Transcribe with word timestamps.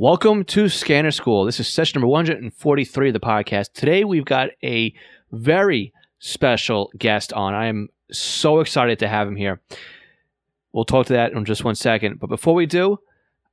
Welcome 0.00 0.44
to 0.44 0.68
Scanner 0.68 1.10
School. 1.10 1.44
This 1.44 1.58
is 1.58 1.66
session 1.66 1.98
number 1.98 2.06
143 2.06 3.08
of 3.08 3.12
the 3.12 3.18
podcast. 3.18 3.72
Today 3.72 4.04
we've 4.04 4.24
got 4.24 4.50
a 4.62 4.94
very 5.32 5.92
special 6.20 6.92
guest 6.96 7.32
on. 7.32 7.52
I 7.52 7.66
am 7.66 7.88
so 8.12 8.60
excited 8.60 9.00
to 9.00 9.08
have 9.08 9.26
him 9.26 9.34
here. 9.34 9.60
We'll 10.72 10.84
talk 10.84 11.06
to 11.06 11.14
that 11.14 11.32
in 11.32 11.44
just 11.44 11.64
one 11.64 11.74
second. 11.74 12.20
But 12.20 12.28
before 12.28 12.54
we 12.54 12.64
do, 12.64 13.00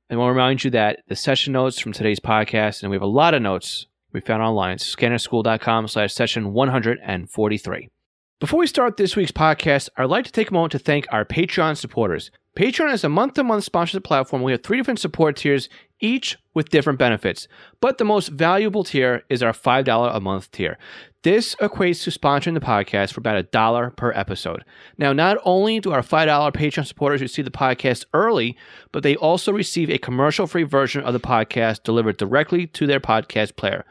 I 0.08 0.14
want 0.14 0.28
to 0.28 0.34
remind 0.34 0.62
you 0.62 0.70
that 0.70 1.00
the 1.08 1.16
session 1.16 1.52
notes 1.52 1.80
from 1.80 1.92
today's 1.92 2.20
podcast, 2.20 2.82
and 2.82 2.92
we 2.92 2.94
have 2.94 3.02
a 3.02 3.06
lot 3.06 3.34
of 3.34 3.42
notes 3.42 3.86
we 4.12 4.20
found 4.20 4.40
online, 4.40 4.76
scannerschool.com 4.76 5.88
slash 5.88 6.14
session 6.14 6.52
143. 6.52 7.90
Before 8.38 8.60
we 8.60 8.68
start 8.68 8.98
this 8.98 9.16
week's 9.16 9.32
podcast, 9.32 9.88
I'd 9.96 10.04
like 10.04 10.26
to 10.26 10.30
take 10.32 10.50
a 10.50 10.54
moment 10.54 10.70
to 10.70 10.78
thank 10.78 11.08
our 11.10 11.24
Patreon 11.24 11.76
supporters. 11.76 12.30
Patreon 12.56 12.90
is 12.94 13.04
a 13.04 13.10
month 13.10 13.34
to 13.34 13.44
month 13.44 13.64
sponsorship 13.64 14.02
platform. 14.02 14.42
We 14.42 14.52
have 14.52 14.62
three 14.62 14.78
different 14.78 14.98
support 14.98 15.36
tiers, 15.36 15.68
each 16.00 16.38
with 16.54 16.70
different 16.70 16.98
benefits. 16.98 17.48
But 17.82 17.98
the 17.98 18.04
most 18.04 18.28
valuable 18.28 18.82
tier 18.82 19.24
is 19.28 19.42
our 19.42 19.52
$5 19.52 20.16
a 20.16 20.20
month 20.20 20.50
tier. 20.52 20.78
This 21.22 21.54
equates 21.56 22.02
to 22.04 22.10
sponsoring 22.10 22.54
the 22.54 22.60
podcast 22.60 23.12
for 23.12 23.20
about 23.20 23.36
a 23.36 23.42
dollar 23.42 23.90
per 23.90 24.10
episode. 24.12 24.64
Now, 24.96 25.12
not 25.12 25.36
only 25.44 25.80
do 25.80 25.92
our 25.92 26.00
$5 26.00 26.26
Patreon 26.52 26.86
supporters 26.86 27.20
receive 27.20 27.44
the 27.44 27.50
podcast 27.50 28.06
early, 28.14 28.56
but 28.90 29.02
they 29.02 29.16
also 29.16 29.52
receive 29.52 29.90
a 29.90 29.98
commercial 29.98 30.46
free 30.46 30.62
version 30.62 31.04
of 31.04 31.12
the 31.12 31.20
podcast 31.20 31.82
delivered 31.82 32.16
directly 32.16 32.66
to 32.68 32.86
their 32.86 33.00
podcast 33.00 33.56
player. 33.56 33.84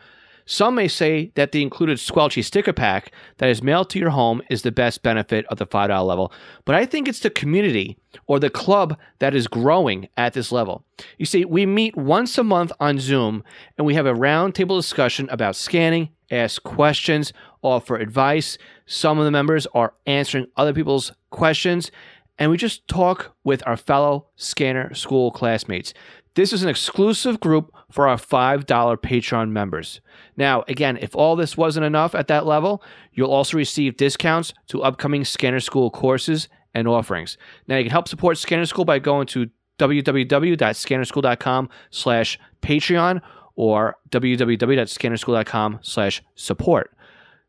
Some 0.45 0.75
may 0.75 0.87
say 0.87 1.31
that 1.33 1.51
the 1.51 1.63
included 1.63 1.97
Squelchy 1.97 2.43
sticker 2.43 2.73
pack 2.73 3.11
that 3.37 3.49
is 3.49 3.63
mailed 3.63 3.89
to 3.89 3.99
your 3.99 4.11
home 4.11 4.43
is 4.49 4.61
the 4.61 4.71
best 4.71 5.01
benefit 5.01 5.45
of 5.47 5.57
the 5.57 5.65
$5 5.65 6.05
level, 6.05 6.31
but 6.65 6.75
I 6.75 6.85
think 6.85 7.07
it's 7.07 7.21
the 7.21 7.31
community 7.31 7.97
or 8.27 8.39
the 8.39 8.51
club 8.51 8.97
that 9.19 9.33
is 9.33 9.47
growing 9.47 10.07
at 10.17 10.33
this 10.33 10.51
level. 10.51 10.85
You 11.17 11.25
see, 11.25 11.45
we 11.45 11.65
meet 11.65 11.97
once 11.97 12.37
a 12.37 12.43
month 12.43 12.71
on 12.79 12.99
Zoom 12.99 13.43
and 13.77 13.87
we 13.87 13.95
have 13.95 14.05
a 14.05 14.13
roundtable 14.13 14.77
discussion 14.77 15.27
about 15.31 15.55
scanning, 15.55 16.09
ask 16.29 16.61
questions, 16.61 17.33
offer 17.63 17.95
advice. 17.95 18.59
Some 18.85 19.17
of 19.17 19.25
the 19.25 19.31
members 19.31 19.65
are 19.73 19.95
answering 20.05 20.47
other 20.55 20.73
people's 20.73 21.11
questions, 21.31 21.91
and 22.37 22.51
we 22.51 22.57
just 22.57 22.87
talk 22.87 23.35
with 23.43 23.65
our 23.65 23.77
fellow 23.77 24.27
scanner 24.35 24.93
school 24.93 25.31
classmates. 25.31 25.93
This 26.35 26.53
is 26.53 26.63
an 26.63 26.69
exclusive 26.69 27.39
group 27.39 27.71
for 27.95 28.09
our 28.09 28.17
$5 28.17 28.65
Patreon 28.65 29.51
members. 29.51 30.01
Now, 30.35 30.65
again, 30.67 30.97
if 31.01 31.15
all 31.15 31.37
this 31.37 31.55
wasn't 31.55 31.85
enough 31.85 32.13
at 32.13 32.27
that 32.27 32.45
level, 32.45 32.83
you'll 33.13 33.31
also 33.31 33.55
receive 33.55 33.95
discounts 33.95 34.53
to 34.67 34.83
upcoming 34.83 35.23
Scanner 35.23 35.61
School 35.61 35.89
courses 35.89 36.49
and 36.73 36.89
offerings. 36.89 37.37
Now, 37.69 37.77
you 37.77 37.85
can 37.85 37.91
help 37.91 38.09
support 38.09 38.37
Scanner 38.37 38.65
School 38.65 38.83
by 38.83 38.99
going 38.99 39.27
to 39.27 39.49
www.scannerschool.com 39.79 41.69
slash 41.89 42.37
Patreon 42.61 43.21
or 43.55 43.95
www.scannerschool.com 44.09 45.79
slash 45.81 46.21
support. 46.35 46.97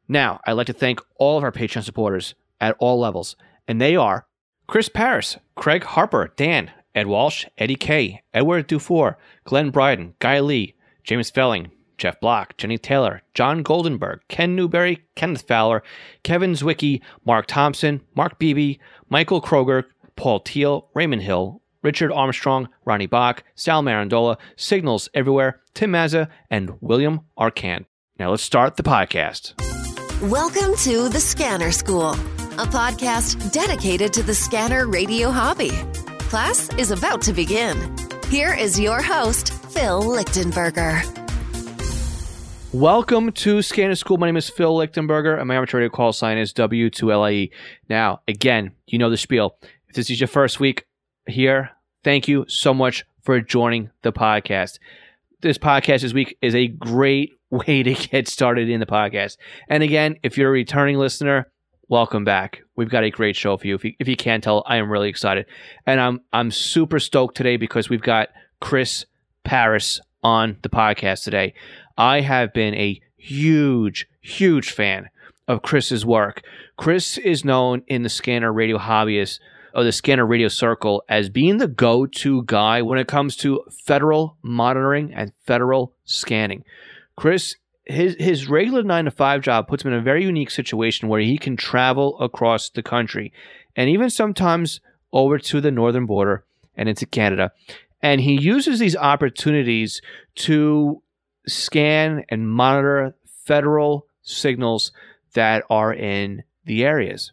Now, 0.07 0.39
I'd 0.47 0.53
like 0.53 0.69
to 0.69 0.73
thank 0.73 1.01
all 1.17 1.39
of 1.39 1.43
our 1.43 1.51
Patreon 1.51 1.83
supporters 1.83 2.37
at 2.61 2.77
all 2.79 3.01
levels, 3.01 3.35
and 3.67 3.81
they 3.81 3.97
are 3.97 4.29
Chris 4.69 4.89
Paris, 4.89 5.39
Craig 5.57 5.83
Harper, 5.83 6.33
Dan, 6.37 6.71
Ed 6.97 7.07
Walsh, 7.07 7.45
Eddie 7.59 7.77
Kay, 7.77 8.23
Edward 8.33 8.67
Dufour, 8.67 9.19
Glenn 9.45 9.71
Bryden, 9.71 10.15
Guy 10.19 10.41
Lee, 10.41 10.75
James 11.05 11.31
Felling, 11.31 11.71
Jeff 11.99 12.19
Block, 12.21 12.57
Jenny 12.57 12.79
Taylor, 12.79 13.23
John 13.35 13.63
Goldenberg, 13.63 14.21
Ken 14.29 14.57
Newberry, 14.57 15.05
Kenneth 15.15 15.47
Fowler, 15.47 15.83
Kevin 16.23 16.53
Zwicky, 16.53 17.03
Mark 17.25 17.47
Thompson, 17.47 18.01
Mark 18.15 18.39
Beebe, 18.39 18.79
Michael 19.11 19.43
Kroger, 19.43 19.85
Paul 20.17 20.41
Teal, 20.41 20.89
Raymond 20.95 21.23
Hill, 21.23 21.61
Richard 21.83 22.11
Armstrong, 22.13 22.69
Ronnie 22.85 23.07
Bach, 23.07 23.45
Sal 23.55 23.83
Marandola, 23.83 24.39
Signals 24.57 25.09
Everywhere, 25.15 25.61
Tim 25.75 25.93
Mazza, 25.93 26.29
and 26.51 26.73
William 26.81 27.21
Arcan. 27.39 27.85
Now 28.19 28.31
let's 28.31 28.43
start 28.43 28.77
the 28.77 28.83
podcast. 28.83 29.53
Welcome 30.31 30.75
to 30.79 31.11
The 31.11 31.21
Scanner 31.21 31.73
School, 31.73 32.13
a 32.13 32.67
podcast 32.67 33.53
dedicated 33.53 34.15
to 34.15 34.23
the 34.23 34.35
scanner 34.35 34.87
radio 34.89 35.31
hobby. 35.31 35.71
Class 36.29 36.75
is 36.77 36.91
about 36.91 37.23
to 37.23 37.33
begin. 37.33 37.97
Here 38.31 38.53
is 38.53 38.81
your 38.81 39.01
host, 39.01 39.53
Phil 39.71 40.03
Lichtenberger. 40.03 41.05
Welcome 42.73 43.31
to 43.31 43.63
Scanner 43.63 43.95
School. 43.95 44.19
My 44.19 44.27
name 44.27 44.37
is 44.37 44.51
Phil 44.51 44.75
Lichtenberger, 44.77 45.39
and 45.39 45.47
my 45.47 45.55
amateur 45.55 45.79
radio 45.79 45.89
call 45.89 46.13
sign 46.13 46.37
is 46.37 46.53
W2LIE. 46.53 47.53
Now, 47.89 48.23
again, 48.27 48.73
you 48.89 48.99
know 48.99 49.09
the 49.09 49.17
spiel. 49.17 49.57
If 49.89 49.95
this 49.95 50.11
is 50.11 50.19
your 50.19 50.27
first 50.27 50.59
week 50.59 50.85
here, 51.29 51.71
thank 52.03 52.27
you 52.27 52.45
so 52.49 52.75
much 52.75 53.05
for 53.23 53.41
joining 53.41 53.91
the 54.03 54.13
podcast. 54.13 54.81
This 55.43 55.59
podcast 55.59 56.01
this 56.01 56.13
week 56.13 56.37
is 56.43 56.57
a 56.57 56.67
great 56.67 57.35
way 57.51 57.85
to 57.85 57.95
get 57.95 58.27
started 58.27 58.69
in 58.69 58.81
the 58.81 58.87
podcast. 58.87 59.37
And 59.69 59.85
again, 59.85 60.17
if 60.25 60.37
you're 60.37 60.49
a 60.49 60.53
returning 60.53 60.97
listener, 60.97 61.53
welcome 61.89 62.25
back. 62.25 62.63
We've 62.75 62.89
got 62.89 63.05
a 63.05 63.11
great 63.11 63.37
show 63.37 63.57
for 63.57 63.67
you. 63.67 63.75
If 63.75 63.85
you, 63.85 63.95
if 63.99 64.09
you 64.09 64.17
can't 64.17 64.43
tell, 64.43 64.63
I 64.67 64.77
am 64.77 64.91
really 64.91 65.09
excited, 65.09 65.47
and 65.87 66.01
I'm 66.01 66.21
I'm 66.33 66.51
super 66.51 66.99
stoked 66.99 67.37
today 67.37 67.57
because 67.57 67.89
we've 67.89 68.03
got 68.03 68.29
Chris 68.61 69.07
Paris 69.45 70.01
on 70.23 70.57
the 70.63 70.69
podcast 70.69 71.25
today. 71.25 71.55
I 71.97 72.21
have 72.21 72.53
been 72.53 72.75
a 72.75 73.01
huge, 73.17 74.07
huge 74.21 74.71
fan 74.71 75.09
of 75.49 75.63
Chris's 75.63 76.05
work. 76.05 76.43
Chris 76.77 77.19
is 77.19 77.45
known 77.45 77.83
in 77.87 78.03
the 78.03 78.09
scanner 78.09 78.53
radio 78.53 78.79
hobbyist 78.79 79.39
or 79.75 79.85
the 79.85 79.93
scanner 79.93 80.27
radio 80.27 80.49
circle 80.49 81.05
as 81.09 81.29
being 81.29 81.59
the 81.59 81.69
go-to 81.69 82.43
guy 82.45 82.83
when 82.83 82.99
it 82.99 83.07
comes 83.07 83.37
to 83.37 83.63
federal 83.71 84.37
monitoring 84.43 85.13
and 85.15 85.33
federal 85.47 85.93
scanning. 86.05 86.65
Chris 87.17 87.57
his 87.87 88.17
his 88.19 88.49
regular 88.49 88.83
nine 88.83 89.05
to 89.05 89.11
five 89.11 89.43
job 89.43 89.69
puts 89.69 89.85
him 89.85 89.93
in 89.93 89.99
a 89.99 90.03
very 90.03 90.25
unique 90.25 90.51
situation 90.51 91.09
where 91.09 91.21
he 91.21 91.39
can 91.39 91.57
travel 91.57 92.19
across 92.21 92.69
the 92.69 92.83
country 92.83 93.33
and 93.77 93.89
even 93.89 94.11
sometimes 94.11 94.81
over 95.13 95.39
to 95.39 95.61
the 95.61 95.71
northern 95.71 96.07
border 96.07 96.45
and 96.77 96.89
into 96.89 97.07
Canada. 97.07 97.53
And 98.03 98.21
he 98.21 98.41
uses 98.41 98.79
these 98.79 98.97
opportunities 98.97 100.03
to 100.37 101.03
scan 101.47 102.25
and 102.29 102.51
monitor 102.51 103.15
federal 103.45 104.07
signals 104.23 104.93
that 105.35 105.65
are 105.71 105.95
in 105.95 106.43
the 106.65 106.85
areas. 106.85 107.33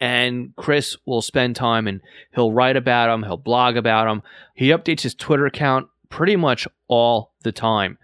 And 0.00 0.56
Chris 0.56 0.96
will 1.04 1.20
spend 1.20 1.56
time 1.56 1.86
and 1.86 2.00
he'll 2.34 2.52
write 2.52 2.76
about 2.76 3.08
them, 3.08 3.22
he'll 3.22 3.36
blog 3.36 3.76
about 3.76 4.06
them. 4.06 4.22
He 4.54 4.70
updates 4.70 5.02
his 5.02 5.14
Twitter 5.14 5.46
account 5.46 5.88
pretty 6.08 6.36
much 6.36 6.66
all 6.88 7.34
the 7.42 7.52
time 7.52 7.98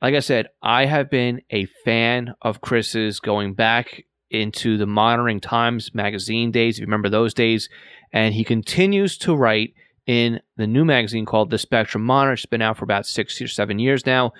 like 0.00 0.14
I 0.14 0.20
said, 0.20 0.48
I 0.62 0.86
have 0.86 1.10
been 1.10 1.42
a 1.50 1.66
fan 1.84 2.34
of 2.42 2.60
Chris's 2.60 3.20
going 3.20 3.54
back 3.54 4.04
into 4.30 4.76
the 4.76 4.86
Monitoring 4.86 5.40
Times 5.40 5.94
magazine 5.94 6.50
days, 6.50 6.76
if 6.76 6.80
you 6.80 6.86
remember 6.86 7.08
those 7.08 7.34
days. 7.34 7.68
And 8.12 8.34
he 8.34 8.44
continues 8.44 9.18
to 9.18 9.34
write 9.34 9.74
in 10.06 10.40
the 10.56 10.66
new 10.66 10.84
magazine 10.84 11.26
called 11.26 11.50
The 11.50 11.58
Spectrum 11.58 12.04
Monitor. 12.04 12.34
It's 12.34 12.46
been 12.46 12.62
out 12.62 12.76
for 12.76 12.84
about 12.84 13.06
six 13.06 13.40
or 13.40 13.48
seven 13.48 13.78
years 13.78 14.06
now. 14.06 14.32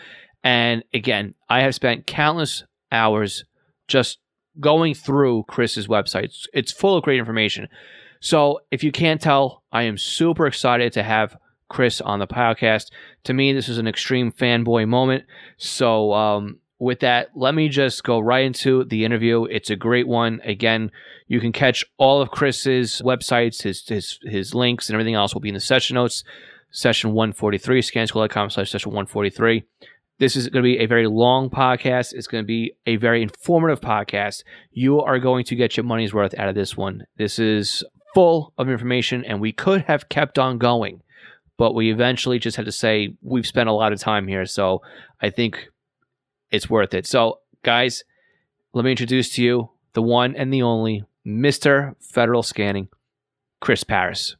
And 0.44 0.84
again, 0.94 1.34
I 1.48 1.62
have 1.62 1.74
spent 1.74 2.06
countless 2.06 2.64
hours 2.92 3.44
just 3.88 4.18
going 4.60 4.94
through 4.94 5.44
Chris's 5.44 5.88
website. 5.88 6.32
It's 6.52 6.72
full 6.72 6.96
of 6.96 7.04
great 7.04 7.18
information. 7.18 7.68
So 8.20 8.60
if 8.70 8.82
you 8.82 8.92
can't 8.92 9.20
tell, 9.20 9.62
I 9.72 9.84
am 9.84 9.98
super 9.98 10.46
excited 10.46 10.92
to 10.94 11.02
have 11.02 11.36
Chris 11.68 12.00
on 12.00 12.18
the 12.18 12.26
podcast. 12.26 12.90
To 13.24 13.34
me, 13.34 13.52
this 13.52 13.68
is 13.68 13.78
an 13.78 13.88
extreme 13.88 14.32
fanboy 14.32 14.88
moment. 14.88 15.24
So, 15.56 16.12
um, 16.12 16.58
with 16.80 17.00
that, 17.00 17.30
let 17.34 17.54
me 17.54 17.68
just 17.68 18.04
go 18.04 18.20
right 18.20 18.44
into 18.44 18.84
the 18.84 19.04
interview. 19.04 19.44
It's 19.44 19.70
a 19.70 19.76
great 19.76 20.06
one. 20.06 20.40
Again, 20.44 20.92
you 21.26 21.40
can 21.40 21.52
catch 21.52 21.84
all 21.96 22.22
of 22.22 22.30
Chris's 22.30 23.02
websites, 23.04 23.62
his 23.62 23.86
his 23.86 24.18
his 24.22 24.54
links, 24.54 24.88
and 24.88 24.94
everything 24.94 25.14
else 25.14 25.34
will 25.34 25.40
be 25.40 25.48
in 25.48 25.54
the 25.54 25.60
session 25.60 25.94
notes. 25.94 26.22
Session 26.70 27.12
143, 27.12 27.80
scanschool.com 27.80 28.50
slash 28.50 28.70
session 28.70 28.90
143. 28.92 29.64
This 30.18 30.36
is 30.36 30.48
going 30.48 30.62
to 30.62 30.66
be 30.66 30.78
a 30.78 30.86
very 30.86 31.06
long 31.06 31.48
podcast. 31.48 32.12
It's 32.12 32.26
going 32.26 32.44
to 32.44 32.46
be 32.46 32.74
a 32.86 32.96
very 32.96 33.22
informative 33.22 33.80
podcast. 33.80 34.42
You 34.70 35.00
are 35.00 35.18
going 35.18 35.44
to 35.46 35.56
get 35.56 35.76
your 35.76 35.84
money's 35.84 36.12
worth 36.12 36.38
out 36.38 36.48
of 36.48 36.54
this 36.54 36.76
one. 36.76 37.06
This 37.16 37.38
is 37.38 37.84
full 38.14 38.52
of 38.58 38.68
information, 38.68 39.24
and 39.24 39.40
we 39.40 39.52
could 39.52 39.82
have 39.82 40.08
kept 40.08 40.38
on 40.38 40.58
going 40.58 41.02
but 41.58 41.74
we 41.74 41.90
eventually 41.90 42.38
just 42.38 42.56
had 42.56 42.64
to 42.66 42.72
say 42.72 43.14
we've 43.20 43.46
spent 43.46 43.68
a 43.68 43.72
lot 43.72 43.92
of 43.92 44.00
time 44.00 44.26
here, 44.26 44.46
so 44.46 44.80
I 45.20 45.28
think 45.28 45.68
it's 46.50 46.70
worth 46.70 46.94
it. 46.94 47.06
So, 47.06 47.40
guys, 47.62 48.04
let 48.72 48.84
me 48.84 48.92
introduce 48.92 49.30
to 49.34 49.42
you 49.42 49.70
the 49.92 50.00
one 50.00 50.36
and 50.36 50.52
the 50.54 50.62
only 50.62 51.04
Mr. 51.26 51.94
Federal 52.00 52.42
Scanning, 52.42 52.88
Chris 53.60 53.84
Paris. 53.84 54.36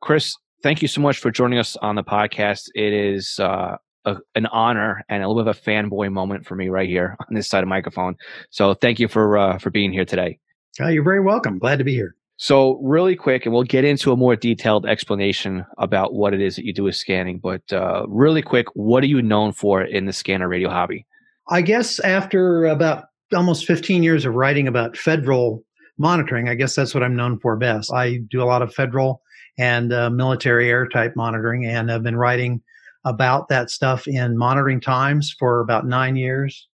Chris, 0.00 0.36
thank 0.62 0.82
you 0.82 0.88
so 0.88 1.00
much 1.00 1.18
for 1.18 1.30
joining 1.30 1.58
us 1.58 1.76
on 1.76 1.96
the 1.96 2.04
podcast. 2.04 2.68
It 2.74 2.92
is 2.92 3.40
uh, 3.40 3.76
a, 4.04 4.16
an 4.34 4.46
honor 4.46 5.02
and 5.08 5.22
a 5.22 5.28
little 5.28 5.42
bit 5.42 5.48
of 5.48 5.56
a 5.56 5.60
fanboy 5.60 6.12
moment 6.12 6.46
for 6.46 6.54
me 6.54 6.68
right 6.68 6.88
here 6.88 7.16
on 7.18 7.34
this 7.34 7.48
side 7.48 7.62
of 7.62 7.68
microphone. 7.68 8.16
So, 8.50 8.74
thank 8.74 9.00
you 9.00 9.08
for 9.08 9.38
uh, 9.38 9.58
for 9.58 9.70
being 9.70 9.92
here 9.92 10.04
today. 10.04 10.38
Oh, 10.78 10.88
you're 10.88 11.04
very 11.04 11.20
welcome. 11.20 11.58
Glad 11.58 11.78
to 11.78 11.84
be 11.84 11.94
here. 11.94 12.14
So, 12.36 12.80
really 12.82 13.14
quick, 13.14 13.46
and 13.46 13.54
we'll 13.54 13.62
get 13.62 13.84
into 13.84 14.10
a 14.10 14.16
more 14.16 14.34
detailed 14.34 14.86
explanation 14.86 15.64
about 15.78 16.14
what 16.14 16.34
it 16.34 16.40
is 16.40 16.56
that 16.56 16.64
you 16.64 16.72
do 16.72 16.84
with 16.84 16.96
scanning. 16.96 17.38
But 17.38 17.72
uh, 17.72 18.06
really 18.08 18.42
quick, 18.42 18.66
what 18.74 19.04
are 19.04 19.08
you 19.08 19.22
known 19.22 19.52
for 19.52 19.82
in 19.82 20.06
the 20.06 20.12
scanner 20.12 20.48
radio 20.48 20.68
hobby? 20.68 21.06
I 21.48 21.62
guess 21.62 22.00
after 22.00 22.66
about 22.66 23.04
almost 23.32 23.66
15 23.66 24.02
years 24.02 24.24
of 24.24 24.34
writing 24.34 24.66
about 24.66 24.96
federal 24.96 25.62
monitoring, 25.96 26.48
I 26.48 26.54
guess 26.54 26.74
that's 26.74 26.92
what 26.92 27.04
I'm 27.04 27.14
known 27.14 27.38
for 27.38 27.56
best. 27.56 27.92
I 27.92 28.18
do 28.30 28.42
a 28.42 28.46
lot 28.46 28.62
of 28.62 28.74
federal 28.74 29.22
and 29.56 29.92
uh, 29.92 30.10
military 30.10 30.68
air 30.68 30.88
type 30.88 31.12
monitoring, 31.14 31.64
and 31.64 31.92
I've 31.92 32.02
been 32.02 32.16
writing 32.16 32.60
about 33.04 33.48
that 33.48 33.70
stuff 33.70 34.08
in 34.08 34.36
Monitoring 34.36 34.80
Times 34.80 35.34
for 35.38 35.60
about 35.60 35.86
nine 35.86 36.16
years, 36.16 36.68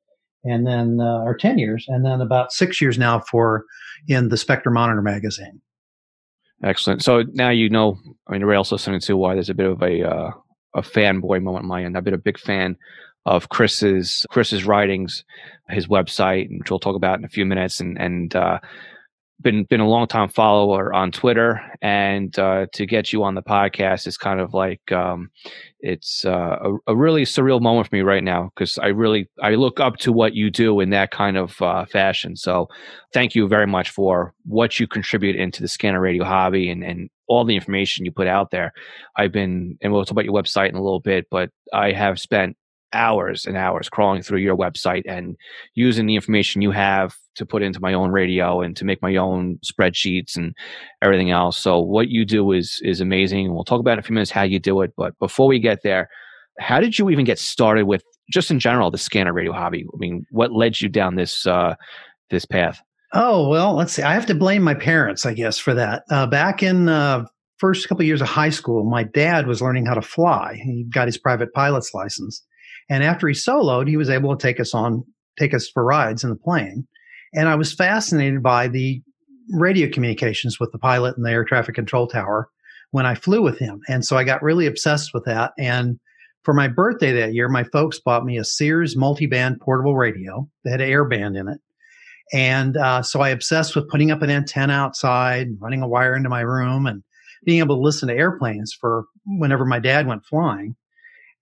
and 0.49 0.65
then 0.65 0.99
uh, 0.99 1.19
or 1.23 1.35
10 1.35 1.57
years, 1.57 1.85
and 1.87 2.05
then 2.05 2.21
about 2.21 2.51
six 2.51 2.81
years 2.81 2.97
now 2.97 3.19
for 3.19 3.65
in 4.07 4.29
the 4.29 4.37
Spectrum 4.37 4.73
Monitor 4.73 5.01
magazine. 5.01 5.61
Excellent. 6.63 7.03
So 7.03 7.23
now 7.33 7.49
you 7.49 7.69
know. 7.69 7.97
I 8.27 8.31
mean, 8.31 8.41
everybody 8.41 8.57
else 8.57 8.71
listening 8.71 8.99
to 9.01 9.17
why 9.17 9.35
there's 9.35 9.49
a 9.49 9.53
bit 9.53 9.69
of 9.69 9.81
a 9.81 10.03
uh, 10.03 10.31
a 10.73 10.81
fanboy 10.81 11.41
moment 11.41 11.63
on 11.63 11.67
my 11.69 11.83
end. 11.83 11.95
I've 11.95 12.03
been 12.03 12.13
a 12.13 12.19
big 12.19 12.39
fan 12.39 12.77
of 13.25 13.49
Chris's 13.49 14.25
Chris's 14.29 14.65
writings, 14.65 15.23
his 15.69 15.87
website, 15.87 16.47
which 16.57 16.71
we'll 16.71 16.79
talk 16.79 16.95
about 16.95 17.19
in 17.19 17.25
a 17.25 17.29
few 17.29 17.45
minutes, 17.45 17.79
and 17.79 17.99
and 17.99 18.35
uh, 18.35 18.59
been 19.41 19.65
been 19.65 19.79
a 19.79 19.87
long 19.87 20.07
time 20.07 20.29
follower 20.29 20.93
on 20.93 21.11
Twitter, 21.11 21.61
and 21.81 22.37
uh, 22.39 22.65
to 22.73 22.85
get 22.85 23.13
you 23.13 23.23
on 23.23 23.35
the 23.35 23.43
podcast 23.43 24.07
is 24.07 24.17
kind 24.17 24.39
of 24.39 24.53
like 24.53 24.91
um, 24.91 25.29
it's 25.79 26.25
uh, 26.25 26.57
a, 26.61 26.91
a, 26.91 26.95
really 26.95 27.23
surreal 27.23 27.61
moment 27.61 27.87
for 27.87 27.95
me 27.95 28.01
right 28.01 28.23
now 28.23 28.51
because 28.55 28.77
I 28.79 28.87
really 28.87 29.29
I 29.41 29.51
look 29.51 29.79
up 29.79 29.97
to 29.97 30.11
what 30.11 30.33
you 30.33 30.49
do 30.49 30.79
in 30.79 30.89
that 30.89 31.11
kind 31.11 31.37
of 31.37 31.61
uh, 31.61 31.85
fashion. 31.85 32.35
So 32.35 32.67
thank 33.13 33.35
you 33.35 33.47
very 33.47 33.67
much 33.67 33.91
for 33.91 34.33
what 34.45 34.79
you 34.79 34.87
contribute 34.87 35.35
into 35.35 35.61
the 35.61 35.67
scanner 35.67 36.01
radio 36.01 36.23
hobby 36.23 36.69
and 36.69 36.83
and 36.83 37.09
all 37.27 37.43
the 37.43 37.55
information 37.55 38.05
you 38.05 38.11
put 38.11 38.27
out 38.27 38.51
there. 38.51 38.73
I've 39.17 39.31
been 39.31 39.77
and 39.81 39.93
we'll 39.93 40.03
talk 40.05 40.11
about 40.11 40.25
your 40.25 40.33
website 40.33 40.69
in 40.69 40.75
a 40.75 40.83
little 40.83 41.01
bit, 41.01 41.27
but 41.29 41.51
I 41.73 41.91
have 41.91 42.19
spent 42.19 42.57
hours 42.93 43.45
and 43.45 43.57
hours 43.57 43.89
crawling 43.89 44.21
through 44.21 44.39
your 44.39 44.55
website 44.55 45.03
and 45.05 45.35
using 45.75 46.05
the 46.05 46.15
information 46.15 46.61
you 46.61 46.71
have 46.71 47.15
to 47.37 47.45
put 47.45 47.63
into 47.63 47.79
my 47.79 47.93
own 47.93 48.11
radio 48.11 48.61
and 48.61 48.75
to 48.75 48.85
make 48.85 49.01
my 49.01 49.15
own 49.15 49.59
spreadsheets 49.65 50.35
and 50.35 50.53
everything 51.01 51.31
else. 51.31 51.57
So 51.57 51.79
what 51.79 52.09
you 52.09 52.25
do 52.25 52.51
is 52.51 52.79
is 52.83 52.99
amazing. 52.99 53.53
We'll 53.53 53.63
talk 53.63 53.79
about 53.79 53.93
in 53.93 53.99
a 53.99 54.03
few 54.03 54.13
minutes 54.13 54.31
how 54.31 54.43
you 54.43 54.59
do 54.59 54.81
it. 54.81 54.93
But 54.97 55.17
before 55.19 55.47
we 55.47 55.59
get 55.59 55.83
there, 55.83 56.09
how 56.59 56.79
did 56.79 56.97
you 56.97 57.09
even 57.09 57.25
get 57.25 57.39
started 57.39 57.85
with 57.85 58.03
just 58.31 58.51
in 58.51 58.59
general 58.59 58.91
the 58.91 58.97
scanner 58.97 59.33
radio 59.33 59.53
hobby? 59.53 59.85
I 59.93 59.97
mean, 59.97 60.25
what 60.31 60.51
led 60.51 60.81
you 60.81 60.89
down 60.89 61.15
this 61.15 61.45
uh, 61.47 61.75
this 62.29 62.45
path? 62.45 62.81
Oh 63.13 63.47
well, 63.47 63.75
let's 63.75 63.93
see. 63.93 64.03
I 64.03 64.13
have 64.13 64.25
to 64.25 64.35
blame 64.35 64.63
my 64.63 64.73
parents, 64.73 65.25
I 65.25 65.33
guess, 65.33 65.57
for 65.57 65.73
that. 65.73 66.03
Uh, 66.09 66.27
back 66.27 66.61
in 66.61 66.89
uh, 66.89 67.25
first 67.57 67.87
couple 67.87 68.01
of 68.01 68.07
years 68.07 68.21
of 68.21 68.27
high 68.27 68.49
school, 68.49 68.83
my 68.83 69.03
dad 69.03 69.47
was 69.47 69.61
learning 69.61 69.85
how 69.85 69.93
to 69.93 70.01
fly. 70.01 70.59
He 70.63 70.85
got 70.93 71.07
his 71.07 71.17
private 71.17 71.53
pilot's 71.53 71.93
license, 71.93 72.43
and 72.89 73.03
after 73.03 73.27
he 73.27 73.33
soloed, 73.33 73.87
he 73.87 73.97
was 73.97 74.09
able 74.09 74.35
to 74.35 74.41
take 74.41 74.59
us 74.59 74.73
on, 74.73 75.03
take 75.39 75.53
us 75.53 75.69
for 75.69 75.85
rides 75.85 76.23
in 76.23 76.29
the 76.29 76.35
plane. 76.35 76.87
And 77.33 77.49
I 77.49 77.55
was 77.55 77.73
fascinated 77.73 78.41
by 78.41 78.67
the 78.67 79.01
radio 79.49 79.89
communications 79.89 80.59
with 80.59 80.71
the 80.71 80.79
pilot 80.79 81.15
and 81.17 81.25
the 81.25 81.31
air 81.31 81.45
traffic 81.45 81.75
control 81.75 82.07
tower 82.07 82.49
when 82.91 83.05
I 83.05 83.15
flew 83.15 83.41
with 83.41 83.59
him. 83.59 83.81
And 83.87 84.05
so 84.05 84.17
I 84.17 84.23
got 84.23 84.41
really 84.41 84.65
obsessed 84.65 85.11
with 85.13 85.25
that. 85.25 85.51
And 85.57 85.99
for 86.43 86.53
my 86.53 86.67
birthday 86.67 87.11
that 87.13 87.33
year, 87.33 87.49
my 87.49 87.63
folks 87.65 87.99
bought 87.99 88.25
me 88.25 88.37
a 88.37 88.45
Sears 88.45 88.95
multiband 88.95 89.59
portable 89.59 89.95
radio 89.95 90.47
that 90.63 90.71
had 90.71 90.81
an 90.81 90.89
airband 90.89 91.39
in 91.39 91.47
it. 91.47 91.59
And 92.33 92.77
uh, 92.77 93.01
so 93.01 93.21
I 93.21 93.29
obsessed 93.29 93.75
with 93.75 93.89
putting 93.89 94.11
up 94.11 94.21
an 94.21 94.29
antenna 94.29 94.73
outside, 94.73 95.47
running 95.59 95.81
a 95.81 95.87
wire 95.87 96.15
into 96.15 96.29
my 96.29 96.41
room, 96.41 96.85
and 96.85 97.03
being 97.45 97.59
able 97.59 97.75
to 97.75 97.81
listen 97.81 98.09
to 98.09 98.15
airplanes 98.15 98.75
for 98.79 99.05
whenever 99.25 99.65
my 99.65 99.79
dad 99.79 100.07
went 100.07 100.25
flying. 100.25 100.75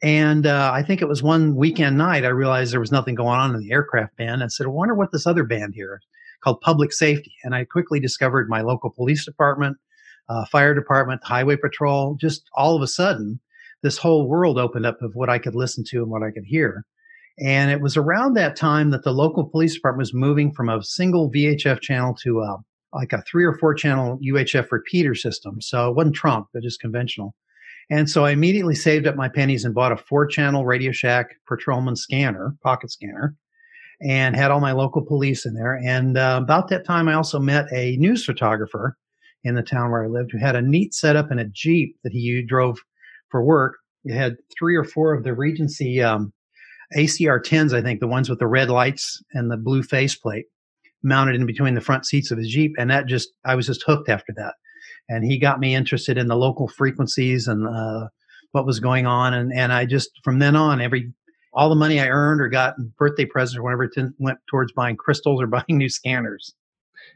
And 0.06 0.46
uh, 0.46 0.70
I 0.72 0.84
think 0.84 1.02
it 1.02 1.08
was 1.08 1.24
one 1.24 1.56
weekend 1.56 1.98
night, 1.98 2.26
I 2.26 2.28
realized 2.28 2.72
there 2.72 2.80
was 2.80 2.92
nothing 2.92 3.16
going 3.16 3.40
on 3.40 3.56
in 3.56 3.60
the 3.60 3.72
aircraft 3.72 4.16
band. 4.18 4.44
I 4.44 4.48
said, 4.48 4.68
I 4.68 4.70
wonder 4.70 4.94
what 4.94 5.12
this 5.12 5.26
other 5.26 5.44
band 5.44 5.74
here 5.74 6.00
called 6.44 6.62
Public 6.62 6.94
Safety. 6.94 7.34
And 7.44 7.56
I 7.56 7.66
quickly 7.66 8.00
discovered 8.00 8.48
my 8.48 8.62
local 8.62 8.92
police 8.92 9.26
department, 9.26 9.78
uh, 10.30 10.46
fire 10.46 10.76
department, 10.76 11.24
highway 11.24 11.56
patrol. 11.56 12.18
Just 12.22 12.44
all 12.54 12.76
of 12.76 12.84
a 12.84 12.88
sudden, 12.88 13.40
this 13.82 13.98
whole 13.98 14.30
world 14.30 14.60
opened 14.60 14.86
up 14.86 15.02
of 15.02 15.16
what 15.16 15.32
I 15.32 15.40
could 15.40 15.56
listen 15.56 15.84
to 15.88 16.04
and 16.04 16.12
what 16.12 16.22
I 16.22 16.30
could 16.30 16.46
hear. 16.46 16.86
And 17.40 17.72
it 17.72 17.82
was 17.82 17.98
around 17.98 18.36
that 18.36 18.56
time 18.56 18.92
that 18.92 19.06
the 19.06 19.12
local 19.12 19.50
police 19.50 19.74
department 19.74 20.02
was 20.02 20.14
moving 20.14 20.54
from 20.54 20.70
a 20.70 20.84
single 20.84 21.32
VHF 21.32 21.82
channel 21.82 22.16
to 22.22 22.42
a, 22.42 22.54
uh, 22.54 22.58
like 22.94 23.12
a 23.12 23.24
three 23.24 23.44
or 23.44 23.58
four 23.58 23.74
channel 23.74 24.20
UHF 24.24 24.72
repeater 24.72 25.16
system. 25.16 25.62
So 25.62 25.90
it 25.90 25.96
wasn't 25.96 26.16
trunked, 26.16 26.52
but 26.54 26.62
just 26.62 26.80
conventional. 26.80 27.34
And 27.90 28.10
so 28.10 28.26
I 28.26 28.32
immediately 28.32 28.76
saved 28.76 29.06
up 29.06 29.16
my 29.16 29.30
pennies 29.30 29.64
and 29.64 29.76
bought 29.76 29.92
a 29.92 29.98
four 29.98 30.26
channel 30.26 30.66
Radio 30.66 30.92
Shack 30.92 31.36
Patrolman 31.48 31.96
scanner, 31.96 32.56
pocket 32.64 32.92
scanner, 32.92 33.36
and 34.02 34.36
had 34.36 34.52
all 34.52 34.60
my 34.60 34.72
local 34.72 35.04
police 35.04 35.46
in 35.46 35.54
there. 35.54 35.76
And 35.76 36.18
uh, 36.18 36.40
about 36.42 36.70
that 36.70 36.86
time, 36.86 37.08
I 37.08 37.14
also 37.14 37.40
met 37.40 37.66
a 37.72 37.96
news 37.98 38.26
photographer 38.26 38.98
in 39.44 39.56
the 39.56 39.62
town 39.62 39.92
where 39.92 40.04
I 40.04 40.08
lived 40.08 40.32
who 40.32 40.40
had 40.40 40.56
a 40.56 40.62
neat 40.62 40.94
setup 40.94 41.32
in 41.32 41.38
a 41.38 41.46
Jeep 41.46 41.96
that 42.04 42.12
he 42.12 42.42
drove 42.42 42.80
for 43.30 43.44
work. 43.44 43.76
It 44.04 44.16
had 44.16 44.38
three 44.58 44.76
or 44.76 44.84
four 44.84 45.14
of 45.14 45.24
the 45.24 45.34
Regency 45.34 46.02
um, 46.02 46.34
ACR 46.96 47.40
10s, 47.40 47.74
I 47.74 47.82
think, 47.82 48.00
the 48.00 48.08
ones 48.08 48.30
with 48.30 48.40
the 48.40 48.48
red 48.48 48.70
lights 48.70 49.22
and 49.34 49.52
the 49.52 49.58
blue 49.58 49.84
faceplate 49.84 50.46
mounted 51.04 51.36
in 51.36 51.46
between 51.46 51.76
the 51.76 51.82
front 51.82 52.06
seats 52.06 52.32
of 52.32 52.40
his 52.40 52.50
Jeep. 52.50 52.74
And 52.80 52.90
that 52.90 53.06
just, 53.06 53.30
I 53.46 53.54
was 53.54 53.68
just 53.68 53.84
hooked 53.84 54.10
after 54.10 54.34
that 54.38 54.56
and 55.10 55.24
he 55.24 55.38
got 55.38 55.60
me 55.60 55.76
interested 55.76 56.18
in 56.18 56.28
the 56.28 56.36
local 56.36 56.68
frequencies 56.68 57.48
and 57.48 57.68
uh, 57.68 58.08
what 58.52 58.66
was 58.66 58.80
going 58.80 59.06
on. 59.06 59.34
And 59.34 59.52
and 59.54 59.74
I 59.74 59.86
just 59.86 60.10
from 60.24 60.40
then 60.40 60.56
on, 60.56 60.82
every 60.82 61.12
all 61.54 61.70
the 61.70 61.76
money 61.76 62.00
I 62.00 62.10
earned 62.10 62.42
or 62.42 62.50
got 62.50 62.76
birthday 62.98 63.26
presents 63.26 63.58
or 63.58 63.64
whatever 63.64 63.86
it 63.86 63.92
went 64.20 64.40
towards 64.50 64.74
buying 64.74 64.98
crystals 64.98 65.42
or 65.42 65.48
buying 65.48 65.66
new 65.70 65.90
scanners 65.90 66.54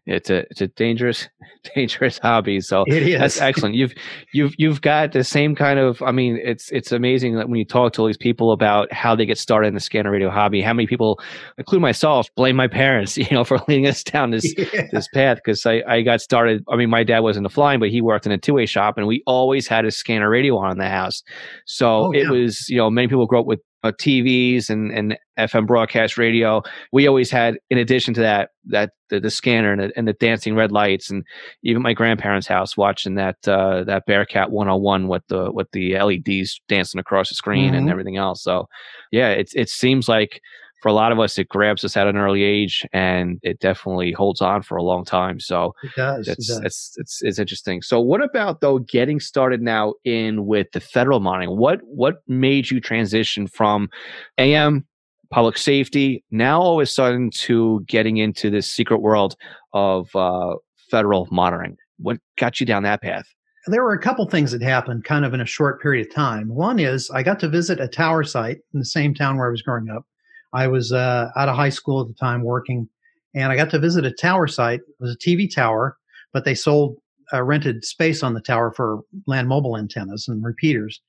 it's 0.10 0.30
a 0.30 0.40
it's 0.50 0.62
a 0.62 0.68
dangerous 0.68 1.30
dangerous 1.76 2.18
hobby 2.18 2.60
so 2.60 2.84
it 2.88 3.04
is. 3.04 3.20
that's 3.20 3.42
excellent 3.42 3.76
you've 3.76 3.94
you've 4.34 4.54
you've 4.58 4.82
got 4.82 5.12
the 5.12 5.24
same 5.24 5.56
kind 5.56 5.80
of 5.80 6.02
i 6.02 6.12
mean 6.12 6.40
it's 6.44 6.72
it's 6.72 6.92
amazing 6.92 7.36
that 7.36 7.48
when 7.48 7.58
you 7.58 7.66
talk 7.66 7.94
to 7.94 8.02
all 8.02 8.08
these 8.08 8.18
people 8.18 8.52
about 8.52 8.92
how 8.92 9.16
they 9.16 9.26
get 9.26 9.38
started 9.38 9.68
in 9.68 9.74
the 9.74 9.80
scanner 9.80 10.12
radio 10.12 10.30
hobby 10.30 10.62
how 10.62 10.74
many 10.74 10.88
people 10.88 11.20
including 11.58 11.82
myself 11.82 12.28
blame 12.36 12.56
my 12.56 12.68
parents 12.68 13.18
you 13.18 13.28
know 13.32 13.44
for 13.44 13.60
leading 13.68 13.88
us 13.88 14.04
down 14.04 14.32
this 14.32 14.54
yeah. 14.74 14.88
this 14.92 15.08
path 15.14 15.38
because 15.38 15.66
I, 15.66 15.82
I 15.88 16.02
got 16.02 16.22
started 16.22 16.64
i 16.70 16.76
mean 16.76 16.90
my 16.90 17.04
dad 17.04 17.20
wasn't 17.20 17.46
a 17.46 17.50
flying 17.50 17.80
but 17.80 17.90
he 17.90 18.02
worked 18.02 18.26
in 18.26 18.32
a 18.32 18.38
two-way 18.38 18.66
shop 18.66 18.98
and 18.98 19.06
we 19.06 19.22
always 19.28 19.68
had 19.68 19.86
a 19.86 19.92
scanner 19.92 20.30
radio 20.30 20.58
on 20.58 20.72
in 20.72 20.78
the 20.78 20.90
house 20.90 21.24
so 21.66 22.06
oh, 22.06 22.12
it 22.12 22.24
yeah. 22.24 22.32
was 22.32 22.68
you 22.70 22.78
know 22.78 22.90
many 22.90 23.08
people 23.08 23.26
grew 23.28 23.40
up 23.40 23.46
with 23.46 23.60
uh, 23.84 23.92
TVs 23.92 24.70
and, 24.70 24.92
and 24.92 25.18
FM 25.38 25.66
broadcast 25.66 26.18
radio. 26.18 26.62
We 26.92 27.08
always 27.08 27.32
had, 27.32 27.58
in 27.70 27.78
addition 27.78 28.14
to 28.16 28.22
that, 28.22 28.50
that 28.66 28.92
the, 29.10 29.20
the 29.20 29.32
scanner 29.32 29.72
and 29.72 29.82
the, 29.82 29.92
and 29.96 30.08
the, 30.08 30.14
dancing 30.14 30.56
red 30.56 30.72
lights, 30.72 31.10
and 31.10 31.24
even 31.64 31.82
my 31.82 31.94
grandparents' 31.94 32.48
house 32.48 32.76
watching 32.76 33.16
that 33.16 33.38
uh, 33.48 33.84
that 33.86 34.06
Bearcat 34.06 34.52
101 34.52 35.08
with 35.08 35.24
the 35.28 35.52
with 35.52 35.68
the 35.72 35.98
LEDs 35.98 36.60
dancing 36.68 37.00
across 37.00 37.30
the 37.30 37.36
screen 37.36 37.68
mm-hmm. 37.68 37.76
and 37.76 37.90
everything 37.90 38.18
else. 38.18 38.44
So, 38.44 38.68
yeah, 39.12 39.30
it 39.30 39.50
it 39.56 39.70
seems 39.70 40.10
like 40.10 40.42
for 40.82 40.88
a 40.90 40.94
lot 40.94 41.12
of 41.12 41.20
us, 41.20 41.38
it 41.38 41.50
grabs 41.50 41.84
us 41.84 41.98
at 41.98 42.08
an 42.08 42.18
early 42.18 42.44
age, 42.44 42.86
and 42.94 43.40
it 43.44 43.60
definitely 43.60 44.12
holds 44.12 44.42
on 44.42 44.62
for 44.62 44.78
a 44.78 44.84
long 44.84 45.04
time. 45.04 45.40
So 45.40 45.74
it 45.84 45.92
does. 45.96 46.28
It's 46.28 46.50
it 46.50 46.54
does. 46.54 46.66
It's, 46.66 46.96
it's 46.98 47.22
it's 47.22 47.40
interesting. 47.40 47.82
So 47.82 48.00
what 48.00 48.24
about 48.24 48.62
though 48.62 48.80
getting 48.80 49.20
started 49.20 49.62
now 49.62 49.94
in 50.06 50.46
with 50.46 50.68
the 50.72 50.80
federal 50.80 51.20
monitoring? 51.20 51.58
What 51.58 51.80
what 51.84 52.22
made 52.28 52.72
you 52.72 52.80
transition 52.80 53.48
from 53.48 53.90
AM 54.38 54.86
public 55.32 55.58
safety 55.58 56.24
now 56.32 56.60
all 56.62 56.80
of 56.80 56.84
a 56.84 56.86
sudden 56.86 57.30
to 57.30 57.84
getting 57.88 58.18
into 58.18 58.50
this 58.50 58.68
secret 58.68 59.00
world 59.00 59.36
of 59.74 60.16
uh, 60.16 60.56
federal 60.90 61.28
monitoring? 61.32 61.78
What 61.98 62.18
got 62.38 62.60
you 62.60 62.66
down 62.66 62.84
that 62.84 63.02
path? 63.02 63.26
there 63.68 63.84
were 63.84 63.94
a 63.94 64.02
couple 64.02 64.28
things 64.28 64.52
that 64.52 64.62
happened 64.62 65.04
kind 65.04 65.26
of 65.26 65.34
in 65.34 65.42
a 65.42 65.46
short 65.46 65.82
period 65.82 66.08
of 66.08 66.14
time. 66.14 66.48
One 66.50 66.80
is 66.80 67.10
I 67.12 67.24
got 67.24 67.40
to 67.42 67.50
visit 67.50 67.80
a 67.80 67.88
tower 67.88 68.24
site 68.24 68.60
in 68.74 68.80
the 68.80 68.86
same 68.86 69.14
town 69.14 69.38
where 69.38 69.48
I 69.48 69.52
was 69.52 69.62
growing 69.62 69.90
up. 69.90 70.06
I 70.54 70.68
was 70.68 70.92
uh, 70.92 71.30
out 71.36 71.50
of 71.50 71.56
high 71.56 71.70
school 71.70 72.02
at 72.02 72.08
the 72.08 72.14
time 72.14 72.44
working, 72.44 72.90
and 73.36 73.52
I 73.52 73.56
got 73.56 73.70
to 73.72 73.80
visit 73.80 74.06
a 74.06 74.12
tower 74.12 74.48
site. 74.48 74.80
It 74.80 74.96
was 75.00 75.14
a 75.14 75.18
TV 75.18 75.54
tower, 75.54 75.98
but 76.34 76.46
they 76.46 76.56
sold 76.56 76.98
uh, 77.34 77.44
rented 77.44 77.86
space 77.86 78.24
on 78.24 78.34
the 78.34 78.42
tower 78.42 78.72
for 78.72 79.02
land 79.28 79.48
mobile 79.48 79.78
antennas 79.78 80.28
and 80.28 80.44
repeaters. 80.44 81.02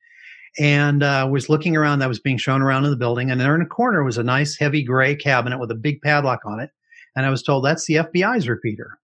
And 0.59 1.03
uh, 1.03 1.29
was 1.31 1.49
looking 1.49 1.77
around. 1.77 2.01
That 2.01 2.09
was 2.09 2.19
being 2.19 2.37
shown 2.37 2.61
around 2.61 2.85
in 2.85 2.91
the 2.91 2.97
building, 2.97 3.31
and 3.31 3.41
there 3.41 3.55
in 3.55 3.63
a 3.63 3.67
corner 3.67 4.03
was 4.03 4.19
a 4.19 4.25
nice 4.25 4.59
heavy 4.59 4.83
gray 4.83 5.15
cabinet 5.15 5.59
with 5.59 5.71
a 5.71 5.77
big 5.77 6.03
padlock 6.03 6.41
on 6.45 6.61
it. 6.61 6.71
And 7.15 7.25
I 7.25 7.31
was 7.31 7.43
told 7.43 7.65
that's 7.65 7.87
the 7.87 7.95
FBI's 7.95 8.49
repeater. 8.49 8.99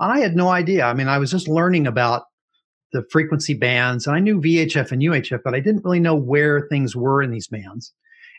And 0.00 0.12
I 0.12 0.18
had 0.18 0.36
no 0.36 0.48
idea. 0.48 0.84
I 0.84 0.94
mean, 0.94 1.08
I 1.08 1.18
was 1.18 1.30
just 1.30 1.48
learning 1.48 1.86
about 1.86 2.24
the 2.92 3.04
frequency 3.10 3.54
bands, 3.54 4.06
and 4.06 4.16
I 4.16 4.20
knew 4.20 4.40
VHF 4.40 4.90
and 4.90 5.02
UHF, 5.02 5.40
but 5.44 5.54
I 5.54 5.60
didn't 5.60 5.84
really 5.84 6.00
know 6.00 6.14
where 6.14 6.66
things 6.68 6.96
were 6.96 7.22
in 7.22 7.30
these 7.30 7.46
bands. 7.46 7.92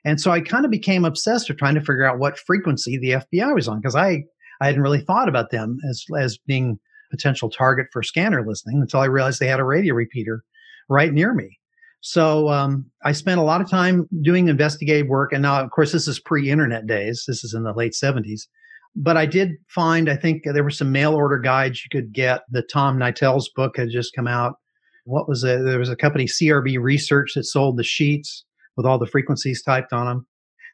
And 0.06 0.20
so 0.20 0.32
I 0.32 0.42
kind 0.42 0.66
of 0.66 0.72
became 0.72 1.06
obsessed 1.06 1.50
with 1.50 1.58
trying 1.58 1.76
to 1.76 1.82
figure 1.82 2.06
out 2.06 2.20
what 2.20 2.40
frequency 2.40 2.98
the 2.98 3.12
FBI 3.12 3.54
was 3.54 3.68
on 3.68 3.80
because 3.80 3.96
I, 3.96 4.24
I 4.62 4.68
hadn't 4.68 4.82
really 4.82 5.02
thought 5.02 5.30
about 5.30 5.52
them 5.52 5.78
as, 5.90 6.06
as 6.18 6.38
being 6.38 6.80
a 7.12 7.16
potential 7.16 7.50
target 7.50 7.88
for 7.92 8.04
scanner 8.04 8.46
listening 8.46 8.82
until 8.82 9.02
I 9.02 9.06
realized 9.06 9.40
they 9.40 9.48
had 9.48 9.60
a 9.60 9.66
radio 9.66 9.94
repeater 9.94 10.44
right 10.90 11.14
near 11.14 11.34
me. 11.34 11.58
So 12.02 12.50
um, 12.50 12.86
I 13.04 13.12
spent 13.12 13.40
a 13.40 13.44
lot 13.44 13.62
of 13.62 13.70
time 13.70 14.08
doing 14.22 14.48
investigative 14.48 15.08
work. 15.08 15.34
And 15.34 15.42
now, 15.42 15.62
of 15.62 15.72
course, 15.72 15.92
this 15.92 16.08
is 16.08 16.20
pre 16.20 16.50
internet 16.50 16.88
days. 16.88 17.26
This 17.28 17.44
is 17.44 17.54
in 17.54 17.64
the 17.64 17.74
late 17.74 17.94
70s. 17.94 18.42
But 18.96 19.18
I 19.18 19.26
did 19.26 19.52
find, 19.68 20.10
I 20.10 20.16
think 20.16 20.44
there 20.46 20.64
were 20.64 20.70
some 20.70 20.92
mail 20.92 21.14
order 21.14 21.38
guides 21.38 21.84
you 21.84 21.90
could 21.92 22.14
get. 22.14 22.42
The 22.50 22.64
Tom 22.64 22.98
Kneitel's 22.98 23.50
book 23.56 23.78
had 23.78 23.90
just 23.90 24.16
come 24.16 24.28
out. 24.28 24.56
What 25.06 25.28
was 25.28 25.44
it? 25.44 25.64
There 25.64 25.80
was 25.80 25.90
a 25.90 25.96
company, 25.96 26.26
CRB 26.26 26.82
Research, 26.82 27.34
that 27.36 27.44
sold 27.44 27.78
the 27.78 27.84
sheets 27.84 28.46
with 28.80 28.86
all 28.86 28.98
the 28.98 29.06
frequencies 29.06 29.62
typed 29.62 29.92
on 29.92 30.06
them. 30.06 30.26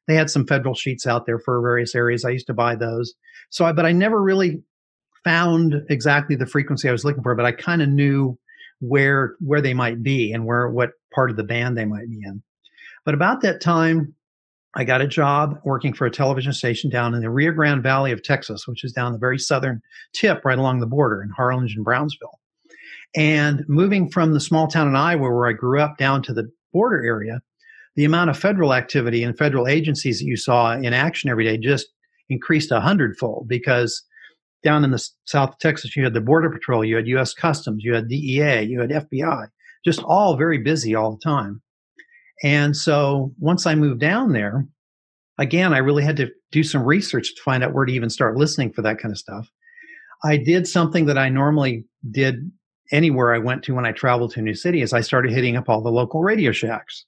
They 0.08 0.14
had 0.14 0.30
some 0.30 0.46
federal 0.46 0.76
sheets 0.76 1.08
out 1.08 1.26
there 1.26 1.40
for 1.40 1.60
various 1.60 1.96
areas. 1.96 2.24
I 2.24 2.30
used 2.30 2.46
to 2.46 2.54
buy 2.54 2.76
those. 2.76 3.16
So 3.50 3.66
I, 3.66 3.72
but 3.72 3.84
I 3.84 3.94
never 3.94 4.22
really 4.22 4.62
found 5.24 5.82
exactly 5.90 6.36
the 6.36 6.46
frequency 6.46 6.88
I 6.88 6.92
was 6.92 7.04
looking 7.04 7.24
for, 7.24 7.34
but 7.34 7.48
I 7.48 7.52
kind 7.52 7.82
of 7.82 7.90
knew 7.90 8.38
where 8.80 9.34
where 9.40 9.60
they 9.60 9.74
might 9.74 10.04
be 10.04 10.32
and 10.32 10.46
where 10.46 10.70
what 10.70 10.92
part 11.16 11.32
of 11.32 11.36
the 11.36 11.44
band 11.44 11.76
they 11.76 11.86
might 11.86 12.08
be 12.08 12.22
in. 12.24 12.44
But 13.06 13.16
about 13.16 13.42
that 13.42 13.60
time, 13.60 14.14
I 14.76 14.84
got 14.84 15.02
a 15.02 15.08
job 15.08 15.60
working 15.64 15.92
for 15.92 16.06
a 16.06 16.12
television 16.12 16.54
station 16.54 16.92
down 16.92 17.16
in 17.16 17.22
the 17.22 17.32
Rio 17.32 17.54
Grande 17.54 17.82
Valley 17.82 18.12
of 18.12 18.22
Texas, 18.22 18.68
which 18.68 18.84
is 18.84 18.94
down 18.94 19.14
the 19.14 19.18
very 19.18 19.40
southern 19.40 19.82
tip 20.14 20.46
right 20.46 20.60
along 20.60 20.80
the 20.80 20.86
border 20.86 21.24
in 21.24 21.32
Harlingen 21.32 21.74
and 21.76 21.84
Brownsville. 21.84 22.40
And 23.16 23.68
moving 23.68 24.12
from 24.12 24.34
the 24.34 24.40
small 24.40 24.68
town 24.68 24.88
in 24.88 24.96
Iowa 24.96 25.32
where 25.32 25.48
I 25.48 25.54
grew 25.54 25.82
up 25.82 25.98
down 25.98 26.22
to 26.24 26.34
the 26.34 26.52
border 26.76 27.04
area, 27.04 27.42
the 27.96 28.06
amount 28.06 28.30
of 28.30 28.38
federal 28.38 28.74
activity 28.74 29.24
and 29.24 29.38
federal 29.38 29.68
agencies 29.68 30.20
that 30.20 30.26
you 30.26 30.36
saw 30.36 30.74
in 30.74 30.94
action 30.94 31.30
every 31.30 31.46
day 31.46 31.58
just 31.58 31.88
increased 32.30 32.72
a 32.72 32.80
hundredfold 32.82 33.48
because 33.48 34.04
down 34.64 34.84
in 34.84 34.92
the 34.92 35.10
south 35.26 35.52
of 35.52 35.60
Texas, 35.60 35.96
you 35.96 36.04
had 36.04 36.14
the 36.14 36.22
Border 36.22 36.50
Patrol, 36.50 36.84
you 36.84 36.96
had 36.96 37.08
U.S. 37.08 37.34
Customs, 37.34 37.84
you 37.84 37.94
had 37.94 38.08
DEA, 38.08 38.64
you 38.64 38.82
had 38.82 38.90
FBI, 38.90 39.48
just 39.86 40.02
all 40.04 40.36
very 40.36 40.58
busy 40.58 40.96
all 40.96 41.12
the 41.12 41.22
time. 41.24 41.62
And 42.44 42.76
so 42.76 43.32
once 43.40 43.66
I 43.66 43.76
moved 43.76 44.02
down 44.02 44.34
there, 44.34 44.68
again, 45.38 45.74
I 45.74 45.78
really 45.78 46.04
had 46.04 46.18
to 46.18 46.32
do 46.52 46.64
some 46.64 46.84
research 46.84 47.36
to 47.36 47.42
find 47.44 47.64
out 47.64 47.74
where 47.74 47.86
to 47.86 47.94
even 47.94 48.10
start 48.10 48.38
listening 48.38 48.74
for 48.74 48.82
that 48.82 48.98
kind 48.98 49.12
of 49.12 49.20
stuff. 49.20 49.50
I 50.24 50.38
did 50.38 50.68
something 50.68 51.06
that 51.06 51.18
I 51.18 51.30
normally 51.30 51.86
did 52.12 52.52
anywhere 52.92 53.34
I 53.34 53.40
went 53.40 53.64
to 53.64 53.76
when 53.76 53.86
I 53.86 53.92
traveled 53.92 54.32
to 54.32 54.40
a 54.40 54.44
new 54.44 54.54
city 54.56 54.82
is 54.82 54.94
I 54.94 55.02
started 55.02 55.32
hitting 55.32 55.56
up 55.56 55.70
all 55.70 55.82
the 55.82 55.92
local 55.92 56.22
radio 56.22 56.52
shacks. 56.52 57.06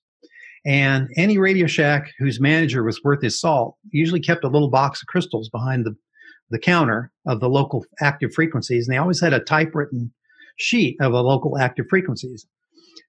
And 0.67 1.09
any 1.15 1.37
Radio 1.37 1.65
Shack 1.65 2.11
whose 2.19 2.41
manager 2.41 2.83
was 2.83 3.01
worth 3.01 3.21
his 3.21 3.39
salt 3.39 3.77
usually 3.91 4.19
kept 4.19 4.43
a 4.43 4.49
little 4.49 4.69
box 4.69 5.01
of 5.01 5.07
crystals 5.07 5.49
behind 5.49 5.85
the, 5.85 5.95
the 6.49 6.59
counter 6.59 7.09
of 7.25 7.39
the 7.39 7.47
local 7.47 7.85
active 8.01 8.33
frequencies. 8.33 8.85
And 8.85 8.93
they 8.93 8.99
always 8.99 9.21
had 9.21 9.31
a 9.31 9.39
typewritten 9.39 10.11
sheet 10.57 10.97
of 10.99 11.13
the 11.13 11.23
local 11.23 11.57
active 11.57 11.85
frequencies. 11.89 12.45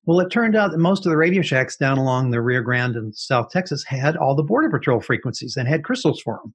Well, 0.05 0.21
it 0.21 0.31
turned 0.31 0.55
out 0.55 0.71
that 0.71 0.79
most 0.79 1.05
of 1.05 1.11
the 1.11 1.17
Radio 1.17 1.43
Shacks 1.43 1.77
down 1.77 1.99
along 1.99 2.31
the 2.31 2.41
Rio 2.41 2.63
Grande 2.63 2.95
and 2.95 3.15
South 3.15 3.51
Texas 3.51 3.83
had 3.85 4.17
all 4.17 4.37
the 4.37 4.45
Border 4.45 4.71
Patrol 4.71 5.01
frequencies 5.01 5.57
and 5.57 5.67
had 5.67 5.83
crystals 5.83 6.21
for 6.23 6.39
them. 6.43 6.55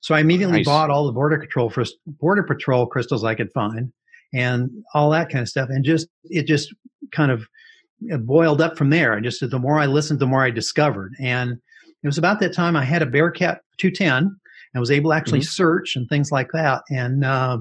So 0.00 0.14
I 0.14 0.20
immediately 0.20 0.58
nice. 0.58 0.66
bought 0.66 0.88
all 0.88 1.06
the 1.06 1.12
Border 1.12 1.38
Patrol 1.38 1.68
for 1.68 1.84
Border 2.06 2.42
Patrol 2.42 2.86
crystals 2.86 3.22
I 3.22 3.34
could 3.34 3.52
find 3.52 3.92
and 4.32 4.70
all 4.94 5.10
that 5.10 5.28
kind 5.28 5.42
of 5.42 5.48
stuff. 5.48 5.68
And 5.68 5.84
just, 5.84 6.08
it 6.24 6.46
just 6.46 6.74
kind 7.12 7.30
of 7.30 7.46
boiled 8.20 8.60
up 8.60 8.76
from 8.76 8.90
there. 8.90 9.14
I 9.14 9.20
just 9.20 9.48
the 9.48 9.58
more 9.58 9.78
I 9.78 9.86
listened, 9.86 10.20
the 10.20 10.26
more 10.26 10.44
I 10.44 10.50
discovered. 10.50 11.14
And 11.20 11.52
it 12.02 12.06
was 12.06 12.18
about 12.18 12.40
that 12.40 12.54
time 12.54 12.76
I 12.76 12.84
had 12.84 13.02
a 13.02 13.06
Bearcat 13.06 13.60
210 13.78 14.36
and 14.74 14.80
was 14.80 14.90
able 14.90 15.10
to 15.10 15.16
actually 15.16 15.40
mm-hmm. 15.40 15.48
search 15.48 15.96
and 15.96 16.08
things 16.08 16.30
like 16.30 16.50
that. 16.52 16.82
And 16.90 17.24
uh, 17.24 17.58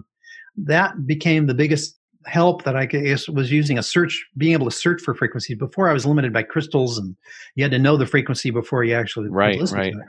that 0.58 1.08
became 1.08 1.48
the 1.48 1.54
biggest 1.54 1.98
help 2.26 2.64
that 2.64 2.76
I 2.76 2.86
guess 2.86 3.30
was 3.30 3.52
using 3.52 3.78
a 3.78 3.84
search, 3.84 4.26
being 4.38 4.54
able 4.54 4.70
to 4.70 4.76
search 4.76 5.02
for 5.02 5.16
frequencies. 5.16 5.58
Before 5.58 5.90
I 5.90 5.94
was 5.94 6.06
limited 6.06 6.34
by 6.34 6.44
crystals, 6.44 6.98
and 6.98 7.16
you 7.56 7.64
had 7.64 7.72
to 7.72 7.80
know 7.80 7.98
the 7.98 8.06
frequency 8.06 8.52
before 8.52 8.84
you 8.84 8.94
actually 8.94 9.30
right, 9.30 9.60
right. 9.72 9.94
to 9.94 10.00
it. 10.00 10.06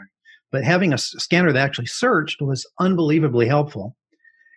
But 0.50 0.64
having 0.64 0.92
a 0.92 0.99
scanner 0.99 1.52
that 1.52 1.61
actually 1.61 1.87
searched 1.87 2.40
was 2.40 2.66
unbelievably 2.80 3.47
helpful. 3.47 3.97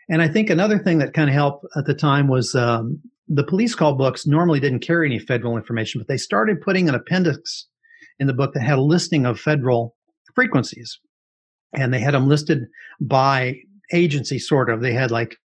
And 0.10 0.22
I 0.22 0.28
think 0.28 0.50
another 0.50 0.80
thing 0.80 0.98
that 1.00 1.14
kind 1.14 1.30
of 1.30 1.34
helped 1.34 1.66
at 1.78 1.86
the 1.86 1.94
time 1.94 2.28
was 2.28 2.56
um, 2.56 3.00
the 3.34 3.46
police 3.46 3.74
call 3.74 3.96
books 3.96 4.28
normally 4.28 4.60
didn't 4.60 4.82
carry 4.82 5.08
any 5.08 5.18
federal 5.18 5.56
information, 5.56 6.00
but 6.00 6.10
they 6.10 6.18
started 6.18 6.60
putting 6.60 6.90
an 6.90 6.96
appendix 6.96 7.66
in 8.20 8.28
the 8.28 8.34
book 8.34 8.54
that 8.54 8.62
had 8.62 8.78
a 8.78 8.82
listing 8.82 9.26
of 9.26 9.40
federal 9.40 9.96
frequencies. 10.36 11.00
And 11.74 11.94
they 11.94 12.00
had 12.00 12.14
them 12.14 12.28
listed 12.28 12.66
by 13.00 13.56
agency, 13.94 14.38
sort 14.38 14.70
of. 14.70 14.82
They 14.82 14.92
had 14.92 15.12
like 15.12 15.38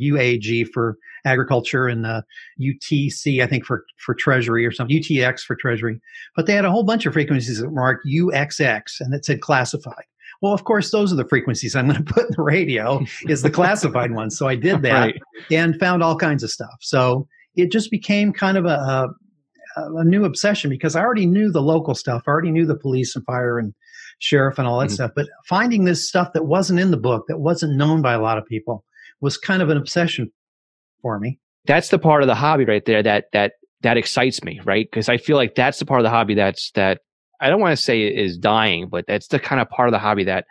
UAG 0.00 0.70
for 0.72 0.96
agriculture 1.24 1.86
and 1.86 2.04
uh, 2.04 2.22
UTC, 2.60 3.42
I 3.42 3.46
think, 3.46 3.64
for, 3.64 3.84
for 4.04 4.14
treasury 4.14 4.66
or 4.66 4.72
something, 4.72 5.00
UTX 5.00 5.42
for 5.42 5.54
treasury. 5.54 6.00
But 6.34 6.46
they 6.46 6.54
had 6.54 6.64
a 6.64 6.70
whole 6.70 6.82
bunch 6.82 7.06
of 7.06 7.12
frequencies 7.12 7.60
that 7.60 7.70
marked 7.70 8.06
UXX 8.06 8.82
and 8.98 9.14
it 9.14 9.24
said 9.24 9.40
classified. 9.40 10.04
Well, 10.40 10.52
of 10.52 10.64
course, 10.64 10.90
those 10.90 11.12
are 11.12 11.16
the 11.16 11.26
frequencies 11.26 11.74
I'm 11.74 11.88
going 11.88 12.04
to 12.04 12.12
put 12.12 12.24
in 12.24 12.34
the 12.36 12.42
radio 12.42 13.04
is 13.28 13.42
the 13.42 13.50
classified 13.50 14.12
ones. 14.12 14.36
So 14.38 14.48
I 14.48 14.54
did 14.54 14.82
that 14.82 15.00
right. 15.00 15.22
and 15.50 15.78
found 15.78 16.02
all 16.02 16.16
kinds 16.16 16.42
of 16.42 16.50
stuff. 16.50 16.76
So 16.80 17.26
it 17.54 17.72
just 17.72 17.90
became 17.90 18.32
kind 18.32 18.56
of 18.56 18.64
a, 18.64 19.08
a, 19.76 19.94
a, 19.96 20.04
new 20.04 20.24
obsession 20.24 20.70
because 20.70 20.94
I 20.94 21.00
already 21.00 21.26
knew 21.26 21.50
the 21.50 21.62
local 21.62 21.94
stuff. 21.94 22.22
I 22.26 22.30
already 22.30 22.52
knew 22.52 22.66
the 22.66 22.76
police 22.76 23.16
and 23.16 23.24
fire 23.24 23.58
and 23.58 23.74
sheriff 24.20 24.58
and 24.58 24.68
all 24.68 24.78
that 24.78 24.86
mm-hmm. 24.86 24.94
stuff. 24.94 25.10
But 25.16 25.26
finding 25.46 25.84
this 25.84 26.06
stuff 26.06 26.32
that 26.34 26.44
wasn't 26.44 26.80
in 26.80 26.90
the 26.90 26.96
book, 26.96 27.24
that 27.28 27.38
wasn't 27.38 27.76
known 27.76 28.02
by 28.02 28.14
a 28.14 28.20
lot 28.20 28.38
of 28.38 28.46
people, 28.46 28.84
was 29.20 29.36
kind 29.36 29.62
of 29.62 29.70
an 29.70 29.76
obsession 29.76 30.30
for 31.02 31.18
me. 31.18 31.38
That's 31.66 31.88
the 31.88 31.98
part 31.98 32.22
of 32.22 32.28
the 32.28 32.34
hobby 32.34 32.64
right 32.64 32.84
there 32.84 33.02
that 33.02 33.26
that 33.32 33.52
that 33.82 33.96
excites 33.96 34.42
me, 34.42 34.60
right? 34.64 34.86
Because 34.90 35.08
I 35.08 35.16
feel 35.18 35.36
like 35.36 35.54
that's 35.54 35.78
the 35.78 35.86
part 35.86 36.00
of 36.00 36.04
the 36.04 36.10
hobby 36.10 36.34
that's 36.34 36.70
that 36.72 37.00
I 37.40 37.48
don't 37.48 37.60
want 37.60 37.76
to 37.76 37.82
say 37.82 38.02
is 38.02 38.36
dying, 38.36 38.88
but 38.88 39.06
that's 39.06 39.28
the 39.28 39.38
kind 39.38 39.60
of 39.60 39.68
part 39.70 39.88
of 39.88 39.92
the 39.92 39.98
hobby 39.98 40.24
that, 40.24 40.46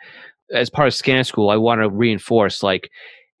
as 0.52 0.70
part 0.70 0.88
of 0.88 0.94
scan 0.94 1.24
school, 1.24 1.50
I 1.50 1.56
want 1.56 1.80
to 1.80 1.90
reinforce. 1.90 2.62
Like, 2.62 2.90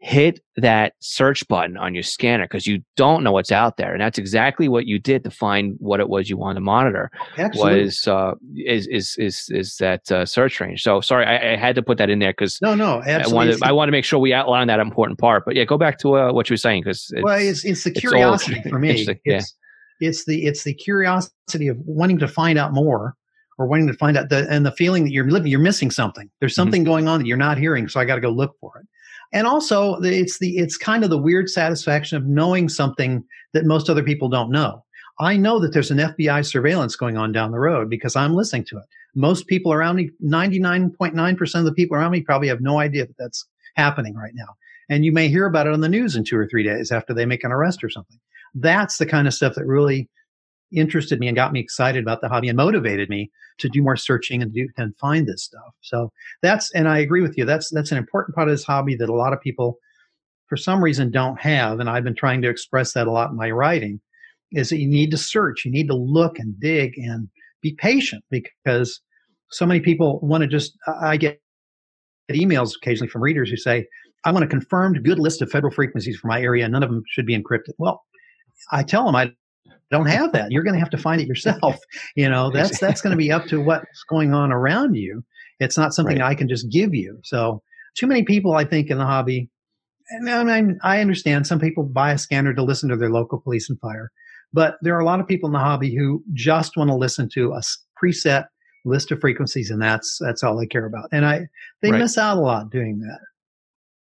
hit 0.00 0.40
that 0.56 0.92
search 1.00 1.46
button 1.48 1.76
on 1.76 1.92
your 1.92 2.04
scanner 2.04 2.44
because 2.44 2.68
you 2.68 2.80
don't 2.96 3.24
know 3.24 3.32
what's 3.32 3.50
out 3.50 3.76
there, 3.76 3.92
and 3.92 4.00
that's 4.00 4.18
exactly 4.18 4.68
what 4.68 4.86
you 4.86 4.98
did 4.98 5.24
to 5.24 5.30
find 5.30 5.76
what 5.80 6.00
it 6.00 6.08
was 6.08 6.30
you 6.30 6.36
wanted 6.36 6.54
to 6.54 6.60
monitor. 6.60 7.10
Absolutely. 7.36 7.84
Was 7.84 8.06
uh, 8.06 8.34
is 8.56 8.86
is 8.86 9.16
is 9.18 9.46
is 9.50 9.76
that 9.78 10.10
uh, 10.10 10.24
search 10.24 10.60
range? 10.60 10.82
So 10.82 11.00
sorry, 11.00 11.26
I, 11.26 11.54
I, 11.54 11.56
had 11.56 11.74
to 11.74 11.82
put 11.82 11.98
that 11.98 12.10
in 12.10 12.20
there 12.20 12.32
because 12.32 12.60
no, 12.62 12.74
no, 12.74 13.02
absolutely. 13.02 13.22
I 13.22 13.34
wanted 13.34 13.62
I 13.64 13.72
want 13.72 13.88
to 13.88 13.92
make 13.92 14.04
sure 14.04 14.18
we 14.18 14.32
outline 14.32 14.68
that 14.68 14.80
important 14.80 15.18
part. 15.18 15.44
But 15.44 15.56
yeah, 15.56 15.64
go 15.64 15.78
back 15.78 15.98
to 16.00 16.16
uh, 16.16 16.32
what 16.32 16.48
you 16.48 16.54
were 16.54 16.58
saying 16.58 16.82
because 16.82 17.12
well, 17.22 17.38
it's 17.38 17.64
it's 17.64 17.84
the 17.84 17.90
curiosity 17.90 18.62
for 18.68 18.78
me. 18.78 18.88
It's, 19.08 19.20
yeah. 19.24 19.40
it's 20.00 20.24
the 20.24 20.46
it's 20.46 20.64
the 20.64 20.74
curiosity 20.74 21.68
of 21.68 21.76
wanting 21.84 22.18
to 22.18 22.28
find 22.28 22.58
out 22.58 22.72
more 22.72 23.16
or 23.58 23.66
wanting 23.66 23.88
to 23.88 23.94
find 23.94 24.16
out 24.16 24.28
the 24.28 24.46
and 24.48 24.64
the 24.64 24.72
feeling 24.72 25.04
that 25.04 25.12
you're 25.12 25.28
living 25.28 25.50
you're 25.50 25.60
missing 25.60 25.90
something. 25.90 26.30
There's 26.40 26.52
mm-hmm. 26.52 26.60
something 26.60 26.82
mm-hmm. 26.82 26.90
going 26.90 27.08
on 27.08 27.20
that 27.20 27.26
you're 27.26 27.36
not 27.36 27.58
hearing 27.58 27.88
so 27.88 28.00
i 28.00 28.04
got 28.04 28.14
to 28.14 28.20
go 28.20 28.30
look 28.30 28.56
for 28.60 28.78
it. 28.80 28.86
And 29.32 29.46
also 29.46 29.96
it's 30.02 30.38
the 30.38 30.56
it's 30.56 30.76
kind 30.76 31.04
of 31.04 31.10
the 31.10 31.18
weird 31.18 31.50
satisfaction 31.50 32.16
of 32.16 32.26
knowing 32.26 32.68
something 32.68 33.24
that 33.52 33.66
most 33.66 33.90
other 33.90 34.02
people 34.02 34.28
don't 34.28 34.50
know. 34.50 34.84
I 35.20 35.36
know 35.36 35.58
that 35.58 35.72
there's 35.72 35.90
an 35.90 35.98
fbi 35.98 36.46
surveillance 36.46 36.96
going 36.96 37.16
on 37.16 37.32
down 37.32 37.50
the 37.50 37.58
road 37.58 37.90
because 37.90 38.16
i'm 38.16 38.34
listening 38.34 38.64
to 38.66 38.78
it. 38.78 38.84
Most 39.14 39.46
people 39.48 39.72
around 39.72 39.96
me 39.96 40.10
99.9% 40.24 41.58
of 41.58 41.64
the 41.64 41.72
people 41.72 41.96
around 41.96 42.12
me 42.12 42.22
probably 42.22 42.48
have 42.48 42.60
no 42.60 42.78
idea 42.78 43.06
that 43.06 43.16
that's 43.18 43.46
happening 43.74 44.14
right 44.14 44.32
now. 44.34 44.54
And 44.90 45.04
you 45.04 45.12
may 45.12 45.28
hear 45.28 45.46
about 45.46 45.66
it 45.66 45.72
on 45.72 45.80
the 45.80 45.88
news 45.88 46.16
in 46.16 46.24
two 46.24 46.36
or 46.36 46.46
three 46.46 46.62
days 46.62 46.90
after 46.90 47.12
they 47.12 47.26
make 47.26 47.44
an 47.44 47.52
arrest 47.52 47.84
or 47.84 47.90
something. 47.90 48.18
That's 48.54 48.98
the 48.98 49.06
kind 49.06 49.26
of 49.26 49.34
stuff 49.34 49.54
that 49.54 49.66
really 49.66 50.08
interested 50.72 51.18
me 51.18 51.28
and 51.28 51.36
got 51.36 51.52
me 51.52 51.60
excited 51.60 52.02
about 52.02 52.20
the 52.20 52.28
hobby 52.28 52.48
and 52.48 52.56
motivated 52.56 53.08
me 53.08 53.30
to 53.58 53.68
do 53.68 53.82
more 53.82 53.96
searching 53.96 54.42
and 54.42 54.52
do 54.52 54.68
and 54.76 54.96
find 54.98 55.26
this 55.26 55.44
stuff. 55.44 55.74
So 55.80 56.12
that's 56.42 56.72
and 56.72 56.88
I 56.88 56.98
agree 56.98 57.22
with 57.22 57.36
you. 57.36 57.44
That's 57.44 57.70
that's 57.70 57.92
an 57.92 57.98
important 57.98 58.34
part 58.34 58.48
of 58.48 58.52
this 58.52 58.64
hobby 58.64 58.94
that 58.96 59.08
a 59.08 59.14
lot 59.14 59.32
of 59.32 59.40
people 59.40 59.78
for 60.46 60.56
some 60.56 60.82
reason 60.82 61.10
don't 61.10 61.40
have 61.40 61.80
and 61.80 61.90
I've 61.90 62.04
been 62.04 62.14
trying 62.14 62.42
to 62.42 62.48
express 62.48 62.92
that 62.92 63.06
a 63.06 63.12
lot 63.12 63.30
in 63.30 63.36
my 63.36 63.50
writing 63.50 64.00
is 64.52 64.70
that 64.70 64.78
you 64.78 64.88
need 64.88 65.10
to 65.10 65.18
search, 65.18 65.64
you 65.64 65.70
need 65.70 65.88
to 65.88 65.94
look 65.94 66.38
and 66.38 66.58
dig 66.58 66.96
and 66.96 67.28
be 67.60 67.74
patient 67.74 68.24
because 68.30 69.00
so 69.50 69.66
many 69.66 69.80
people 69.80 70.20
want 70.22 70.42
to 70.42 70.48
just 70.48 70.76
I 71.02 71.16
get 71.16 71.40
emails 72.30 72.72
occasionally 72.76 73.08
from 73.08 73.22
readers 73.22 73.50
who 73.50 73.56
say 73.56 73.86
I 74.24 74.32
want 74.32 74.44
a 74.44 74.48
confirmed 74.48 75.02
good 75.04 75.18
list 75.18 75.42
of 75.42 75.50
federal 75.50 75.72
frequencies 75.72 76.18
for 76.18 76.28
my 76.28 76.42
area. 76.42 76.64
and 76.64 76.72
None 76.72 76.82
of 76.82 76.90
them 76.90 77.02
should 77.06 77.26
be 77.26 77.38
encrypted. 77.38 77.72
Well, 77.78 78.04
I 78.72 78.82
tell 78.82 79.06
them 79.06 79.14
I 79.14 79.32
don't 79.90 80.06
have 80.06 80.32
that. 80.32 80.50
You're 80.50 80.62
going 80.62 80.74
to 80.74 80.80
have 80.80 80.90
to 80.90 80.98
find 80.98 81.20
it 81.20 81.26
yourself. 81.26 81.76
You 82.16 82.28
know, 82.28 82.50
that's 82.54 82.78
that's 82.78 83.00
going 83.00 83.12
to 83.12 83.16
be 83.16 83.32
up 83.32 83.46
to 83.46 83.60
what's 83.60 84.04
going 84.08 84.34
on 84.34 84.52
around 84.52 84.94
you. 84.94 85.22
It's 85.60 85.78
not 85.78 85.94
something 85.94 86.18
right. 86.18 86.30
I 86.30 86.34
can 86.34 86.48
just 86.48 86.70
give 86.70 86.94
you. 86.94 87.18
So, 87.24 87.62
too 87.96 88.06
many 88.06 88.22
people, 88.22 88.54
I 88.54 88.64
think, 88.64 88.90
in 88.90 88.98
the 88.98 89.06
hobby. 89.06 89.50
And 90.10 90.30
I, 90.30 90.62
mean, 90.62 90.78
I 90.82 91.00
understand 91.00 91.46
some 91.46 91.60
people 91.60 91.84
buy 91.84 92.12
a 92.12 92.18
scanner 92.18 92.54
to 92.54 92.62
listen 92.62 92.88
to 92.88 92.96
their 92.96 93.10
local 93.10 93.40
police 93.40 93.68
and 93.68 93.78
fire, 93.78 94.10
but 94.54 94.76
there 94.80 94.96
are 94.96 95.00
a 95.00 95.04
lot 95.04 95.20
of 95.20 95.26
people 95.26 95.48
in 95.48 95.52
the 95.52 95.58
hobby 95.58 95.94
who 95.94 96.24
just 96.32 96.78
want 96.78 96.88
to 96.88 96.94
listen 96.94 97.28
to 97.34 97.52
a 97.52 97.60
preset 98.02 98.46
list 98.86 99.10
of 99.10 99.20
frequencies, 99.20 99.70
and 99.70 99.82
that's 99.82 100.18
that's 100.20 100.42
all 100.42 100.56
they 100.56 100.66
care 100.66 100.86
about. 100.86 101.08
And 101.12 101.26
I 101.26 101.46
they 101.82 101.90
right. 101.90 101.98
miss 101.98 102.16
out 102.16 102.38
a 102.38 102.40
lot 102.40 102.70
doing 102.70 103.00
that. 103.00 103.20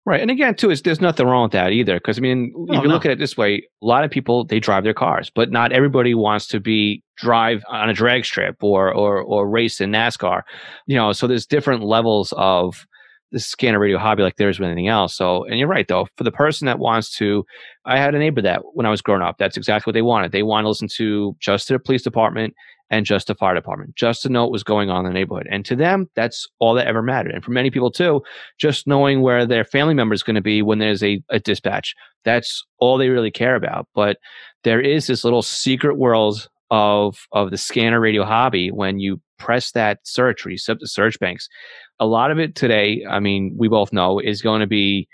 Right. 0.06 0.20
And 0.20 0.30
again, 0.30 0.54
too, 0.54 0.70
is 0.70 0.82
there's 0.82 1.00
nothing 1.00 1.26
wrong 1.26 1.44
with 1.44 1.52
that 1.52 1.72
either. 1.72 1.94
Because 1.94 2.18
I 2.18 2.20
mean, 2.20 2.52
Oh, 2.54 2.64
if 2.74 2.82
you 2.82 2.88
no. 2.88 2.94
look 2.94 3.06
at 3.06 3.12
it 3.12 3.18
this 3.18 3.38
way, 3.38 3.66
a 3.82 3.86
lot 3.86 4.04
of 4.04 4.10
people 4.10 4.44
they 4.44 4.60
drive 4.60 4.84
their 4.84 4.92
cars, 4.92 5.30
but 5.34 5.50
not 5.50 5.72
everybody 5.72 6.14
wants 6.14 6.46
to 6.48 6.60
be 6.60 7.02
drive 7.16 7.62
on 7.68 7.88
a 7.88 7.94
drag 7.94 8.24
strip 8.26 8.56
or 8.62 8.92
or 8.92 9.22
or 9.22 9.48
race 9.48 9.80
in 9.80 9.90
NASCAR. 9.90 10.42
You 10.86 10.96
know, 10.96 11.12
so 11.12 11.26
there's 11.26 11.46
different 11.46 11.82
levels 11.84 12.34
of 12.36 12.86
the 13.32 13.40
scanner 13.40 13.78
radio 13.80 13.98
hobby 13.98 14.22
like 14.22 14.36
there's 14.36 14.60
with 14.60 14.66
anything 14.66 14.88
else. 14.88 15.16
So 15.16 15.44
and 15.44 15.58
you're 15.58 15.68
right 15.68 15.88
though, 15.88 16.06
for 16.16 16.24
the 16.24 16.30
person 16.30 16.66
that 16.66 16.78
wants 16.78 17.16
to 17.16 17.44
I 17.86 17.96
had 17.98 18.14
a 18.14 18.18
neighbor 18.18 18.42
that 18.42 18.60
when 18.74 18.84
I 18.84 18.90
was 18.90 19.00
growing 19.00 19.22
up, 19.22 19.36
that's 19.38 19.56
exactly 19.56 19.90
what 19.90 19.94
they 19.94 20.02
wanted. 20.02 20.32
They 20.32 20.42
wanted 20.42 20.64
to 20.64 20.68
listen 20.68 20.88
to 20.96 21.34
just 21.40 21.66
to 21.68 21.72
the 21.72 21.78
police 21.78 22.02
department 22.02 22.54
and 22.90 23.06
just 23.06 23.26
the 23.28 23.34
fire 23.34 23.54
department, 23.54 23.96
just 23.96 24.22
to 24.22 24.28
know 24.28 24.42
what 24.42 24.52
was 24.52 24.62
going 24.62 24.90
on 24.90 25.04
in 25.04 25.12
the 25.12 25.18
neighborhood. 25.18 25.48
And 25.50 25.64
to 25.64 25.76
them, 25.76 26.08
that's 26.14 26.46
all 26.58 26.74
that 26.74 26.86
ever 26.86 27.02
mattered. 27.02 27.32
And 27.32 27.44
for 27.44 27.50
many 27.50 27.70
people 27.70 27.90
too, 27.90 28.22
just 28.58 28.86
knowing 28.86 29.22
where 29.22 29.46
their 29.46 29.64
family 29.64 29.94
member 29.94 30.14
is 30.14 30.22
going 30.22 30.36
to 30.36 30.42
be 30.42 30.62
when 30.62 30.78
there's 30.78 31.02
a, 31.02 31.22
a 31.30 31.40
dispatch. 31.40 31.94
That's 32.24 32.64
all 32.78 32.98
they 32.98 33.08
really 33.08 33.30
care 33.30 33.56
about. 33.56 33.88
But 33.94 34.18
there 34.64 34.80
is 34.80 35.06
this 35.06 35.24
little 35.24 35.42
secret 35.42 35.96
world 35.96 36.48
of 36.70 37.26
of 37.32 37.50
the 37.50 37.58
scanner 37.58 38.00
radio 38.00 38.24
hobby 38.24 38.70
when 38.70 38.98
you 38.98 39.20
press 39.38 39.72
that 39.72 39.98
search 40.04 40.44
or 40.44 40.50
you 40.50 40.58
set 40.58 40.78
the 40.80 40.88
search 40.88 41.18
banks. 41.18 41.48
A 42.00 42.06
lot 42.06 42.30
of 42.30 42.38
it 42.38 42.54
today, 42.54 43.04
I 43.08 43.20
mean, 43.20 43.54
we 43.56 43.68
both 43.68 43.92
know, 43.92 44.18
is 44.18 44.42
going 44.42 44.60
to 44.60 44.66
be 44.66 45.06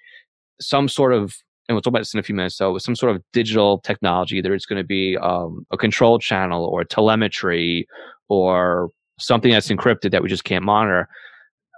some 0.61 0.89
sort 0.89 1.12
of 1.12 1.35
and 1.71 1.77
we'll 1.77 1.83
talk 1.83 1.93
about 1.93 2.00
this 2.00 2.15
in 2.15 2.19
a 2.19 2.25
few 2.25 2.35
minutes. 2.35 2.57
So, 2.57 2.77
some 2.79 2.97
sort 2.97 3.15
of 3.15 3.23
digital 3.33 3.79
technology, 3.79 4.39
either 4.39 4.53
it's 4.55 4.67
going 4.67 4.83
to 4.83 4.87
be 4.87 5.17
um, 5.19 5.65
a 5.71 5.77
control 5.77 6.19
channel 6.19 6.65
or 6.65 6.83
telemetry 6.83 7.87
or 8.29 8.91
something 9.21 9.53
that's 9.53 9.69
encrypted 9.69 10.11
that 10.11 10.21
we 10.21 10.29
just 10.29 10.43
can't 10.43 10.65
monitor. 10.65 11.09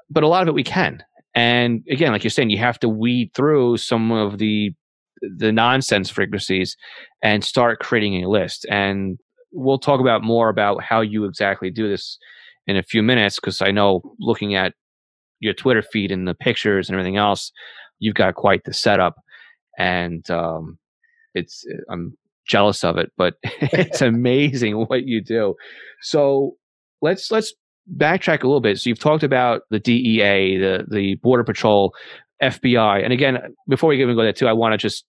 But 0.09 0.23
a 0.23 0.29
lot 0.29 0.41
of 0.41 0.49
it 0.49 0.55
we 0.55 0.65
can. 0.65 1.05
And 1.35 1.83
again, 1.91 2.11
like 2.11 2.25
you're 2.25 2.31
saying, 2.31 2.49
you 2.49 2.57
have 2.57 2.79
to 2.81 2.89
weed 2.89 3.33
through 3.35 3.77
some 3.77 4.11
of 4.13 4.39
the 4.39 4.71
the 5.21 5.53
nonsense 5.53 6.09
frequencies 6.09 6.75
and 7.23 7.45
start 7.45 7.81
creating 7.81 8.25
a 8.25 8.31
list. 8.31 8.65
And 8.71 9.19
we'll 9.53 9.79
talk 9.79 10.01
about 10.01 10.23
more 10.23 10.49
about 10.49 10.83
how 10.83 11.03
you 11.03 11.27
exactly 11.27 11.71
do 11.71 11.87
this 11.87 12.17
in 12.67 12.79
a 12.79 12.83
few 12.83 13.03
minutes 13.03 13.37
because 13.37 13.61
I 13.61 13.73
know 13.73 14.01
looking 14.19 14.55
at 14.55 14.73
your 15.41 15.53
Twitter 15.53 15.83
feed 15.83 16.11
and 16.11 16.27
the 16.27 16.35
pictures 16.35 16.89
and 16.89 16.97
everything 16.97 17.19
else, 17.19 17.53
you've 17.99 18.15
got 18.15 18.37
quite 18.37 18.65
the 18.65 18.73
setup 18.73 19.17
and 19.79 20.29
um, 20.31 20.79
it's 21.35 21.65
I'm 21.91 22.17
jealous 22.47 22.85
of 22.85 22.99
it, 22.99 23.13
but 23.17 23.35
it's 23.43 24.01
amazing 24.01 24.77
what 24.77 25.07
you 25.07 25.21
do. 25.21 25.55
So 26.03 26.57
let's 27.01 27.31
let's 27.31 27.53
backtrack 27.97 28.43
a 28.43 28.47
little 28.47 28.61
bit. 28.61 28.79
So 28.79 28.91
you've 28.91 28.99
talked 28.99 29.23
about 29.23 29.63
the 29.71 29.79
DEA, 29.79 30.59
the 30.59 30.87
the 30.91 31.15
Border 31.17 31.45
Patrol, 31.45 31.95
FBI, 32.43 33.03
and 33.03 33.13
again, 33.13 33.55
before 33.69 33.89
we 33.91 34.03
even 34.03 34.17
go 34.17 34.23
there 34.23 34.33
too, 34.33 34.49
I 34.49 34.53
want 34.53 34.73
to 34.73 34.79
just 34.79 35.05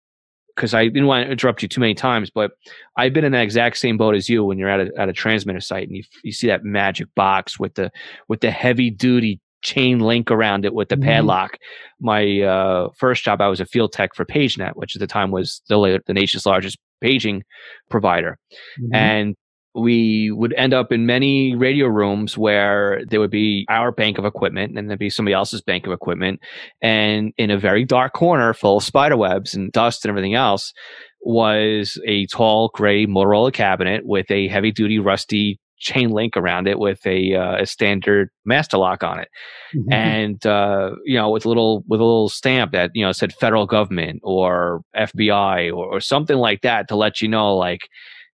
because 0.55 0.74
I 0.74 0.84
didn't 0.84 1.08
want 1.08 1.25
to 1.25 1.32
interrupt 1.32 1.63
you 1.63 1.67
too 1.67 1.82
many 1.82 1.96
times, 1.96 2.29
but 2.29 2.51
I've 2.96 3.13
been 3.13 3.25
in 3.25 3.32
that 3.32 3.41
exact 3.41 3.77
same 3.77 3.98
boat 3.98 4.15
as 4.15 4.29
you 4.29 4.43
when 4.43 4.60
you're 4.60 4.70
at 4.70 4.88
a 4.88 4.91
at 4.98 5.10
a 5.10 5.13
transmitter 5.13 5.62
site 5.62 5.88
and 5.88 5.98
you 5.98 6.03
you 6.24 6.32
see 6.32 6.48
that 6.48 6.63
magic 6.63 7.08
box 7.15 7.60
with 7.60 7.75
the 7.75 7.91
with 8.27 8.41
the 8.41 8.51
heavy 8.51 8.89
duty 8.89 9.39
chain 9.63 10.00
link 10.00 10.29
around 10.29 10.65
it 10.65 10.74
with 10.74 10.89
the 10.89 10.98
Mhm. 10.98 11.03
padlock. 11.03 11.58
My 12.00 12.41
uh, 12.41 12.89
first 12.98 13.24
job, 13.24 13.41
I 13.41 13.48
was 13.48 13.60
a 13.60 13.65
field 13.65 13.93
tech 13.93 14.13
for 14.13 14.25
PageNet, 14.25 14.75
which 14.75 14.96
at 14.96 15.00
the 15.00 15.08
time 15.08 15.32
was 15.32 15.62
the, 15.70 16.01
the 16.05 16.13
nation's 16.13 16.46
largest 16.46 16.77
paging 17.01 17.43
provider. 17.89 18.38
Mhm. 18.79 18.89
And 18.93 19.36
we 19.75 20.29
would 20.29 20.53
end 20.53 20.72
up 20.74 20.91
in 20.91 21.08
many 21.08 21.55
radio 21.55 21.88
rooms 21.88 22.38
where 22.38 23.01
there 23.08 23.20
would 23.20 23.32
be 23.32 23.65
our 23.70 23.91
bank 23.91 24.20
of 24.20 24.25
equipment 24.25 24.77
and 24.77 24.88
there'd 24.88 25.00
be 25.00 25.10
somebody 25.10 25.34
else's 25.34 25.62
bank 25.63 25.88
of 25.88 25.91
equipment. 25.93 26.39
And 26.82 27.34
in 27.38 27.50
a 27.50 27.58
very 27.58 27.84
dark 27.84 28.13
corner 28.13 28.53
full 28.53 28.77
of 28.77 28.84
spider 28.84 29.17
webs 29.17 29.55
and 29.55 29.72
dust 29.72 30.05
and 30.05 30.10
everything 30.12 30.36
else 30.36 30.74
was 31.22 32.00
a 32.05 32.27
tall 32.27 32.70
gray 32.75 33.08
Motorola 33.08 33.51
cabinet 33.51 34.05
with 34.05 34.29
a 34.29 34.48
heavy 34.48 34.72
duty 34.72 35.00
rusty 35.00 35.60
chain 35.84 36.10
link 36.10 36.36
around 36.38 36.68
it 36.68 36.80
with 36.80 37.06
a, 37.06 37.36
uh, 37.36 37.62
a 37.62 37.66
standard 37.66 38.30
master 38.46 38.78
lock 38.78 39.04
on 39.04 39.20
it 39.20 39.28
Mhm. 39.75 39.92
and 39.94 40.46
uh, 40.46 40.92
you 41.06 41.17
know 41.17 41.30
with 41.30 41.46
a 41.46 41.48
little 41.48 41.84
with 41.88 42.00
a 42.00 42.04
little 42.04 42.30
stamp 42.30 42.72
that 42.72 42.91
you 42.93 43.04
know 43.06 43.12
said 43.12 43.34
federal 43.34 43.65
government 43.65 44.19
or 44.24 44.82
FBI 44.96 45.69
or, 45.69 45.86
or 45.86 46.00
something 46.00 46.38
like 46.38 46.62
that 46.62 46.88
to 46.88 46.96
let 46.96 47.22
you 47.22 47.28
know 47.28 47.56
like 47.56 47.89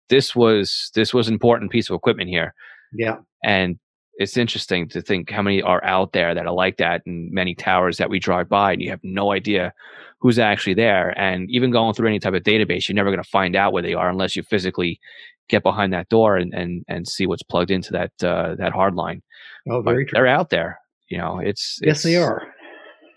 this 0.09 0.35
was 0.35 0.91
this 0.95 1.13
was 1.13 1.27
an 1.27 1.33
important 1.33 1.71
piece 1.71 1.89
of 1.89 1.95
equipment 1.95 2.29
here 2.29 2.53
yeah. 2.93 3.17
and 3.43 3.77
it's 4.19 4.35
interesting 4.37 4.87
to 4.89 5.01
think 5.01 5.31
how 5.31 5.41
many 5.41 5.61
are 5.61 5.83
out 5.83 6.11
there 6.11 6.35
that 6.35 6.45
are 6.45 6.53
like 6.53 6.77
that 6.77 7.01
and 7.07 7.31
many 7.31 7.55
towers 7.55 7.97
that 7.97 8.09
we 8.09 8.19
drive 8.19 8.47
by 8.49 8.73
and 8.73 8.81
you 8.81 8.89
have 8.89 8.99
no 9.01 9.31
idea 9.31 9.73
who's 10.19 10.37
actually 10.37 10.73
there 10.73 11.17
and 11.17 11.49
even 11.49 11.71
going 11.71 11.93
through 11.93 12.07
any 12.09 12.19
type 12.19 12.33
of 12.33 12.43
database 12.43 12.87
you're 12.87 12.95
never 12.95 13.09
going 13.09 13.23
to 13.23 13.29
find 13.29 13.55
out 13.55 13.71
where 13.73 13.81
they 13.81 13.93
are 13.93 14.09
unless 14.09 14.35
you 14.35 14.43
physically 14.43 14.99
get 15.47 15.63
behind 15.63 15.91
that 15.93 16.09
door 16.09 16.35
and 16.37 16.53
and, 16.53 16.83
and 16.87 17.07
see 17.07 17.25
what's 17.25 17.41
plugged 17.43 17.71
into 17.71 17.91
that 17.91 18.11
uh, 18.23 18.53
that 18.59 18.73
hard 18.73 18.93
line 18.95 19.21
Oh, 19.69 19.81
But 19.81 19.91
very 19.91 20.05
true. 20.05 20.15
they're 20.17 20.27
out 20.27 20.49
there 20.49 20.79
you 21.09 21.17
know 21.17 21.39
it's 21.39 21.79
Yes, 21.81 22.03
they 22.03 22.17
are. 22.17 22.45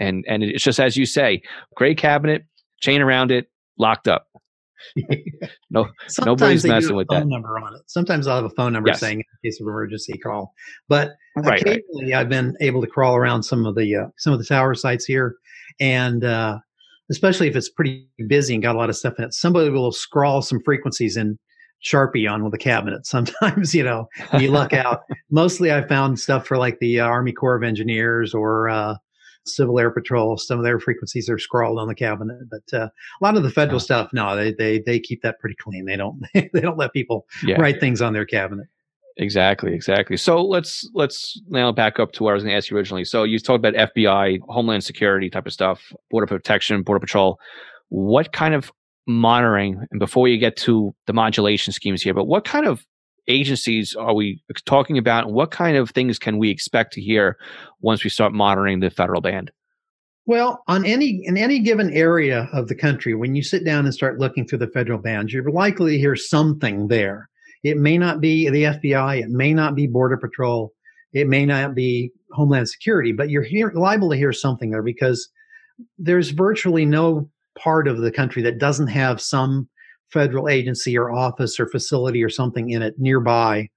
and 0.01 0.25
and 0.29 0.43
it's 0.45 0.63
just 0.65 0.79
as 0.81 0.97
you 0.97 1.05
say 1.07 1.43
gray 1.75 1.95
cabinet 1.95 2.45
chain 2.81 3.01
around 3.03 3.31
it 3.31 3.47
locked 3.79 4.07
up 4.09 4.29
No- 5.71 5.89
Sometimes 6.09 6.41
nobody's 6.41 6.65
messing 6.65 6.97
with 6.97 7.09
phone 7.09 7.21
that. 7.21 7.27
number 7.29 7.59
on 7.59 7.75
it. 7.75 7.83
Sometimes 7.87 8.27
I'll 8.27 8.37
have 8.37 8.45
a 8.45 8.51
phone 8.51 8.73
number 8.73 8.91
Yes. 8.91 9.01
saying 9.01 9.19
in 9.21 9.25
case 9.51 9.61
of 9.61 9.67
emergency 9.67 10.19
call. 10.19 10.53
But 10.89 11.13
right 11.37 11.47
right 11.47 11.61
occasionally 11.63 12.15
I've 12.15 12.29
been 12.29 12.55
able 12.61 12.81
to 12.83 12.87
crawl 12.87 13.17
around 13.17 13.43
some 13.43 13.65
of 13.67 13.75
the 13.75 13.97
uh, 13.97 14.07
some 14.19 14.33
of 14.33 14.39
the 14.39 14.45
tower 14.45 14.75
sites 14.75 15.05
here, 15.05 15.37
and 15.81 16.25
uh, 16.25 16.59
especially 17.11 17.49
if 17.49 17.57
it's 17.57 17.71
pretty 17.71 18.07
busy 18.29 18.55
and 18.55 18.63
got 18.63 18.75
a 18.75 18.79
lot 18.79 18.91
of 18.91 18.97
stuff 18.97 19.15
in 19.19 19.25
it, 19.25 19.33
somebody 19.35 19.71
will 19.71 19.93
scrawl 19.93 20.43
some 20.43 20.61
frequencies 20.63 21.17
in 21.17 21.39
Sharpie 21.85 22.31
on 22.31 22.45
with 22.45 22.55
a 22.55 22.59
cabinet. 22.59 23.07
Sometimes 23.15 23.75
you 23.75 23.83
know 23.83 24.09
you 24.39 24.49
luck 24.49 24.73
out. 24.73 25.01
Mostly 25.31 25.73
I 25.73 25.87
found 25.89 26.21
stuff 26.21 26.47
for 26.47 26.59
like 26.59 26.79
the 26.81 27.01
uh, 27.01 27.07
Army 27.07 27.33
Corps 27.33 27.57
of 27.57 27.63
Engineers 27.63 28.35
or 28.35 28.69
uh, 28.69 28.95
Civil 29.47 29.79
Air 29.79 29.91
Patrol. 29.91 30.37
Some 30.37 30.59
of 30.59 30.65
their 30.65 30.79
frequencies 30.81 31.29
are 31.29 31.39
scrawled 31.39 31.79
on 31.79 31.89
the 31.89 31.95
cabinet, 31.95 32.39
but 32.51 32.77
uh, 32.77 32.87
a 32.87 33.25
lot 33.25 33.37
of 33.37 33.43
the 33.43 33.51
federal 33.51 33.77
Oh. 33.77 33.79
stuff, 33.81 34.11
no, 34.13 34.37
they 34.37 34.53
they 34.53 34.81
they 34.81 34.99
keep 35.01 35.23
that 35.23 35.39
pretty 35.41 35.57
clean. 35.57 35.85
They 35.87 35.97
don't 35.97 36.21
they 36.35 36.61
don't 36.61 36.79
let 36.79 36.93
people 36.93 37.27
yeah 37.45 37.61
write 37.61 37.81
things 37.81 38.01
on 38.03 38.13
their 38.13 38.27
cabinet. 38.27 38.67
exactly 39.19 39.75
exactly 39.75 40.17
so 40.17 40.43
let's 40.43 40.89
let's 40.95 41.39
now 41.49 41.71
back 41.71 41.99
up 42.01 42.13
to 42.13 42.23
what 42.23 42.31
i 42.31 42.35
was 42.35 42.43
going 42.43 42.51
to 42.53 42.57
ask 42.57 42.71
you 42.71 42.77
originally 42.79 43.05
so 43.05 43.25
you 43.25 43.39
talked 43.39 43.63
about 43.63 43.75
fbi 43.95 44.39
homeland 44.49 44.83
security 44.83 45.29
type 45.29 45.45
of 45.47 45.53
stuff 45.53 45.93
border 46.11 46.27
protection 46.27 46.83
border 46.83 46.99
patrol 46.99 47.39
what 47.91 48.33
kind 48.33 48.55
of 48.55 48.73
monitoring 49.07 49.85
and 49.91 50.01
before 50.01 50.29
you 50.29 50.39
get 50.39 50.57
to 50.57 50.95
the 51.07 51.13
modulation 51.13 51.75
schemes 51.75 52.01
here 52.03 52.15
but 52.15 52.25
what 52.25 52.47
kind 52.47 52.67
of 52.67 52.87
agencies 53.33 53.95
are 53.95 54.15
we 54.15 54.43
talking 54.67 54.99
about 54.99 55.33
what 55.33 55.51
kind 55.51 55.77
of 55.77 55.91
things 55.91 56.19
can 56.19 56.39
we 56.39 56.51
expect 56.51 56.93
to 56.93 57.01
hear 57.01 57.37
once 57.81 58.05
we 58.05 58.11
start 58.11 58.33
monitoring 58.33 58.81
the 58.81 58.91
federal 58.91 59.21
band 59.21 59.51
Well, 60.27 60.63
on 60.69 60.85
any 60.85 61.21
in 61.25 61.37
any 61.37 61.59
given 61.59 61.91
area 61.93 62.49
of 62.53 62.69
the 62.69 62.77
country, 62.77 63.15
when 63.15 63.35
you 63.35 63.43
sit 63.43 63.65
down 63.65 63.85
and 63.85 63.95
start 63.95 64.21
looking 64.21 64.47
through 64.47 64.59
the 64.61 64.69
federal 64.69 64.99
bands, 64.99 65.33
you're 65.33 65.51
likely 65.51 65.93
to 65.93 65.99
hear 65.99 66.17
something 66.17 66.89
there. 66.89 67.29
It 67.65 67.77
may 67.77 67.99
not 67.99 68.21
be 68.21 68.49
the 68.49 68.65
FBI, 68.65 69.23
it 69.23 69.31
may 69.31 69.53
not 69.55 69.75
be 69.75 69.87
Border 69.87 70.17
Patrol, 70.17 70.73
it 71.13 71.29
may 71.29 71.45
not 71.47 71.75
be 71.75 72.13
Homeland 72.33 72.69
Security, 72.69 73.13
but 73.13 73.31
you're 73.31 73.43
here, 73.43 73.73
liable 73.75 74.11
to 74.11 74.17
hear 74.17 74.33
something 74.33 74.71
there 74.71 74.83
because 74.83 75.29
there's 75.99 76.31
virtually 76.31 76.85
no 76.85 77.29
part 77.59 77.89
of 77.89 77.99
the 77.99 78.11
country 78.11 78.43
that 78.43 78.59
doesn't 78.59 78.89
have 78.89 79.21
some 79.21 79.69
federal 80.13 80.49
agency 80.49 80.97
or 80.97 81.13
office 81.13 81.59
or 81.59 81.67
facility 81.67 82.23
or 82.23 82.29
something 82.29 82.71
in 82.71 82.83
it 82.83 82.95
nearby, 82.99 83.69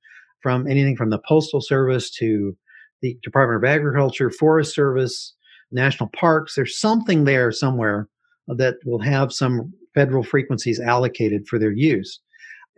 from 0.41 0.67
anything 0.67 0.95
from 0.95 1.09
the 1.09 1.21
Postal 1.27 1.61
Service 1.61 2.09
to 2.11 2.55
the 3.01 3.17
Department 3.23 3.63
of 3.63 3.69
Agriculture, 3.69 4.29
Forest 4.29 4.73
Service, 4.75 5.33
national 5.71 6.09
parks. 6.09 6.55
There's 6.55 6.79
something 6.79 7.23
there 7.23 7.51
somewhere 7.51 8.07
that 8.47 8.75
will 8.85 9.01
have 9.01 9.33
some 9.33 9.73
federal 9.93 10.23
frequencies 10.23 10.79
allocated 10.79 11.47
for 11.47 11.57
their 11.57 11.71
use. 11.71 12.19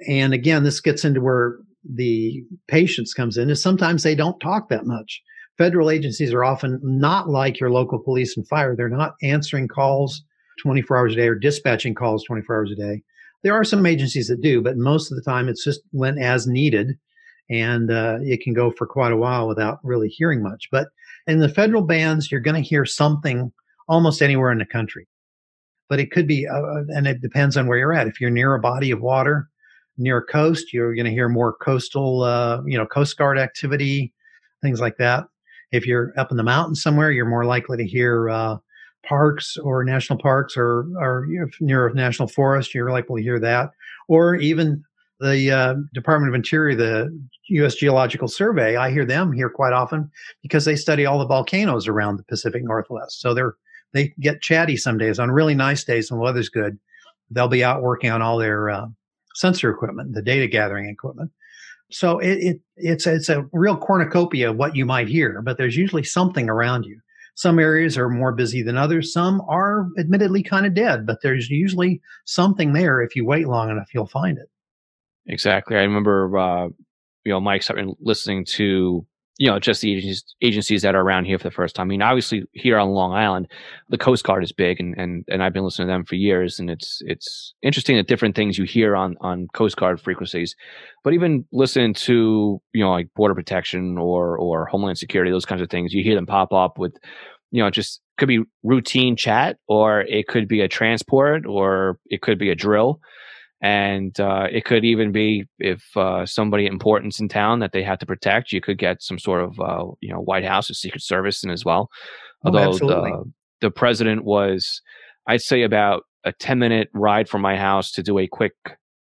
And 0.08 0.34
again, 0.34 0.64
this 0.64 0.80
gets 0.80 1.04
into 1.04 1.22
where 1.22 1.58
the 1.84 2.44
patience 2.68 3.14
comes 3.14 3.38
in 3.38 3.50
is 3.50 3.62
sometimes 3.62 4.04
they 4.04 4.16
don't 4.16 4.40
talk 4.40 4.70
that 4.70 4.86
much. 4.86 5.22
Federal 5.58 5.90
agencies 5.90 6.34
are 6.34 6.44
often 6.44 6.80
not 6.84 7.30
like 7.30 7.60
your 7.60 7.72
local 7.72 8.00
police 8.00 8.38
and 8.38 8.48
fire. 8.48 8.76
They're 8.76 8.90
not 8.90 9.16
answering 9.24 9.68
calls 9.68 10.24
24 10.62 10.98
hours 10.98 11.14
a 11.14 11.16
day 11.16 11.28
or 11.28 11.36
dispatching 11.36 11.96
calls 11.96 12.24
24 12.26 12.56
hours 12.56 12.72
a 12.72 12.76
day. 12.76 13.02
There 13.48 13.56
are 13.56 13.64
some 13.64 13.86
agencies 13.86 14.28
that 14.28 14.42
do, 14.42 14.62
but 14.62 14.76
most 14.76 15.10
of 15.10 15.16
the 15.16 15.24
time 15.24 15.48
it's 15.48 15.64
just 15.64 15.80
when 15.92 16.18
as 16.18 16.48
needed. 16.48 16.98
And 17.50 17.90
uh, 17.90 18.18
it 18.22 18.42
can 18.42 18.54
go 18.54 18.72
for 18.72 18.86
quite 18.86 19.14
a 19.14 19.16
while 19.16 19.48
without 19.48 19.80
really 19.84 20.10
hearing 20.10 20.44
much. 20.44 20.68
But 20.70 20.90
in 21.28 21.40
the 21.40 21.48
federal 21.48 21.84
bands, 21.84 22.30
you're 22.30 22.42
going 22.42 22.62
to 22.62 22.70
hear 22.70 22.84
something 22.84 23.54
almost 23.88 24.22
anywhere 24.22 24.52
in 24.52 24.58
the 24.58 24.66
country. 24.66 25.08
But 25.88 26.02
it 26.02 26.12
could 26.12 26.28
be, 26.28 26.46
uh, 26.46 26.84
and 26.90 27.08
it 27.08 27.22
depends 27.22 27.56
on 27.56 27.68
where 27.68 27.78
you're 27.78 27.94
at. 27.94 28.08
If 28.08 28.20
you're 28.20 28.30
near 28.30 28.54
a 28.54 28.60
body 28.60 28.92
of 28.92 29.00
water, 29.00 29.48
near 29.98 30.18
a 30.18 30.26
coast, 30.26 30.74
you're 30.74 30.94
going 30.94 31.06
to 31.06 31.12
hear 31.12 31.30
more 31.30 31.54
coastal, 31.54 32.24
uh, 32.24 32.62
you 32.66 32.78
know, 32.78 32.86
Coast 32.86 33.18
Guard 33.18 33.40
activity, 33.40 34.14
things 34.62 34.82
like 34.82 34.98
that. 34.98 35.24
If 35.72 35.88
you're 35.88 36.12
up 36.18 36.32
in 36.32 36.38
the 36.38 36.44
mountains 36.44 36.84
somewhere, 36.84 37.12
you're 37.12 37.26
more 37.26 37.46
likely 37.46 37.78
to 37.78 37.88
hear 37.88 38.30
uh, 38.30 38.58
parks 39.08 39.58
or 39.58 39.84
national 39.84 40.20
parks 40.20 40.56
or, 40.58 41.28
near 41.60 41.88
a 41.88 41.94
national 41.94 42.28
forest, 42.28 42.74
you're 42.74 42.92
likely 42.92 43.22
to 43.22 43.26
hear 43.26 43.40
that. 43.40 43.72
Or 44.08 44.36
even 44.36 44.84
the 45.20 45.52
uh, 45.52 45.76
Department 45.94 46.30
of 46.30 46.36
Interior, 46.36 46.76
the 46.76 47.28
U.S. 47.50 47.76
Geological 47.76 48.28
Survey, 48.28 48.76
I 48.76 48.92
hear 48.92 49.06
them 49.06 49.32
here 49.32 49.50
quite 49.50 49.74
often 49.74 50.12
because 50.42 50.66
they 50.66 50.76
study 50.76 51.06
all 51.06 51.20
the 51.20 51.26
volcanoes 51.26 51.88
around 51.88 52.18
the 52.18 52.24
Pacific 52.24 52.64
Northwest. 52.64 53.22
So 53.22 53.34
they're 53.34 53.56
they 53.94 54.14
get 54.20 54.42
chatty 54.42 54.78
some 54.78 54.98
days. 54.98 55.18
On 55.18 55.32
really 55.32 55.56
nice 55.56 55.84
days 55.84 56.12
when 56.12 56.20
the 56.20 56.24
weather's 56.24 56.50
good, 56.50 56.78
they'll 57.32 57.48
be 57.48 57.64
out 57.64 57.82
working 57.82 58.12
on 58.12 58.22
all 58.22 58.38
their 58.38 58.70
uh, 58.70 58.88
sensor 59.34 59.70
equipment, 59.70 60.14
the 60.14 60.22
data 60.22 60.48
gathering 60.48 60.90
equipment. 60.90 61.32
So 61.90 62.20
it, 62.20 62.38
it 62.38 62.62
it's 62.76 63.08
it's 63.08 63.30
a 63.30 63.46
real 63.54 63.78
cornucopia 63.78 64.52
of 64.52 64.58
what 64.58 64.76
you 64.76 64.86
might 64.86 65.08
hear, 65.08 65.42
but 65.42 65.58
there's 65.58 65.78
usually 65.78 66.04
something 66.04 66.50
around 66.50 66.86
you. 66.86 67.00
Some 67.38 67.60
areas 67.60 68.00
are 68.00 68.10
more 68.10 68.32
busy 68.32 68.64
than 68.64 68.78
others. 68.78 69.14
Some 69.14 69.44
are 69.48 69.90
admittedly 70.00 70.42
kind 70.42 70.66
of 70.66 70.74
dead, 70.74 71.06
but 71.06 71.22
there's 71.22 71.52
usually 71.52 72.02
something 72.26 72.74
there. 72.74 73.00
If 73.00 73.16
you 73.16 73.28
wait 73.28 73.48
long 73.48 73.70
enough, 73.70 73.94
you'll 73.94 74.08
find 74.08 74.40
it. 74.40 74.50
Exactly. 75.28 75.78
I 75.78 75.82
remember, 75.82 76.36
uh, 76.36 76.70
you 77.26 77.32
know, 77.32 77.40
Mike 77.40 77.62
started 77.62 77.94
listening 78.00 78.44
to, 78.56 79.06
you 79.38 79.50
know, 79.50 79.60
just 79.60 79.82
the 79.82 79.94
agencies, 79.94 80.36
agencies 80.42 80.82
that 80.82 80.96
are 80.96 81.02
around 81.02 81.26
here 81.26 81.38
for 81.38 81.44
the 81.44 81.52
first 81.52 81.76
time. 81.76 81.88
I 81.88 81.90
mean, 81.90 82.02
obviously 82.02 82.44
here 82.54 82.78
on 82.80 82.90
Long 82.90 83.14
Island, 83.14 83.48
the 83.90 83.98
Coast 83.98 84.24
Guard 84.24 84.44
is 84.44 84.52
big, 84.52 84.80
and 84.80 84.96
and 84.98 85.24
and 85.28 85.44
I've 85.44 85.54
been 85.54 85.64
listening 85.64 85.88
to 85.88 85.94
them 85.94 86.06
for 86.06 86.16
years, 86.16 86.60
and 86.60 86.70
it's 86.70 87.02
it's 87.06 87.54
interesting 87.62 87.98
the 87.98 88.04
different 88.04 88.36
things 88.36 88.58
you 88.58 88.66
hear 88.66 88.96
on 88.96 89.16
on 89.22 89.48
Coast 89.54 89.78
Guard 89.78 90.02
frequencies, 90.02 90.56
but 91.04 91.14
even 91.14 91.46
listening 91.52 91.94
to 91.94 92.60
you 92.74 92.84
know 92.84 92.92
like 92.92 93.14
border 93.16 93.36
protection 93.36 93.98
or 93.98 94.38
or 94.38 94.66
Homeland 94.66 94.98
Security, 94.98 95.32
those 95.32 95.46
kinds 95.46 95.62
of 95.62 95.70
things, 95.70 95.94
you 95.94 96.04
hear 96.04 96.16
them 96.16 96.26
pop 96.26 96.52
up 96.52 96.80
with, 96.80 96.98
you 97.52 97.62
know, 97.62 97.70
just 97.70 98.02
could 98.18 98.28
be 98.28 98.44
routine 98.64 99.16
chat, 99.16 99.58
or 99.68 100.02
it 100.02 100.28
could 100.28 100.48
be 100.48 100.62
a 100.62 100.68
transport, 100.68 101.46
or 101.46 102.00
it 102.08 102.22
could 102.22 102.40
be 102.40 102.50
a 102.50 102.56
drill 102.56 103.00
and 103.62 104.20
uh, 104.20 104.48
it 104.52 104.66
could 104.66 104.86
even 104.86 105.12
be 105.12 105.46
if 105.60 105.84
uh, 105.96 106.26
somebody 106.26 106.68
important's 106.68 107.20
in 107.20 107.28
town 107.28 107.60
that 107.60 107.72
they 107.72 107.84
had 107.84 108.00
to 108.00 108.06
protect 108.06 108.52
you 108.52 108.62
could 108.62 108.78
get 108.78 109.02
some 109.02 109.18
sort 109.18 109.42
of 109.42 109.60
uh, 109.60 109.86
you 110.02 110.10
know 110.10 110.20
white 110.20 110.46
house 110.46 110.70
or 110.70 110.74
secret 110.74 111.02
service 111.02 111.44
in 111.44 111.50
as 111.50 111.66
well. 111.66 111.90
Oh, 112.44 112.48
although 112.48 112.70
oh, 112.70 112.78
the, 112.78 113.32
the 113.62 113.72
president 113.72 114.24
was 114.24 114.82
i'd 115.28 115.42
say 115.42 115.64
about 115.64 116.04
a 116.24 116.32
10 116.32 116.60
minute 116.60 116.90
ride 116.94 117.28
from 117.28 117.42
my 117.42 117.58
house 117.58 117.92
to 117.94 118.04
do 118.04 118.20
a 118.20 118.28
quick 118.28 118.54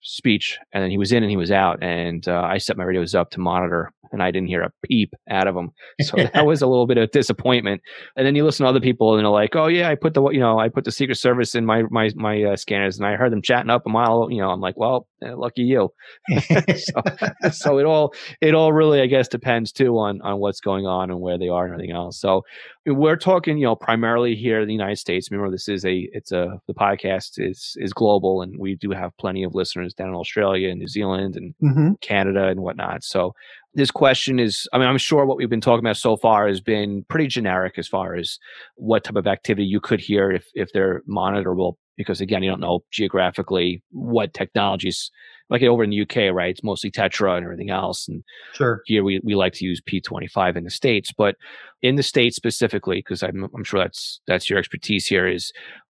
speech 0.04 0.58
and 0.74 0.84
then 0.84 0.92
he 0.92 0.98
was 0.98 1.12
in 1.12 1.24
and 1.24 1.30
he 1.30 1.38
was 1.38 1.52
out 1.52 1.82
and 1.82 2.28
uh, 2.28 2.42
i 2.42 2.58
set 2.58 2.78
my 2.78 2.84
radios 2.84 3.16
up 3.16 3.30
to 3.32 3.40
monitor 3.40 3.92
and 4.12 4.22
i 4.22 4.32
didn't 4.32 4.48
hear 4.48 4.62
a 4.62 4.72
peep 4.84 5.14
out 5.30 5.48
of 5.48 5.56
him. 5.56 5.72
So 6.04 6.18
that 6.18 6.46
was 6.46 6.62
a 6.62 6.68
little 6.68 6.86
bit 6.86 6.98
of 6.98 7.12
disappointment. 7.12 7.82
And 8.18 8.26
then 8.28 8.36
you 8.36 8.44
listen 8.44 8.66
to 8.66 8.70
other 8.70 8.82
people 8.82 9.14
and 9.16 9.24
they're 9.24 9.32
like 9.32 9.56
oh 9.56 9.68
yeah 9.68 9.90
i 9.90 9.96
put 9.96 10.14
the 10.14 10.30
you 10.30 10.40
know 10.40 10.60
i 10.60 10.70
put 10.70 10.84
the 10.84 10.92
secret 10.92 11.16
service 11.16 11.56
in 11.56 11.66
my 11.66 11.84
my 11.90 12.10
my 12.16 12.44
uh, 12.44 12.56
scanners 12.56 12.98
and 12.98 13.08
i 13.08 13.16
heard 13.16 13.32
them 13.32 13.42
chatting 13.42 13.70
up 13.70 13.84
a 13.86 13.90
mile 13.90 14.28
you 14.30 14.42
know. 14.42 14.50
I'm 14.50 14.60
like 14.60 14.76
well 14.78 15.08
eh, 15.24 15.34
lucky 15.36 15.64
you. 15.64 15.90
So, 16.76 17.02
so 17.52 17.78
it 17.80 17.86
all 17.86 18.14
it 18.42 18.54
all 18.54 18.74
really 18.74 19.02
i 19.02 19.06
guess 19.06 19.28
depends 19.28 19.72
too 19.72 19.98
on 19.98 20.22
on 20.22 20.40
what's 20.40 20.60
going 20.60 20.86
on 20.86 21.10
and 21.10 21.20
where 21.20 21.38
they 21.38 21.48
are 21.48 21.66
and 21.66 21.74
everything 21.74 21.96
else. 21.96 22.20
So 22.20 22.42
we're 22.86 23.16
talking 23.16 23.58
you 23.58 23.66
know 23.66 23.76
primarily 23.76 24.36
here 24.36 24.62
in 24.62 24.68
the 24.68 24.74
united 24.74 24.98
states. 24.98 25.32
Remember 25.32 25.52
this 25.52 25.70
is 25.70 25.86
a 25.86 26.10
it's 26.12 26.32
a 26.32 26.60
the 26.68 26.74
podcast 26.74 27.34
is 27.38 27.76
is 27.78 27.94
global 27.94 28.42
and 28.42 28.56
we 28.60 28.76
do 28.76 28.92
have 28.92 29.16
plenty 29.18 29.44
of 29.44 29.56
listeners 29.56 29.93
down 29.94 30.10
in 30.10 30.16
australia 30.16 30.70
and 30.70 30.80
new 30.80 30.88
zealand 30.88 31.36
and 31.36 31.54
mm-hmm. 31.64 31.94
canada 32.02 32.48
and 32.48 32.62
whatnot 32.62 33.04
so 33.04 33.34
this 33.74 33.92
question 33.92 34.40
is 34.40 34.68
i 34.74 34.78
mean 34.78 34.88
i'm 34.88 34.98
sure 34.98 35.26
what 35.26 35.38
we've 35.38 35.50
been 35.50 35.62
talking 35.62 35.86
about 35.86 35.98
so 35.98 36.16
far 36.16 36.48
has 36.48 36.62
been 36.62 37.04
pretty 37.10 37.28
generic 37.28 37.74
as 37.78 37.88
far 37.88 38.16
as 38.16 38.40
what 38.76 39.04
type 39.04 39.16
of 39.16 39.28
activity 39.28 39.66
you 39.66 39.80
could 39.80 40.00
hear 40.00 40.32
if 40.32 40.48
if 40.54 40.72
they're 40.74 41.02
monitorable 41.10 41.74
because 41.98 42.22
again 42.22 42.44
you 42.44 42.50
don't 42.50 42.60
know 42.60 42.84
geographically 42.92 43.82
what 43.92 44.34
technologies 44.34 45.12
like 45.50 45.62
over 45.62 45.84
in 45.84 45.92
the 45.92 46.02
UK, 46.02 46.34
right? 46.34 46.50
It's 46.50 46.64
mostly 46.64 46.90
Tetra 46.90 47.38
and 47.38 47.44
everything 47.46 47.70
else. 47.70 48.08
And 48.08 48.24
sure, 48.54 48.82
here 48.86 49.04
we, 49.04 49.20
we 49.24 49.36
like 49.36 49.54
to 49.54 49.66
use 49.66 49.82
P25 49.82 50.56
in 50.58 50.64
the 50.64 50.70
states, 50.70 51.12
but 51.16 51.36
in 51.82 51.96
the 51.96 52.04
states 52.04 52.36
specifically, 52.36 52.98
because 52.98 53.24
I'm 53.24 53.48
I'm 53.56 53.64
sure 53.64 53.80
that's 53.80 54.22
that's 54.26 54.50
your 54.50 54.58
expertise 54.58 55.06
here. 55.06 55.28
Is 55.28 55.52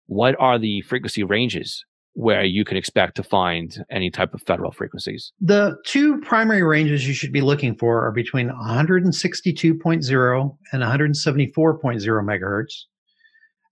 what 0.07 0.37
are 0.39 0.59
the 0.59 0.83
frequency 0.83 1.23
ranges 1.23 1.85
where 2.16 2.44
you 2.44 2.64
can 2.64 2.79
expect 2.79 3.14
to 3.14 3.22
find 3.22 3.85
any 3.90 4.11
type 4.11 4.33
of 4.33 4.40
federal 4.46 4.72
frequencies? 4.72 5.33
The 5.38 5.76
two 5.85 6.18
primary 6.22 6.62
ranges 6.62 7.07
you 7.07 7.12
should 7.12 7.33
be 7.33 7.42
looking 7.42 7.76
for 7.76 8.07
are 8.07 8.11
between 8.11 8.48
162.0 8.48 10.57
and 10.72 10.83
174.0 10.83 11.55
megahertz, 11.55 12.72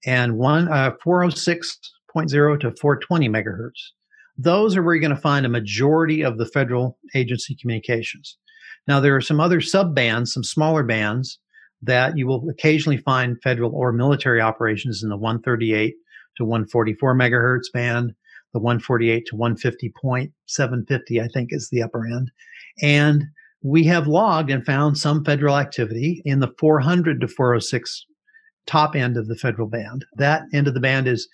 and 0.04 0.36
one 0.36 0.70
uh, 0.70 0.90
406.0 1.04 2.60
to 2.60 2.74
420 2.78 3.28
megahertz. 3.30 3.92
Those 4.36 4.76
are 4.76 4.82
where 4.82 4.94
you're 4.94 5.00
going 5.00 5.16
to 5.16 5.20
find 5.20 5.46
a 5.46 5.48
majority 5.48 6.22
of 6.22 6.36
the 6.36 6.46
federal 6.46 6.98
agency 7.14 7.56
communications. 7.58 8.36
Now, 8.86 9.00
there 9.00 9.16
are 9.16 9.22
some 9.22 9.40
other 9.40 9.62
sub 9.62 9.94
bands, 9.94 10.34
some 10.34 10.44
smaller 10.44 10.82
bands 10.82 11.38
that 11.80 12.18
you 12.18 12.26
will 12.26 12.46
occasionally 12.50 12.98
find 12.98 13.40
federal 13.42 13.74
or 13.74 13.90
military 13.90 14.42
operations 14.42 15.02
in 15.02 15.08
the 15.08 15.16
138 15.16 15.94
to 16.36 16.44
144 16.44 17.16
megahertz 17.16 17.72
band, 17.72 18.12
the 18.54 18.60
148 18.60 19.26
to 19.26 19.36
150.750, 19.36 21.22
I 21.22 21.28
think 21.28 21.50
is 21.52 21.68
the 21.68 21.82
upper 21.82 22.06
end. 22.06 22.30
And 22.80 23.24
we 23.62 23.84
have 23.84 24.06
logged 24.06 24.50
and 24.50 24.64
found 24.64 24.96
some 24.96 25.24
federal 25.24 25.58
activity 25.58 26.22
in 26.24 26.40
the 26.40 26.54
400 26.58 27.20
to 27.20 27.28
406 27.28 28.06
top 28.66 28.96
end 28.96 29.16
of 29.16 29.28
the 29.28 29.36
federal 29.36 29.68
band. 29.68 30.06
That 30.16 30.44
end 30.54 30.68
of 30.68 30.74
the 30.74 30.80
band 30.80 31.06
is 31.08 31.28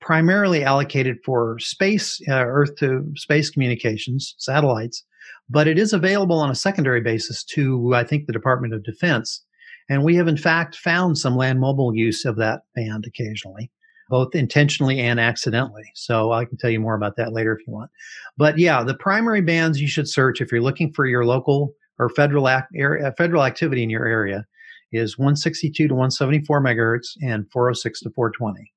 primarily 0.00 0.64
allocated 0.64 1.18
for 1.24 1.58
space, 1.58 2.20
uh, 2.28 2.44
Earth 2.44 2.76
to 2.76 3.10
space 3.16 3.50
communications, 3.50 4.34
satellites, 4.38 5.04
but 5.48 5.68
it 5.68 5.78
is 5.78 5.92
available 5.92 6.38
on 6.38 6.50
a 6.50 6.54
secondary 6.54 7.00
basis 7.00 7.44
to, 7.44 7.94
I 7.94 8.04
think, 8.04 8.26
the 8.26 8.32
Department 8.32 8.74
of 8.74 8.84
Defense. 8.84 9.44
And 9.88 10.04
we 10.04 10.16
have, 10.16 10.28
in 10.28 10.36
fact, 10.36 10.76
found 10.76 11.18
some 11.18 11.36
land 11.36 11.60
mobile 11.60 11.94
use 11.94 12.24
of 12.24 12.36
that 12.36 12.62
band 12.74 13.04
occasionally, 13.06 13.70
both 14.12 14.34
intentionally 14.34 15.00
and 15.00 15.18
accidentally. 15.18 15.90
So 15.94 16.32
I 16.32 16.44
can 16.44 16.58
tell 16.58 16.68
you 16.68 16.78
more 16.78 16.94
about 16.94 17.16
that 17.16 17.32
later 17.32 17.56
if 17.56 17.66
you 17.66 17.72
want. 17.72 17.90
But 18.36 18.58
yeah, 18.58 18.84
the 18.84 18.92
primary 18.92 19.40
bands 19.40 19.80
you 19.80 19.88
should 19.88 20.06
search 20.06 20.42
if 20.42 20.52
you're 20.52 20.60
looking 20.60 20.92
for 20.92 21.06
your 21.06 21.24
local 21.24 21.72
or 21.98 22.10
federal 22.10 22.46
area, 22.76 23.08
uh, 23.08 23.12
federal 23.16 23.42
activity 23.42 23.82
in 23.82 23.88
your 23.88 24.04
area 24.04 24.44
is 24.92 25.16
162 25.16 25.88
to 25.88 25.94
174 25.94 26.62
megahertz 26.62 27.06
and 27.22 27.50
406 27.50 28.00
to 28.00 28.10
420. 28.10 28.70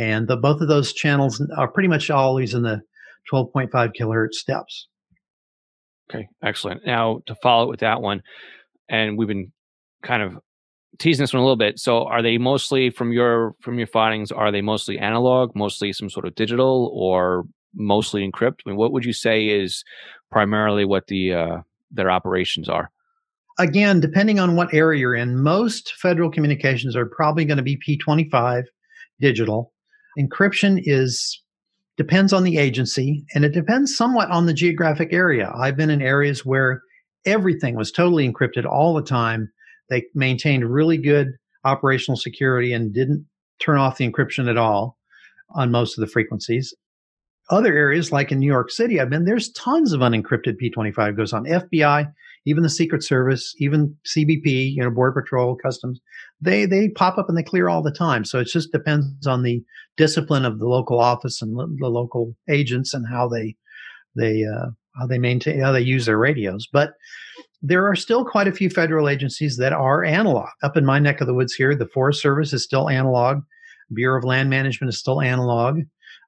And 0.00 0.26
the, 0.26 0.36
both 0.36 0.60
of 0.60 0.66
those 0.66 0.92
channels 0.92 1.40
are 1.56 1.68
pretty 1.68 1.88
much 1.88 2.10
always 2.10 2.52
in 2.52 2.62
the 2.62 2.82
12.5 3.32 3.92
kilohertz 3.96 4.32
steps. 4.32 4.88
Okay, 6.10 6.26
excellent. 6.42 6.84
Now 6.84 7.20
to 7.26 7.36
follow 7.36 7.66
it 7.66 7.70
with 7.70 7.80
that 7.80 8.02
one, 8.02 8.20
and 8.88 9.16
we've 9.16 9.28
been 9.28 9.52
kind 10.02 10.24
of 10.24 10.38
teasing 10.98 11.22
this 11.22 11.32
one 11.32 11.40
a 11.40 11.44
little 11.44 11.56
bit. 11.56 11.78
So 11.78 12.04
are 12.04 12.22
they 12.22 12.38
mostly 12.38 12.90
from 12.90 13.12
your 13.12 13.54
from 13.60 13.78
your 13.78 13.86
findings, 13.86 14.32
are 14.32 14.52
they 14.52 14.62
mostly 14.62 14.98
analog, 14.98 15.54
mostly 15.54 15.92
some 15.92 16.10
sort 16.10 16.26
of 16.26 16.34
digital, 16.34 16.90
or 16.94 17.44
mostly 17.74 18.28
encrypt? 18.28 18.60
I 18.66 18.70
mean, 18.70 18.76
what 18.76 18.92
would 18.92 19.04
you 19.04 19.12
say 19.12 19.46
is 19.46 19.84
primarily 20.30 20.84
what 20.84 21.06
the 21.06 21.34
uh, 21.34 21.56
their 21.90 22.10
operations 22.10 22.68
are? 22.68 22.90
Again, 23.58 24.00
depending 24.00 24.38
on 24.38 24.56
what 24.56 24.72
area 24.72 25.00
you're 25.00 25.14
in, 25.14 25.42
most 25.42 25.92
federal 26.00 26.30
communications 26.30 26.96
are 26.96 27.04
probably 27.04 27.44
going 27.44 27.58
to 27.58 27.62
be 27.62 27.76
P25 27.76 28.64
digital 29.20 29.72
Encryption 30.18 30.82
is 30.84 31.40
depends 31.96 32.32
on 32.32 32.42
the 32.42 32.58
agency 32.58 33.24
and 33.34 33.44
it 33.44 33.52
depends 33.52 33.96
somewhat 33.96 34.30
on 34.30 34.46
the 34.46 34.54
geographic 34.54 35.12
area. 35.12 35.52
I've 35.56 35.76
been 35.76 35.90
in 35.90 36.02
areas 36.02 36.44
where 36.44 36.82
everything 37.26 37.76
was 37.76 37.92
totally 37.92 38.30
encrypted 38.30 38.64
all 38.66 38.94
the 38.94 39.02
time. 39.02 39.50
They 39.92 40.04
maintained 40.14 40.72
really 40.72 40.96
good 40.96 41.28
operational 41.64 42.16
security 42.16 42.72
and 42.72 42.92
didn't 42.92 43.26
turn 43.60 43.78
off 43.78 43.98
the 43.98 44.10
encryption 44.10 44.48
at 44.48 44.56
all 44.56 44.96
on 45.54 45.70
most 45.70 45.98
of 45.98 46.02
the 46.02 46.10
frequencies. 46.10 46.74
Other 47.50 47.74
areas, 47.74 48.10
like 48.10 48.32
in 48.32 48.38
New 48.38 48.46
York 48.46 48.70
City, 48.70 48.98
I've 48.98 49.10
been, 49.10 49.24
there's 49.24 49.52
tons 49.52 49.92
of 49.92 50.00
unencrypted 50.00 50.56
P25 50.62 51.16
goes 51.16 51.32
on. 51.32 51.44
FBI 51.44 52.10
even 52.44 52.62
the 52.62 52.70
Secret 52.70 53.04
Service, 53.04 53.54
even 53.58 53.96
CBP, 54.06 54.74
you 54.74 54.82
know, 54.82 54.90
Border 54.90 55.22
Patrol, 55.22 55.56
Customs, 55.56 56.00
they 56.40 56.66
they 56.66 56.88
pop 56.88 57.18
up 57.18 57.28
and 57.28 57.38
they 57.38 57.42
clear 57.42 57.68
all 57.68 57.82
the 57.82 57.92
time. 57.92 58.24
So 58.24 58.40
it 58.40 58.48
just 58.48 58.72
depends 58.72 59.26
on 59.26 59.42
the 59.42 59.62
discipline 59.96 60.44
of 60.44 60.58
the 60.58 60.66
local 60.66 60.98
office 60.98 61.40
and 61.40 61.56
the 61.56 61.88
local 61.88 62.34
agents 62.48 62.94
and 62.94 63.06
how 63.08 63.28
they 63.28 63.56
they 64.16 64.44
uh, 64.44 64.70
how 64.98 65.06
they 65.06 65.18
maintain 65.18 65.60
how 65.60 65.72
they 65.72 65.80
use 65.80 66.06
their 66.06 66.18
radios. 66.18 66.66
But 66.72 66.94
there 67.62 67.86
are 67.86 67.94
still 67.94 68.24
quite 68.24 68.48
a 68.48 68.52
few 68.52 68.68
federal 68.68 69.08
agencies 69.08 69.56
that 69.56 69.72
are 69.72 70.04
analog. 70.04 70.48
Up 70.62 70.76
in 70.76 70.84
my 70.84 70.98
neck 70.98 71.20
of 71.20 71.26
the 71.26 71.34
woods 71.34 71.54
here, 71.54 71.74
the 71.74 71.86
Forest 71.86 72.20
Service 72.20 72.52
is 72.52 72.64
still 72.64 72.88
analog. 72.88 73.42
Bureau 73.92 74.18
of 74.18 74.24
Land 74.24 74.50
Management 74.50 74.88
is 74.88 74.98
still 74.98 75.20
analog. 75.20 75.80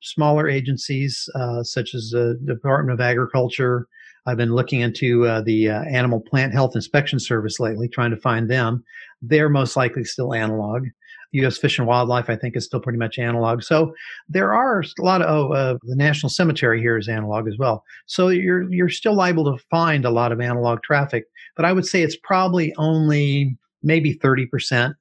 Smaller 0.02 0.48
agencies 0.48 1.28
uh, 1.34 1.62
such 1.62 1.94
as 1.94 2.10
the 2.10 2.38
Department 2.44 2.94
of 2.94 3.04
Agriculture, 3.04 3.88
I've 4.26 4.36
been 4.36 4.54
looking 4.54 4.80
into 4.80 5.26
uh, 5.26 5.42
the 5.42 5.70
uh, 5.70 5.82
Animal 5.82 6.20
Plant 6.20 6.52
Health 6.52 6.74
Inspection 6.74 7.18
Service 7.18 7.60
lately, 7.60 7.88
trying 7.88 8.10
to 8.10 8.16
find 8.16 8.50
them. 8.50 8.84
They're 9.20 9.50
most 9.50 9.76
likely 9.76 10.04
still 10.04 10.32
analog. 10.32 10.86
U.S. 11.34 11.58
Fish 11.58 11.78
and 11.78 11.86
Wildlife, 11.86 12.30
I 12.30 12.36
think, 12.36 12.56
is 12.56 12.64
still 12.64 12.80
pretty 12.80 12.98
much 12.98 13.18
analog. 13.18 13.62
So 13.62 13.92
there 14.28 14.54
are 14.54 14.80
a 14.80 15.02
lot 15.02 15.20
of 15.20 15.50
oh, 15.50 15.52
uh, 15.52 15.78
the 15.82 15.96
National 15.96 16.30
Cemetery 16.30 16.80
here 16.80 16.96
is 16.96 17.08
analog 17.08 17.48
as 17.48 17.56
well. 17.58 17.84
So 18.06 18.28
you're 18.28 18.70
you're 18.72 18.88
still 18.88 19.14
liable 19.14 19.44
to 19.44 19.62
find 19.70 20.04
a 20.04 20.10
lot 20.10 20.32
of 20.32 20.40
analog 20.40 20.82
traffic, 20.82 21.24
but 21.56 21.64
I 21.64 21.72
would 21.72 21.86
say 21.86 22.02
it's 22.02 22.16
probably 22.16 22.72
only 22.78 23.58
maybe 23.82 24.12
thirty 24.12 24.46
percent. 24.46 24.94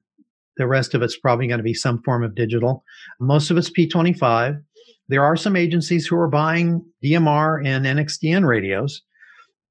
The 0.56 0.66
rest 0.66 0.94
of 0.94 1.02
it's 1.02 1.18
probably 1.18 1.46
going 1.46 1.58
to 1.58 1.64
be 1.64 1.74
some 1.74 2.02
form 2.02 2.22
of 2.22 2.34
digital. 2.34 2.84
Most 3.20 3.50
of 3.50 3.56
it's 3.56 3.70
P25. 3.70 4.60
There 5.08 5.24
are 5.24 5.36
some 5.36 5.56
agencies 5.56 6.06
who 6.06 6.16
are 6.16 6.28
buying 6.28 6.84
DMR 7.04 7.66
and 7.66 7.84
NXDN 7.84 8.46
radios. 8.46 9.02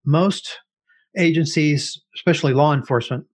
Most 0.06 0.60
agencies, 1.17 1.99
especially 2.15 2.54
law 2.54 2.73
enforcement, 2.73 3.26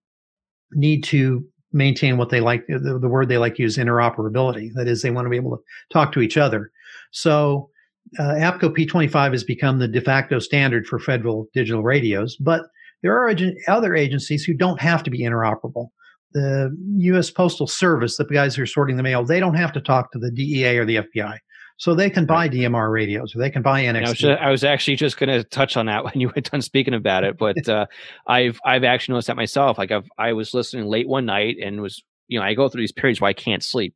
need 0.71 1.03
to 1.05 1.43
maintain 1.71 2.17
what 2.17 2.29
they 2.29 2.41
like. 2.41 2.65
The, 2.67 2.99
the, 2.99 3.07
word 3.07 3.29
they 3.29 3.37
like 3.37 3.55
to 3.55 3.63
use 3.63 3.77
interoperability. 3.77 4.71
That 4.73 4.87
is, 4.87 5.01
they 5.01 5.11
want 5.11 5.25
to 5.25 5.29
be 5.29 5.35
able 5.35 5.57
to 5.57 5.63
talk 5.91 6.11
to 6.13 6.21
each 6.21 6.37
other. 6.37 6.71
So, 7.11 7.69
uh, 8.17 8.33
APCO 8.33 8.75
P25 8.75 9.31
has 9.33 9.43
become 9.43 9.79
the 9.79 9.87
de 9.87 10.01
facto 10.01 10.39
standard 10.39 10.87
for 10.87 10.99
federal 10.99 11.47
digital 11.53 11.83
radios, 11.83 12.35
but 12.37 12.63
there 13.03 13.13
are 13.13 13.33
other 13.67 13.95
agencies 13.95 14.43
who 14.43 14.53
don't 14.53 14.81
have 14.81 15.03
to 15.03 15.11
be 15.11 15.21
interoperable. 15.21 15.89
The 16.33 16.75
U.S. 16.97 17.31
Postal 17.31 17.67
Service, 17.67 18.17
the 18.17 18.25
guys 18.25 18.55
who 18.55 18.63
are 18.63 18.67
sorting 18.67 18.97
the 18.97 19.03
mail, 19.03 19.23
they 19.23 19.39
don't 19.39 19.55
have 19.55 19.73
to 19.73 19.81
talk 19.81 20.11
to 20.11 20.19
the 20.19 20.31
DEA 20.31 20.77
or 20.77 20.85
the 20.85 20.97
FBI. 20.97 21.37
So 21.79 21.95
they 21.95 22.09
can 22.09 22.25
buy 22.25 22.49
DMR 22.49 22.91
radios 22.91 23.33
or 23.33 23.39
they 23.39 23.49
can 23.49 23.61
buy 23.61 23.81
NXT. 23.81 23.95
I 23.95 24.09
was, 24.09 24.17
just, 24.17 24.41
I 24.41 24.49
was 24.51 24.63
actually 24.65 24.97
just 24.97 25.17
going 25.17 25.29
to 25.29 25.45
touch 25.45 25.77
on 25.77 25.85
that 25.85 26.03
when 26.05 26.19
you 26.19 26.27
were 26.27 26.41
done 26.41 26.61
speaking 26.61 26.93
about 26.93 27.23
it, 27.23 27.37
but 27.37 27.67
uh, 27.67 27.85
I've 28.27 28.59
I've 28.65 28.83
actually 28.83 29.13
noticed 29.13 29.27
that 29.27 29.37
myself. 29.37 29.77
Like 29.77 29.91
I've 29.91 30.07
I 30.17 30.33
was 30.33 30.53
listening 30.53 30.85
late 30.85 31.07
one 31.07 31.25
night 31.25 31.55
and 31.63 31.81
was 31.81 32.03
you 32.27 32.37
know 32.37 32.45
I 32.45 32.53
go 32.53 32.67
through 32.67 32.81
these 32.81 32.91
periods 32.91 33.21
where 33.21 33.29
I 33.29 33.33
can't 33.33 33.63
sleep, 33.63 33.95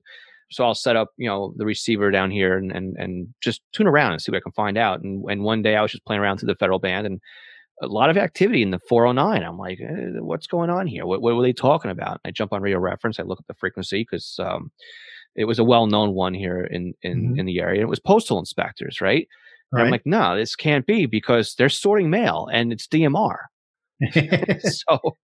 so 0.49 0.63
I'll 0.63 0.75
set 0.75 0.95
up 0.95 1.09
you 1.17 1.27
know 1.27 1.53
the 1.57 1.65
receiver 1.65 2.09
down 2.09 2.31
here 2.31 2.57
and 2.57 2.71
and 2.71 2.95
and 2.95 3.27
just 3.41 3.61
tune 3.73 3.87
around 3.87 4.13
and 4.13 4.21
see 4.21 4.31
what 4.31 4.37
I 4.37 4.41
can 4.41 4.53
find 4.53 4.77
out. 4.77 5.01
And 5.01 5.21
and 5.29 5.43
one 5.43 5.61
day 5.61 5.75
I 5.75 5.81
was 5.81 5.91
just 5.91 6.05
playing 6.05 6.21
around 6.21 6.37
through 6.37 6.47
the 6.47 6.55
federal 6.55 6.79
band 6.79 7.05
and 7.05 7.19
a 7.81 7.87
lot 7.87 8.09
of 8.09 8.17
activity 8.17 8.61
in 8.61 8.71
the 8.71 8.79
409. 8.79 9.43
I'm 9.43 9.57
like, 9.57 9.79
eh, 9.81 10.19
what's 10.19 10.47
going 10.47 10.69
on 10.69 10.87
here? 10.87 11.05
What, 11.05 11.21
what 11.21 11.35
were 11.35 11.41
they 11.41 11.51
talking 11.51 11.91
about? 11.91 12.21
I 12.23 12.31
jump 12.31 12.53
on 12.53 12.61
radio 12.61 12.79
reference. 12.79 13.19
I 13.19 13.23
look 13.23 13.39
at 13.39 13.47
the 13.47 13.55
frequency 13.55 14.03
because 14.03 14.39
um, 14.39 14.71
it 15.35 15.45
was 15.45 15.59
a 15.59 15.63
well-known 15.63 16.13
one 16.13 16.33
here 16.33 16.61
in 16.61 16.93
in, 17.01 17.29
mm-hmm. 17.29 17.39
in 17.39 17.45
the 17.45 17.59
area. 17.59 17.81
It 17.81 17.89
was 17.89 17.99
postal 17.99 18.39
inspectors, 18.39 19.01
right? 19.01 19.27
right. 19.71 19.83
I'm 19.83 19.91
like, 19.91 20.05
no, 20.05 20.37
this 20.37 20.55
can't 20.55 20.85
be 20.85 21.05
because 21.05 21.55
they're 21.55 21.69
sorting 21.69 22.09
mail 22.09 22.47
and 22.51 22.71
it's 22.71 22.87
DMR. 22.87 23.37
so, 24.61 25.17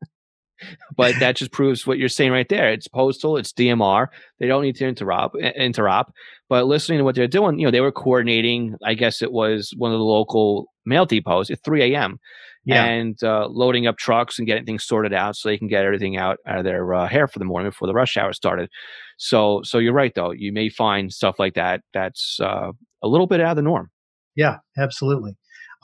but 0.95 1.15
that 1.19 1.35
just 1.35 1.51
proves 1.51 1.85
what 1.85 1.97
you're 1.97 2.09
saying 2.09 2.31
right 2.31 2.47
there. 2.49 2.69
It's 2.71 2.87
postal, 2.87 3.37
it's 3.37 3.53
DMR. 3.53 4.07
They 4.39 4.47
don't 4.47 4.63
need 4.63 4.75
to 4.77 4.87
interrupt. 4.87 5.35
Interrupt. 5.37 6.11
But 6.47 6.65
listening 6.65 6.97
to 6.99 7.03
what 7.03 7.15
they're 7.15 7.27
doing, 7.27 7.59
you 7.59 7.65
know, 7.65 7.71
they 7.71 7.81
were 7.81 7.91
coordinating. 7.91 8.75
I 8.83 8.93
guess 8.93 9.21
it 9.21 9.31
was 9.31 9.73
one 9.77 9.91
of 9.91 9.99
the 9.99 10.03
local 10.03 10.67
mail 10.85 11.05
depots 11.05 11.51
at 11.51 11.63
3 11.63 11.93
a.m. 11.93 12.19
Yeah. 12.65 12.83
and 12.83 13.23
uh, 13.23 13.47
loading 13.47 13.87
up 13.87 13.97
trucks 13.97 14.37
and 14.37 14.45
getting 14.45 14.65
things 14.65 14.85
sorted 14.85 15.13
out 15.13 15.35
so 15.35 15.49
they 15.49 15.57
can 15.57 15.67
get 15.67 15.85
everything 15.85 16.17
out, 16.17 16.37
out 16.45 16.59
of 16.59 16.63
their 16.65 16.93
uh, 16.93 17.07
hair 17.07 17.27
for 17.27 17.39
the 17.39 17.45
morning 17.45 17.69
before 17.69 17.87
the 17.87 17.93
rush 17.93 18.17
hour 18.17 18.33
started. 18.33 18.69
So, 19.17 19.61
so 19.63 19.79
you're 19.79 19.93
right 19.93 20.13
though. 20.13 20.31
You 20.31 20.51
may 20.51 20.69
find 20.69 21.11
stuff 21.11 21.39
like 21.39 21.55
that 21.55 21.81
that's 21.93 22.39
uh, 22.39 22.71
a 23.01 23.07
little 23.07 23.27
bit 23.27 23.41
out 23.41 23.51
of 23.51 23.55
the 23.55 23.61
norm. 23.61 23.89
Yeah, 24.35 24.57
absolutely. 24.77 25.35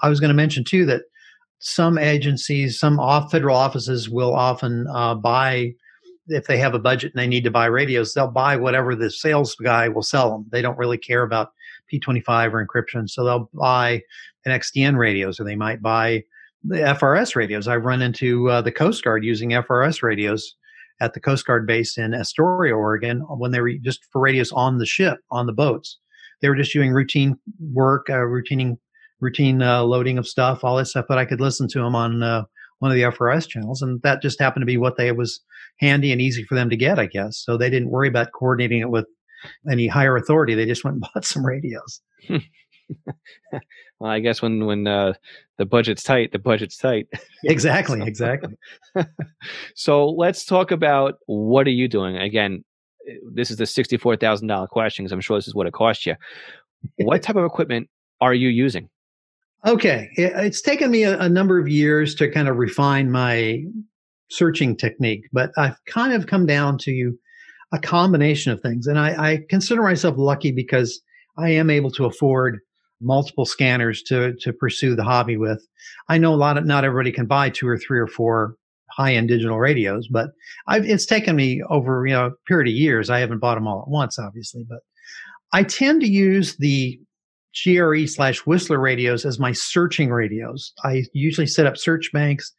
I 0.04 0.10
was 0.10 0.20
going 0.20 0.30
to 0.30 0.36
mention 0.36 0.64
too 0.64 0.86
that 0.86 1.04
some 1.66 1.98
agencies, 1.98 2.80
some 2.80 3.00
off 3.00 3.32
federal 3.32 3.58
offices 3.58 4.08
will 4.08 4.36
often 4.36 4.86
uh, 4.94 5.16
buy 5.16 5.74
if 6.28 6.46
they 6.46 6.58
have 6.58 6.76
a 6.76 6.80
budget 6.80 7.12
and 7.14 7.20
they 7.20 7.28
need 7.28 7.44
to 7.44 7.52
buy 7.52 7.66
radios, 7.66 8.14
they'll 8.14 8.28
buy 8.28 8.56
whatever 8.56 8.96
the 8.96 9.10
sales 9.10 9.56
guy 9.56 9.88
will 9.90 10.04
sell 10.04 10.32
them. 10.32 10.46
They 10.52 10.62
don't 10.62 10.78
really 10.78 10.98
care 10.98 11.24
about 11.24 11.54
P25 11.92 12.54
or 12.54 12.66
encryption, 12.66 13.10
so 13.10 13.24
they'll 13.24 13.50
buy 13.54 14.02
NXDN 14.48 14.98
radios, 14.98 15.40
or 15.40 15.44
they 15.44 15.56
might 15.56 15.82
buy 15.82 16.24
the 16.64 16.78
FRS 16.78 17.36
radios. 17.36 17.68
I've 17.68 17.86
run 17.86 18.02
into 18.02 18.50
uh, 18.50 18.62
the 18.62 18.72
Coast 18.72 19.04
Guard 19.04 19.24
using 19.24 19.52
FRS 19.52 20.02
radios 20.02 20.56
at 21.00 21.14
the 21.14 21.20
Coast 21.20 21.46
Guard 21.46 21.68
base 21.68 21.98
in 21.98 22.14
Astoria, 22.14 22.76
Oregon, 22.76 23.22
when 23.22 23.52
they 23.52 23.62
were 23.62 23.74
just 23.82 24.06
for 24.12 24.22
radios 24.22 24.52
on 24.52 24.78
the 24.78 24.86
ship, 24.86 25.20
on 25.32 25.46
the 25.46 25.54
boats. 25.54 25.98
They 26.42 26.50
were 26.50 26.56
just 26.56 26.74
doing 26.74 26.92
routine 26.92 27.38
work, 27.60 28.08
uh, 28.10 28.20
routine 28.20 28.78
routine 29.20 29.62
uh, 29.62 29.84
loading 29.84 30.18
of 30.18 30.28
stuff, 30.28 30.64
all 30.64 30.78
this 30.78 30.92
stuff. 30.92 31.06
But 31.08 31.18
I 31.18 31.26
could 31.26 31.42
listen 31.42 31.68
to 31.70 31.80
them 31.80 31.96
on 31.96 32.24
uh, 32.24 32.44
one 32.80 32.92
of 32.92 32.96
the 32.96 33.04
FRS 33.04 33.48
channels, 33.48 33.82
and 33.82 34.02
that 34.02 34.22
just 34.22 34.40
happened 34.40 34.62
to 34.62 34.68
be 34.68 34.78
what 34.78 34.98
they 34.98 35.12
was 35.12 35.42
handy 35.80 36.12
and 36.12 36.22
easy 36.22 36.44
for 36.44 36.56
them 36.56 36.70
to 36.70 36.78
get, 36.78 37.00
I 37.00 37.06
guess. 37.06 37.38
So 37.38 37.58
they 37.58 37.70
didn't 37.70 37.90
worry 37.90 38.08
about 38.08 38.32
coordinating 38.34 38.80
it 38.80 38.90
with 38.90 39.06
any 39.70 39.88
higher 39.88 40.16
authority. 40.16 40.56
They 40.56 40.66
just 40.66 40.84
went 40.84 40.96
and 40.96 41.06
bought 41.14 41.26
some 41.26 41.46
radios. 41.46 42.02
well, 44.00 44.12
I 44.12 44.20
guess 44.20 44.42
when 44.42 44.66
when 44.66 44.88
uh, 44.88 45.14
the 45.58 45.66
budget's 45.66 46.04
tight, 46.04 46.32
the 46.32 46.40
budget's 46.40 46.78
tight. 46.78 47.08
exactly, 47.44 48.02
exactly. 48.02 48.56
so 49.76 50.10
let's 50.10 50.46
talk 50.46 50.72
about 50.72 51.16
what 51.26 51.68
are 51.68 51.72
you 51.72 51.88
doing? 51.88 52.18
Again, 52.18 52.64
this 53.34 53.52
is 53.52 53.58
the 53.58 53.66
sixty-four 53.66 54.18
thousand 54.18 54.48
dollar 54.48 54.68
question 54.68 55.06
because 55.06 55.14
I'm 55.14 55.22
sure 55.22 55.38
this 55.38 55.48
is 55.48 55.56
what 55.56 55.68
it 55.68 55.74
cost 55.74 56.06
you. 56.06 56.16
What 56.98 57.24
type 57.24 57.36
of 57.36 57.46
equipment 57.46 57.90
are 58.22 58.34
you 58.34 58.50
using? 58.50 58.90
Okay, 59.66 60.10
it's 60.16 60.62
taken 60.62 60.92
me 60.92 61.04
a, 61.04 61.20
a 61.20 61.28
number 61.28 61.60
of 61.60 61.68
years 61.68 62.14
to 62.16 62.30
kind 62.30 62.48
of 62.48 62.58
refine 62.58 63.10
my 63.12 63.64
searching 64.30 64.78
technique, 64.78 65.26
but 65.34 65.52
I've 65.58 65.78
kind 65.88 66.14
of 66.14 66.28
come 66.28 66.46
down 66.46 66.78
to 66.80 67.18
a 67.74 67.80
combination 67.80 68.52
of 68.52 68.62
things, 68.62 68.86
and 68.86 69.00
I, 69.00 69.32
I 69.32 69.40
consider 69.50 69.82
myself 69.82 70.16
lucky 70.20 70.52
because 70.52 71.02
I 71.40 71.50
am 71.50 71.72
able 71.72 71.90
to 71.92 72.06
afford 72.06 72.60
multiple 73.02 73.46
scanners 73.46 74.04
to 74.04 74.36
to 74.42 74.54
pursue 74.54 74.96
the 74.96 75.04
hobby 75.04 75.36
with. 75.36 75.66
I 76.10 76.20
know 76.20 76.34
a 76.34 76.38
lot 76.38 76.60
of 76.60 76.66
not 76.66 76.86
everybody 76.86 77.12
can 77.12 77.26
buy 77.26 77.50
two 77.50 77.68
or 77.68 77.78
three 77.78 78.00
or 78.00 78.08
four 78.08 78.56
high-end 78.92 79.30
digital 79.30 79.60
radios, 79.60 80.08
but 80.08 80.30
I've, 80.68 80.86
it's 80.86 81.08
taken 81.08 81.36
me 81.36 81.64
over 81.72 82.06
you 82.06 82.14
know 82.14 82.28
a 82.28 82.32
period 82.48 82.70
of 82.72 82.78
years. 82.78 83.10
I 83.10 83.20
haven't 83.20 83.40
bought 83.40 83.56
them 83.56 83.68
all 83.68 83.82
at 83.82 83.90
once, 83.90 84.20
obviously, 84.20 84.64
but 84.70 84.80
I 85.54 85.64
tend 85.64 86.02
to 86.02 86.08
use 86.08 86.56
the 86.58 87.00
GRE 87.64 88.06
slash 88.06 88.40
Whistler 88.46 88.80
radios 88.80 89.26
as 89.26 89.40
my 89.40 89.52
searching 89.52 90.10
radios. 90.10 90.74
I 90.84 91.06
usually 91.14 91.48
set 91.48 91.66
up 91.66 91.78
search 91.78 92.12
banks, 92.12 92.52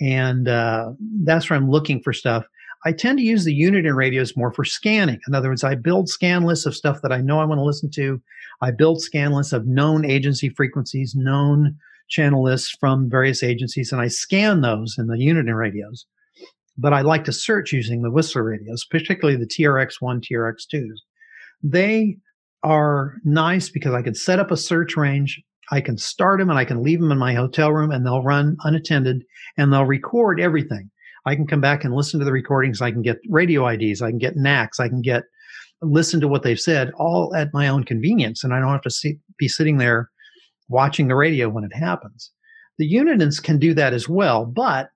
and 0.00 0.48
uh, 0.48 0.92
that's 1.22 1.50
where 1.50 1.56
I'm 1.56 1.70
looking 1.70 2.00
for 2.02 2.12
stuff. 2.12 2.44
I 2.84 2.92
tend 2.92 3.18
to 3.18 3.24
use 3.24 3.44
the 3.44 3.60
Uniden 3.60 3.96
radios 3.96 4.36
more 4.36 4.52
for 4.52 4.64
scanning. 4.64 5.20
In 5.26 5.34
other 5.34 5.48
words, 5.48 5.64
I 5.64 5.74
build 5.74 6.08
scan 6.08 6.44
lists 6.44 6.64
of 6.64 6.76
stuff 6.76 7.02
that 7.02 7.12
I 7.12 7.20
know 7.20 7.40
I 7.40 7.44
want 7.44 7.58
to 7.58 7.64
listen 7.64 7.90
to. 7.92 8.22
I 8.62 8.70
build 8.70 9.02
scan 9.02 9.32
lists 9.32 9.52
of 9.52 9.66
known 9.66 10.04
agency 10.04 10.48
frequencies, 10.48 11.14
known 11.14 11.76
channel 12.08 12.42
lists 12.42 12.74
from 12.78 13.10
various 13.10 13.42
agencies, 13.42 13.92
and 13.92 14.00
I 14.00 14.08
scan 14.08 14.60
those 14.60 14.96
in 14.96 15.08
the 15.08 15.16
Uniden 15.16 15.56
radios. 15.58 16.06
But 16.76 16.92
I 16.92 17.00
like 17.00 17.24
to 17.24 17.32
search 17.32 17.72
using 17.72 18.02
the 18.02 18.10
Whistler 18.10 18.44
radios, 18.44 18.84
particularly 18.84 19.36
the 19.36 19.46
TRX1, 19.46 20.24
TRX2s. 20.24 20.94
They 21.62 22.18
are 22.62 23.16
nice 23.24 23.68
because 23.68 23.94
I 23.94 24.02
can 24.02 24.14
set 24.14 24.38
up 24.38 24.50
a 24.50 24.56
search 24.56 24.96
range. 24.96 25.40
I 25.70 25.80
can 25.80 25.98
start 25.98 26.38
them 26.38 26.50
and 26.50 26.58
I 26.58 26.64
can 26.64 26.82
leave 26.82 27.00
them 27.00 27.12
in 27.12 27.18
my 27.18 27.34
hotel 27.34 27.72
room 27.72 27.90
and 27.90 28.04
they'll 28.04 28.22
run 28.22 28.56
unattended 28.64 29.22
and 29.56 29.72
they'll 29.72 29.84
record 29.84 30.40
everything. 30.40 30.90
I 31.26 31.34
can 31.34 31.46
come 31.46 31.60
back 31.60 31.84
and 31.84 31.94
listen 31.94 32.18
to 32.20 32.24
the 32.24 32.32
recordings. 32.32 32.80
I 32.80 32.90
can 32.90 33.02
get 33.02 33.18
radio 33.28 33.66
IDs. 33.68 34.00
I 34.00 34.10
can 34.10 34.18
get 34.18 34.36
NACs. 34.36 34.80
I 34.80 34.88
can 34.88 35.02
get 35.02 35.24
listen 35.82 36.20
to 36.20 36.28
what 36.28 36.42
they've 36.42 36.58
said 36.58 36.90
all 36.96 37.34
at 37.36 37.52
my 37.52 37.68
own 37.68 37.84
convenience. 37.84 38.42
And 38.42 38.54
I 38.54 38.60
don't 38.60 38.72
have 38.72 38.82
to 38.82 38.90
see, 38.90 39.18
be 39.38 39.46
sitting 39.46 39.78
there 39.78 40.10
watching 40.68 41.08
the 41.08 41.14
radio 41.14 41.48
when 41.48 41.64
it 41.64 41.74
happens. 41.74 42.32
The 42.78 42.90
Unidens 42.90 43.42
can 43.42 43.58
do 43.58 43.74
that 43.74 43.92
as 43.92 44.08
well, 44.08 44.44
but 44.44 44.90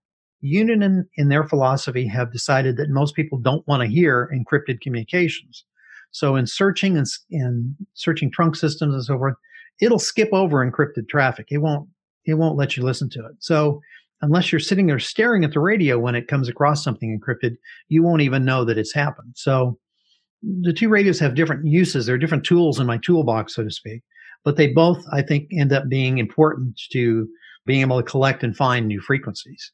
Uniden 0.44 1.04
in 1.16 1.28
their 1.28 1.44
philosophy 1.44 2.06
have 2.08 2.32
decided 2.32 2.76
that 2.76 2.90
most 2.90 3.14
people 3.14 3.38
don't 3.38 3.66
want 3.68 3.82
to 3.82 3.88
hear 3.88 4.30
encrypted 4.34 4.80
communications. 4.80 5.64
So 6.12 6.36
in 6.36 6.46
searching 6.46 6.96
and, 6.96 7.06
in 7.30 7.76
searching 7.94 8.30
trunk 8.30 8.56
systems 8.56 8.94
and 8.94 9.04
so 9.04 9.18
forth, 9.18 9.34
it'll 9.80 9.98
skip 9.98 10.28
over 10.32 10.64
encrypted 10.64 11.08
traffic. 11.08 11.46
It 11.50 11.58
won't 11.58 11.88
it 12.24 12.34
won't 12.34 12.56
let 12.56 12.76
you 12.76 12.84
listen 12.84 13.10
to 13.10 13.26
it. 13.26 13.32
So 13.40 13.80
unless 14.20 14.52
you're 14.52 14.60
sitting 14.60 14.86
there 14.86 15.00
staring 15.00 15.44
at 15.44 15.52
the 15.52 15.60
radio 15.60 15.98
when 15.98 16.14
it 16.14 16.28
comes 16.28 16.48
across 16.48 16.84
something 16.84 17.18
encrypted, 17.18 17.56
you 17.88 18.02
won't 18.04 18.22
even 18.22 18.44
know 18.44 18.64
that 18.64 18.78
it's 18.78 18.94
happened. 18.94 19.32
So 19.34 19.78
the 20.42 20.72
two 20.72 20.88
radios 20.88 21.18
have 21.18 21.34
different 21.34 21.66
uses. 21.66 22.06
They're 22.06 22.18
different 22.18 22.44
tools 22.44 22.78
in 22.78 22.86
my 22.86 22.98
toolbox, 22.98 23.54
so 23.54 23.64
to 23.64 23.70
speak. 23.70 24.02
But 24.44 24.56
they 24.56 24.68
both, 24.68 25.04
I 25.12 25.22
think, 25.22 25.48
end 25.52 25.72
up 25.72 25.88
being 25.88 26.18
important 26.18 26.80
to 26.92 27.28
being 27.66 27.80
able 27.80 28.00
to 28.00 28.08
collect 28.08 28.42
and 28.42 28.56
find 28.56 28.86
new 28.86 29.00
frequencies. 29.00 29.72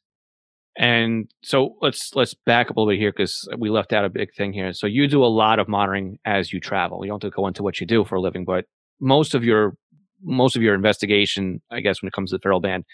And 0.79 1.29
so 1.43 1.75
let's 1.81 2.15
let's 2.15 2.33
back 2.45 2.71
up 2.71 2.77
a 2.77 2.79
little 2.79 2.93
bit 2.93 2.99
here 2.99 3.11
because 3.11 3.47
we 3.57 3.69
left 3.69 3.91
out 3.91 4.05
a 4.05 4.09
big 4.09 4.33
thing 4.33 4.53
here. 4.53 4.71
So 4.71 4.87
you 4.87 5.07
do 5.09 5.21
a 5.23 5.27
lot 5.27 5.59
of 5.59 5.67
monitoring 5.67 6.17
as 6.23 6.53
you 6.53 6.61
travel. 6.61 7.03
You 7.03 7.09
don't 7.11 7.21
have 7.21 7.31
to 7.31 7.35
go 7.35 7.47
into 7.47 7.63
what 7.63 7.81
you 7.81 7.85
do 7.85 8.05
for 8.05 8.15
a 8.15 8.21
living, 8.21 8.45
but 8.45 8.63
most 9.01 9.35
of 9.35 9.43
your 9.43 9.75
most 10.23 10.55
of 10.55 10.61
your 10.61 10.73
investigation, 10.75 11.61
I 11.69 11.81
guess, 11.81 12.01
when 12.01 12.07
it 12.07 12.13
comes 12.13 12.29
to 12.31 12.37
the 12.37 12.39
federal 12.41 12.61
band, 12.61 12.85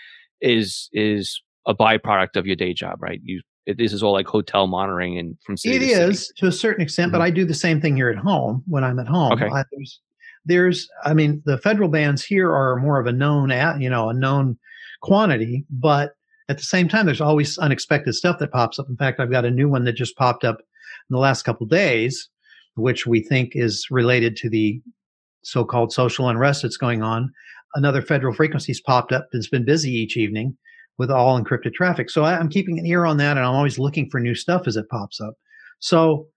is 0.42 0.90
is 0.94 1.42
a 1.68 1.76
byproduct 1.76 2.36
of 2.36 2.48
your 2.48 2.56
day 2.56 2.74
job, 2.74 3.02
right? 3.04 3.20
You 3.24 3.42
it, 3.68 3.78
this 3.78 3.94
is 3.94 4.02
all 4.02 4.14
like 4.14 4.26
hotel 4.28 4.66
monitoring 4.66 5.20
and 5.20 5.38
from 5.46 5.56
city 5.56 5.76
It 5.76 5.80
to 5.80 5.86
is 6.10 6.28
city. 6.28 6.34
to 6.38 6.48
a 6.48 6.52
certain 6.52 6.82
extent, 6.82 7.12
but 7.12 7.20
Mhm. 7.20 7.26
I 7.26 7.30
do 7.30 7.46
the 7.46 7.54
same 7.54 7.82
thing 7.82 7.96
here 7.96 8.10
at 8.10 8.18
home 8.18 8.64
when 8.66 8.84
I'm 8.84 8.98
at 8.98 9.08
home. 9.08 9.34
Okay. 9.34 9.48
I, 9.48 9.64
there's, 9.72 10.00
there's, 10.46 10.90
I 11.04 11.14
mean, 11.14 11.42
the 11.46 11.58
federal 11.60 11.90
bands 11.90 12.24
here 12.24 12.52
are 12.52 12.78
more 12.78 13.00
of 13.00 13.06
a 13.08 13.12
known, 13.12 13.52
at, 13.52 13.80
you 13.80 13.90
know, 13.92 14.10
a 14.10 14.14
known 14.14 14.58
quantity, 15.02 15.66
but 15.70 16.15
at 16.48 16.58
the 16.58 16.64
same 16.64 16.88
time, 16.88 17.06
there's 17.06 17.22
always 17.22 17.58
unexpected 17.58 18.14
stuff 18.14 18.40
that 18.40 18.52
pops 18.52 18.80
up. 18.80 18.88
In 18.90 18.98
fact, 18.98 19.20
I've 19.20 19.32
got 19.32 19.46
a 19.46 19.52
new 19.52 19.68
one 19.68 19.84
that 19.86 19.94
just 19.94 20.16
popped 20.16 20.44
up 20.44 20.60
in 20.60 21.14
the 21.14 21.20
last 21.20 21.44
couple 21.44 21.66
days, 21.66 22.30
which 22.76 23.06
we 23.08 23.22
think 23.22 23.52
is 23.54 23.88
related 23.90 24.36
to 24.38 24.50
the 24.50 24.82
so-called 25.44 25.92
social 25.92 26.30
unrest 26.30 26.62
that's 26.62 26.78
going 26.78 27.02
on. 27.02 27.32
Another 27.76 28.02
federal 28.02 28.34
frequency's 28.34 28.82
popped 28.82 29.12
up 29.12 29.28
that's 29.32 29.50
been 29.50 29.66
busy 29.66 29.92
each 29.92 30.18
evening 30.18 30.56
with 30.98 31.12
all 31.12 31.40
encrypted 31.42 31.74
traffic. 31.74 32.10
So 32.10 32.24
I, 32.24 32.38
I'm 32.38 32.50
keeping 32.50 32.80
an 32.80 32.86
ear 32.86 33.06
on 33.06 33.18
that, 33.18 33.38
and 33.38 33.46
I'm 33.46 33.54
always 33.54 33.80
looking 33.80 34.10
for 34.10 34.20
new 34.20 34.36
stuff 34.36 34.68
as 34.68 34.78
it 34.78 34.90
pops 34.90 35.20
up. 35.20 35.34
So 35.80 36.28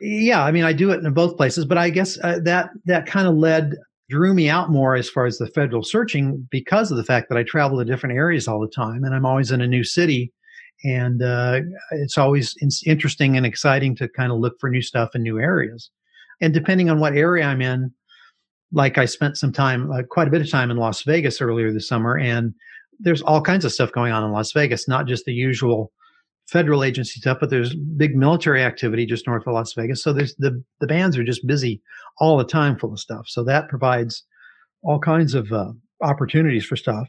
yeah, 0.00 0.44
I 0.44 0.50
mean, 0.50 0.64
I 0.64 0.72
do 0.72 0.90
it 0.90 1.04
in 1.04 1.14
both 1.14 1.36
places, 1.36 1.64
but 1.64 1.78
I 1.78 1.88
guess 1.90 2.18
uh, 2.22 2.40
that 2.44 2.70
that 2.84 3.06
kind 3.06 3.26
of 3.26 3.34
led 3.34 3.74
drew 4.08 4.34
me 4.34 4.48
out 4.48 4.70
more 4.70 4.94
as 4.94 5.08
far 5.08 5.26
as 5.26 5.38
the 5.38 5.46
federal 5.48 5.82
searching 5.82 6.46
because 6.50 6.90
of 6.90 6.96
the 6.96 7.04
fact 7.04 7.28
that 7.28 7.38
I 7.38 7.42
travel 7.42 7.78
to 7.78 7.84
different 7.84 8.16
areas 8.16 8.46
all 8.46 8.60
the 8.60 8.68
time, 8.68 9.04
and 9.04 9.14
I'm 9.14 9.26
always 9.26 9.50
in 9.50 9.60
a 9.60 9.66
new 9.66 9.84
city, 9.84 10.32
and 10.84 11.22
uh, 11.22 11.60
it's 11.92 12.18
always 12.18 12.54
in- 12.60 12.68
interesting 12.86 13.36
and 13.36 13.46
exciting 13.46 13.96
to 13.96 14.08
kind 14.08 14.30
of 14.30 14.38
look 14.38 14.54
for 14.60 14.68
new 14.68 14.82
stuff 14.82 15.14
in 15.14 15.22
new 15.22 15.38
areas. 15.38 15.90
And 16.40 16.52
depending 16.52 16.90
on 16.90 17.00
what 17.00 17.16
area 17.16 17.44
I'm 17.44 17.62
in, 17.62 17.92
like 18.72 18.98
I 18.98 19.04
spent 19.04 19.36
some 19.36 19.52
time, 19.52 19.90
uh, 19.90 20.02
quite 20.02 20.28
a 20.28 20.30
bit 20.30 20.42
of 20.42 20.50
time 20.50 20.70
in 20.70 20.76
Las 20.76 21.02
Vegas 21.02 21.40
earlier 21.40 21.72
this 21.72 21.88
summer, 21.88 22.18
and 22.18 22.52
there's 22.98 23.22
all 23.22 23.40
kinds 23.40 23.64
of 23.64 23.72
stuff 23.72 23.92
going 23.92 24.12
on 24.12 24.24
in 24.24 24.32
Las 24.32 24.52
Vegas, 24.52 24.86
not 24.86 25.06
just 25.06 25.24
the 25.24 25.32
usual 25.32 25.92
federal 26.46 26.84
agency 26.84 27.20
stuff, 27.20 27.38
but 27.40 27.50
there's 27.50 27.74
big 27.74 28.16
military 28.16 28.62
activity 28.62 29.06
just 29.06 29.26
north 29.26 29.46
of 29.46 29.54
Las 29.54 29.72
Vegas. 29.72 30.02
So 30.02 30.12
there's 30.12 30.34
the 30.36 30.62
the 30.80 30.86
bands 30.86 31.16
are 31.16 31.24
just 31.24 31.46
busy 31.46 31.80
all 32.18 32.36
the 32.36 32.44
time 32.44 32.78
full 32.78 32.92
of 32.92 33.00
stuff. 33.00 33.26
So 33.28 33.42
that 33.44 33.68
provides 33.68 34.24
all 34.82 34.98
kinds 34.98 35.34
of 35.34 35.52
uh, 35.52 35.72
opportunities 36.02 36.64
for 36.64 36.76
stuff. 36.76 37.08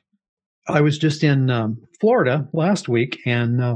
I 0.67 0.81
was 0.81 0.97
just 0.97 1.23
in 1.23 1.49
um, 1.49 1.77
Florida 1.99 2.47
last 2.53 2.87
week, 2.89 3.19
and 3.25 3.61
uh, 3.61 3.75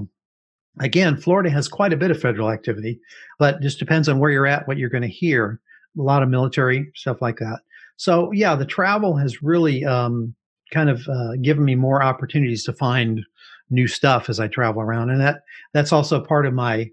again, 0.80 1.18
Florida 1.18 1.50
has 1.50 1.68
quite 1.68 1.94
a 1.94 1.98
bit 1.98 2.12
of 2.12 2.20
federal 2.20 2.50
activity, 2.50 3.00
but 3.38 3.62
just 3.62 3.80
depends 3.80 4.10
on 4.10 4.20
where 4.20 4.32
you're 4.32 4.48
at, 4.48 4.68
what 4.68 4.78
you're 4.78 4.90
going 4.90 5.04
to 5.04 5.08
hear. 5.08 5.60
A 5.98 6.02
lot 6.02 6.24
of 6.24 6.30
military 6.30 6.92
stuff 6.96 7.22
like 7.22 7.38
that. 7.38 7.60
So 7.98 8.32
yeah, 8.32 8.56
the 8.56 8.66
travel 8.66 9.18
has 9.18 9.44
really 9.44 9.84
um, 9.84 10.34
kind 10.72 10.90
of 10.90 11.08
uh, 11.08 11.36
given 11.42 11.66
me 11.66 11.76
more 11.76 12.02
opportunities 12.02 12.64
to 12.64 12.74
find 12.74 13.22
new 13.70 13.88
stuff 13.88 14.30
as 14.30 14.40
I 14.40 14.48
travel 14.48 14.82
around, 14.82 15.10
and 15.10 15.22
that 15.22 15.42
that's 15.74 15.92
also 15.94 16.24
part 16.24 16.46
of 16.46 16.54
my 16.54 16.90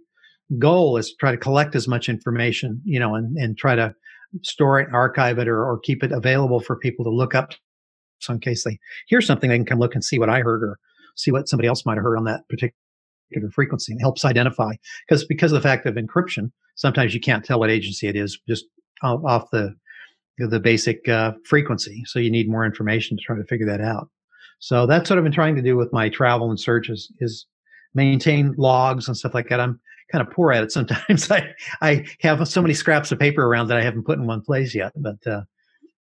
goal 0.59 0.97
is 0.97 1.11
to 1.11 1.17
try 1.19 1.31
to 1.31 1.37
collect 1.37 1.75
as 1.75 1.89
much 1.89 2.09
information, 2.09 2.81
you 2.85 3.01
know, 3.01 3.15
and 3.15 3.37
and 3.37 3.57
try 3.57 3.75
to 3.75 3.95
store 4.43 4.81
it, 4.81 4.89
archive 4.93 5.39
it, 5.39 5.49
or 5.49 5.65
or 5.65 5.79
keep 5.79 6.03
it 6.03 6.13
available 6.13 6.61
for 6.61 6.77
people 6.77 7.05
to 7.05 7.11
look 7.11 7.35
up. 7.35 7.53
So 8.19 8.33
in 8.33 8.41
case 8.41 8.65
they 8.65 8.79
hear 9.09 9.21
something, 9.21 9.51
they 9.51 9.57
can 9.57 9.67
come 9.67 9.79
look 9.79 9.95
and 9.95 10.05
see 10.05 10.19
what 10.19 10.31
I 10.31 10.41
heard 10.41 10.63
or 10.63 10.79
see 11.17 11.31
what 11.31 11.49
somebody 11.49 11.69
else 11.69 11.85
might 11.87 11.97
have 11.97 12.05
heard 12.05 12.17
on 12.17 12.25
that 12.25 12.49
particular 12.49 13.51
frequency, 13.53 13.93
and 13.93 14.01
helps 14.01 14.25
identify 14.25 14.73
because 15.09 15.25
because 15.27 15.53
of 15.53 15.63
the 15.63 15.69
fact 15.69 15.87
of 15.87 15.95
encryption, 15.95 16.51
sometimes 16.77 17.15
you 17.15 17.21
can't 17.21 17.45
tell 17.45 17.59
what 17.59 17.71
agency 17.71 18.07
it 18.07 18.17
is 18.17 18.39
just 18.49 18.67
off, 19.03 19.51
the 19.51 19.75
the 20.39 20.61
basic 20.61 21.09
uh, 21.09 21.33
frequency. 21.45 22.03
So 22.07 22.19
you 22.19 22.31
need 22.31 22.49
more 22.49 22.67
information 22.67 23.17
to 23.17 23.23
try 23.23 23.37
to 23.37 23.45
figure 23.45 23.67
that 23.67 23.81
out. 23.81 24.09
So 24.59 24.87
that's 24.87 25.11
what 25.11 25.19
I've 25.19 25.25
been 25.25 25.33
trying 25.33 25.57
to 25.57 25.63
do 25.63 25.77
with 25.77 25.93
my 25.93 26.09
travel 26.09 26.51
and 26.51 26.59
searches 26.59 27.13
is 27.21 27.47
maintain 27.95 28.55
logs 28.57 29.09
and 29.09 29.17
stuff 29.17 29.35
like 29.35 29.49
that. 29.49 29.61
I'm 29.61 29.81
kind 30.11 30.27
of 30.27 30.33
poor 30.33 30.53
at 30.53 30.63
it 30.63 30.73
sometimes. 30.73 31.31
I 31.31 31.55
I 31.83 32.07
have 32.21 32.47
so 32.49 32.63
many 32.63 32.75
scraps 32.75 33.13
of 33.13 33.19
paper 33.19 33.45
around 33.45 33.69
that 33.69 33.79
I 33.79 33.83
haven't 33.83 34.05
put 34.05 34.19
in 34.19 34.27
one 34.27 34.43
place 34.43 34.75
yet, 34.75 34.93
but 34.97 35.27
uh, 35.27 35.43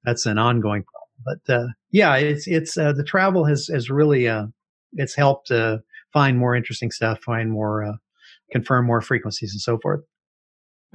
that's 0.03 0.25
an 0.25 0.37
ongoing 0.37 0.83
problem. 0.83 1.39
But 1.47 1.53
uh, 1.53 1.67
yeah, 1.91 2.15
it's 2.15 2.47
it's 2.47 2.77
uh, 2.77 2.93
the 2.93 3.03
travel 3.03 3.45
has 3.45 3.67
has 3.67 3.89
really 3.89 4.27
uh, 4.27 4.47
it's 4.93 5.15
helped 5.15 5.51
uh, 5.51 5.77
find 6.11 6.37
more 6.37 6.55
interesting 6.55 6.91
stuff, 6.91 7.19
find 7.21 7.51
more 7.51 7.83
uh, 7.83 7.93
confirm 8.51 8.85
more 8.85 9.01
frequencies 9.01 9.51
and 9.53 9.61
so 9.61 9.77
forth. 9.79 10.01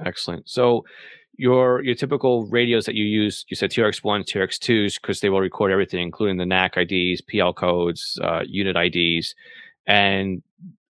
Excellent. 0.05 0.47
So 0.47 0.85
your 1.39 1.81
your 1.83 1.95
typical 1.95 2.45
radios 2.47 2.85
that 2.85 2.95
you 2.95 3.05
use, 3.05 3.45
you 3.47 3.55
said 3.55 3.71
TRX1, 3.71 4.25
TRX2s, 4.25 5.01
because 5.01 5.21
they 5.21 5.29
will 5.29 5.39
record 5.39 5.71
everything, 5.71 6.01
including 6.01 6.35
the 6.35 6.45
NAC 6.45 6.75
IDs, 6.75 7.21
PL 7.21 7.53
codes, 7.53 8.19
uh, 8.21 8.41
unit 8.45 8.75
IDs. 8.75 9.35
And 9.87 10.43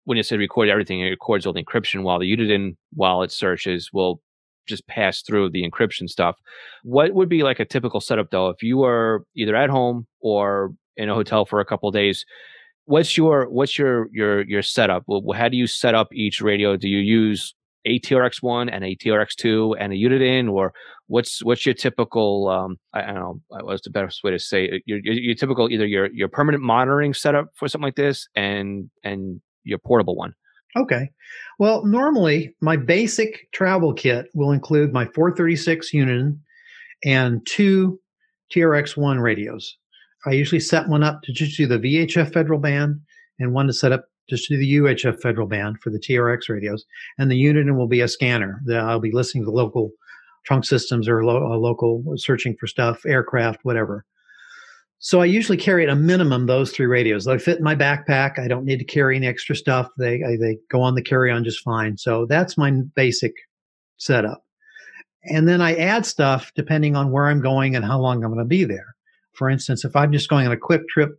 when 0.04 0.16
you 0.16 0.24
say 0.24 0.36
record 0.36 0.68
everything, 0.68 1.00
it 1.00 1.10
records 1.10 1.46
all 1.46 1.52
the 1.52 1.62
encryption 1.62 2.02
while 2.02 2.18
the 2.18 2.26
unit 2.26 2.50
in 2.50 2.76
while 2.94 3.22
it 3.22 3.30
searches, 3.30 3.92
will 3.92 4.20
just 4.66 4.84
pass 4.88 5.22
through 5.22 5.50
the 5.50 5.62
encryption 5.62 6.08
stuff. 6.08 6.36
What 6.82 7.14
would 7.14 7.28
be 7.28 7.44
like 7.44 7.60
a 7.60 7.64
typical 7.64 8.00
setup 8.00 8.30
though, 8.32 8.48
if 8.48 8.60
you 8.60 8.78
were 8.78 9.24
either 9.36 9.54
at 9.54 9.70
home 9.70 10.08
or 10.18 10.74
in 10.96 11.08
a 11.08 11.14
hotel 11.14 11.44
for 11.44 11.60
a 11.60 11.64
couple 11.64 11.88
days? 11.92 12.26
What's 12.86 13.16
your 13.16 13.48
what's 13.48 13.78
your 13.78 14.08
your 14.10 14.42
your 14.42 14.62
setup? 14.62 15.04
How 15.32 15.48
do 15.48 15.56
you 15.56 15.68
set 15.68 15.94
up 15.94 16.12
each 16.12 16.40
radio? 16.40 16.76
Do 16.76 16.88
you 16.88 16.98
use 16.98 17.54
a 17.84 17.98
TRX1 18.00 18.68
and 18.72 18.84
a 18.84 18.96
TRX2 18.96 19.76
and 19.78 19.92
a 19.92 19.96
Uniden, 19.96 20.50
or 20.50 20.72
what's 21.06 21.42
what's 21.44 21.64
your 21.64 21.74
typical? 21.74 22.48
Um, 22.48 22.76
I, 22.92 23.02
I 23.02 23.06
don't 23.06 23.14
know 23.16 23.40
what's 23.48 23.82
the 23.82 23.90
best 23.90 24.22
way 24.22 24.30
to 24.30 24.38
say 24.38 24.64
it. 24.64 24.82
Your, 24.86 25.00
your, 25.02 25.14
your 25.14 25.34
typical 25.34 25.70
either 25.70 25.86
your 25.86 26.10
your 26.12 26.28
permanent 26.28 26.62
monitoring 26.62 27.14
setup 27.14 27.48
for 27.54 27.68
something 27.68 27.86
like 27.86 27.96
this, 27.96 28.28
and 28.34 28.90
and 29.04 29.40
your 29.64 29.78
portable 29.78 30.16
one. 30.16 30.34
Okay. 30.76 31.10
Well, 31.58 31.84
normally 31.84 32.54
my 32.60 32.76
basic 32.76 33.50
travel 33.52 33.92
kit 33.92 34.26
will 34.34 34.52
include 34.52 34.92
my 34.92 35.06
436 35.06 35.92
Uniden 35.92 36.38
and 37.04 37.44
two 37.46 38.00
TRX1 38.54 39.20
radios. 39.20 39.76
I 40.26 40.32
usually 40.32 40.60
set 40.60 40.88
one 40.88 41.02
up 41.02 41.22
to 41.22 41.32
just 41.32 41.56
do 41.56 41.66
the 41.66 41.78
VHF 41.78 42.32
federal 42.32 42.60
band 42.60 43.00
and 43.38 43.52
one 43.52 43.66
to 43.66 43.72
set 43.72 43.92
up 43.92 44.04
to 44.36 44.56
the 44.56 44.76
UHF 44.76 45.20
federal 45.20 45.46
band 45.46 45.80
for 45.80 45.90
the 45.90 45.98
TRX 45.98 46.48
radios. 46.48 46.84
And 47.18 47.30
the 47.30 47.42
Uniden 47.42 47.76
will 47.76 47.88
be 47.88 48.00
a 48.00 48.08
scanner 48.08 48.60
that 48.66 48.78
I'll 48.78 49.00
be 49.00 49.12
listening 49.12 49.44
to 49.44 49.50
local 49.50 49.90
trunk 50.44 50.64
systems 50.64 51.08
or 51.08 51.24
lo- 51.24 51.52
uh, 51.52 51.56
local 51.56 52.02
searching 52.16 52.56
for 52.58 52.66
stuff, 52.66 53.04
aircraft, 53.06 53.60
whatever. 53.62 54.04
So 54.98 55.22
I 55.22 55.24
usually 55.24 55.56
carry 55.56 55.82
at 55.82 55.88
a 55.88 55.96
minimum 55.96 56.46
those 56.46 56.72
three 56.72 56.86
radios. 56.86 57.24
They 57.24 57.38
fit 57.38 57.58
in 57.58 57.64
my 57.64 57.74
backpack. 57.74 58.38
I 58.38 58.48
don't 58.48 58.66
need 58.66 58.78
to 58.80 58.84
carry 58.84 59.16
any 59.16 59.26
extra 59.26 59.56
stuff. 59.56 59.88
They 59.98 60.22
I, 60.22 60.36
they 60.38 60.58
go 60.70 60.82
on 60.82 60.94
the 60.94 61.02
carry 61.02 61.30
on 61.30 61.42
just 61.42 61.64
fine. 61.64 61.96
So 61.96 62.26
that's 62.26 62.58
my 62.58 62.70
basic 62.94 63.32
setup. 63.96 64.44
And 65.24 65.48
then 65.48 65.60
I 65.60 65.74
add 65.74 66.04
stuff 66.04 66.52
depending 66.54 66.96
on 66.96 67.10
where 67.10 67.28
I'm 67.28 67.40
going 67.40 67.76
and 67.76 67.84
how 67.84 67.98
long 67.98 68.22
I'm 68.22 68.30
going 68.30 68.44
to 68.44 68.48
be 68.48 68.64
there. 68.64 68.94
For 69.32 69.48
instance, 69.48 69.84
if 69.84 69.96
I'm 69.96 70.12
just 70.12 70.28
going 70.28 70.46
on 70.46 70.52
a 70.52 70.56
quick 70.56 70.86
trip 70.88 71.18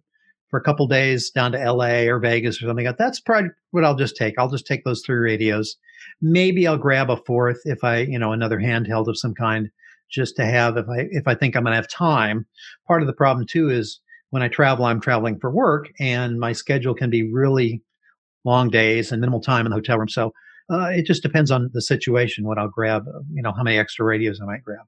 for 0.52 0.60
a 0.60 0.64
couple 0.64 0.86
days 0.86 1.32
down 1.32 1.54
to 1.54 1.58
LA 1.72 2.02
or 2.12 2.20
Vegas 2.20 2.58
or 2.62 2.68
something, 2.68 2.86
like 2.86 2.98
that. 2.98 3.04
that's 3.04 3.20
probably 3.22 3.50
what 3.72 3.84
I'll 3.86 3.96
just 3.96 4.16
take. 4.18 4.36
I'll 4.38 4.50
just 4.50 4.68
take 4.68 4.84
those 4.84 5.02
three 5.04 5.18
radios. 5.18 5.78
Maybe 6.22 6.68
I'll 6.68 6.78
grab 6.78 7.10
a 7.10 7.18
fourth 7.18 7.62
if 7.66 7.84
I, 7.84 8.00
you 8.00 8.20
know, 8.20 8.34
another 8.34 8.60
handheld 8.60 9.08
of 9.08 9.18
some 9.18 9.34
kind 9.34 9.70
just 10.12 10.36
to 10.36 10.46
have 10.46 10.78
if 10.78 10.88
I 10.90 11.08
if 11.12 11.28
I 11.28 11.36
think 11.36 11.56
I'm 11.56 11.64
going 11.64 11.72
to 11.72 11.78
have 11.78 11.88
time. 11.88 12.46
Part 12.88 13.02
of 13.02 13.08
the 13.08 13.14
problem 13.14 13.48
too 13.48 13.70
is 13.70 14.00
when 14.30 14.44
I 14.44 14.50
travel, 14.50 14.86
I'm 14.86 15.02
traveling 15.02 15.40
for 15.40 15.50
work, 15.50 15.88
and 16.00 16.40
my 16.40 16.52
schedule 16.54 16.94
can 16.94 17.10
be 17.10 17.32
really 17.32 17.82
long 18.44 18.70
days 18.70 19.12
and 19.12 19.22
minimal 19.22 19.42
time 19.42 19.66
in 19.66 19.70
the 19.70 19.78
hotel 19.78 19.98
room. 19.98 20.10
So 20.10 20.34
uh, 20.72 20.88
it 20.88 21.06
just 21.06 21.24
depends 21.24 21.52
on 21.52 21.70
the 21.74 21.82
situation 21.82 22.46
what 22.46 22.58
I'll 22.58 22.70
grab. 22.70 23.04
uh, 23.08 23.20
You 23.34 23.42
know 23.42 23.54
how 23.54 23.64
many 23.64 23.78
extra 23.78 24.06
radios 24.06 24.40
I 24.42 24.46
might 24.46 24.64
grab. 24.64 24.86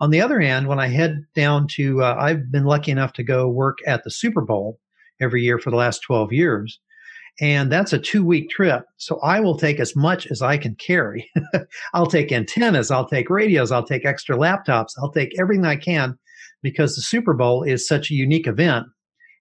On 0.00 0.10
the 0.10 0.20
other 0.20 0.40
hand, 0.40 0.68
when 0.68 0.78
I 0.78 0.88
head 0.88 1.24
down 1.34 1.68
to, 1.68 2.02
uh, 2.02 2.16
I've 2.18 2.50
been 2.52 2.64
lucky 2.64 2.90
enough 2.90 3.14
to 3.14 3.22
go 3.22 3.48
work 3.48 3.78
at 3.86 4.04
the 4.04 4.10
Super 4.10 4.42
Bowl 4.42 4.78
every 5.20 5.42
year 5.42 5.58
for 5.58 5.70
the 5.70 5.76
last 5.76 6.00
12 6.00 6.32
years. 6.32 6.78
And 7.40 7.70
that's 7.70 7.92
a 7.92 7.98
two 7.98 8.24
week 8.24 8.48
trip. 8.48 8.84
So 8.96 9.20
I 9.20 9.40
will 9.40 9.58
take 9.58 9.78
as 9.78 9.94
much 9.94 10.26
as 10.28 10.40
I 10.40 10.56
can 10.56 10.74
carry. 10.76 11.30
I'll 11.94 12.06
take 12.06 12.32
antennas, 12.32 12.90
I'll 12.90 13.08
take 13.08 13.28
radios, 13.28 13.70
I'll 13.70 13.84
take 13.84 14.06
extra 14.06 14.36
laptops, 14.36 14.92
I'll 14.98 15.12
take 15.12 15.38
everything 15.38 15.66
I 15.66 15.76
can 15.76 16.18
because 16.62 16.96
the 16.96 17.02
Super 17.02 17.34
Bowl 17.34 17.62
is 17.62 17.86
such 17.86 18.10
a 18.10 18.14
unique 18.14 18.46
event. 18.46 18.86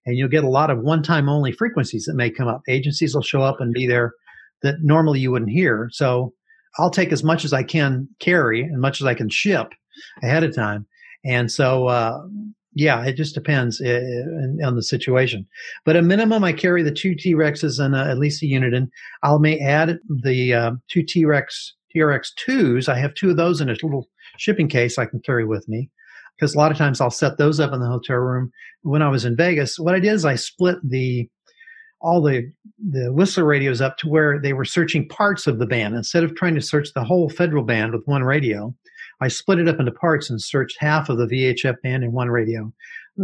And 0.05 0.17
you'll 0.17 0.29
get 0.29 0.43
a 0.43 0.49
lot 0.49 0.69
of 0.69 0.79
one 0.79 1.01
time 1.01 1.29
only 1.29 1.51
frequencies 1.51 2.05
that 2.05 2.15
may 2.15 2.29
come 2.29 2.47
up. 2.47 2.61
Agencies 2.67 3.15
will 3.15 3.23
show 3.23 3.41
up 3.41 3.59
and 3.59 3.73
be 3.73 3.87
there 3.87 4.11
that 4.61 4.75
normally 4.81 5.19
you 5.19 5.31
wouldn't 5.31 5.51
hear. 5.51 5.87
So 5.91 6.33
I'll 6.77 6.91
take 6.91 7.11
as 7.11 7.23
much 7.23 7.45
as 7.45 7.53
I 7.53 7.63
can 7.63 8.09
carry 8.19 8.61
and 8.61 8.81
much 8.81 9.01
as 9.01 9.07
I 9.07 9.13
can 9.13 9.29
ship 9.29 9.67
ahead 10.21 10.43
of 10.43 10.53
time. 10.53 10.85
And 11.23 11.51
so, 11.51 11.87
uh, 11.87 12.19
yeah, 12.75 13.03
it 13.05 13.13
just 13.13 13.33
depends 13.33 13.81
uh, 13.81 14.01
on 14.63 14.75
the 14.75 14.83
situation. 14.83 15.47
But 15.85 15.95
a 15.95 16.01
minimum, 16.01 16.43
I 16.43 16.53
carry 16.53 16.83
the 16.83 16.91
two 16.91 17.15
T 17.15 17.33
Rexes 17.33 17.79
and 17.79 17.95
at 17.95 18.17
least 18.17 18.43
a 18.43 18.45
Uniden. 18.45 18.89
I'll 19.23 19.39
may 19.39 19.59
add 19.59 19.97
the 20.09 20.53
uh, 20.53 20.71
two 20.89 21.01
T 21.01 21.25
Rex 21.25 21.73
TRX 21.95 22.27
twos. 22.35 22.89
I 22.89 22.97
have 22.97 23.13
two 23.13 23.31
of 23.31 23.37
those 23.37 23.61
in 23.61 23.69
a 23.69 23.73
little 23.73 24.09
shipping 24.37 24.67
case 24.67 24.97
I 24.97 25.05
can 25.05 25.21
carry 25.21 25.45
with 25.45 25.67
me 25.69 25.89
because 26.37 26.53
a 26.53 26.57
lot 26.57 26.71
of 26.71 26.77
times 26.77 26.99
I'll 26.99 27.09
set 27.09 27.37
those 27.37 27.59
up 27.59 27.73
in 27.73 27.79
the 27.79 27.87
hotel 27.87 28.17
room. 28.17 28.51
When 28.81 29.01
I 29.01 29.09
was 29.09 29.25
in 29.25 29.37
Vegas, 29.37 29.79
what 29.79 29.95
I 29.95 29.99
did 29.99 30.13
is 30.13 30.25
I 30.25 30.35
split 30.35 30.77
the 30.83 31.29
all 32.01 32.21
the 32.21 32.51
the 32.91 33.11
Whistler 33.13 33.45
radios 33.45 33.81
up 33.81 33.97
to 33.99 34.09
where 34.09 34.39
they 34.39 34.53
were 34.53 34.65
searching 34.65 35.07
parts 35.07 35.47
of 35.47 35.59
the 35.59 35.65
band 35.65 35.95
instead 35.95 36.23
of 36.23 36.35
trying 36.35 36.55
to 36.55 36.61
search 36.61 36.89
the 36.93 37.03
whole 37.03 37.29
federal 37.29 37.63
band 37.63 37.93
with 37.93 38.05
one 38.05 38.23
radio. 38.23 38.75
I 39.21 39.27
split 39.27 39.59
it 39.59 39.67
up 39.67 39.79
into 39.79 39.91
parts 39.91 40.29
and 40.29 40.41
searched 40.41 40.77
half 40.79 41.09
of 41.09 41.17
the 41.17 41.25
VHF 41.25 41.81
band 41.81 42.03
in 42.03 42.11
one 42.11 42.29
radio, 42.29 42.71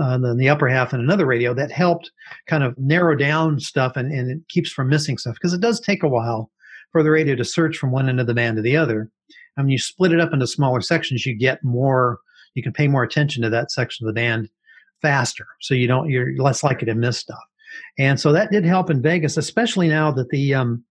uh, 0.02 0.18
then 0.18 0.38
the 0.38 0.50
upper 0.50 0.68
half 0.68 0.94
in 0.94 1.00
another 1.00 1.26
radio. 1.26 1.54
That 1.54 1.72
helped 1.72 2.12
kind 2.48 2.64
of 2.64 2.78
narrow 2.78 3.16
down 3.16 3.60
stuff 3.60 3.98
and, 3.98 4.12
and 4.12 4.32
it 4.32 4.48
keeps 4.48 4.72
from 4.72 4.90
missing 4.90 5.18
stuff 5.18 5.36
because 5.36 5.54
it 5.54 5.62
does 5.62 5.80
take 5.80 6.04
a 6.04 6.08
while 6.10 6.50
for 6.92 7.04
the 7.04 7.12
radio 7.12 7.36
to 7.36 7.46
search 7.46 7.78
from 7.78 7.92
one 7.92 8.10
end 8.10 8.20
of 8.20 8.28
the 8.28 8.34
band 8.34 8.58
to 8.58 8.62
the 8.62 8.78
other. 8.78 9.10
And 9.58 9.66
when 9.66 9.70
you 9.70 9.80
split 9.80 10.12
it 10.12 10.20
up 10.20 10.34
into 10.34 10.48
smaller 10.48 10.82
sections, 10.82 11.26
you 11.26 11.36
get 11.36 11.64
more, 11.64 12.20
you 12.54 12.64
can 12.64 12.74
pay 12.74 12.88
more 12.88 13.04
attention 13.04 13.44
to 13.44 13.50
that 13.50 13.72
section 13.72 14.06
of 14.06 14.14
the 14.14 14.20
band 14.20 14.50
faster. 15.02 15.46
So 15.60 15.74
you 15.74 15.88
don't, 15.88 16.10
you're 16.10 16.36
less 16.38 16.64
likely 16.64 16.86
to 16.86 16.96
miss 16.96 17.18
stuff. 17.18 17.40
And 17.98 18.20
so 18.20 18.32
that 18.34 18.52
did 18.52 18.66
help 18.66 18.90
in 18.90 19.02
Vegas, 19.02 19.38
especially 19.38 19.88
now 19.88 20.12
that 20.12 20.30
the, 20.30 20.54
um, 20.54 20.84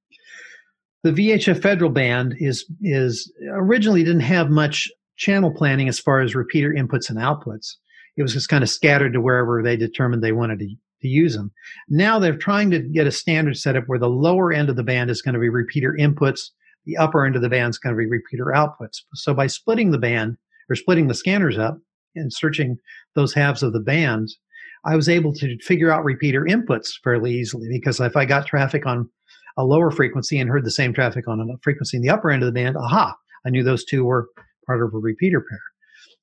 the 1.02 1.12
VHF 1.12 1.62
federal 1.62 1.90
band 1.90 2.34
is 2.38 2.64
is 2.82 3.32
originally 3.50 4.04
didn't 4.04 4.20
have 4.20 4.50
much 4.50 4.88
channel 5.16 5.52
planning 5.52 5.88
as 5.88 5.98
far 5.98 6.20
as 6.20 6.34
repeater 6.34 6.72
inputs 6.72 7.10
and 7.10 7.18
outputs. 7.18 7.76
It 8.16 8.22
was 8.22 8.32
just 8.32 8.48
kind 8.48 8.62
of 8.62 8.70
scattered 8.70 9.12
to 9.12 9.20
wherever 9.20 9.62
they 9.62 9.76
determined 9.76 10.22
they 10.22 10.32
wanted 10.32 10.58
to, 10.60 10.66
to 10.66 11.08
use 11.08 11.34
them. 11.36 11.52
Now 11.88 12.18
they're 12.18 12.36
trying 12.36 12.70
to 12.70 12.80
get 12.80 13.06
a 13.06 13.12
standard 13.12 13.56
setup 13.56 13.84
where 13.86 13.98
the 13.98 14.08
lower 14.08 14.52
end 14.52 14.68
of 14.68 14.76
the 14.76 14.82
band 14.82 15.10
is 15.10 15.22
going 15.22 15.34
to 15.34 15.40
be 15.40 15.48
repeater 15.48 15.96
inputs, 15.98 16.50
the 16.86 16.96
upper 16.96 17.24
end 17.24 17.36
of 17.36 17.42
the 17.42 17.48
band 17.48 17.70
is 17.70 17.78
going 17.78 17.94
to 17.94 17.98
be 17.98 18.06
repeater 18.06 18.46
outputs. 18.46 19.02
So 19.14 19.34
by 19.34 19.46
splitting 19.46 19.90
the 19.90 19.98
band 19.98 20.36
or 20.68 20.76
splitting 20.76 21.08
the 21.08 21.14
scanners 21.14 21.58
up 21.58 21.78
and 22.14 22.32
searching 22.32 22.76
those 23.14 23.34
halves 23.34 23.62
of 23.62 23.72
the 23.72 23.80
bands, 23.80 24.38
I 24.84 24.96
was 24.96 25.08
able 25.08 25.34
to 25.34 25.58
figure 25.58 25.92
out 25.92 26.04
repeater 26.04 26.44
inputs 26.44 26.92
fairly 27.04 27.32
easily 27.34 27.68
because 27.70 28.00
if 28.00 28.16
I 28.16 28.24
got 28.24 28.46
traffic 28.46 28.86
on 28.86 29.10
a 29.56 29.64
lower 29.64 29.90
frequency 29.90 30.38
and 30.38 30.50
heard 30.50 30.64
the 30.64 30.70
same 30.70 30.92
traffic 30.92 31.28
on 31.28 31.40
a 31.40 31.58
frequency 31.62 31.96
in 31.96 32.02
the 32.02 32.10
upper 32.10 32.30
end 32.30 32.42
of 32.42 32.46
the 32.46 32.52
band, 32.52 32.76
aha, 32.76 33.14
I 33.44 33.50
knew 33.50 33.62
those 33.62 33.84
two 33.84 34.04
were 34.04 34.28
part 34.66 34.82
of 34.82 34.94
a 34.94 34.98
repeater 34.98 35.40
pair. 35.40 35.62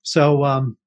So, 0.04 0.44
um, 0.44 0.78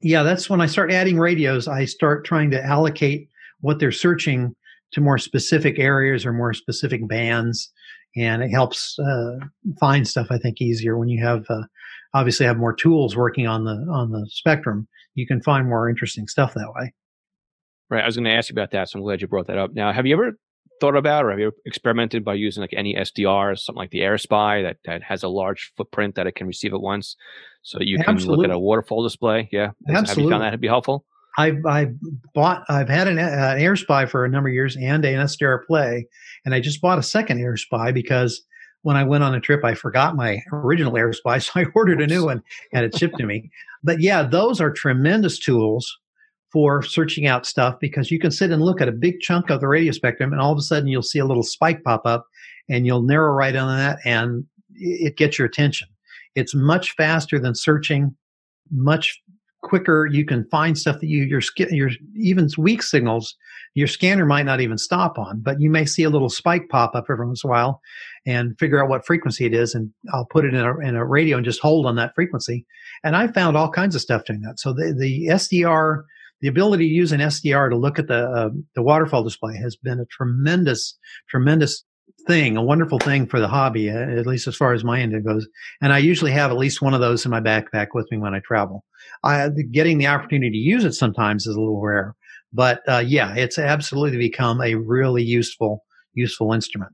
yeah, 0.00 0.22
that's 0.22 0.48
when 0.48 0.60
I 0.60 0.66
start 0.66 0.92
adding 0.92 1.18
radios. 1.18 1.68
I 1.68 1.84
start 1.84 2.24
trying 2.24 2.50
to 2.52 2.64
allocate 2.64 3.28
what 3.60 3.78
they're 3.78 3.92
searching 3.92 4.54
to 4.92 5.00
more 5.00 5.18
specific 5.18 5.78
areas 5.78 6.24
or 6.24 6.32
more 6.32 6.54
specific 6.54 7.06
bands, 7.06 7.70
and 8.16 8.42
it 8.42 8.48
helps 8.48 8.98
uh, 8.98 9.36
find 9.78 10.06
stuff. 10.08 10.28
I 10.30 10.38
think 10.38 10.60
easier 10.60 10.96
when 10.98 11.08
you 11.08 11.24
have 11.24 11.44
uh, 11.48 11.62
obviously 12.14 12.46
have 12.46 12.56
more 12.56 12.72
tools 12.72 13.16
working 13.16 13.46
on 13.46 13.64
the 13.64 13.86
on 13.90 14.10
the 14.10 14.26
spectrum. 14.30 14.88
You 15.14 15.26
can 15.26 15.42
find 15.42 15.68
more 15.68 15.88
interesting 15.88 16.28
stuff 16.28 16.54
that 16.54 16.72
way. 16.74 16.92
Right. 17.90 18.02
I 18.02 18.06
was 18.06 18.16
going 18.16 18.24
to 18.24 18.32
ask 18.32 18.48
you 18.48 18.54
about 18.54 18.70
that, 18.70 18.88
so 18.88 18.98
I'm 18.98 19.02
glad 19.02 19.20
you 19.20 19.26
brought 19.26 19.48
that 19.48 19.58
up. 19.58 19.72
Now, 19.74 19.92
have 19.92 20.06
you 20.06 20.14
ever 20.14 20.32
thought 20.80 20.96
about 20.96 21.24
or 21.24 21.30
have 21.30 21.38
you 21.38 21.52
experimented 21.66 22.24
by 22.24 22.34
using 22.34 22.62
like 22.62 22.72
any 22.74 22.94
SDR, 22.94 23.58
something 23.58 23.78
like 23.78 23.90
the 23.90 24.00
AirSpy 24.00 24.62
that, 24.62 24.78
that 24.86 25.02
has 25.02 25.22
a 25.22 25.28
large 25.28 25.72
footprint 25.76 26.14
that 26.14 26.26
it 26.26 26.34
can 26.34 26.46
receive 26.46 26.72
at 26.72 26.80
once? 26.80 27.16
So 27.62 27.78
you 27.80 27.98
can 27.98 28.14
Absolutely. 28.14 28.44
look 28.44 28.50
at 28.50 28.56
a 28.56 28.58
waterfall 28.58 29.02
display. 29.02 29.48
Yeah. 29.52 29.72
Absolutely. 29.88 30.08
Have 30.08 30.18
you 30.18 30.30
found 30.30 30.42
that 30.42 30.50
to 30.50 30.58
be 30.58 30.68
helpful? 30.68 31.04
I've, 31.38 31.64
I've 31.66 31.94
bought, 32.34 32.64
I've 32.68 32.88
had 32.88 33.06
an, 33.06 33.18
uh, 33.18 33.54
an 33.56 33.60
AirSpy 33.60 34.08
for 34.08 34.24
a 34.24 34.28
number 34.28 34.48
of 34.48 34.54
years 34.54 34.76
and 34.76 35.04
an 35.04 35.26
SDR 35.26 35.64
Play, 35.64 36.06
and 36.44 36.54
I 36.54 36.60
just 36.60 36.80
bought 36.80 36.98
a 36.98 37.02
second 37.02 37.38
AirSpy 37.38 37.94
because 37.94 38.42
when 38.82 38.96
I 38.96 39.04
went 39.04 39.22
on 39.22 39.34
a 39.34 39.40
trip, 39.40 39.64
I 39.64 39.74
forgot 39.74 40.16
my 40.16 40.40
original 40.52 40.92
AirSpy, 40.94 41.42
so 41.42 41.60
I 41.60 41.66
ordered 41.74 42.00
a 42.00 42.06
new 42.06 42.24
one 42.24 42.42
and 42.72 42.84
it 42.84 42.96
shipped 42.96 43.18
to 43.18 43.26
me. 43.26 43.50
But 43.82 44.00
yeah, 44.00 44.22
those 44.22 44.60
are 44.60 44.72
tremendous 44.72 45.38
tools 45.38 45.99
for 46.52 46.82
searching 46.82 47.26
out 47.26 47.46
stuff 47.46 47.76
because 47.80 48.10
you 48.10 48.18
can 48.18 48.30
sit 48.30 48.50
and 48.50 48.62
look 48.62 48.80
at 48.80 48.88
a 48.88 48.92
big 48.92 49.20
chunk 49.20 49.50
of 49.50 49.60
the 49.60 49.68
radio 49.68 49.92
spectrum 49.92 50.32
and 50.32 50.40
all 50.40 50.52
of 50.52 50.58
a 50.58 50.62
sudden 50.62 50.88
you'll 50.88 51.02
see 51.02 51.18
a 51.18 51.24
little 51.24 51.42
spike 51.42 51.82
pop 51.84 52.02
up 52.04 52.26
and 52.68 52.86
you'll 52.86 53.02
narrow 53.02 53.32
right 53.32 53.56
on 53.56 53.76
that 53.76 53.98
and 54.04 54.44
it 54.74 55.16
gets 55.16 55.38
your 55.38 55.46
attention. 55.46 55.88
It's 56.34 56.54
much 56.54 56.92
faster 56.92 57.38
than 57.38 57.54
searching, 57.54 58.14
much 58.70 59.20
quicker. 59.62 60.06
You 60.06 60.24
can 60.24 60.44
find 60.48 60.78
stuff 60.78 61.00
that 61.00 61.06
you, 61.06 61.24
your, 61.24 61.42
your 61.70 61.90
even 62.16 62.48
weak 62.56 62.82
signals, 62.82 63.36
your 63.74 63.86
scanner 63.86 64.24
might 64.24 64.46
not 64.46 64.60
even 64.60 64.78
stop 64.78 65.18
on, 65.18 65.40
but 65.40 65.60
you 65.60 65.70
may 65.70 65.84
see 65.84 66.02
a 66.02 66.10
little 66.10 66.28
spike 66.28 66.68
pop 66.68 66.94
up 66.94 67.06
every 67.10 67.26
once 67.26 67.44
in 67.44 67.48
a 67.48 67.52
while 67.52 67.80
and 68.26 68.58
figure 68.58 68.82
out 68.82 68.88
what 68.88 69.06
frequency 69.06 69.46
it 69.46 69.54
is. 69.54 69.74
And 69.74 69.90
I'll 70.12 70.26
put 70.26 70.44
it 70.44 70.54
in 70.54 70.60
a, 70.60 70.78
in 70.78 70.96
a 70.96 71.04
radio 71.04 71.36
and 71.36 71.44
just 71.44 71.60
hold 71.60 71.86
on 71.86 71.96
that 71.96 72.14
frequency. 72.14 72.64
And 73.04 73.16
I 73.16 73.28
found 73.28 73.56
all 73.56 73.70
kinds 73.70 73.94
of 73.94 74.00
stuff 74.00 74.24
doing 74.24 74.40
that. 74.42 74.58
So 74.58 74.72
the, 74.72 74.94
the 74.98 75.26
SDR, 75.26 76.04
the 76.40 76.48
ability 76.48 76.88
to 76.88 76.94
use 76.94 77.12
an 77.12 77.20
SDR 77.20 77.70
to 77.70 77.76
look 77.76 77.98
at 77.98 78.08
the 78.08 78.28
uh, 78.28 78.50
the 78.74 78.82
waterfall 78.82 79.22
display 79.22 79.56
has 79.56 79.76
been 79.76 80.00
a 80.00 80.06
tremendous, 80.06 80.98
tremendous 81.28 81.84
thing, 82.26 82.56
a 82.56 82.62
wonderful 82.62 82.98
thing 82.98 83.26
for 83.26 83.40
the 83.40 83.48
hobby, 83.48 83.90
uh, 83.90 83.94
at 83.94 84.26
least 84.26 84.46
as 84.46 84.56
far 84.56 84.72
as 84.72 84.84
my 84.84 85.00
end 85.00 85.24
goes. 85.24 85.46
And 85.80 85.92
I 85.92 85.98
usually 85.98 86.32
have 86.32 86.50
at 86.50 86.56
least 86.56 86.82
one 86.82 86.94
of 86.94 87.00
those 87.00 87.24
in 87.24 87.30
my 87.30 87.40
backpack 87.40 87.88
with 87.94 88.10
me 88.10 88.18
when 88.18 88.34
I 88.34 88.40
travel. 88.40 88.84
I, 89.24 89.48
getting 89.70 89.98
the 89.98 90.06
opportunity 90.06 90.50
to 90.50 90.56
use 90.56 90.84
it 90.84 90.92
sometimes 90.92 91.46
is 91.46 91.56
a 91.56 91.60
little 91.60 91.80
rare, 91.80 92.14
but 92.52 92.82
uh, 92.88 93.02
yeah, 93.06 93.34
it's 93.34 93.58
absolutely 93.58 94.18
become 94.18 94.60
a 94.60 94.74
really 94.74 95.22
useful, 95.22 95.84
useful 96.14 96.52
instrument. 96.52 96.92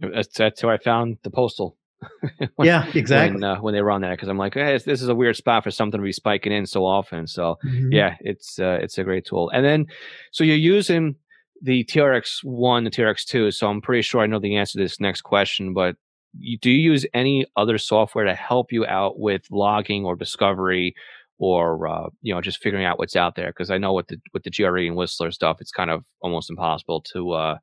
That's, 0.00 0.36
that's 0.36 0.62
how 0.62 0.70
I 0.70 0.78
found 0.78 1.18
the 1.22 1.30
postal. 1.30 1.76
when, 2.56 2.66
yeah, 2.66 2.86
exactly. 2.94 3.34
When, 3.34 3.44
uh, 3.44 3.60
when 3.60 3.74
they 3.74 3.82
were 3.82 3.90
on 3.90 4.00
there, 4.00 4.12
because 4.12 4.28
I'm 4.28 4.38
like, 4.38 4.54
hey, 4.54 4.78
this 4.78 5.02
is 5.02 5.08
a 5.08 5.14
weird 5.14 5.36
spot 5.36 5.64
for 5.64 5.70
something 5.70 6.00
to 6.00 6.04
be 6.04 6.12
spiking 6.12 6.52
in 6.52 6.66
so 6.66 6.84
often. 6.84 7.26
So 7.26 7.58
mm-hmm. 7.64 7.92
yeah, 7.92 8.16
it's 8.20 8.58
uh, 8.58 8.78
it's 8.80 8.98
a 8.98 9.04
great 9.04 9.24
tool. 9.24 9.50
And 9.50 9.64
then, 9.64 9.86
so 10.32 10.44
you're 10.44 10.56
using 10.56 11.16
the 11.62 11.84
TRX 11.84 12.42
one, 12.42 12.84
the 12.84 12.90
TRX 12.90 13.24
two. 13.24 13.50
So 13.50 13.68
I'm 13.68 13.80
pretty 13.80 14.02
sure 14.02 14.22
I 14.22 14.26
know 14.26 14.38
the 14.38 14.56
answer 14.56 14.78
to 14.78 14.84
this 14.84 15.00
next 15.00 15.22
question, 15.22 15.74
but 15.74 15.96
you, 16.38 16.58
do 16.58 16.70
you 16.70 16.92
use 16.92 17.04
any 17.12 17.44
other 17.56 17.78
software 17.78 18.24
to 18.24 18.34
help 18.34 18.72
you 18.72 18.86
out 18.86 19.18
with 19.18 19.42
logging 19.50 20.04
or 20.04 20.16
discovery? 20.16 20.94
Or 21.38 21.88
uh, 21.88 22.08
you 22.20 22.34
know, 22.34 22.40
just 22.42 22.62
figuring 22.62 22.84
out 22.84 22.98
what's 22.98 23.16
out 23.16 23.34
there 23.34 23.46
because 23.48 23.70
I 23.70 23.78
know 23.78 23.94
with 23.94 24.08
the 24.08 24.18
with 24.34 24.42
the 24.42 24.50
GRE 24.50 24.80
and 24.80 24.96
Whistler 24.96 25.30
stuff, 25.30 25.56
it's 25.60 25.72
kind 25.72 25.90
of 25.90 26.04
almost 26.20 26.50
impossible 26.50 27.00
to 27.14 27.32
uh, 27.32 27.58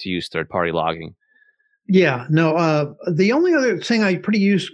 to 0.00 0.08
use 0.08 0.28
third 0.28 0.48
party 0.48 0.72
logging. 0.72 1.14
Yeah, 1.88 2.26
no. 2.28 2.54
Uh, 2.54 2.92
the 3.10 3.32
only 3.32 3.54
other 3.54 3.78
thing 3.78 4.02
I 4.02 4.16
pretty 4.16 4.40
use 4.40 4.70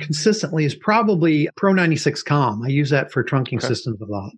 consistently 0.00 0.64
is 0.64 0.74
probably 0.74 1.48
Pro96Com. 1.60 2.64
I 2.64 2.68
use 2.68 2.90
that 2.90 3.12
for 3.12 3.24
trunking 3.24 3.58
okay. 3.58 3.66
systems 3.66 4.00
a 4.00 4.06
lot. 4.06 4.30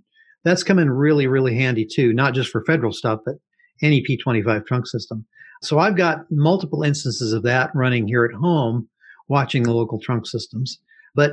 That's 0.42 0.62
come 0.62 0.78
in 0.78 0.90
really, 0.90 1.26
really 1.26 1.54
handy 1.54 1.86
too, 1.86 2.12
not 2.12 2.34
just 2.34 2.50
for 2.50 2.64
federal 2.64 2.92
stuff, 2.92 3.20
but 3.24 3.34
any 3.82 4.02
P25 4.02 4.66
trunk 4.66 4.86
system. 4.86 5.26
So 5.62 5.78
I've 5.78 5.96
got 5.96 6.20
multiple 6.30 6.82
instances 6.82 7.32
of 7.32 7.42
that 7.42 7.70
running 7.74 8.06
here 8.06 8.24
at 8.24 8.34
home, 8.34 8.88
watching 9.28 9.62
the 9.62 9.72
local 9.72 10.00
trunk 10.00 10.26
systems. 10.26 10.78
But 11.14 11.32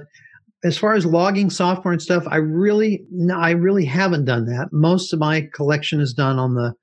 as 0.64 0.78
far 0.78 0.94
as 0.94 1.06
logging 1.06 1.50
software 1.50 1.92
and 1.92 2.02
stuff, 2.02 2.24
I 2.28 2.38
really, 2.38 3.06
no, 3.12 3.38
I 3.38 3.52
really 3.52 3.86
haven't 3.86 4.26
done 4.26 4.46
that. 4.46 4.70
Most 4.72 5.14
of 5.14 5.20
my 5.20 5.48
collection 5.54 6.02
is 6.02 6.14
done 6.14 6.40
on 6.40 6.56
the, 6.56 6.74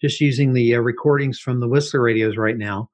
just 0.00 0.20
using 0.20 0.54
the 0.54 0.74
uh, 0.74 0.78
recordings 0.78 1.38
from 1.38 1.60
the 1.60 1.68
Whistler 1.68 2.02
radios 2.02 2.36
right 2.36 2.56
now 2.56 2.88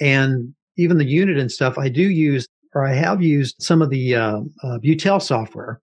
and 0.00 0.54
even 0.76 0.98
the 0.98 1.04
Uniden 1.04 1.40
and 1.40 1.52
stuff, 1.52 1.78
I 1.78 1.88
do 1.88 2.02
use 2.02 2.46
or 2.74 2.86
I 2.86 2.94
have 2.94 3.22
used 3.22 3.56
some 3.60 3.82
of 3.82 3.90
the 3.90 4.14
uh, 4.14 4.40
uh, 4.62 4.78
Butel 4.78 5.20
software 5.20 5.80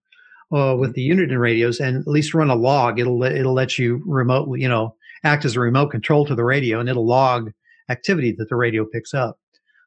uh, 0.53 0.75
with 0.77 0.93
the 0.93 1.07
Uniden 1.07 1.31
and 1.31 1.39
radios, 1.41 1.79
and 1.79 1.97
at 1.97 2.07
least 2.07 2.33
run 2.33 2.49
a 2.49 2.55
log. 2.55 2.99
It'll 2.99 3.23
it'll 3.23 3.53
let 3.53 3.77
you 3.77 4.01
remotely, 4.05 4.61
you 4.61 4.69
know, 4.69 4.95
act 5.23 5.45
as 5.45 5.55
a 5.55 5.59
remote 5.59 5.87
control 5.87 6.25
to 6.25 6.35
the 6.35 6.45
radio, 6.45 6.79
and 6.79 6.89
it'll 6.89 7.05
log 7.05 7.51
activity 7.89 8.33
that 8.37 8.49
the 8.49 8.55
radio 8.55 8.85
picks 8.85 9.13
up. 9.13 9.39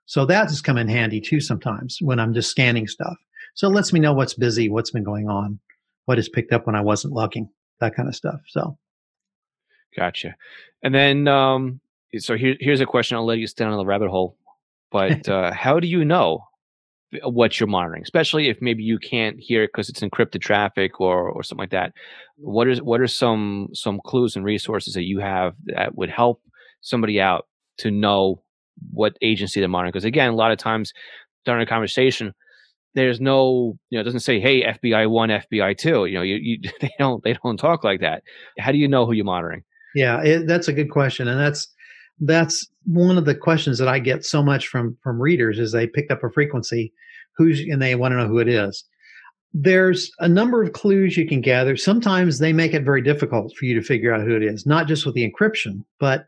So 0.06 0.26
that 0.26 0.48
has 0.48 0.60
come 0.60 0.76
in 0.76 0.88
handy 0.88 1.20
too 1.20 1.40
sometimes 1.40 1.98
when 2.00 2.18
I'm 2.18 2.34
just 2.34 2.50
scanning 2.50 2.88
stuff. 2.88 3.16
So 3.54 3.68
it 3.68 3.74
lets 3.74 3.92
me 3.92 4.00
know 4.00 4.12
what's 4.12 4.34
busy, 4.34 4.68
what's 4.68 4.90
been 4.90 5.04
going 5.04 5.28
on, 5.28 5.58
what 6.06 6.18
is 6.18 6.28
picked 6.28 6.52
up 6.52 6.66
when 6.66 6.74
I 6.74 6.80
wasn't 6.80 7.14
looking, 7.14 7.48
that 7.80 7.94
kind 7.94 8.08
of 8.08 8.16
stuff. 8.16 8.40
So, 8.48 8.76
gotcha. 9.96 10.34
And 10.82 10.94
then 10.94 11.28
um, 11.28 11.80
so 12.18 12.36
here, 12.36 12.56
here's 12.60 12.80
a 12.80 12.86
question. 12.86 13.16
I'll 13.16 13.26
let 13.26 13.38
you 13.38 13.46
stand 13.46 13.70
on 13.70 13.78
the 13.78 13.86
rabbit 13.86 14.10
hole. 14.10 14.36
But 14.90 15.28
uh, 15.28 15.52
how 15.52 15.80
do 15.80 15.86
you 15.86 16.04
know 16.04 16.44
what 17.24 17.58
you're 17.58 17.66
monitoring, 17.66 18.02
especially 18.02 18.48
if 18.48 18.58
maybe 18.60 18.82
you 18.82 18.98
can't 18.98 19.36
hear 19.38 19.64
it 19.64 19.70
because 19.72 19.88
it's 19.88 20.00
encrypted 20.00 20.40
traffic 20.40 21.00
or 21.00 21.28
or 21.28 21.42
something 21.42 21.62
like 21.62 21.70
that? 21.70 21.92
What 22.36 22.68
is 22.68 22.82
what 22.82 23.00
are 23.00 23.06
some 23.06 23.68
some 23.72 24.00
clues 24.04 24.36
and 24.36 24.44
resources 24.44 24.94
that 24.94 25.04
you 25.04 25.18
have 25.20 25.54
that 25.66 25.96
would 25.96 26.10
help 26.10 26.42
somebody 26.80 27.20
out 27.20 27.46
to 27.78 27.90
know 27.90 28.42
what 28.92 29.16
agency 29.22 29.60
they're 29.60 29.68
monitoring? 29.68 29.92
Because 29.92 30.04
again, 30.04 30.30
a 30.30 30.36
lot 30.36 30.52
of 30.52 30.58
times 30.58 30.92
during 31.44 31.62
a 31.62 31.66
conversation, 31.66 32.32
there's 32.94 33.20
no 33.20 33.76
you 33.90 33.96
know 33.96 34.00
it 34.00 34.04
doesn't 34.04 34.20
say 34.20 34.40
hey 34.40 34.62
FBI 34.64 35.08
one 35.08 35.28
FBI 35.30 35.76
two 35.76 36.06
you 36.06 36.14
know 36.14 36.22
you, 36.22 36.36
you 36.36 36.70
they 36.80 36.90
don't 36.98 37.22
they 37.24 37.36
don't 37.42 37.56
talk 37.56 37.84
like 37.84 38.00
that. 38.00 38.22
How 38.58 38.72
do 38.72 38.78
you 38.78 38.88
know 38.88 39.06
who 39.06 39.12
you're 39.12 39.24
monitoring? 39.24 39.64
Yeah, 39.94 40.22
it, 40.22 40.46
that's 40.46 40.68
a 40.68 40.72
good 40.72 40.90
question, 40.90 41.26
and 41.26 41.40
that's 41.40 41.66
that's 42.20 42.66
one 42.84 43.18
of 43.18 43.24
the 43.24 43.34
questions 43.34 43.78
that 43.78 43.88
I 43.88 43.98
get 43.98 44.24
so 44.24 44.42
much 44.42 44.68
from 44.68 44.96
from 45.02 45.20
readers 45.20 45.58
is 45.58 45.72
they 45.72 45.86
pick 45.86 46.10
up 46.10 46.22
a 46.24 46.30
frequency, 46.30 46.92
who's 47.36 47.60
and 47.60 47.80
they 47.82 47.94
want 47.94 48.12
to 48.12 48.18
know 48.18 48.28
who 48.28 48.38
it 48.38 48.48
is. 48.48 48.84
There's 49.52 50.12
a 50.20 50.28
number 50.28 50.62
of 50.62 50.72
clues 50.74 51.16
you 51.16 51.26
can 51.26 51.40
gather. 51.40 51.76
Sometimes 51.76 52.38
they 52.38 52.52
make 52.52 52.72
it 52.74 52.84
very 52.84 53.02
difficult 53.02 53.52
for 53.56 53.64
you 53.64 53.74
to 53.74 53.82
figure 53.86 54.14
out 54.14 54.22
who 54.24 54.36
it 54.36 54.44
is, 54.44 54.66
not 54.66 54.86
just 54.86 55.04
with 55.04 55.14
the 55.14 55.28
encryption, 55.28 55.84
but 55.98 56.26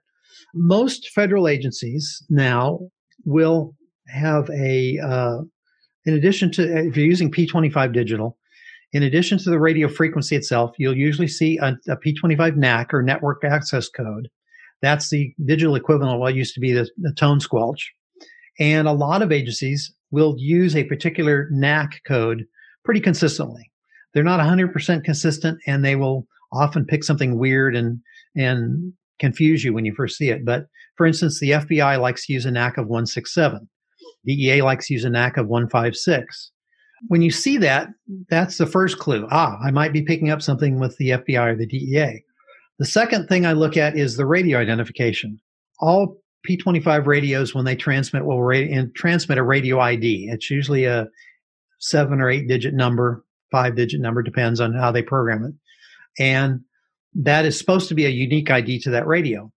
Most 0.55 1.11
federal 1.11 1.49
agencies 1.49 2.22
now 2.28 2.80
will 3.24 3.74
have 4.09 4.51
a, 4.51 4.99
uh, 4.99 5.38
in 6.05 6.14
addition 6.14 6.51
to, 6.53 6.62
if 6.88 6.97
you're 6.97 7.07
using 7.07 7.30
P25 7.30 7.93
digital, 7.93 8.36
in 8.93 9.03
addition 9.03 9.38
to 9.38 9.51
the 9.51 9.61
radio 9.61 9.88
frequency 9.88 10.36
itself, 10.36 10.72
you'll 10.78 10.97
usually 10.97 11.28
see 11.28 11.59
a 11.59 11.76
a 11.88 11.97
P25 11.97 12.57
NAC 12.57 12.93
or 12.93 13.03
network 13.03 13.45
access 13.45 13.88
code. 13.88 14.28
That's 14.83 15.11
the 15.11 15.33
digital 15.45 15.74
equivalent 15.74 16.14
of 16.14 16.20
what 16.20 16.35
used 16.35 16.55
to 16.55 16.61
be 16.61 16.72
the, 16.72 16.89
the 16.99 17.12
tone 17.14 17.41
squelch. 17.41 17.93
And 18.59 18.87
a 18.87 18.93
lot 18.93 19.22
of 19.22 19.33
agencies 19.33 19.93
will 20.11 20.35
use 20.39 20.76
a 20.76 20.85
particular 20.85 21.49
NAC 21.51 22.03
code 22.07 22.45
pretty 22.85 23.01
consistently. 23.01 23.70
They're 24.12 24.22
not 24.22 24.41
100% 24.41 25.05
consistent 25.05 25.59
and 25.66 25.85
they 25.85 25.97
will 25.97 26.26
often 26.53 26.85
pick 26.85 27.03
something 27.03 27.39
weird 27.39 27.74
and, 27.74 28.01
and 28.37 28.93
confuse 29.18 29.64
you 29.64 29.72
when 29.72 29.87
you 29.87 29.95
first 29.95 30.18
see 30.18 30.28
it. 30.28 30.45
But 30.45 30.66
for 30.97 31.07
instance, 31.07 31.41
the 31.41 31.53
FBI 31.53 31.99
likes 31.99 32.26
to 32.26 32.33
use 32.33 32.45
a 32.45 32.51
NAC 32.51 32.76
of 32.76 32.89
167. 32.89 33.68
DEA 34.26 34.62
likes 34.62 34.89
to 34.89 34.95
use 34.95 35.05
a 35.05 35.11
NAC 35.11 35.39
of 35.39 35.49
156 35.49 36.53
when 37.09 37.22
you 37.22 37.30
see 37.30 37.57
that, 37.59 37.89
that's 38.28 38.59
the 38.59 38.66
first 38.66 38.99
clue. 38.99 39.26
Ah, 39.30 39.59
I 39.64 39.70
might 39.70 39.93
be 39.93 40.03
picking 40.03 40.30
up 40.30 40.43
something 40.43 40.78
with 40.78 40.97
the 40.99 41.11
FBI 41.11 41.53
or 41.53 41.57
the 41.57 41.66
DEA. 41.66 42.24
The 42.78 42.86
second 42.86 43.28
thing 43.28 43.46
I 43.46 43.52
look 43.52 43.76
at 43.76 43.96
is 43.96 44.16
the 44.16 44.26
radio 44.26 44.58
identification. 44.58 45.38
All 45.80 46.22
P25 46.48 47.06
radios, 47.06 47.54
when 47.54 47.64
they 47.64 47.76
transmit, 47.76 48.24
will 48.24 48.42
ra- 48.42 48.84
transmit 48.94 49.38
a 49.38 49.42
radio 49.42 49.80
ID. 49.80 50.28
It's 50.30 50.50
usually 50.50 50.84
a 50.84 51.06
seven 51.78 52.20
or 52.20 52.30
eight 52.30 52.48
digit 52.48 52.74
number, 52.74 53.24
five 53.50 53.76
digit 53.76 54.00
number, 54.00 54.22
depends 54.22 54.60
on 54.60 54.72
how 54.72 54.90
they 54.90 55.02
program 55.02 55.44
it. 55.44 55.54
And 56.22 56.60
that 57.14 57.44
is 57.44 57.58
supposed 57.58 57.88
to 57.88 57.94
be 57.94 58.06
a 58.06 58.10
unique 58.10 58.50
ID 58.50 58.80
to 58.80 58.90
that 58.90 59.06
radio. 59.06 59.52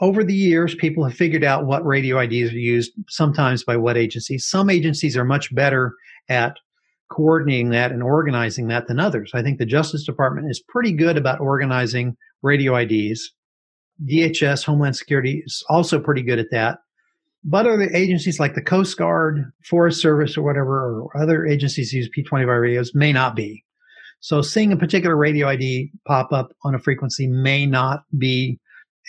Over 0.00 0.24
the 0.24 0.34
years, 0.34 0.74
people 0.74 1.04
have 1.04 1.16
figured 1.16 1.44
out 1.44 1.64
what 1.64 1.86
radio 1.86 2.18
IDs 2.18 2.52
are 2.52 2.58
used, 2.58 2.92
sometimes 3.08 3.64
by 3.64 3.76
what 3.76 3.96
agencies. 3.96 4.46
Some 4.46 4.68
agencies 4.68 5.16
are 5.16 5.24
much 5.24 5.54
better 5.54 5.94
at 6.28 6.56
coordinating 7.10 7.70
that 7.70 7.92
and 7.92 8.02
organizing 8.02 8.68
that 8.68 8.88
than 8.88 8.98
others. 8.98 9.30
I 9.34 9.42
think 9.42 9.58
the 9.58 9.66
Justice 9.66 10.04
Department 10.04 10.50
is 10.50 10.62
pretty 10.68 10.92
good 10.92 11.16
about 11.16 11.40
organizing 11.40 12.16
radio 12.42 12.76
IDs. 12.76 13.32
DHS, 14.04 14.64
Homeland 14.64 14.96
Security 14.96 15.42
is 15.44 15.64
also 15.68 15.98
pretty 15.98 16.22
good 16.22 16.38
at 16.38 16.50
that. 16.50 16.78
But 17.44 17.66
other 17.66 17.82
agencies 17.94 18.40
like 18.40 18.54
the 18.54 18.62
Coast 18.62 18.98
Guard, 18.98 19.44
Forest 19.64 20.02
Service, 20.02 20.36
or 20.36 20.42
whatever, 20.42 21.00
or 21.00 21.16
other 21.16 21.46
agencies 21.46 21.92
use 21.92 22.10
P25 22.16 22.60
radios 22.60 22.92
may 22.94 23.12
not 23.12 23.36
be. 23.36 23.64
So 24.20 24.42
seeing 24.42 24.72
a 24.72 24.76
particular 24.76 25.16
radio 25.16 25.46
ID 25.46 25.92
pop 26.06 26.32
up 26.32 26.48
on 26.64 26.74
a 26.74 26.80
frequency 26.80 27.28
may 27.28 27.64
not 27.64 28.00
be 28.18 28.58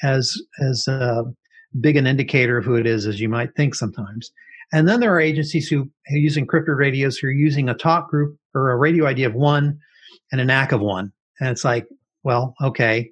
as 0.03 0.35
as 0.61 0.87
uh, 0.87 1.23
big 1.81 1.95
an 1.95 2.05
indicator 2.05 2.57
of 2.57 2.65
who 2.65 2.75
it 2.75 2.85
is 2.85 3.07
as 3.07 3.19
you 3.19 3.29
might 3.29 3.55
think 3.55 3.73
sometimes. 3.73 4.31
And 4.74 4.88
then 4.88 4.99
there 4.99 5.13
are 5.13 5.22
agencies 5.22 5.68
who, 5.68 5.89
who 6.07 6.18
use 6.18 6.36
encrypted 6.36 6.78
radios 6.78 7.18
who 7.18 7.28
are 7.28 7.32
using 7.32 7.70
a 7.70 7.74
talk 7.74 8.09
group 8.09 8.38
or 8.53 8.72
a 8.72 8.78
radio 8.78 9.07
ID 9.07 9.24
of 9.24 9.34
one 9.34 9.80
and 10.32 10.41
a 10.41 10.45
NAC 10.45 10.72
of 10.72 10.82
one. 10.82 11.11
And 11.39 11.49
it's 11.49 11.63
like, 11.63 11.88
well, 12.24 12.53
okay. 12.61 13.11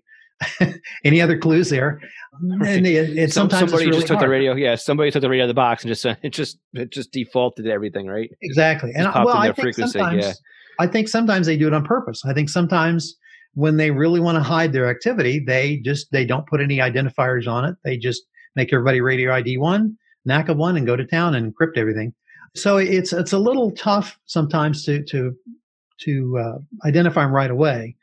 Any 1.05 1.21
other 1.21 1.37
clues 1.37 1.69
there? 1.69 2.01
And 2.41 2.85
it, 2.85 3.17
it 3.17 3.31
Some, 3.31 3.49
sometimes 3.49 3.71
somebody 3.71 3.85
really 3.85 3.99
just 3.99 4.07
took 4.07 4.17
hard. 4.17 4.27
the 4.27 4.31
radio. 4.31 4.53
Yeah, 4.55 4.75
somebody 4.75 5.11
took 5.11 5.21
the 5.21 5.29
radio 5.29 5.43
out 5.43 5.45
of 5.45 5.49
the 5.49 5.53
box 5.53 5.83
and 5.83 5.89
just 5.89 6.05
uh, 6.05 6.15
it 6.21 6.31
just 6.31 6.57
it 6.73 6.91
just 6.91 7.13
defaulted 7.13 7.67
everything, 7.67 8.07
right? 8.07 8.29
Exactly. 8.41 8.91
and 8.93 9.07
I, 9.07 9.23
well, 9.23 9.37
I 9.37 9.53
think 9.53 9.75
sometimes, 9.75 10.25
yeah. 10.25 10.33
I 10.77 10.87
think 10.87 11.07
sometimes 11.07 11.47
they 11.47 11.55
do 11.55 11.67
it 11.67 11.73
on 11.73 11.85
purpose. 11.85 12.21
I 12.25 12.33
think 12.33 12.49
sometimes 12.49 13.15
when 13.53 13.77
they 13.77 13.91
really 13.91 14.19
want 14.19 14.35
to 14.35 14.43
hide 14.43 14.73
their 14.73 14.89
activity, 14.89 15.39
they 15.39 15.77
just 15.77 16.11
they 16.11 16.25
don't 16.25 16.45
put 16.47 16.59
any 16.59 16.79
identifiers 16.79 17.47
on 17.47 17.63
it. 17.63 17.75
They 17.85 17.95
just 17.95 18.23
make 18.57 18.73
everybody 18.73 18.99
radio 18.99 19.33
ID 19.33 19.57
one 19.57 19.95
NAC 20.25 20.49
of 20.49 20.57
one 20.57 20.77
and 20.77 20.85
go 20.85 20.95
to 20.95 21.05
town 21.05 21.35
and 21.35 21.53
encrypt 21.53 21.77
everything. 21.77 22.13
So 22.55 22.77
it's 22.77 23.11
it's 23.13 23.33
a 23.33 23.39
little 23.39 23.71
tough 23.71 24.17
sometimes 24.25 24.83
to 24.85 25.03
to 25.03 25.35
to 26.01 26.37
uh, 26.37 26.87
identify 26.87 27.23
them 27.23 27.33
right 27.33 27.51
away. 27.51 27.95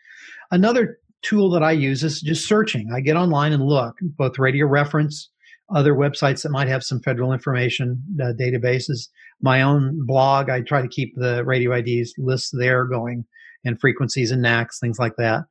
Another 0.51 0.99
tool 1.23 1.51
that 1.51 1.63
I 1.63 1.73
use 1.73 2.03
is 2.03 2.21
just 2.21 2.47
searching. 2.47 2.91
I 2.93 3.01
get 3.01 3.17
online 3.17 3.53
and 3.53 3.65
look 3.65 3.97
both 4.01 4.39
Radio 4.39 4.67
Reference, 4.67 5.31
other 5.75 5.95
websites 5.95 6.43
that 6.43 6.51
might 6.51 6.69
have 6.69 6.83
some 6.83 7.01
federal 7.01 7.33
information 7.33 8.03
uh, 8.21 8.33
databases. 8.39 9.09
My 9.41 9.63
own 9.63 10.05
blog, 10.07 10.51
I 10.51 10.61
try 10.61 10.83
to 10.83 10.89
keep 10.89 11.15
the 11.17 11.45
radio 11.45 11.73
IDs 11.73 12.15
lists 12.19 12.51
there 12.53 12.85
going 12.85 13.25
and 13.65 13.81
frequencies 13.81 14.31
and 14.31 14.45
NACs, 14.45 14.81
things 14.81 14.99
like 14.99 15.17
that 15.17 15.45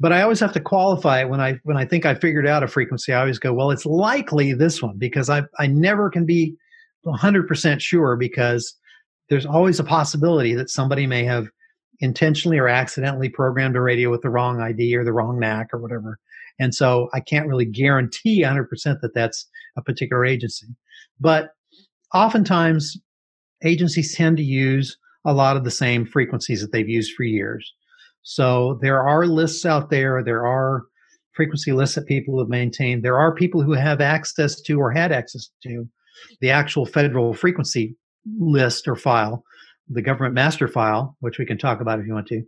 but 0.00 0.12
I 0.12 0.22
always 0.22 0.40
have 0.40 0.52
to 0.52 0.60
qualify 0.60 1.20
it 1.20 1.28
when 1.28 1.40
I 1.40 1.58
when 1.64 1.76
I 1.76 1.84
think 1.84 2.06
I 2.06 2.14
figured 2.14 2.46
out 2.46 2.62
a 2.62 2.68
frequency. 2.68 3.12
I 3.12 3.20
always 3.20 3.38
go, 3.38 3.52
well, 3.52 3.70
it's 3.70 3.86
likely 3.86 4.52
this 4.52 4.82
one 4.82 4.96
because 4.98 5.28
I 5.28 5.42
I 5.58 5.66
never 5.66 6.10
can 6.10 6.24
be 6.24 6.56
100% 7.06 7.80
sure 7.80 8.16
because 8.16 8.74
there's 9.28 9.46
always 9.46 9.78
a 9.78 9.84
possibility 9.84 10.54
that 10.54 10.70
somebody 10.70 11.06
may 11.06 11.24
have 11.24 11.48
intentionally 12.00 12.58
or 12.58 12.68
accidentally 12.68 13.28
programmed 13.28 13.76
a 13.76 13.80
radio 13.80 14.10
with 14.10 14.22
the 14.22 14.30
wrong 14.30 14.60
ID 14.60 14.94
or 14.94 15.04
the 15.04 15.12
wrong 15.12 15.38
NAC 15.38 15.72
or 15.72 15.78
whatever. 15.78 16.18
And 16.58 16.74
so 16.74 17.08
I 17.12 17.20
can't 17.20 17.46
really 17.46 17.64
guarantee 17.64 18.42
100% 18.42 18.66
that 19.00 19.14
that's 19.14 19.46
a 19.76 19.82
particular 19.82 20.24
agency. 20.24 20.66
But 21.20 21.50
oftentimes 22.14 22.96
agencies 23.64 24.14
tend 24.14 24.36
to 24.36 24.42
use 24.42 24.96
a 25.24 25.32
lot 25.32 25.56
of 25.56 25.64
the 25.64 25.70
same 25.70 26.06
frequencies 26.06 26.60
that 26.60 26.72
they've 26.72 26.88
used 26.88 27.14
for 27.14 27.24
years. 27.24 27.72
So 28.22 28.78
there 28.82 29.00
are 29.00 29.26
lists 29.26 29.64
out 29.64 29.90
there. 29.90 30.22
There 30.22 30.46
are 30.46 30.84
frequency 31.32 31.72
lists 31.72 31.94
that 31.94 32.06
people 32.06 32.38
have 32.40 32.48
maintained. 32.48 33.02
There 33.02 33.18
are 33.18 33.34
people 33.34 33.62
who 33.62 33.72
have 33.72 34.00
access 34.00 34.60
to 34.62 34.80
or 34.80 34.90
had 34.90 35.12
access 35.12 35.50
to 35.62 35.88
the 36.40 36.50
actual 36.50 36.84
federal 36.84 37.32
frequency 37.32 37.96
list 38.38 38.88
or 38.88 38.96
file, 38.96 39.44
the 39.88 40.02
government 40.02 40.34
master 40.34 40.68
file, 40.68 41.16
which 41.20 41.38
we 41.38 41.46
can 41.46 41.56
talk 41.56 41.80
about 41.80 42.00
if 42.00 42.06
you 42.06 42.12
want 42.12 42.26
to. 42.26 42.42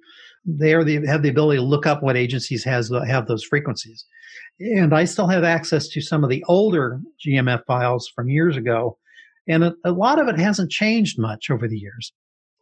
They 0.45 0.75
are 0.75 0.85
the, 0.85 1.07
have 1.07 1.23
the 1.23 1.29
ability 1.29 1.59
to 1.59 1.65
look 1.65 1.87
up 1.87 2.03
what 2.03 2.17
agencies 2.17 2.65
has 2.65 2.91
have 3.07 3.27
those 3.27 3.45
frequencies. 3.45 4.05
And 4.59 4.95
I 4.95 5.05
still 5.05 5.29
have 5.29 5.45
access 5.45 5.89
to 5.89 6.01
some 6.01 6.25
of 6.25 6.31
the 6.31 6.45
older 6.49 7.01
GMF 7.25 7.65
files 7.67 8.11
from 8.15 8.29
years 8.29 8.57
ago. 8.57 8.99
And 9.49 9.65
a, 9.65 9.75
a 9.85 9.93
lot 9.93 10.19
of 10.19 10.29
it 10.29 10.39
hasn't 10.39 10.71
changed 10.71 11.19
much 11.19 11.51
over 11.51 11.67
the 11.69 11.79
years. 11.79 12.13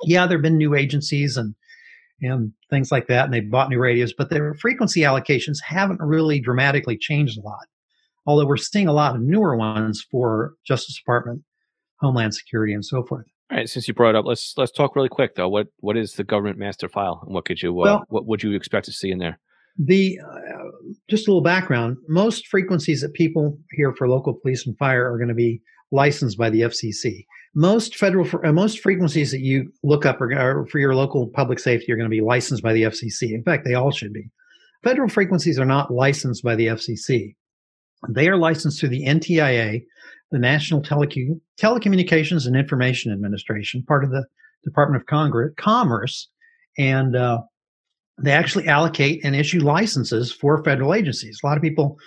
Yeah, 0.04 0.26
there 0.26 0.38
have 0.38 0.42
been 0.42 0.58
new 0.58 0.74
agencies 0.74 1.36
and 1.36 1.54
and 2.20 2.52
things 2.70 2.90
like 2.90 3.06
that. 3.08 3.24
And 3.24 3.34
they 3.34 3.40
bought 3.40 3.70
new 3.70 3.78
radios, 3.78 4.12
but 4.12 4.30
their 4.30 4.54
frequency 4.54 5.00
allocations 5.00 5.58
haven't 5.64 6.00
really 6.00 6.40
dramatically 6.40 6.96
changed 6.96 7.38
a 7.38 7.42
lot. 7.42 7.66
Although 8.26 8.46
we're 8.46 8.56
seeing 8.56 8.88
a 8.88 8.92
lot 8.92 9.14
of 9.14 9.22
newer 9.22 9.56
ones 9.56 10.04
for 10.10 10.54
Justice 10.66 10.96
Department, 10.96 11.42
Homeland 12.00 12.34
Security, 12.34 12.74
and 12.74 12.84
so 12.84 13.02
forth. 13.04 13.26
All 13.50 13.56
right. 13.56 13.68
Since 13.68 13.88
you 13.88 13.94
brought 13.94 14.10
it 14.10 14.16
up, 14.16 14.26
let's 14.26 14.54
let's 14.58 14.72
talk 14.72 14.94
really 14.94 15.08
quick 15.08 15.34
though. 15.34 15.48
What 15.48 15.68
what 15.80 15.96
is 15.96 16.12
the 16.12 16.24
government 16.24 16.58
master 16.58 16.88
file, 16.88 17.22
and 17.24 17.34
what 17.34 17.46
could 17.46 17.62
you 17.62 17.70
uh, 17.80 17.84
well, 17.84 18.04
what 18.08 18.26
would 18.26 18.42
you 18.42 18.52
expect 18.52 18.84
to 18.86 18.92
see 18.92 19.10
in 19.10 19.18
there? 19.18 19.38
The 19.78 20.18
uh, 20.20 20.64
just 21.08 21.26
a 21.26 21.30
little 21.30 21.42
background. 21.42 21.96
Most 22.08 22.46
frequencies 22.48 23.00
that 23.00 23.14
people 23.14 23.58
hear 23.72 23.94
for 23.94 24.08
local 24.08 24.34
police 24.34 24.66
and 24.66 24.76
fire 24.76 25.10
are 25.10 25.16
going 25.16 25.28
to 25.28 25.34
be 25.34 25.62
licensed 25.90 26.36
by 26.36 26.50
the 26.50 26.60
FCC 26.62 27.24
most 27.54 27.96
federal 27.96 28.28
uh, 28.44 28.52
most 28.52 28.80
frequencies 28.80 29.30
that 29.30 29.40
you 29.40 29.72
look 29.82 30.06
up 30.06 30.20
are, 30.20 30.32
are, 30.32 30.66
for 30.66 30.78
your 30.78 30.94
local 30.94 31.28
public 31.28 31.58
safety 31.58 31.92
are 31.92 31.96
going 31.96 32.08
to 32.08 32.10
be 32.10 32.20
licensed 32.20 32.62
by 32.62 32.72
the 32.72 32.82
FCC. 32.82 33.32
In 33.32 33.42
fact, 33.42 33.64
they 33.64 33.74
all 33.74 33.90
should 33.90 34.12
be. 34.12 34.30
Federal 34.84 35.08
frequencies 35.08 35.58
are 35.58 35.64
not 35.64 35.92
licensed 35.92 36.44
by 36.44 36.54
the 36.54 36.66
FCC. 36.66 37.34
They 38.08 38.28
are 38.28 38.36
licensed 38.36 38.78
through 38.78 38.90
the 38.90 39.04
NTIA, 39.06 39.82
the 40.30 40.38
National 40.38 40.82
Telecommunications 40.82 42.46
and 42.46 42.56
Information 42.56 43.12
Administration, 43.12 43.82
part 43.88 44.04
of 44.04 44.10
the 44.10 44.24
Department 44.64 45.02
of 45.02 45.06
Congress, 45.06 45.52
Commerce, 45.56 46.28
and 46.76 47.16
uh, 47.16 47.40
they 48.22 48.32
actually 48.32 48.68
allocate 48.68 49.24
and 49.24 49.34
issue 49.34 49.60
licenses 49.60 50.32
for 50.32 50.62
federal 50.62 50.94
agencies. 50.94 51.40
A 51.42 51.46
lot 51.46 51.56
of 51.56 51.62
people 51.62 51.98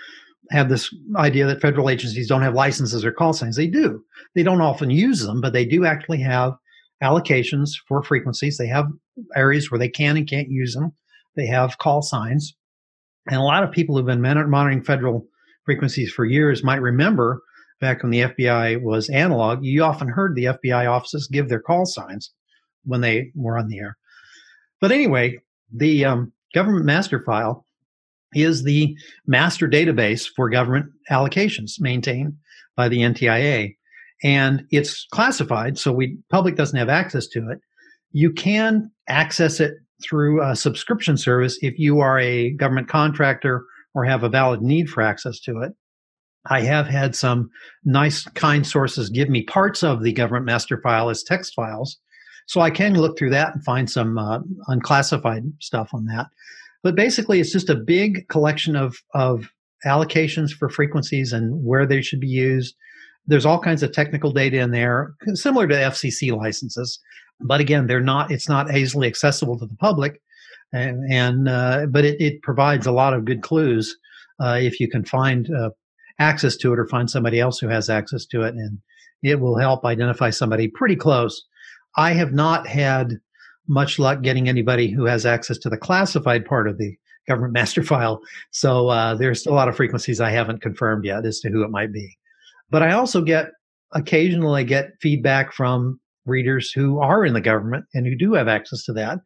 have 0.52 0.70
this 0.70 0.93
idea 1.16 1.45
that 1.47 1.62
federal 1.62 1.89
agencies 1.89 2.28
don't 2.28 2.41
have 2.41 2.54
licenses 2.54 3.06
or 3.06 3.12
call 3.12 3.34
signs. 3.34 3.56
They 3.56 3.68
do. 3.68 4.04
They 4.36 4.43
don't 4.43 4.62
often 4.62 4.89
use 4.89 5.22
them, 5.22 5.41
but 5.41 5.54
they 5.54 5.66
do 5.66 5.86
actually 5.86 6.22
have 6.22 6.54
allocations 7.02 7.72
for 7.88 8.04
frequencies. 8.04 8.58
They 8.58 8.68
have 8.68 8.88
areas 9.36 9.72
where 9.72 9.80
they 9.80 9.89
can 9.89 10.18
and 10.18 10.30
can't 10.30 10.49
use 10.49 10.74
them. 10.74 10.91
They 11.36 11.47
have 11.47 11.78
call 11.78 12.02
signs. 12.02 12.56
And 13.28 13.38
a 13.38 13.43
lot 13.43 13.64
of 13.64 13.72
people 13.72 13.95
who've 13.95 14.06
been 14.06 14.22
monitoring 14.22 14.84
federal 14.84 15.26
frequencies 15.66 16.12
for 16.12 16.26
years 16.26 16.64
might 16.64 16.82
remember 16.82 17.41
back 17.80 18.04
when 18.04 18.12
the 18.12 18.22
FBI 18.22 18.82
was 18.82 19.10
analog, 19.10 19.64
you 19.64 19.84
often 19.84 20.08
heard 20.08 20.36
the 20.36 20.45
FBI 20.45 20.89
offices 20.89 21.28
give 21.32 21.49
their 21.49 21.60
call 21.60 21.86
signs 21.86 22.32
when 22.84 23.02
they 23.02 23.32
were 23.36 23.58
on 23.58 23.68
the 23.68 23.80
air. 23.80 23.97
But 24.80 24.91
anyway, 24.91 25.39
the 25.74 26.06
um, 26.06 26.34
government 26.54 26.86
master 26.86 27.22
file 27.24 27.66
is 28.34 28.63
the 28.63 28.95
master 29.27 29.67
database 29.67 30.27
for 30.36 30.49
government 30.49 30.88
allocations 31.09 31.79
maintained 31.79 32.34
by 32.75 32.88
the 32.88 32.99
NTIA. 32.99 33.75
And 34.23 34.65
it's 34.69 35.07
classified, 35.11 35.77
so 35.77 35.91
we 35.91 36.17
public 36.29 36.55
doesn't 36.55 36.77
have 36.77 36.89
access 36.89 37.27
to 37.27 37.49
it. 37.49 37.59
You 38.11 38.32
can 38.32 38.91
access 39.07 39.59
it 39.59 39.73
through 40.03 40.43
a 40.43 40.55
subscription 40.55 41.17
service 41.17 41.57
if 41.61 41.77
you 41.79 41.99
are 41.99 42.19
a 42.19 42.51
government 42.51 42.88
contractor 42.88 43.65
or 43.93 44.05
have 44.05 44.23
a 44.23 44.29
valid 44.29 44.61
need 44.61 44.89
for 44.89 45.01
access 45.01 45.39
to 45.41 45.61
it. 45.61 45.73
I 46.49 46.61
have 46.61 46.88
had 46.88 47.15
some 47.15 47.49
nice, 47.86 48.25
kind 48.29 48.65
sources 48.65 49.09
give 49.09 49.29
me 49.29 49.43
parts 49.43 49.84
of 49.84 50.01
the 50.01 50.13
government 50.13 50.45
master 50.45 50.82
file 50.82 51.09
as 51.09 51.23
text 51.23 51.53
files. 51.53 51.97
So 52.47 52.61
I 52.61 52.71
can 52.71 52.95
look 52.95 53.17
through 53.17 53.29
that 53.32 53.53
and 53.53 53.63
find 53.63 53.89
some 53.89 54.17
uh, 54.17 54.39
unclassified 54.67 55.43
stuff 55.59 55.91
on 55.93 56.05
that. 56.05 56.27
But 56.84 56.95
basically, 56.95 57.39
it's 57.39 57.51
just 57.51 57.69
a 57.69 57.75
big 57.75 58.27
collection 58.27 58.75
of, 58.75 58.97
of 59.13 59.49
allocations 59.86 60.51
for 60.51 60.69
frequencies 60.69 61.34
and 61.34 61.63
where 61.63 61.86
they 61.86 62.01
should 62.01 62.19
be 62.19 62.27
used. 62.27 62.75
There's 63.27 63.45
all 63.45 63.59
kinds 63.59 63.84
of 63.84 63.91
technical 63.91 64.32
data 64.32 64.59
in 64.59 64.71
there, 64.71 65.13
similar 65.34 65.67
to 65.67 65.75
FCC 65.75 66.36
licenses. 66.36 66.99
But 67.39 67.61
again, 67.61 67.88
they're 67.88 67.99
not, 67.99 68.32
it's 68.32 68.49
not 68.49 68.75
easily 68.75 69.07
accessible 69.07 69.57
to 69.59 69.65
the 69.65 69.75
public. 69.75 70.21
And, 70.73 71.11
and 71.11 71.49
uh, 71.49 71.86
but 71.88 72.05
it, 72.05 72.21
it 72.21 72.41
provides 72.41 72.88
a 72.88 72.91
lot 72.91 73.13
of 73.13 73.25
good 73.25 73.41
clues 73.41 73.97
uh, 74.39 74.57
if 74.59 74.79
you 74.79 74.89
can 74.89 75.03
find 75.05 75.49
uh, 75.53 75.71
access 76.19 76.55
to 76.57 76.73
it 76.73 76.79
or 76.79 76.88
find 76.88 77.09
somebody 77.09 77.39
else 77.39 77.59
who 77.59 77.67
has 77.67 77.89
access 77.89 78.25
to 78.27 78.41
it. 78.41 78.55
And 78.55 78.79
it 79.21 79.39
will 79.39 79.57
help 79.57 79.86
identify 79.86 80.29
somebody 80.29 80.67
pretty 80.67 80.95
close. 80.95 81.45
I 81.97 82.13
have 82.13 82.32
not 82.32 82.67
had 82.67 83.19
much 83.68 83.99
luck 83.99 84.22
getting 84.22 84.49
anybody 84.49 84.89
who 84.89 85.05
has 85.05 85.26
access 85.26 85.57
to 85.59 85.70
the 85.70 85.78
classified 85.78 86.45
part 86.45 86.68
of 86.68 86.78
the 86.78 86.95
government 87.28 87.53
master 87.62 87.84
file. 87.84 88.22
So 88.51 88.89
uh, 88.89 89.16
there's 89.16 89.45
a 89.45 89.53
lot 89.53 89.70
of 89.70 89.76
frequencies 89.76 90.22
I 90.22 90.30
haven't 90.30 90.62
confirmed 90.62 91.05
yet 91.05 91.26
as 91.26 91.39
to 91.41 91.49
who 91.49 91.64
it 91.64 91.72
might 91.72 91.93
be. 91.93 92.18
But 92.70 92.84
I 92.84 92.93
also 92.93 93.22
get 93.22 93.51
occasionally 93.93 94.64
get 94.64 94.93
feedback 95.01 95.51
from 95.51 95.99
readers 96.26 96.72
who 96.72 96.99
are 96.99 97.26
in 97.26 97.34
the 97.34 97.41
government 97.41 97.86
and 97.93 98.05
who 98.05 98.16
do 98.16 98.34
have 98.34 98.47
access 98.47 98.84
to 98.86 98.93
that. 98.93 99.20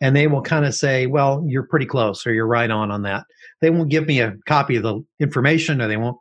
And 0.00 0.16
they 0.16 0.26
will 0.26 0.42
kind 0.42 0.64
of 0.64 0.74
say, 0.74 1.06
well, 1.06 1.44
you're 1.46 1.64
pretty 1.64 1.86
close 1.86 2.26
or 2.26 2.32
you're 2.32 2.46
right 2.46 2.70
on 2.70 2.90
on 2.90 3.02
that. 3.02 3.24
They 3.60 3.70
won't 3.70 3.90
give 3.90 4.06
me 4.06 4.20
a 4.20 4.34
copy 4.46 4.76
of 4.76 4.82
the 4.82 5.04
information 5.20 5.80
or 5.80 5.88
they 5.88 5.96
won't 5.96 6.16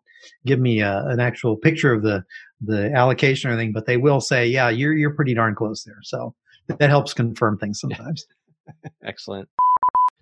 give 0.46 0.60
me 0.60 0.82
a, 0.82 1.06
an 1.08 1.20
actual 1.20 1.56
picture 1.56 1.94
of 1.94 2.04
the, 2.04 2.24
the 2.62 2.92
allocation 2.94 3.50
or 3.50 3.54
anything, 3.54 3.72
but 3.72 3.86
they 3.86 3.98
will 3.98 4.20
say, 4.20 4.46
yeah, 4.46 4.70
you're, 4.70 4.94
you're 4.94 5.14
pretty 5.14 5.34
darn 5.34 5.56
close 5.56 5.84
there. 5.84 6.00
So 6.04 6.36
that 6.68 6.90
helps 6.90 7.14
confirm 7.14 7.58
things 7.58 7.80
sometimes. 7.80 8.28
Excellent. 9.04 9.50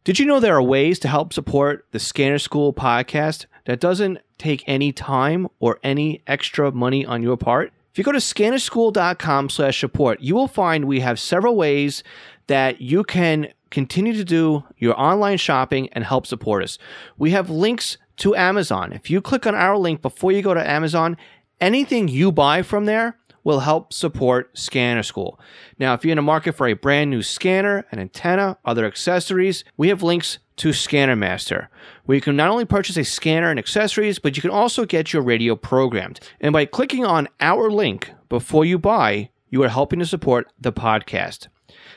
Did 0.04 0.20
you 0.20 0.26
know 0.26 0.40
there 0.40 0.56
are 0.56 0.62
ways 0.62 1.00
to 1.00 1.08
help 1.08 1.34
support 1.34 1.88
the 1.92 2.00
Scanner 2.00 2.38
School 2.38 2.74
podcast 2.74 3.48
that 3.66 3.80
doesn't 3.80 4.20
take 4.38 4.64
any 4.68 4.92
time 4.92 5.48
or 5.60 5.80
any 5.84 6.22
extra 6.28 6.72
money 6.72 7.06
on 7.06 7.24
your 7.24 7.38
part? 7.38 7.74
If 7.92 7.98
you 7.98 8.04
go 8.04 8.12
to 8.12 8.20
scannerschool.com 8.20 9.50
slash 9.50 9.80
support, 9.80 10.22
you 10.22 10.36
will 10.36 10.48
find 10.48 10.86
we 10.86 11.00
have 11.00 11.20
several 11.20 11.56
ways 11.56 12.04
that 12.48 12.82
you 12.82 13.04
can 13.04 13.48
continue 13.72 14.14
to 14.14 14.24
do 14.24 14.64
your 14.78 15.00
online 15.00 15.38
shopping 15.38 15.90
and 15.94 16.04
help 16.04 16.28
support 16.28 16.64
us. 16.64 16.78
We 17.18 17.32
have 17.32 17.50
links 17.50 17.98
to 18.18 18.36
Amazon. 18.36 18.94
If 18.94 19.10
you 19.10 19.22
click 19.22 19.48
on 19.48 19.56
our 19.56 19.78
link 19.78 20.02
before 20.02 20.32
you 20.32 20.42
go 20.42 20.54
to 20.54 20.70
Amazon, 20.70 21.18
anything 21.60 22.08
you 22.08 22.32
buy 22.32 22.62
from 22.62 22.86
there 22.86 23.18
will 23.46 23.62
help 23.62 23.94
support 23.94 24.58
Scanner 24.58 25.04
School. 25.04 25.40
Now, 25.80 25.94
if 25.94 26.04
you're 26.04 26.12
in 26.12 26.18
the 26.18 26.22
market 26.22 26.56
for 26.56 26.68
a 26.68 26.74
brand 26.74 27.10
new 27.10 27.22
scanner, 27.22 27.86
an 27.92 28.00
antenna, 28.00 28.58
other 28.66 28.86
accessories, 28.86 29.64
we 29.78 29.88
have 29.88 30.04
links 30.04 30.40
to 30.58 30.74
Scanner 30.74 31.16
Master, 31.16 31.70
where 32.06 32.16
you 32.16 32.22
can 32.22 32.36
not 32.36 32.50
only 32.50 32.66
purchase 32.66 32.98
a 32.98 33.04
scanner 33.04 33.50
and 33.50 33.60
accessories, 33.60 34.20
but 34.20 34.36
you 34.36 34.42
can 34.42 34.52
also 34.52 34.84
get 34.84 35.14
your 35.14 35.22
radio 35.22 35.56
programmed. 35.56 36.20
And 36.42 36.52
by 36.52 36.66
clicking 36.66 37.06
on 37.06 37.30
our 37.40 37.70
link 37.70 38.12
before 38.28 38.66
you 38.66 38.80
buy, 38.80 39.30
you 39.50 39.64
are 39.64 39.70
helping 39.70 40.00
to 40.00 40.06
support 40.06 40.52
the 40.60 40.74
podcast. 40.74 41.48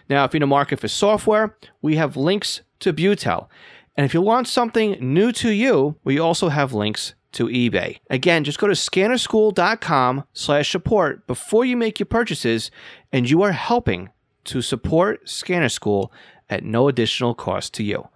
Now, 0.08 0.24
if 0.24 0.32
you're 0.32 0.38
in 0.38 0.42
the 0.42 0.46
market 0.46 0.80
for 0.80 0.88
software, 0.88 1.56
we 1.82 1.96
have 1.96 2.16
links 2.16 2.60
to 2.80 2.92
Butel. 2.92 3.48
And 3.96 4.04
if 4.04 4.14
you 4.14 4.20
want 4.22 4.48
something 4.48 4.96
new 5.00 5.32
to 5.32 5.50
you, 5.50 5.96
we 6.04 6.18
also 6.18 6.50
have 6.50 6.72
links 6.72 7.14
to 7.38 7.46
eBay. 7.46 7.98
Again, 8.10 8.42
just 8.42 8.58
go 8.58 8.66
to 8.66 8.74
scannerschool.com 8.74 10.24
slash 10.32 10.72
support 10.72 11.24
before 11.28 11.64
you 11.64 11.76
make 11.76 12.00
your 12.00 12.06
purchases, 12.06 12.72
and 13.12 13.30
you 13.30 13.42
are 13.42 13.52
helping 13.52 14.10
to 14.44 14.60
support 14.60 15.28
Scanner 15.28 15.68
School 15.68 16.12
at 16.50 16.64
no 16.64 16.88
additional 16.88 17.34
cost 17.34 17.74
to 17.74 17.84
you. 17.84 18.08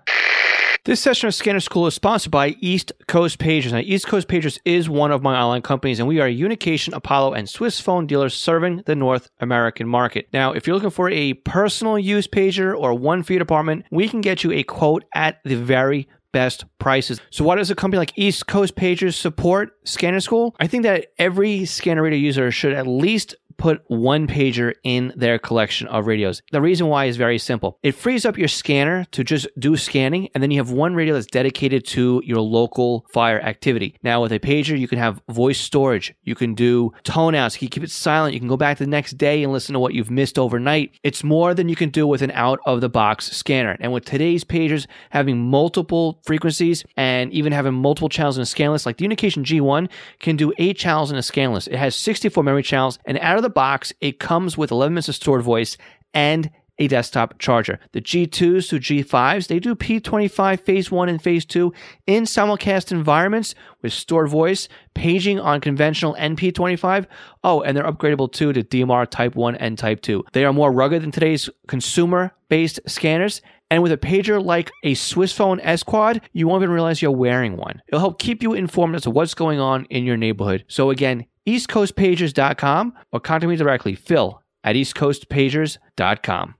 This 0.84 1.00
session 1.00 1.28
of 1.28 1.34
Scanner 1.36 1.60
School 1.60 1.86
is 1.86 1.94
sponsored 1.94 2.32
by 2.32 2.56
East 2.60 2.90
Coast 3.06 3.38
Pagers. 3.38 3.70
Now, 3.70 3.78
East 3.78 4.08
Coast 4.08 4.26
Pagers 4.26 4.58
is 4.64 4.88
one 4.88 5.12
of 5.12 5.22
my 5.22 5.40
online 5.40 5.62
companies, 5.62 6.00
and 6.00 6.08
we 6.08 6.18
are 6.18 6.28
Unication, 6.28 6.92
Apollo, 6.92 7.34
and 7.34 7.46
Swissphone 7.46 8.08
dealers 8.08 8.34
serving 8.34 8.82
the 8.86 8.96
North 8.96 9.30
American 9.38 9.86
market. 9.86 10.26
Now, 10.32 10.52
if 10.52 10.66
you're 10.66 10.74
looking 10.74 10.90
for 10.90 11.08
a 11.08 11.34
personal 11.34 11.96
use 11.96 12.26
pager 12.26 12.76
or 12.76 12.94
one 12.94 13.22
for 13.22 13.34
your 13.34 13.38
department, 13.38 13.84
we 13.92 14.08
can 14.08 14.20
get 14.20 14.42
you 14.42 14.50
a 14.50 14.64
quote 14.64 15.04
at 15.14 15.38
the 15.44 15.54
very 15.54 16.08
best 16.32 16.64
prices. 16.78 17.20
So 17.30 17.44
why 17.44 17.56
does 17.56 17.70
a 17.70 17.74
company 17.74 17.98
like 17.98 18.12
East 18.16 18.46
Coast 18.46 18.74
Pagers 18.74 19.14
support 19.14 19.72
Scanner 19.84 20.20
School? 20.20 20.56
I 20.58 20.66
think 20.66 20.82
that 20.82 21.08
every 21.18 21.64
scanner 21.64 22.02
radio 22.02 22.18
user 22.18 22.50
should 22.50 22.72
at 22.72 22.86
least 22.86 23.34
put 23.62 23.80
one 23.86 24.26
pager 24.26 24.74
in 24.82 25.12
their 25.14 25.38
collection 25.38 25.86
of 25.86 26.08
radios. 26.08 26.42
The 26.50 26.60
reason 26.60 26.88
why 26.88 27.04
is 27.04 27.16
very 27.16 27.38
simple. 27.38 27.78
It 27.84 27.94
frees 27.94 28.26
up 28.26 28.36
your 28.36 28.48
scanner 28.48 29.04
to 29.12 29.22
just 29.22 29.46
do 29.56 29.76
scanning, 29.76 30.28
and 30.34 30.42
then 30.42 30.50
you 30.50 30.58
have 30.58 30.72
one 30.72 30.96
radio 30.96 31.14
that's 31.14 31.26
dedicated 31.26 31.86
to 31.86 32.20
your 32.24 32.40
local 32.40 33.06
fire 33.12 33.40
activity. 33.40 33.94
Now, 34.02 34.20
with 34.20 34.32
a 34.32 34.40
pager, 34.40 34.76
you 34.76 34.88
can 34.88 34.98
have 34.98 35.22
voice 35.30 35.60
storage, 35.60 36.12
you 36.24 36.34
can 36.34 36.56
do 36.56 36.90
tone 37.04 37.36
outs, 37.36 37.54
you 37.54 37.60
can 37.60 37.68
keep 37.68 37.84
it 37.84 37.92
silent, 37.92 38.34
you 38.34 38.40
can 38.40 38.48
go 38.48 38.56
back 38.56 38.78
the 38.78 38.86
next 38.88 39.16
day 39.16 39.44
and 39.44 39.52
listen 39.52 39.74
to 39.74 39.78
what 39.78 39.94
you've 39.94 40.10
missed 40.10 40.40
overnight. 40.40 40.98
It's 41.04 41.22
more 41.22 41.54
than 41.54 41.68
you 41.68 41.76
can 41.76 41.90
do 41.90 42.04
with 42.04 42.20
an 42.20 42.32
out 42.32 42.58
of 42.66 42.80
the 42.80 42.88
box 42.88 43.30
scanner. 43.30 43.76
And 43.78 43.92
with 43.92 44.04
today's 44.04 44.42
pagers 44.42 44.88
having 45.10 45.38
multiple 45.38 46.20
frequencies 46.26 46.84
and 46.96 47.32
even 47.32 47.52
having 47.52 47.74
multiple 47.74 48.08
channels 48.08 48.38
in 48.38 48.42
a 48.42 48.46
scan 48.46 48.72
list, 48.72 48.86
like 48.86 48.96
the 48.96 49.06
Unication 49.06 49.44
G1 49.44 49.88
can 50.18 50.34
do 50.34 50.52
eight 50.58 50.76
channels 50.76 51.12
in 51.12 51.16
a 51.16 51.22
scan 51.22 51.52
list. 51.52 51.68
It 51.68 51.76
has 51.76 51.94
64 51.94 52.42
memory 52.42 52.64
channels, 52.64 52.98
and 53.04 53.18
out 53.18 53.36
of 53.36 53.44
the 53.44 53.51
box, 53.54 53.92
it 54.00 54.18
comes 54.18 54.56
with 54.58 54.70
11 54.70 54.94
minutes 54.94 55.08
of 55.08 55.14
stored 55.14 55.42
voice 55.42 55.76
and 56.14 56.50
a 56.78 56.88
desktop 56.88 57.38
charger. 57.38 57.78
The 57.92 58.00
G2s 58.00 58.68
to 58.70 58.76
G5s, 58.76 59.46
they 59.46 59.60
do 59.60 59.74
P25 59.74 60.60
phase 60.60 60.90
1 60.90 61.08
and 61.08 61.22
phase 61.22 61.44
2 61.44 61.72
in 62.06 62.24
simulcast 62.24 62.90
environments 62.90 63.54
with 63.82 63.92
stored 63.92 64.28
voice, 64.28 64.68
paging 64.94 65.38
on 65.38 65.60
conventional 65.60 66.16
NP25. 66.18 67.06
Oh, 67.44 67.62
and 67.62 67.76
they're 67.76 67.84
upgradable 67.84 68.32
too 68.32 68.52
to 68.52 68.62
DMR 68.62 69.08
Type 69.08 69.36
1 69.36 69.56
and 69.56 69.78
Type 69.78 70.00
2. 70.00 70.24
They 70.32 70.44
are 70.44 70.52
more 70.52 70.72
rugged 70.72 71.02
than 71.02 71.10
today's 71.10 71.48
consumer 71.68 72.32
based 72.48 72.80
scanners. 72.86 73.42
And 73.70 73.82
with 73.82 73.92
a 73.92 73.96
pager 73.96 74.44
like 74.44 74.70
a 74.82 74.92
Swissphone 74.94 75.58
S 75.62 75.82
Quad, 75.82 76.20
you 76.34 76.46
won't 76.46 76.62
even 76.62 76.74
realize 76.74 77.00
you're 77.00 77.10
wearing 77.10 77.56
one. 77.56 77.80
It'll 77.88 78.00
help 78.00 78.18
keep 78.18 78.42
you 78.42 78.52
informed 78.52 78.94
as 78.96 79.02
to 79.02 79.10
what's 79.10 79.32
going 79.32 79.60
on 79.60 79.86
in 79.86 80.04
your 80.04 80.18
neighborhood. 80.18 80.64
So 80.68 80.90
again, 80.90 81.24
eastcoastpagers.com 81.46 82.94
or 83.12 83.20
contact 83.20 83.48
me 83.48 83.56
directly, 83.56 83.94
phil 83.94 84.42
at 84.64 84.76
eastcoastpagers.com. 84.76 86.54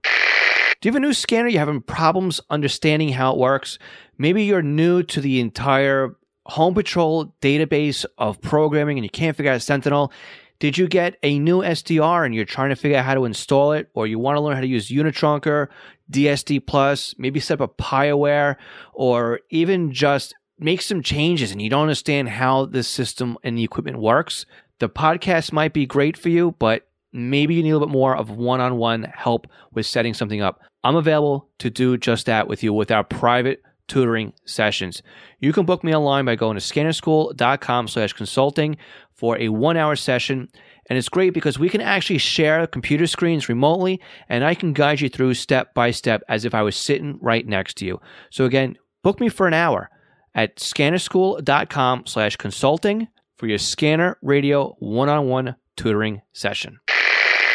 Do 0.81 0.89
you 0.89 0.91
have 0.91 0.95
a 0.95 0.99
new 0.99 1.13
scanner? 1.13 1.47
You're 1.47 1.59
having 1.59 1.81
problems 1.81 2.41
understanding 2.49 3.09
how 3.09 3.31
it 3.31 3.39
works? 3.39 3.79
Maybe 4.17 4.43
you're 4.43 4.61
new 4.61 5.03
to 5.03 5.21
the 5.21 5.39
entire 5.39 6.17
Home 6.47 6.73
Patrol 6.73 7.33
database 7.41 8.05
of 8.17 8.41
programming 8.41 8.97
and 8.97 9.05
you 9.05 9.09
can't 9.09 9.37
figure 9.37 9.51
out 9.51 9.61
Sentinel. 9.61 10.11
Did 10.59 10.77
you 10.77 10.87
get 10.87 11.17
a 11.23 11.39
new 11.39 11.59
SDR 11.59 12.25
and 12.25 12.35
you're 12.35 12.45
trying 12.45 12.69
to 12.69 12.75
figure 12.75 12.97
out 12.97 13.05
how 13.05 13.15
to 13.15 13.25
install 13.25 13.71
it, 13.71 13.89
or 13.93 14.07
you 14.07 14.19
want 14.19 14.35
to 14.35 14.41
learn 14.41 14.55
how 14.55 14.61
to 14.61 14.67
use 14.67 14.89
Unitrunker, 14.89 15.67
DSD 16.11 16.65
Plus, 16.65 17.15
maybe 17.17 17.39
set 17.39 17.59
up 17.59 17.69
a 17.69 17.83
PiAware, 17.83 18.57
or 18.93 19.39
even 19.49 19.91
just 19.91 20.35
make 20.59 20.81
some 20.81 21.01
changes 21.01 21.51
and 21.51 21.61
you 21.61 21.69
don't 21.69 21.83
understand 21.83 22.29
how 22.29 22.65
the 22.65 22.83
system 22.83 23.37
and 23.43 23.57
the 23.57 23.63
equipment 23.63 23.99
works? 23.99 24.45
The 24.79 24.89
podcast 24.89 25.51
might 25.51 25.73
be 25.73 25.85
great 25.85 26.17
for 26.17 26.29
you, 26.29 26.55
but 26.59 26.87
maybe 27.11 27.55
you 27.55 27.63
need 27.63 27.71
a 27.71 27.73
little 27.73 27.87
bit 27.87 27.93
more 27.93 28.15
of 28.15 28.31
one 28.31 28.59
on 28.59 28.77
one 28.77 29.03
help 29.03 29.47
with 29.71 29.85
setting 29.85 30.13
something 30.13 30.41
up. 30.41 30.61
I'm 30.83 30.95
available 30.95 31.49
to 31.59 31.69
do 31.69 31.97
just 31.97 32.25
that 32.25 32.47
with 32.47 32.63
you 32.63 32.73
with 32.73 32.91
our 32.91 33.03
private 33.03 33.61
tutoring 33.87 34.33
sessions. 34.45 35.01
You 35.39 35.53
can 35.53 35.65
book 35.65 35.83
me 35.83 35.93
online 35.93 36.25
by 36.25 36.35
going 36.35 36.57
to 36.57 36.61
scannerschool.com 36.61 37.87
slash 37.87 38.13
consulting 38.13 38.77
for 39.13 39.37
a 39.37 39.49
one 39.49 39.77
hour 39.77 39.95
session. 39.95 40.49
And 40.89 40.97
it's 40.97 41.09
great 41.09 41.33
because 41.33 41.59
we 41.59 41.69
can 41.69 41.81
actually 41.81 42.17
share 42.17 42.67
computer 42.67 43.07
screens 43.07 43.47
remotely 43.47 44.01
and 44.27 44.43
I 44.43 44.55
can 44.55 44.73
guide 44.73 44.99
you 44.99 45.09
through 45.09 45.35
step 45.35 45.73
by 45.73 45.91
step 45.91 46.23
as 46.27 46.43
if 46.43 46.53
I 46.53 46.61
was 46.61 46.75
sitting 46.75 47.17
right 47.21 47.47
next 47.47 47.77
to 47.77 47.85
you. 47.85 48.01
So 48.31 48.45
again, 48.45 48.77
book 49.01 49.19
me 49.19 49.29
for 49.29 49.47
an 49.47 49.53
hour 49.53 49.89
at 50.35 50.57
scannerschool.com 50.57 52.05
slash 52.05 52.35
consulting 52.35 53.07
for 53.35 53.47
your 53.47 53.57
scanner 53.57 54.17
radio 54.21 54.75
one 54.79 55.09
on 55.09 55.27
one 55.27 55.55
tutoring 55.75 56.21
session. 56.33 56.79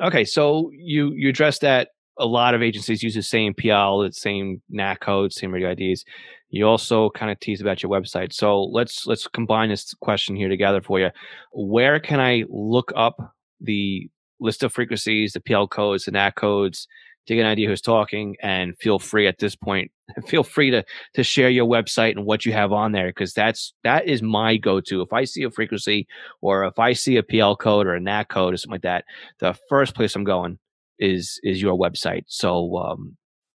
Okay, 0.00 0.24
so 0.24 0.70
you 0.72 1.12
you 1.12 1.30
addressed 1.30 1.62
that 1.62 1.88
a 2.18 2.26
lot 2.26 2.54
of 2.54 2.62
agencies 2.62 3.02
use 3.02 3.14
the 3.14 3.22
same 3.22 3.54
PL, 3.54 4.00
the 4.00 4.12
same 4.12 4.60
NAC 4.68 5.00
code, 5.00 5.32
same 5.32 5.52
radio 5.52 5.70
IDs. 5.70 6.04
You 6.50 6.66
also 6.66 7.10
kind 7.10 7.30
of 7.30 7.38
tease 7.40 7.60
about 7.60 7.82
your 7.82 7.90
website. 7.90 8.32
So 8.32 8.62
let's 8.62 9.06
let's 9.06 9.26
combine 9.26 9.68
this 9.68 9.94
question 10.00 10.34
here 10.34 10.48
together 10.48 10.80
for 10.80 10.98
you. 10.98 11.10
Where 11.52 12.00
can 12.00 12.20
I 12.20 12.44
look 12.48 12.92
up 12.96 13.34
the 13.60 14.08
list 14.40 14.62
of 14.62 14.72
frequencies, 14.72 15.32
the 15.32 15.40
PL 15.40 15.68
codes, 15.68 16.04
the 16.04 16.12
NAC 16.12 16.36
codes, 16.36 16.88
to 17.26 17.34
get 17.34 17.42
an 17.42 17.48
idea 17.48 17.68
who's 17.68 17.82
talking? 17.82 18.36
And 18.40 18.78
feel 18.78 18.98
free 18.98 19.26
at 19.26 19.38
this 19.38 19.56
point, 19.56 19.90
feel 20.26 20.42
free 20.42 20.70
to 20.70 20.84
to 21.14 21.22
share 21.22 21.50
your 21.50 21.66
website 21.66 22.12
and 22.12 22.24
what 22.24 22.46
you 22.46 22.52
have 22.54 22.72
on 22.72 22.92
there 22.92 23.08
because 23.08 23.34
that's 23.34 23.74
that 23.84 24.08
is 24.08 24.22
my 24.22 24.56
go-to. 24.56 25.02
If 25.02 25.12
I 25.12 25.24
see 25.24 25.42
a 25.42 25.50
frequency 25.50 26.06
or 26.40 26.64
if 26.64 26.78
I 26.78 26.94
see 26.94 27.18
a 27.18 27.22
PL 27.22 27.56
code 27.56 27.86
or 27.86 27.94
a 27.94 28.00
NAC 28.00 28.30
code 28.30 28.54
or 28.54 28.56
something 28.56 28.76
like 28.76 28.82
that, 28.82 29.04
the 29.38 29.54
first 29.68 29.94
place 29.94 30.16
I'm 30.16 30.24
going 30.24 30.58
is 30.98 31.38
is 31.42 31.60
your 31.60 31.78
website. 31.78 32.24
So 32.26 32.78
um, 32.78 33.17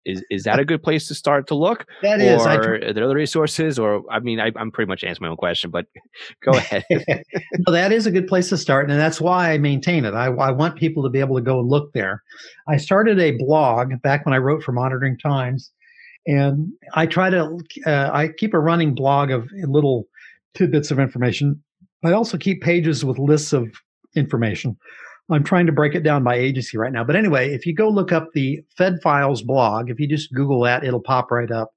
is 0.09 0.23
is 0.29 0.43
that 0.43 0.59
a 0.59 0.65
good 0.65 0.81
place 0.81 1.07
to 1.07 1.15
start 1.15 1.47
to 1.47 1.55
look? 1.55 1.85
That 2.01 2.19
or 2.19 2.23
is. 2.23 2.45
I 2.45 2.55
are 2.55 2.93
there 2.93 3.03
other 3.03 3.15
resources? 3.15 3.77
Or 3.77 4.03
I 4.11 4.19
mean, 4.19 4.39
I, 4.39 4.51
am 4.55 4.71
pretty 4.71 4.87
much 4.87 5.03
answering 5.03 5.27
my 5.27 5.31
own 5.31 5.37
question, 5.37 5.69
but 5.69 5.85
go 6.43 6.51
ahead. 6.51 6.83
no, 6.89 7.71
that 7.71 7.91
is 7.91 8.05
a 8.05 8.11
good 8.11 8.27
place 8.27 8.49
to 8.49 8.57
start, 8.57 8.89
and 8.89 8.99
that's 8.99 9.21
why 9.21 9.51
I 9.51 9.57
maintain 9.57 10.05
it. 10.05 10.13
I, 10.13 10.25
I 10.25 10.51
want 10.51 10.77
people 10.77 11.03
to 11.03 11.09
be 11.09 11.19
able 11.19 11.35
to 11.35 11.41
go 11.41 11.59
and 11.59 11.69
look 11.69 11.93
there. 11.93 12.23
I 12.67 12.77
started 12.77 13.19
a 13.19 13.31
blog 13.31 14.01
back 14.01 14.25
when 14.25 14.33
I 14.33 14.37
wrote 14.37 14.63
for 14.63 14.71
Monitoring 14.71 15.17
Times, 15.17 15.71
and 16.25 16.71
I 16.93 17.05
try 17.05 17.29
to 17.29 17.57
uh, 17.85 18.09
I 18.11 18.29
keep 18.37 18.53
a 18.53 18.59
running 18.59 18.95
blog 18.95 19.31
of 19.31 19.49
little 19.63 20.05
tidbits 20.53 20.91
of 20.91 20.99
information. 20.99 21.61
I 22.03 22.13
also 22.13 22.37
keep 22.37 22.61
pages 22.61 23.03
with 23.03 23.19
lists 23.19 23.53
of 23.53 23.67
information. 24.15 24.77
I'm 25.31 25.43
trying 25.43 25.67
to 25.67 25.71
break 25.71 25.95
it 25.95 26.03
down 26.03 26.23
by 26.23 26.35
agency 26.35 26.77
right 26.77 26.91
now. 26.91 27.03
But 27.03 27.15
anyway, 27.15 27.53
if 27.53 27.65
you 27.65 27.73
go 27.73 27.89
look 27.89 28.11
up 28.11 28.29
the 28.33 28.61
Fed 28.75 28.99
Files 29.03 29.41
blog, 29.41 29.89
if 29.89 29.99
you 29.99 30.07
just 30.07 30.33
Google 30.33 30.61
that, 30.63 30.83
it'll 30.83 30.99
pop 30.99 31.31
right 31.31 31.51
up. 31.51 31.73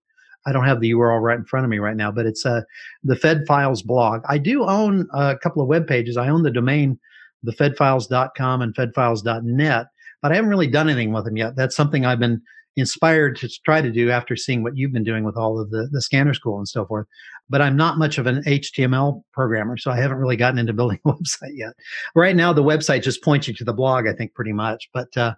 I 0.47 0.53
don't 0.53 0.65
have 0.65 0.81
the 0.81 0.93
URL 0.93 1.21
right 1.21 1.39
in 1.39 1.45
front 1.45 1.65
of 1.65 1.71
me 1.71 1.79
right 1.79 1.97
now, 1.97 2.11
but 2.11 2.27
it's 2.27 2.45
uh, 2.45 2.63
the 3.05 3.15
Fed 3.15 3.45
Files 3.47 3.83
blog. 3.83 4.23
I 4.29 4.39
do 4.39 4.65
own 4.65 5.07
a 5.15 5.37
couple 5.37 5.63
of 5.63 5.69
web 5.69 5.87
pages. 5.87 6.17
I 6.17 6.29
own 6.29 6.43
the 6.43 6.51
domain, 6.51 6.99
thefedfiles.com 7.47 8.63
and 8.63 8.75
fedfiles.net, 8.75 9.87
but 10.21 10.33
I 10.33 10.35
haven't 10.35 10.51
really 10.51 10.67
done 10.67 10.89
anything 10.89 11.13
with 11.13 11.25
them 11.25 11.37
yet. 11.37 11.55
That's 11.55 11.77
something 11.77 12.05
I've 12.05 12.19
been 12.19 12.43
inspired 12.77 13.37
to 13.37 13.49
try 13.65 13.83
to 13.83 13.91
do 13.91 14.11
after 14.11 14.35
seeing 14.35 14.63
what 14.63 14.77
you've 14.77 14.93
been 14.93 15.05
doing 15.05 15.25
with 15.25 15.37
all 15.37 15.61
of 15.61 15.71
the, 15.71 15.89
the 15.93 16.01
scanner 16.01 16.33
school 16.33 16.57
and 16.57 16.67
so 16.67 16.87
forth. 16.87 17.07
But 17.51 17.61
I'm 17.61 17.77
not 17.77 17.99
much 17.99 18.17
of 18.17 18.27
an 18.27 18.43
HTML 18.47 19.23
programmer, 19.33 19.77
so 19.77 19.91
I 19.91 19.97
haven't 19.97 20.17
really 20.17 20.37
gotten 20.37 20.59
into 20.59 20.73
building 20.83 20.99
a 21.05 21.13
website 21.13 21.55
yet. 21.55 21.73
Right 22.15 22.35
now, 22.35 22.53
the 22.53 22.63
website 22.63 23.03
just 23.03 23.23
points 23.23 23.47
you 23.47 23.55
to 23.55 23.65
the 23.65 23.75
blog, 23.75 24.07
I 24.07 24.15
think, 24.15 24.35
pretty 24.35 24.53
much. 24.53 24.89
But 24.95 25.15
uh, 25.17 25.35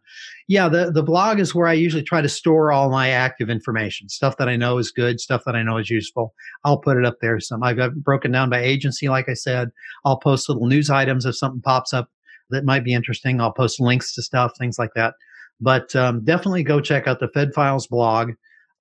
yeah, 0.47 0.69
the, 0.69 0.93
the 0.93 1.03
blog 1.03 1.41
is 1.41 1.55
where 1.55 1.67
I 1.67 1.73
usually 1.73 2.05
try 2.05 2.21
to 2.21 2.29
store 2.29 2.71
all 2.71 2.91
my 2.91 3.11
active 3.11 3.51
information, 3.51 4.09
stuff 4.09 4.37
that 4.37 4.49
I 4.49 4.57
know 4.57 4.79
is 4.79 4.93
good, 4.93 5.21
stuff 5.21 5.43
that 5.47 5.57
I 5.57 5.63
know 5.63 5.79
is 5.79 5.91
useful. 5.91 6.35
I'll 6.65 6.79
put 6.79 6.97
it 6.97 7.05
up 7.05 7.17
there. 7.21 7.41
Some 7.41 7.63
I've 7.63 7.77
got 7.77 7.95
broken 7.95 8.31
down 8.31 8.51
by 8.51 8.61
agency, 8.63 9.09
like 9.09 9.29
I 9.29 9.35
said. 9.35 9.71
I'll 10.05 10.19
post 10.19 10.49
little 10.49 10.67
news 10.67 10.91
items 10.91 11.27
if 11.27 11.37
something 11.37 11.63
pops 11.63 11.93
up 11.93 12.11
that 12.51 12.65
might 12.65 12.85
be 12.85 12.95
interesting. 12.95 13.41
I'll 13.41 13.53
post 13.53 13.81
links 13.81 14.15
to 14.15 14.23
stuff, 14.23 14.53
things 14.57 14.79
like 14.79 14.91
that. 14.95 15.15
But 15.61 15.95
um, 15.97 16.25
definitely 16.25 16.63
go 16.63 16.81
check 16.81 17.07
out 17.07 17.21
the 17.21 17.29
Fed 17.29 17.55
Files 17.55 17.87
blog. 17.87 18.33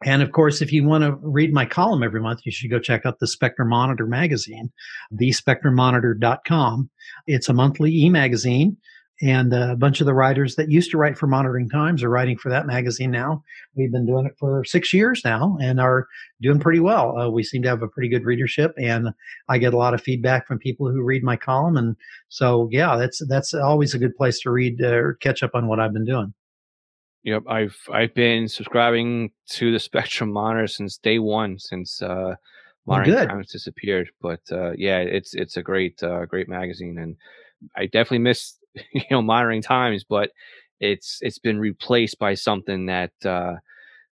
And 0.05 0.21
of 0.21 0.31
course, 0.31 0.61
if 0.61 0.73
you 0.73 0.83
want 0.83 1.03
to 1.03 1.15
read 1.21 1.53
my 1.53 1.65
column 1.65 2.03
every 2.03 2.19
month, 2.19 2.41
you 2.43 2.51
should 2.51 2.69
go 2.69 2.79
check 2.79 3.05
out 3.05 3.19
the 3.19 3.27
Spectrum 3.27 3.69
Monitor 3.69 4.05
magazine, 4.05 4.71
thespectrummonitor.com. 5.13 6.89
It's 7.27 7.47
a 7.47 7.53
monthly 7.53 7.91
e 7.91 8.09
magazine, 8.09 8.77
and 9.21 9.53
a 9.53 9.75
bunch 9.77 10.01
of 10.01 10.05
the 10.05 10.13
writers 10.13 10.55
that 10.55 10.69
used 10.69 10.91
to 10.91 10.97
write 10.97 11.17
for 11.17 11.27
Monitoring 11.27 11.69
Times 11.69 12.03
are 12.03 12.09
writing 12.09 12.37
for 12.37 12.49
that 12.49 12.65
magazine 12.65 13.11
now. 13.11 13.43
We've 13.75 13.91
been 13.91 14.05
doing 14.05 14.25
it 14.25 14.35
for 14.37 14.65
six 14.65 14.93
years 14.93 15.21
now 15.23 15.57
and 15.61 15.79
are 15.79 16.07
doing 16.41 16.59
pretty 16.59 16.81
well. 16.81 17.17
Uh, 17.17 17.29
we 17.29 17.43
seem 17.43 17.61
to 17.63 17.69
have 17.69 17.83
a 17.83 17.87
pretty 17.87 18.09
good 18.09 18.25
readership, 18.25 18.73
and 18.77 19.09
I 19.47 19.59
get 19.59 19.73
a 19.73 19.77
lot 19.77 19.93
of 19.93 20.01
feedback 20.01 20.47
from 20.47 20.59
people 20.59 20.89
who 20.89 21.03
read 21.03 21.23
my 21.23 21.37
column. 21.37 21.77
And 21.77 21.95
so, 22.27 22.67
yeah, 22.71 22.97
that's 22.97 23.25
that's 23.27 23.53
always 23.53 23.93
a 23.93 23.99
good 23.99 24.15
place 24.15 24.39
to 24.41 24.51
read 24.51 24.81
uh, 24.81 24.87
or 24.87 25.13
catch 25.21 25.43
up 25.43 25.51
on 25.53 25.67
what 25.67 25.79
I've 25.79 25.93
been 25.93 26.05
doing. 26.05 26.33
Yep, 27.23 27.43
I've 27.47 27.77
I've 27.91 28.13
been 28.13 28.47
subscribing 28.47 29.31
to 29.51 29.71
the 29.71 29.79
Spectrum 29.89 30.31
Monitor 30.31 30.67
since 30.67 30.97
day 30.97 31.19
one, 31.19 31.57
since 31.57 32.01
uh, 32.01 32.35
Monitoring 32.85 33.15
well, 33.15 33.27
Times 33.27 33.51
disappeared. 33.51 34.09
But 34.21 34.41
uh, 34.51 34.71
yeah, 34.77 34.99
it's 34.99 35.33
it's 35.33 35.57
a 35.57 35.63
great 35.63 36.01
uh, 36.03 36.25
great 36.25 36.49
magazine, 36.49 36.97
and 36.97 37.15
I 37.75 37.85
definitely 37.85 38.19
miss 38.19 38.57
you 38.93 39.03
know 39.09 39.21
Modern 39.21 39.61
Times, 39.61 40.03
but 40.03 40.31
it's 40.79 41.19
it's 41.21 41.39
been 41.39 41.59
replaced 41.59 42.19
by 42.19 42.33
something 42.33 42.87
that 42.87 43.13
uh, 43.25 43.55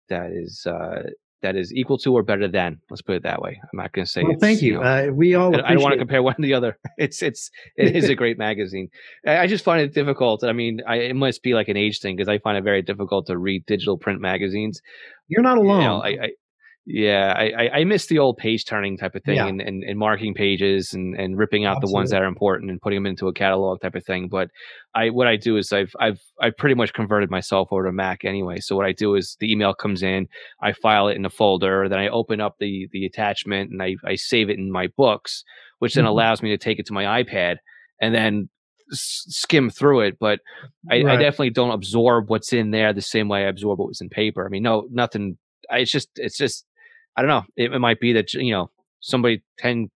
that 0.09 0.31
is 0.31 0.65
uh, 0.67 1.03
that 1.41 1.55
is 1.55 1.73
equal 1.73 1.97
to 1.99 2.13
or 2.13 2.23
better 2.23 2.47
than. 2.47 2.79
Let's 2.89 3.01
put 3.01 3.15
it 3.15 3.23
that 3.23 3.41
way. 3.41 3.59
I'm 3.61 3.77
not 3.77 3.91
going 3.93 4.05
to 4.05 4.11
say. 4.11 4.23
Well, 4.23 4.37
thank 4.39 4.61
you. 4.61 4.73
you 4.73 4.79
know, 4.79 4.83
uh, 4.83 5.07
we 5.13 5.35
all. 5.35 5.55
I, 5.55 5.73
don't 5.73 5.81
want 5.81 5.93
to 5.93 5.99
compare 5.99 6.21
one 6.21 6.35
to 6.35 6.41
the 6.41 6.53
other. 6.53 6.77
It's 6.97 7.21
it's 7.21 7.49
it 7.77 7.95
is 7.95 8.09
a 8.09 8.15
great 8.21 8.37
magazine. 8.37 8.89
I 9.25 9.47
just 9.47 9.63
find 9.63 9.81
it 9.81 9.93
difficult. 9.93 10.43
I 10.43 10.51
mean, 10.51 10.81
I, 10.85 10.95
it 10.97 11.15
must 11.15 11.41
be 11.43 11.53
like 11.53 11.69
an 11.69 11.77
age 11.77 11.99
thing 11.99 12.15
because 12.17 12.27
I 12.27 12.39
find 12.39 12.57
it 12.57 12.63
very 12.63 12.81
difficult 12.81 13.27
to 13.27 13.37
read 13.37 13.65
digital 13.65 13.97
print 13.97 14.19
magazines. 14.19 14.81
You're 15.27 15.43
not 15.43 15.57
alone. 15.57 15.81
You 15.81 15.87
know, 15.87 16.01
I, 16.01 16.09
I 16.09 16.29
yeah, 16.91 17.35
I, 17.37 17.69
I 17.69 17.83
miss 17.83 18.07
the 18.07 18.17
old 18.17 18.37
page 18.37 18.65
turning 18.65 18.97
type 18.97 19.13
of 19.13 19.23
thing 19.23 19.35
yeah. 19.35 19.45
and, 19.45 19.61
and, 19.61 19.83
and, 19.83 19.99
marking 19.99 20.33
pages 20.33 20.91
and, 20.91 21.13
and 21.13 21.37
ripping 21.37 21.63
out 21.63 21.77
Absolutely. 21.77 21.91
the 21.91 21.93
ones 21.93 22.09
that 22.09 22.23
are 22.23 22.27
important 22.27 22.71
and 22.71 22.81
putting 22.81 22.97
them 22.97 23.05
into 23.05 23.27
a 23.27 23.33
catalog 23.33 23.79
type 23.79 23.93
of 23.93 24.03
thing. 24.03 24.27
But 24.27 24.49
I 24.95 25.11
what 25.11 25.27
I 25.27 25.35
do 25.35 25.57
is 25.57 25.71
I've 25.71 25.91
I've 25.99 26.19
I've 26.41 26.57
pretty 26.57 26.73
much 26.73 26.93
converted 26.93 27.29
myself 27.29 27.67
over 27.71 27.85
to 27.85 27.91
Mac 27.91 28.25
anyway. 28.25 28.57
So 28.59 28.75
what 28.75 28.87
I 28.87 28.91
do 28.91 29.13
is 29.13 29.37
the 29.39 29.51
email 29.51 29.75
comes 29.75 30.01
in, 30.01 30.27
I 30.63 30.73
file 30.73 31.09
it 31.09 31.15
in 31.15 31.25
a 31.25 31.29
folder, 31.29 31.87
then 31.87 31.99
I 31.99 32.07
open 32.07 32.41
up 32.41 32.55
the 32.59 32.89
the 32.91 33.05
attachment 33.05 33.69
and 33.69 33.83
I, 33.83 33.95
I 34.03 34.15
save 34.15 34.49
it 34.49 34.57
in 34.57 34.71
my 34.71 34.87
books, 34.97 35.43
which 35.77 35.93
then 35.93 36.05
mm-hmm. 36.05 36.09
allows 36.09 36.41
me 36.41 36.49
to 36.49 36.57
take 36.57 36.79
it 36.79 36.87
to 36.87 36.93
my 36.93 37.23
iPad 37.23 37.57
and 38.01 38.15
then 38.15 38.49
skim 38.91 39.69
through 39.69 39.99
it, 40.01 40.17
but 40.19 40.39
I, 40.89 41.03
right. 41.03 41.19
I, 41.19 41.21
definitely 41.21 41.51
don't 41.51 41.69
absorb 41.69 42.31
what's 42.31 42.51
in 42.51 42.71
there 42.71 42.91
the 42.91 43.01
same 43.03 43.27
way 43.27 43.45
I 43.45 43.49
absorb 43.49 43.77
what 43.77 43.87
was 43.87 44.01
in 44.01 44.09
paper. 44.09 44.43
I 44.43 44.49
mean, 44.49 44.63
no, 44.63 44.87
nothing. 44.89 45.37
It's 45.69 45.91
just, 45.91 46.09
it's 46.15 46.37
just 46.37 46.65
I 47.19 47.21
don't 47.21 47.29
know. 47.29 47.43
It, 47.57 47.73
it, 47.73 47.79
might 47.79 47.99
be 47.99 48.13
that 48.13 48.33
you 48.33 48.53
know 48.53 48.71
somebody 49.01 49.43
10, 49.57 49.89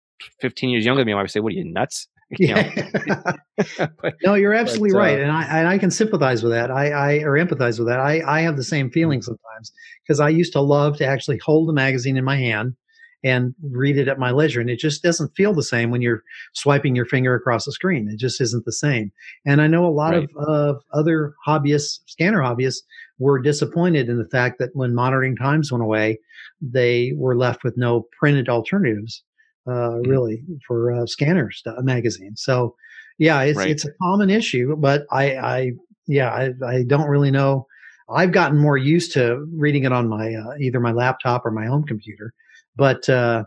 15 0.41 0.69
years 0.71 0.83
younger 0.83 1.01
than 1.01 1.05
me 1.05 1.13
might 1.13 1.29
say, 1.29 1.39
"What 1.39 1.53
are 1.53 1.55
you 1.55 1.71
nuts?" 1.71 2.07
You 2.39 2.47
yeah. 2.55 3.35
but, 4.01 4.13
no, 4.23 4.35
you're 4.35 4.53
absolutely 4.53 4.91
but, 4.91 4.97
uh, 4.97 5.01
right, 5.01 5.19
and 5.19 5.31
I 5.31 5.43
and 5.59 5.67
I 5.67 5.77
can 5.77 5.91
sympathize 5.91 6.41
with 6.41 6.53
that. 6.53 6.71
I, 6.71 6.89
I 6.89 7.13
or 7.19 7.33
empathize 7.33 7.77
with 7.77 7.89
that. 7.89 7.99
I 7.99 8.21
I 8.25 8.41
have 8.41 8.55
the 8.55 8.63
same 8.63 8.89
feeling 8.89 9.19
mm-hmm. 9.19 9.35
sometimes 9.35 9.71
because 10.01 10.19
I 10.19 10.29
used 10.29 10.53
to 10.53 10.61
love 10.61 10.97
to 10.97 11.05
actually 11.05 11.39
hold 11.43 11.67
the 11.67 11.73
magazine 11.73 12.17
in 12.17 12.23
my 12.23 12.37
hand 12.37 12.75
and 13.23 13.53
read 13.71 13.97
it 13.97 14.07
at 14.07 14.19
my 14.19 14.31
leisure. 14.31 14.61
And 14.61 14.69
it 14.69 14.79
just 14.79 15.03
doesn't 15.03 15.35
feel 15.35 15.53
the 15.53 15.63
same 15.63 15.91
when 15.91 16.01
you're 16.01 16.23
swiping 16.53 16.95
your 16.95 17.05
finger 17.05 17.35
across 17.35 17.65
the 17.65 17.71
screen. 17.71 18.09
It 18.09 18.17
just 18.17 18.41
isn't 18.41 18.65
the 18.65 18.71
same. 18.71 19.11
And 19.45 19.61
I 19.61 19.67
know 19.67 19.85
a 19.85 19.89
lot 19.89 20.13
right. 20.13 20.27
of 20.37 20.49
uh, 20.49 20.79
other 20.93 21.33
hobbyists, 21.47 21.99
scanner 22.07 22.39
hobbyists, 22.39 22.81
were 23.19 23.39
disappointed 23.39 24.09
in 24.09 24.17
the 24.17 24.27
fact 24.29 24.57
that 24.59 24.71
when 24.73 24.95
monitoring 24.95 25.35
times 25.35 25.71
went 25.71 25.83
away, 25.83 26.19
they 26.61 27.13
were 27.15 27.37
left 27.37 27.63
with 27.63 27.77
no 27.77 28.07
printed 28.19 28.49
alternatives, 28.49 29.23
uh, 29.67 29.71
mm-hmm. 29.71 30.09
really, 30.09 30.43
for 30.67 30.91
uh, 30.91 31.05
scanners 31.05 31.61
uh, 31.67 31.81
magazines. 31.81 32.41
So, 32.43 32.75
yeah, 33.19 33.41
it's 33.43 33.57
right. 33.57 33.69
it's 33.69 33.85
a 33.85 33.91
common 34.01 34.31
issue, 34.31 34.75
but 34.75 35.05
I, 35.11 35.35
I 35.35 35.71
yeah, 36.07 36.29
I, 36.29 36.53
I 36.65 36.83
don't 36.83 37.07
really 37.07 37.29
know. 37.29 37.67
I've 38.09 38.31
gotten 38.31 38.57
more 38.57 38.77
used 38.77 39.13
to 39.13 39.47
reading 39.53 39.83
it 39.83 39.91
on 39.91 40.09
my 40.09 40.33
uh, 40.33 40.55
either 40.59 40.79
my 40.79 40.91
laptop 40.91 41.45
or 41.45 41.51
my 41.51 41.67
home 41.67 41.83
computer, 41.83 42.33
but 42.75 43.07
uh, 43.09 43.43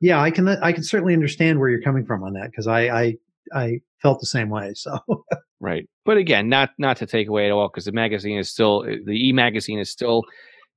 yeah, 0.00 0.20
I 0.20 0.30
can 0.30 0.48
I 0.48 0.72
can 0.72 0.82
certainly 0.82 1.14
understand 1.14 1.58
where 1.58 1.68
you're 1.68 1.82
coming 1.82 2.04
from 2.04 2.22
on 2.22 2.32
that 2.34 2.50
because 2.50 2.66
I, 2.66 2.88
I 2.88 3.16
I 3.54 3.80
felt 4.02 4.20
the 4.20 4.26
same 4.26 4.50
way. 4.50 4.74
So 4.86 4.98
right, 5.60 5.88
but 6.04 6.16
again, 6.16 6.48
not 6.48 6.70
not 6.78 6.96
to 6.98 7.06
take 7.06 7.28
away 7.28 7.46
at 7.46 7.52
all 7.52 7.68
because 7.68 7.86
the 7.86 7.92
magazine 7.92 8.38
is 8.38 8.50
still 8.50 8.82
the 8.82 9.28
e 9.28 9.32
magazine 9.32 9.78
is 9.78 9.90
still 9.90 10.24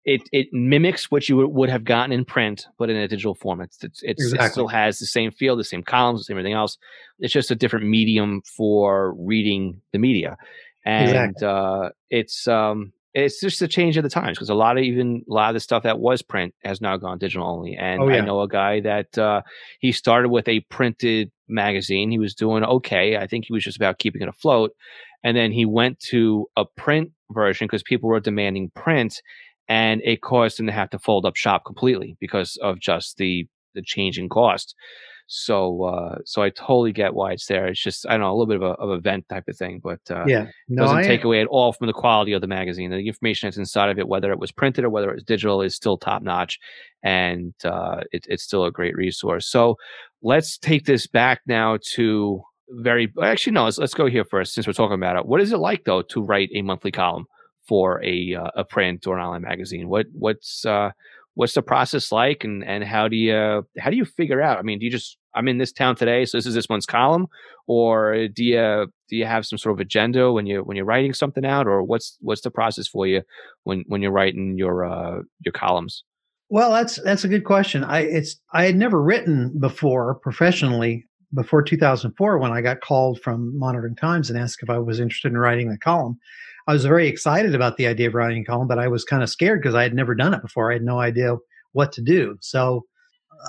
it 0.05 0.21
it 0.31 0.47
mimics 0.51 1.11
what 1.11 1.27
you 1.27 1.47
would 1.47 1.69
have 1.69 1.83
gotten 1.83 2.11
in 2.11 2.25
print, 2.25 2.65
but 2.77 2.89
in 2.89 2.95
a 2.95 3.07
digital 3.07 3.35
form. 3.35 3.61
It's, 3.61 3.83
it's, 3.83 4.01
it's 4.01 4.23
exactly. 4.23 4.45
it 4.45 4.51
still 4.51 4.67
has 4.67 4.99
the 4.99 5.05
same 5.05 5.31
feel, 5.31 5.55
the 5.55 5.63
same 5.63 5.83
columns, 5.83 6.21
the 6.21 6.23
same 6.25 6.37
everything 6.37 6.53
else. 6.53 6.77
It's 7.19 7.33
just 7.33 7.51
a 7.51 7.55
different 7.55 7.87
medium 7.87 8.41
for 8.57 9.13
reading 9.17 9.81
the 9.91 9.99
media, 9.99 10.37
and 10.85 11.09
exactly. 11.09 11.47
uh, 11.47 11.89
it's 12.09 12.47
um 12.47 12.93
it's 13.23 13.39
just 13.39 13.61
a 13.61 13.67
change 13.67 13.97
of 13.97 14.03
the 14.03 14.09
times 14.09 14.37
because 14.37 14.49
a 14.49 14.55
lot 14.55 14.77
of 14.77 14.83
even 14.83 15.23
a 15.29 15.33
lot 15.33 15.49
of 15.49 15.53
the 15.53 15.59
stuff 15.59 15.83
that 15.83 15.99
was 15.99 16.21
print 16.21 16.53
has 16.63 16.81
now 16.81 16.97
gone 16.97 17.17
digital 17.17 17.47
only. 17.47 17.75
And 17.75 18.01
oh, 18.01 18.09
yeah. 18.09 18.17
I 18.17 18.21
know 18.21 18.41
a 18.41 18.47
guy 18.47 18.79
that 18.81 19.17
uh, 19.17 19.41
he 19.79 19.91
started 19.91 20.29
with 20.29 20.47
a 20.47 20.61
printed 20.61 21.31
magazine. 21.47 22.11
He 22.11 22.19
was 22.19 22.35
doing 22.35 22.63
okay. 22.63 23.17
I 23.17 23.27
think 23.27 23.45
he 23.45 23.53
was 23.53 23.63
just 23.63 23.77
about 23.77 23.99
keeping 23.99 24.21
it 24.21 24.27
afloat. 24.27 24.71
And 25.23 25.35
then 25.35 25.51
he 25.51 25.65
went 25.65 25.99
to 26.11 26.47
a 26.55 26.65
print 26.65 27.11
version 27.31 27.67
because 27.67 27.83
people 27.83 28.09
were 28.09 28.19
demanding 28.19 28.71
print. 28.75 29.21
and 29.69 30.01
it 30.03 30.21
caused 30.21 30.59
him 30.59 30.65
to 30.65 30.73
have 30.73 30.89
to 30.89 30.99
fold 30.99 31.25
up 31.25 31.35
shop 31.35 31.63
completely 31.63 32.17
because 32.19 32.57
of 32.61 32.79
just 32.79 33.17
the 33.17 33.47
the 33.75 33.81
change 33.83 34.17
in 34.17 34.27
cost. 34.27 34.75
So, 35.31 35.83
uh, 35.83 36.17
so 36.25 36.41
I 36.41 36.49
totally 36.49 36.91
get 36.91 37.13
why 37.13 37.33
it's 37.33 37.45
there. 37.45 37.67
It's 37.67 37.81
just 37.81 38.03
I 38.07 38.13
don't 38.13 38.21
know 38.21 38.31
a 38.31 38.33
little 38.33 38.47
bit 38.47 38.55
of 38.55 38.63
a 38.63 38.73
of 38.81 38.89
a 38.89 38.99
vent 38.99 39.29
type 39.29 39.47
of 39.47 39.55
thing, 39.55 39.79
but 39.81 39.99
uh, 40.09 40.25
yeah, 40.25 40.47
no, 40.67 40.83
doesn't 40.83 40.97
I, 40.97 41.03
take 41.03 41.23
away 41.23 41.39
at 41.39 41.45
all 41.47 41.71
from 41.71 41.85
the 41.85 41.93
quality 41.93 42.33
of 42.33 42.41
the 42.41 42.47
magazine. 42.47 42.89
The 42.89 43.07
information 43.07 43.45
that's 43.45 43.57
inside 43.57 43.91
of 43.91 43.99
it, 43.99 44.07
whether 44.07 44.31
it 44.31 44.39
was 44.39 44.51
printed 44.51 44.85
or 44.85 44.89
whether 44.89 45.11
it's 45.11 45.23
digital, 45.23 45.61
is 45.61 45.75
still 45.75 45.99
top 45.99 46.23
notch, 46.23 46.57
and 47.03 47.53
uh, 47.63 48.01
it, 48.11 48.25
it's 48.27 48.41
still 48.41 48.65
a 48.65 48.71
great 48.71 48.95
resource. 48.95 49.47
So, 49.47 49.75
let's 50.23 50.57
take 50.57 50.85
this 50.85 51.05
back 51.05 51.41
now 51.45 51.77
to 51.93 52.41
very 52.71 53.13
actually 53.21 53.53
no 53.53 53.65
let's, 53.65 53.77
let's 53.77 53.93
go 53.93 54.07
here 54.07 54.25
first 54.25 54.53
since 54.53 54.65
we're 54.65 54.73
talking 54.73 54.95
about 54.95 55.15
it 55.15 55.25
what 55.25 55.41
is 55.41 55.51
it 55.51 55.57
like 55.57 55.83
though 55.85 56.01
to 56.03 56.21
write 56.21 56.49
a 56.53 56.61
monthly 56.61 56.91
column 56.91 57.25
for 57.67 58.03
a 58.03 58.35
uh, 58.35 58.49
a 58.55 58.63
print 58.63 59.05
or 59.05 59.17
an 59.17 59.23
online 59.23 59.41
magazine 59.41 59.89
what 59.89 60.05
what's 60.11 60.65
uh 60.65 60.89
what's 61.35 61.53
the 61.53 61.61
process 61.61 62.11
like 62.11 62.43
and 62.43 62.63
and 62.63 62.83
how 62.83 63.07
do 63.07 63.15
you 63.15 63.63
how 63.79 63.89
do 63.89 63.95
you 63.95 64.05
figure 64.05 64.41
out 64.41 64.57
i 64.59 64.61
mean 64.61 64.77
do 64.77 64.85
you 64.85 64.91
just 64.91 65.18
i'm 65.35 65.47
in 65.47 65.57
this 65.57 65.71
town 65.71 65.95
today 65.95 66.25
so 66.25 66.37
this 66.37 66.45
is 66.45 66.53
this 66.53 66.69
month's 66.69 66.85
column 66.85 67.27
or 67.67 68.27
do 68.27 68.43
you 68.43 68.87
do 69.09 69.15
you 69.15 69.25
have 69.25 69.45
some 69.45 69.57
sort 69.57 69.73
of 69.73 69.79
agenda 69.79 70.31
when 70.31 70.45
you 70.45 70.61
when 70.61 70.75
you're 70.75 70.85
writing 70.85 71.13
something 71.13 71.45
out 71.45 71.67
or 71.67 71.83
what's 71.83 72.17
what's 72.21 72.41
the 72.41 72.51
process 72.51 72.87
for 72.87 73.07
you 73.07 73.21
when 73.63 73.83
when 73.87 74.01
you're 74.01 74.11
writing 74.11 74.57
your 74.57 74.85
uh 74.85 75.19
your 75.45 75.53
columns 75.53 76.03
well 76.49 76.71
that's 76.71 77.01
that's 77.03 77.23
a 77.23 77.29
good 77.29 77.45
question 77.45 77.83
i 77.83 77.99
it's 77.99 78.39
i 78.53 78.65
had 78.65 78.75
never 78.75 79.01
written 79.01 79.57
before 79.59 80.15
professionally 80.15 81.05
before 81.33 81.61
2004 81.61 82.37
when 82.37 82.51
I 82.51 82.61
got 82.61 82.81
called 82.81 83.21
from 83.21 83.57
Monitoring 83.57 83.95
Times 83.95 84.29
and 84.29 84.39
asked 84.39 84.63
if 84.63 84.69
I 84.69 84.79
was 84.79 84.99
interested 84.99 85.31
in 85.31 85.37
writing 85.37 85.71
a 85.71 85.77
column. 85.77 86.17
I 86.67 86.73
was 86.73 86.85
very 86.85 87.07
excited 87.07 87.55
about 87.55 87.77
the 87.77 87.87
idea 87.87 88.07
of 88.07 88.13
writing 88.13 88.41
a 88.43 88.45
column, 88.45 88.67
but 88.67 88.79
I 88.79 88.87
was 88.87 89.03
kind 89.03 89.23
of 89.23 89.29
scared 89.29 89.61
because 89.61 89.75
I 89.75 89.83
had 89.83 89.93
never 89.93 90.15
done 90.15 90.33
it 90.33 90.41
before. 90.41 90.71
I 90.71 90.75
had 90.75 90.83
no 90.83 90.99
idea 90.99 91.35
what 91.73 91.91
to 91.93 92.01
do. 92.01 92.37
So 92.41 92.85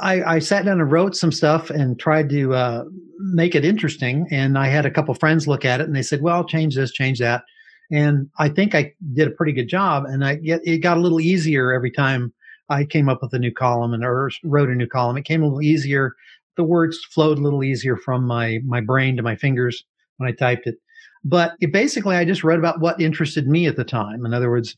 I, 0.00 0.36
I 0.36 0.38
sat 0.38 0.64
down 0.64 0.80
and 0.80 0.90
wrote 0.90 1.16
some 1.16 1.32
stuff 1.32 1.70
and 1.70 1.98
tried 1.98 2.28
to 2.30 2.54
uh, 2.54 2.84
make 3.18 3.54
it 3.54 3.64
interesting. 3.64 4.26
And 4.30 4.56
I 4.56 4.68
had 4.68 4.86
a 4.86 4.90
couple 4.90 5.14
friends 5.14 5.48
look 5.48 5.64
at 5.64 5.80
it 5.80 5.86
and 5.86 5.96
they 5.96 6.02
said, 6.02 6.22
well, 6.22 6.44
change 6.44 6.76
this, 6.76 6.92
change 6.92 7.18
that. 7.18 7.42
And 7.90 8.28
I 8.38 8.48
think 8.48 8.74
I 8.74 8.92
did 9.14 9.26
a 9.28 9.32
pretty 9.32 9.52
good 9.52 9.68
job. 9.68 10.04
And 10.06 10.24
I 10.24 10.36
get, 10.36 10.60
it 10.64 10.78
got 10.78 10.96
a 10.96 11.00
little 11.00 11.20
easier 11.20 11.72
every 11.72 11.90
time 11.90 12.32
I 12.68 12.84
came 12.84 13.08
up 13.08 13.20
with 13.20 13.32
a 13.34 13.38
new 13.38 13.52
column 13.52 13.92
and 13.92 14.04
or 14.04 14.30
wrote 14.44 14.70
a 14.70 14.74
new 14.74 14.86
column. 14.86 15.16
It 15.16 15.24
came 15.24 15.42
a 15.42 15.46
little 15.46 15.62
easier 15.62 16.14
the 16.60 16.64
words 16.64 17.02
flowed 17.04 17.38
a 17.38 17.40
little 17.40 17.64
easier 17.64 17.96
from 17.96 18.26
my 18.26 18.60
my 18.66 18.82
brain 18.82 19.16
to 19.16 19.22
my 19.22 19.34
fingers 19.34 19.82
when 20.18 20.28
I 20.28 20.32
typed 20.32 20.66
it. 20.66 20.76
But 21.24 21.52
it 21.60 21.72
basically, 21.72 22.16
I 22.16 22.24
just 22.24 22.44
wrote 22.44 22.58
about 22.58 22.80
what 22.80 23.00
interested 23.00 23.46
me 23.46 23.66
at 23.66 23.76
the 23.76 23.84
time. 23.84 24.24
In 24.26 24.34
other 24.34 24.50
words, 24.50 24.76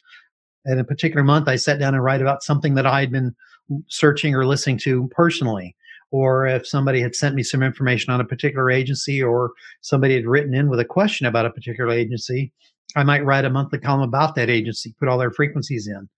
in 0.65 0.79
a 0.79 0.85
particular 0.85 1.25
month, 1.25 1.49
I 1.49 1.57
sat 1.57 1.81
down 1.81 1.95
and 1.95 2.03
write 2.03 2.21
about 2.21 2.43
something 2.45 2.75
that 2.75 2.87
I 2.87 3.01
had 3.01 3.11
been 3.11 3.35
searching 3.89 4.35
or 4.35 4.47
listening 4.47 4.79
to 4.79 5.09
personally. 5.09 5.77
Or 6.11 6.47
if 6.47 6.67
somebody 6.67 7.01
had 7.01 7.15
sent 7.15 7.35
me 7.35 7.43
some 7.43 7.63
information 7.63 8.13
on 8.13 8.21
a 8.21 8.25
particular 8.25 8.71
agency, 8.71 9.23
or 9.23 9.53
somebody 9.81 10.15
had 10.15 10.27
written 10.27 10.55
in 10.55 10.69
with 10.69 10.79
a 10.79 10.85
question 10.85 11.27
about 11.27 11.47
a 11.47 11.51
particular 11.51 11.91
agency, 11.91 12.53
I 12.97 13.03
might 13.03 13.25
write 13.25 13.47
a 13.47 13.51
monthly 13.51 13.79
column 13.79 14.03
about 14.03 14.35
that 14.35 14.51
agency, 14.51 14.95
put 14.99 15.09
all 15.09 15.19
their 15.19 15.31
frequencies 15.31 15.89
in. 15.89 16.09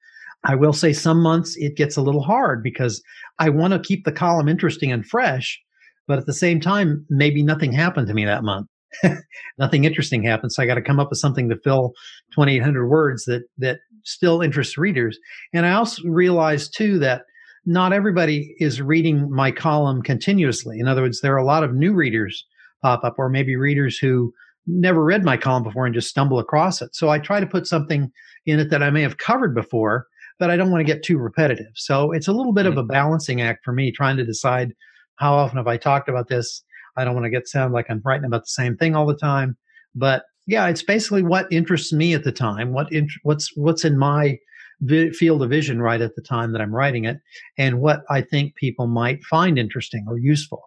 I 0.45 0.57
will 0.57 0.73
say 0.73 0.93
some 0.93 1.23
months 1.23 1.57
it 1.57 1.77
gets 1.77 1.97
a 1.97 2.03
little 2.03 2.23
hard 2.23 2.63
because 2.63 3.03
I 3.39 3.49
want 3.49 3.73
to 3.73 3.79
keep 3.79 4.05
the 4.05 4.13
column 4.13 4.49
interesting 4.49 4.93
and 4.93 5.07
fresh, 5.07 5.61
but 6.07 6.19
at 6.19 6.27
the 6.27 6.35
same 6.35 6.61
time, 6.61 7.07
maybe 7.09 7.43
nothing 7.43 7.73
happened 7.73 8.09
to 8.09 8.15
me 8.15 8.25
that 8.25 8.45
month. 8.45 8.67
nothing 9.59 9.85
interesting 9.85 10.23
happened. 10.23 10.53
So 10.53 10.63
I 10.63 10.67
got 10.67 10.75
to 10.75 10.83
come 10.83 11.01
up 11.01 11.11
with 11.11 11.19
something 11.19 11.49
to 11.49 11.59
fill 11.65 11.95
2,800 12.35 12.87
words 12.89 13.25
that, 13.25 13.45
that 13.59 13.79
still 14.05 14.43
interests 14.43 14.77
readers. 14.77 15.19
And 15.53 15.67
I 15.67 15.73
also 15.73 16.03
realized 16.05 16.75
too 16.77 16.99
that 16.99 17.23
not 17.67 17.93
everybody 17.93 18.55
is 18.59 18.83
reading 18.83 19.31
my 19.31 19.51
column 19.51 20.03
continuously. 20.03 20.79
In 20.79 20.89
other 20.89 21.03
words, 21.03 21.21
there 21.21 21.35
are 21.35 21.39
a 21.39 21.45
lot 21.45 21.65
of 21.65 21.75
new 21.75 21.93
readers 21.93 22.45
pop 22.83 23.05
up, 23.05 23.15
or 23.19 23.29
maybe 23.29 23.57
readers 23.57 23.97
who 23.97 24.33
never 24.67 25.05
read 25.05 25.25
my 25.25 25.37
column 25.37 25.63
before 25.63 25.87
and 25.87 25.95
just 25.95 26.09
stumble 26.09 26.39
across 26.39 26.83
it. 26.83 26.95
So 26.95 27.11
I 27.11 27.19
try 27.19 27.41
to 27.41 27.47
put 27.47 27.67
something 27.67 28.11
in 28.47 28.61
it 28.61 28.71
that 28.71 28.83
I 28.83 28.91
may 28.91 29.03
have 29.03 29.19
covered 29.19 29.55
before 29.55 30.07
but 30.39 30.51
I 30.51 30.57
don't 30.57 30.71
want 30.71 30.81
to 30.81 30.93
get 30.93 31.03
too 31.03 31.19
repetitive. 31.19 31.73
So 31.75 32.13
it's 32.13 32.29
a 32.29 32.33
little 32.33 32.53
bit 32.53 32.67
of 32.67 32.73
mm-hmm. 32.73 32.81
a 32.81 32.85
balancing 32.85 33.41
act 33.41 33.65
for 33.65 33.73
me 33.73 33.91
trying 33.91 34.17
to 34.17 34.25
decide 34.25 34.73
how 35.17 35.35
often 35.35 35.59
have 35.59 35.69
I 35.69 35.77
talked 35.77 36.09
about 36.09 36.29
this. 36.29 36.63
I 36.97 37.05
don't 37.05 37.15
want 37.15 37.25
to 37.25 37.31
get 37.31 37.49
sound 37.49 37.73
like 37.73 37.87
I'm 37.89 38.03
writing 38.05 38.25
about 38.25 38.43
the 38.43 38.49
same 38.49 38.77
thing 38.77 38.95
all 38.95 39.07
the 39.07 39.17
time, 39.17 39.57
but 39.95 40.25
yeah, 40.47 40.69
it's 40.69 40.83
basically 40.83 41.23
what 41.23 41.51
interests 41.51 41.93
me 41.93 42.15
at 42.15 42.25
the 42.25 42.33
time. 42.33 42.73
What 42.73 42.93
int- 42.93 43.11
what's 43.23 43.57
what's 43.57 43.85
in 43.85 43.99
my 43.99 44.39
vi- 44.85 45.11
field 45.11 45.43
of 45.43 45.51
vision 45.51 45.81
right 45.81 46.01
at 46.01 46.15
the 46.15 46.23
time 46.23 46.53
that 46.53 46.61
I'm 46.61 46.75
writing 46.75 47.05
it, 47.05 47.19
and 47.59 47.81
what 47.81 48.03
I 48.11 48.21
think 48.21 48.55
people 48.57 48.87
might 48.87 49.25
find 49.25 49.59
interesting 49.59 50.05
or 50.09 50.19
useful. 50.19 50.63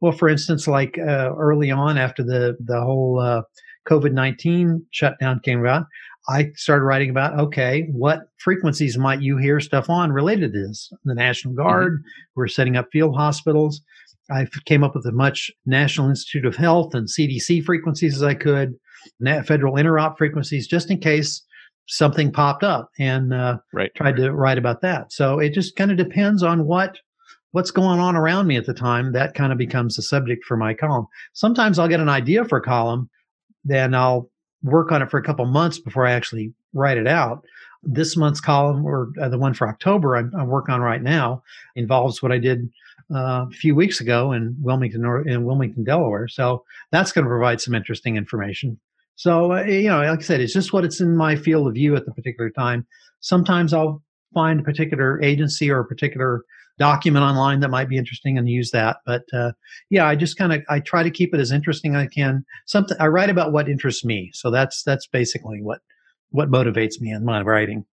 Well, 0.00 0.12
for 0.12 0.28
instance, 0.28 0.66
like 0.66 0.98
uh, 0.98 1.34
early 1.36 1.70
on 1.70 1.98
after 1.98 2.22
the 2.22 2.56
the 2.60 2.80
whole 2.80 3.20
uh, 3.20 3.42
COVID 3.88 4.12
nineteen 4.12 4.84
shutdown 4.90 5.40
came 5.40 5.60
about, 5.60 5.86
I 6.28 6.50
started 6.54 6.84
writing 6.84 7.10
about 7.10 7.38
okay, 7.38 7.88
what 7.92 8.28
frequencies 8.38 8.98
might 8.98 9.22
you 9.22 9.36
hear 9.36 9.60
stuff 9.60 9.90
on 9.90 10.12
related 10.12 10.52
to 10.52 10.66
this? 10.66 10.92
The 11.04 11.14
National 11.14 11.54
mm-hmm. 11.54 11.62
Guard, 11.62 11.92
mm-hmm. 11.94 12.30
we're 12.36 12.48
setting 12.48 12.76
up 12.76 12.88
field 12.92 13.16
hospitals. 13.16 13.82
I 14.30 14.46
came 14.64 14.84
up 14.84 14.94
with 14.94 15.06
as 15.06 15.12
much 15.12 15.50
National 15.66 16.08
Institute 16.08 16.46
of 16.46 16.54
Health 16.54 16.94
and 16.94 17.08
CDC 17.08 17.64
frequencies 17.64 18.14
as 18.14 18.22
I 18.22 18.34
could, 18.34 18.78
federal 19.44 19.74
interop 19.74 20.18
frequencies, 20.18 20.68
just 20.68 20.88
in 20.88 20.98
case 20.98 21.42
something 21.90 22.32
popped 22.32 22.62
up, 22.62 22.90
and 22.98 23.34
uh, 23.34 23.58
right. 23.72 23.94
tried 23.94 24.16
to 24.16 24.32
write 24.32 24.58
about 24.58 24.80
that. 24.82 25.12
So 25.12 25.38
it 25.38 25.52
just 25.52 25.76
kind 25.76 25.90
of 25.90 25.96
depends 25.96 26.42
on 26.42 26.64
what 26.64 26.98
what's 27.52 27.72
going 27.72 27.98
on 27.98 28.14
around 28.14 28.46
me 28.46 28.56
at 28.56 28.64
the 28.64 28.74
time. 28.74 29.12
That 29.12 29.34
kind 29.34 29.52
of 29.52 29.58
becomes 29.58 29.96
the 29.96 30.02
subject 30.02 30.44
for 30.44 30.56
my 30.56 30.72
column. 30.72 31.06
Sometimes 31.32 31.78
I'll 31.78 31.88
get 31.88 32.00
an 32.00 32.08
idea 32.08 32.44
for 32.44 32.58
a 32.58 32.62
column, 32.62 33.10
then 33.64 33.94
I'll 33.94 34.30
work 34.62 34.92
on 34.92 35.02
it 35.02 35.10
for 35.10 35.18
a 35.18 35.22
couple 35.22 35.44
months 35.46 35.78
before 35.78 36.06
I 36.06 36.12
actually 36.12 36.52
write 36.74 36.96
it 36.96 37.08
out. 37.08 37.44
This 37.82 38.16
month's 38.16 38.40
column, 38.40 38.84
or 38.84 39.10
uh, 39.20 39.28
the 39.28 39.38
one 39.38 39.54
for 39.54 39.66
October, 39.66 40.16
I'm, 40.16 40.30
I'm, 40.38 40.48
working 40.48 40.74
on 40.74 40.82
right 40.82 41.02
now, 41.02 41.42
involves 41.74 42.22
what 42.22 42.30
I 42.30 42.38
did 42.38 42.70
uh, 43.12 43.46
a 43.48 43.50
few 43.50 43.74
weeks 43.74 44.00
ago 44.00 44.32
in 44.32 44.54
Wilmington, 44.60 45.02
in 45.26 45.44
Wilmington, 45.44 45.82
Delaware. 45.82 46.28
So 46.28 46.62
that's 46.92 47.10
going 47.10 47.24
to 47.24 47.30
provide 47.30 47.60
some 47.60 47.74
interesting 47.74 48.16
information. 48.16 48.78
So 49.20 49.52
uh, 49.52 49.64
you 49.64 49.90
know, 49.90 50.00
like 50.00 50.20
I 50.20 50.22
said, 50.22 50.40
it's 50.40 50.54
just 50.54 50.72
what 50.72 50.82
it's 50.82 50.98
in 50.98 51.14
my 51.14 51.36
field 51.36 51.68
of 51.68 51.74
view 51.74 51.94
at 51.94 52.06
the 52.06 52.12
particular 52.12 52.48
time. 52.48 52.86
Sometimes 53.20 53.74
I'll 53.74 54.02
find 54.32 54.58
a 54.58 54.62
particular 54.62 55.22
agency 55.22 55.70
or 55.70 55.80
a 55.80 55.84
particular 55.84 56.42
document 56.78 57.22
online 57.22 57.60
that 57.60 57.68
might 57.68 57.90
be 57.90 57.98
interesting 57.98 58.38
and 58.38 58.48
use 58.48 58.70
that. 58.70 58.96
But 59.04 59.24
uh, 59.34 59.52
yeah, 59.90 60.06
I 60.06 60.16
just 60.16 60.38
kind 60.38 60.54
of 60.54 60.62
I 60.70 60.80
try 60.80 61.02
to 61.02 61.10
keep 61.10 61.34
it 61.34 61.40
as 61.40 61.52
interesting 61.52 61.96
as 61.96 62.04
I 62.04 62.06
can. 62.06 62.46
Something 62.64 62.96
I 62.98 63.08
write 63.08 63.28
about 63.28 63.52
what 63.52 63.68
interests 63.68 64.06
me. 64.06 64.30
So 64.32 64.50
that's 64.50 64.82
that's 64.84 65.06
basically 65.06 65.60
what 65.60 65.80
what 66.30 66.50
motivates 66.50 66.98
me 66.98 67.10
in 67.10 67.22
my 67.22 67.42
writing. 67.42 67.84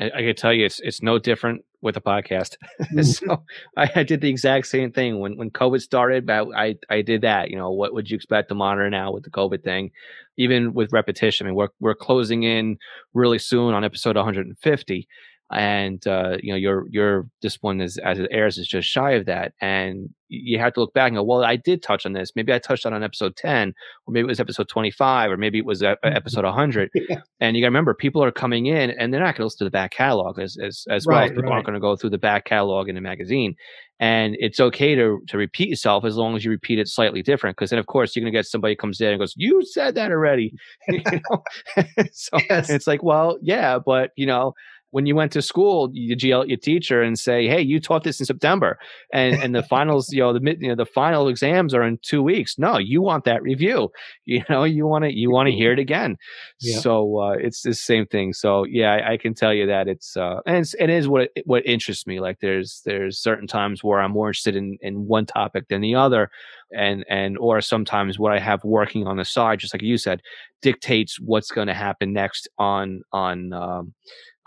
I, 0.00 0.10
I 0.14 0.22
can 0.22 0.34
tell 0.34 0.52
you, 0.52 0.66
it's 0.66 0.80
it's 0.80 1.02
no 1.02 1.18
different 1.18 1.64
with 1.80 1.96
a 1.96 2.00
podcast. 2.00 2.56
Mm. 2.92 3.04
so 3.04 3.44
I, 3.76 3.90
I, 3.96 4.02
did 4.02 4.20
the 4.20 4.30
exact 4.30 4.66
same 4.66 4.92
thing 4.92 5.18
when 5.18 5.36
when 5.36 5.50
COVID 5.50 5.80
started. 5.80 6.30
I, 6.30 6.44
I 6.56 6.76
I 6.88 7.02
did 7.02 7.22
that. 7.22 7.50
You 7.50 7.56
know, 7.56 7.70
what 7.70 7.92
would 7.92 8.08
you 8.10 8.16
expect 8.16 8.48
to 8.48 8.54
monitor 8.54 8.88
now 8.88 9.12
with 9.12 9.24
the 9.24 9.30
COVID 9.30 9.62
thing? 9.62 9.90
Even 10.36 10.72
with 10.72 10.92
repetition, 10.92 11.46
I 11.46 11.50
mean, 11.50 11.56
we're 11.56 11.68
we're 11.80 11.94
closing 11.94 12.44
in 12.44 12.78
really 13.14 13.38
soon 13.38 13.74
on 13.74 13.84
episode 13.84 14.16
150 14.16 15.08
and 15.50 16.06
uh, 16.06 16.36
you 16.42 16.52
know 16.52 16.56
your 16.56 16.86
your 16.90 17.26
this 17.40 17.58
one 17.62 17.80
is 17.80 17.98
as 17.98 18.18
it 18.18 18.28
airs 18.30 18.58
is 18.58 18.66
just 18.66 18.88
shy 18.88 19.12
of 19.12 19.26
that 19.26 19.52
and 19.60 20.10
you 20.30 20.58
have 20.58 20.74
to 20.74 20.80
look 20.80 20.92
back 20.92 21.08
and 21.08 21.16
go 21.16 21.22
well 21.22 21.42
i 21.42 21.56
did 21.56 21.82
touch 21.82 22.04
on 22.04 22.12
this 22.12 22.32
maybe 22.36 22.52
i 22.52 22.58
touched 22.58 22.84
on 22.84 22.92
on 22.92 23.02
episode 23.02 23.34
10 23.36 23.72
or 24.06 24.12
maybe 24.12 24.24
it 24.24 24.28
was 24.28 24.40
episode 24.40 24.68
25 24.68 25.30
or 25.30 25.38
maybe 25.38 25.56
it 25.56 25.64
was 25.64 25.80
mm-hmm. 25.80 26.06
episode 26.14 26.44
100 26.44 26.90
yeah. 26.94 27.16
and 27.40 27.56
you 27.56 27.62
got 27.62 27.66
to 27.66 27.70
remember 27.70 27.94
people 27.94 28.22
are 28.22 28.30
coming 28.30 28.66
in 28.66 28.90
and 28.90 29.12
they're 29.12 29.20
not 29.20 29.34
going 29.34 29.36
to 29.36 29.44
listen 29.44 29.58
to 29.58 29.64
the 29.64 29.70
back 29.70 29.92
catalog 29.92 30.38
as 30.38 30.58
as, 30.62 30.84
as 30.90 31.06
right, 31.06 31.14
well 31.14 31.24
as 31.24 31.30
people 31.30 31.42
right. 31.44 31.52
aren't 31.52 31.66
going 31.66 31.74
to 31.74 31.80
go 31.80 31.96
through 31.96 32.10
the 32.10 32.18
back 32.18 32.44
catalog 32.44 32.88
in 32.90 32.94
the 32.94 33.00
magazine 33.00 33.54
and 34.00 34.36
it's 34.38 34.60
okay 34.60 34.94
to 34.94 35.20
to 35.28 35.38
repeat 35.38 35.68
yourself 35.68 36.04
as 36.04 36.16
long 36.16 36.36
as 36.36 36.44
you 36.44 36.50
repeat 36.50 36.78
it 36.78 36.88
slightly 36.88 37.22
different 37.22 37.56
because 37.56 37.70
then 37.70 37.78
of 37.78 37.86
course 37.86 38.14
you're 38.14 38.22
going 38.22 38.32
to 38.32 38.38
get 38.38 38.46
somebody 38.46 38.76
comes 38.76 39.00
in 39.00 39.08
and 39.08 39.18
goes 39.18 39.32
you 39.36 39.62
said 39.64 39.94
that 39.94 40.10
already 40.10 40.52
you 40.88 41.00
know 41.30 41.42
so 42.12 42.38
yes. 42.50 42.68
it's 42.68 42.86
like 42.86 43.02
well 43.02 43.38
yeah 43.40 43.78
but 43.78 44.10
you 44.16 44.26
know 44.26 44.52
when 44.90 45.06
you 45.06 45.14
went 45.14 45.32
to 45.32 45.42
school, 45.42 45.90
you 45.92 46.16
yell 46.18 46.42
at 46.42 46.48
your 46.48 46.56
teacher 46.56 47.02
and 47.02 47.18
say, 47.18 47.46
"Hey, 47.46 47.60
you 47.60 47.80
taught 47.80 48.04
this 48.04 48.20
in 48.20 48.26
September," 48.26 48.78
and 49.12 49.34
and 49.36 49.54
the 49.54 49.62
finals, 49.74 50.12
you 50.12 50.20
know, 50.20 50.32
the 50.32 50.40
mid, 50.40 50.60
you 50.60 50.68
know, 50.68 50.74
the 50.74 50.86
final 50.86 51.28
exams 51.28 51.74
are 51.74 51.82
in 51.82 51.98
two 52.02 52.22
weeks. 52.22 52.58
No, 52.58 52.78
you 52.78 53.02
want 53.02 53.24
that 53.24 53.42
review. 53.42 53.90
You 54.28 54.44
know, 54.50 54.64
you 54.64 54.86
want 54.86 55.04
to 55.04 55.14
you 55.14 55.30
want 55.30 55.48
to 55.48 55.54
hear 55.54 55.72
it 55.72 55.78
again. 55.78 56.18
Yeah. 56.60 56.80
So 56.80 57.18
uh, 57.18 57.36
it's 57.40 57.62
the 57.62 57.72
same 57.72 58.04
thing. 58.04 58.34
So 58.34 58.64
yeah, 58.64 58.92
I, 58.92 59.12
I 59.12 59.16
can 59.16 59.32
tell 59.32 59.54
you 59.54 59.66
that 59.66 59.88
it's 59.88 60.18
uh, 60.18 60.40
and 60.44 60.58
it's, 60.58 60.74
it 60.74 60.90
is 60.90 61.08
what 61.08 61.30
what 61.46 61.64
interests 61.64 62.06
me. 62.06 62.20
Like 62.20 62.40
there's 62.40 62.82
there's 62.84 63.18
certain 63.18 63.46
times 63.46 63.82
where 63.82 64.00
I'm 64.00 64.12
more 64.12 64.28
interested 64.28 64.54
in 64.54 64.76
in 64.82 65.06
one 65.06 65.24
topic 65.24 65.68
than 65.68 65.80
the 65.80 65.94
other 65.94 66.30
and 66.72 67.04
and 67.08 67.38
or 67.38 67.60
sometimes 67.60 68.18
what 68.18 68.32
I 68.32 68.38
have 68.38 68.62
working 68.64 69.06
on 69.06 69.16
the 69.16 69.24
side, 69.24 69.60
just 69.60 69.74
like 69.74 69.82
you 69.82 69.96
said, 69.96 70.20
dictates 70.62 71.18
what's 71.20 71.50
going 71.50 71.68
to 71.68 71.74
happen 71.74 72.12
next 72.12 72.48
on 72.58 73.02
on 73.12 73.52
um, 73.52 73.94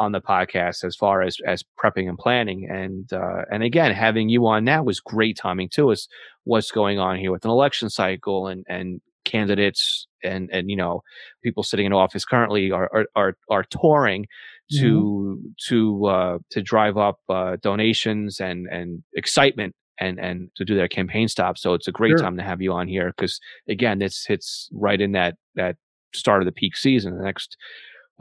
on 0.02 0.12
the 0.12 0.22
podcast 0.22 0.84
as 0.84 0.96
far 0.96 1.22
as 1.22 1.38
as 1.46 1.64
prepping 1.80 2.10
and 2.10 2.18
planning. 2.18 2.68
And 2.70 3.12
uh, 3.14 3.44
and 3.52 3.64
again, 3.64 3.94
having 3.94 4.30
you 4.30 4.48
on 4.48 4.64
now 4.64 4.84
was 4.84 5.00
great 5.00 5.38
timing 5.38 5.70
too. 5.70 5.92
Is 5.92 6.08
what's 6.44 6.72
going 6.72 6.98
on 7.00 7.18
here 7.18 7.32
with 7.32 7.46
an 7.46 7.52
election 7.52 7.90
cycle 7.90 8.48
and 8.48 8.66
and 8.68 9.00
candidates 9.24 10.08
and 10.24 10.50
and 10.52 10.72
you 10.72 10.76
know 10.76 11.04
people 11.44 11.62
sitting 11.62 11.86
in 11.86 11.94
office 11.94 12.26
currently 12.26 12.72
are 12.72 12.90
are 12.92 13.06
are, 13.16 13.38
are 13.50 13.64
touring 13.64 14.26
to 14.72 15.38
mm-hmm. 15.38 15.48
to 15.68 16.06
uh, 16.06 16.38
to 16.50 16.62
drive 16.62 16.98
up 16.98 17.20
uh, 17.30 17.58
donations 17.62 18.40
and 18.40 18.68
and 18.68 19.04
excitement 19.14 19.76
and 20.00 20.20
and 20.20 20.50
to 20.56 20.66
do 20.66 20.76
their 20.76 20.88
campaign 20.88 21.28
stop. 21.28 21.58
So 21.60 21.76
it's 21.76 21.88
a 21.88 21.92
great 21.92 22.12
sure. 22.12 22.20
time 22.20 22.38
to 22.38 22.44
have 22.44 22.62
you 22.62 22.74
on 22.74 22.88
here 22.88 23.14
because 23.16 23.40
again, 23.70 24.00
this 24.00 24.26
hits 24.26 24.68
right 24.74 25.00
in 25.00 25.12
that 25.12 25.36
that 25.56 25.76
start 26.14 26.42
of 26.42 26.46
the 26.46 26.52
peak 26.52 26.76
season. 26.76 27.18
The 27.18 27.24
next 27.24 27.56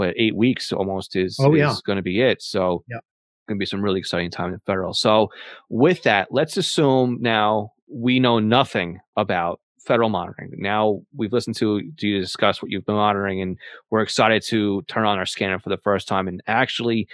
what 0.01 0.15
eight 0.17 0.35
weeks 0.35 0.73
almost 0.73 1.15
is 1.15 1.37
oh, 1.39 1.55
yeah. 1.55 1.71
is 1.71 1.83
going 1.83 1.97
to 1.97 2.03
be 2.03 2.23
it. 2.23 2.43
So 2.43 2.83
yeah. 2.89 2.99
going 3.47 3.59
to 3.59 3.61
be 3.61 3.67
some 3.67 3.83
really 3.83 4.01
exciting 4.01 4.31
time 4.31 4.55
in 4.55 4.61
federal. 4.61 4.95
So 4.95 5.29
with 5.69 6.03
that, 6.05 6.29
let's 6.31 6.57
assume 6.57 7.19
now 7.21 7.73
we 7.87 8.19
know 8.19 8.39
nothing 8.39 9.01
about 9.17 9.61
federal 9.87 10.09
monitoring. 10.09 10.53
Now 10.57 11.03
we've 11.15 11.33
listened 11.33 11.57
to, 11.57 11.83
to 11.99 12.09
you 12.09 12.21
discuss 12.21 12.63
what 12.63 12.71
you've 12.71 12.87
been 12.87 12.95
monitoring, 12.95 13.43
and 13.43 13.59
we're 13.91 14.01
excited 14.01 14.43
to 14.49 14.83
turn 14.89 15.05
on 15.05 15.19
our 15.19 15.27
scanner 15.27 15.59
for 15.59 15.69
the 15.69 15.79
first 15.79 16.09
time 16.09 16.29
and 16.29 16.43
actually 16.47 17.07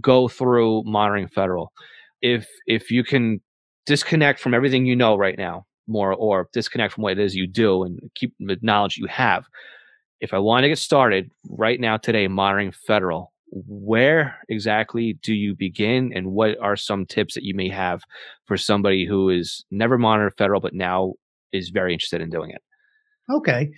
go 0.00 0.28
through 0.28 0.82
monitoring 0.84 1.28
federal. 1.28 1.72
If 2.20 2.46
if 2.66 2.90
you 2.90 3.04
can 3.04 3.40
disconnect 3.86 4.38
from 4.38 4.52
everything 4.52 4.84
you 4.84 4.94
know 4.94 5.16
right 5.16 5.38
now 5.38 5.64
more 5.86 6.12
or 6.12 6.48
disconnect 6.52 6.92
from 6.92 7.02
what 7.02 7.12
it 7.12 7.18
is 7.18 7.34
you 7.34 7.46
do 7.46 7.82
and 7.84 7.98
keep 8.14 8.34
the 8.38 8.58
knowledge 8.60 8.98
you 8.98 9.06
have 9.06 9.46
if 10.20 10.32
i 10.34 10.38
want 10.38 10.62
to 10.62 10.68
get 10.68 10.78
started 10.78 11.30
right 11.48 11.80
now 11.80 11.96
today 11.96 12.28
monitoring 12.28 12.72
federal 12.72 13.32
where 13.50 14.36
exactly 14.48 15.18
do 15.22 15.32
you 15.32 15.54
begin 15.54 16.12
and 16.14 16.32
what 16.32 16.58
are 16.60 16.76
some 16.76 17.06
tips 17.06 17.34
that 17.34 17.44
you 17.44 17.54
may 17.54 17.68
have 17.68 18.02
for 18.44 18.56
somebody 18.56 19.06
who 19.06 19.30
is 19.30 19.64
never 19.70 19.96
monitored 19.96 20.34
federal 20.36 20.60
but 20.60 20.74
now 20.74 21.14
is 21.52 21.70
very 21.70 21.92
interested 21.92 22.20
in 22.20 22.28
doing 22.28 22.50
it? 22.50 22.62
Okay. 23.30 23.70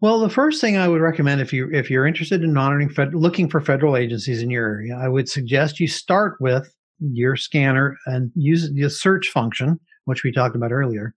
Well 0.00 0.18
the 0.18 0.28
first 0.28 0.60
thing 0.60 0.76
i 0.76 0.88
would 0.88 1.00
recommend 1.00 1.40
if 1.40 1.52
you 1.52 1.70
if 1.72 1.90
you're 1.90 2.06
interested 2.06 2.42
in 2.42 2.52
monitoring 2.52 2.88
fed, 2.88 3.14
looking 3.14 3.48
for 3.48 3.60
federal 3.60 3.96
agencies 3.96 4.42
in 4.42 4.50
your 4.50 4.66
area 4.66 4.96
i 4.96 5.08
would 5.08 5.28
suggest 5.28 5.80
you 5.80 5.88
start 5.88 6.36
with 6.40 6.74
your 7.00 7.36
scanner 7.36 7.96
and 8.06 8.30
use 8.34 8.72
the 8.72 8.88
search 8.88 9.28
function, 9.28 9.78
which 10.04 10.22
we 10.22 10.32
talked 10.32 10.56
about 10.56 10.72
earlier, 10.72 11.14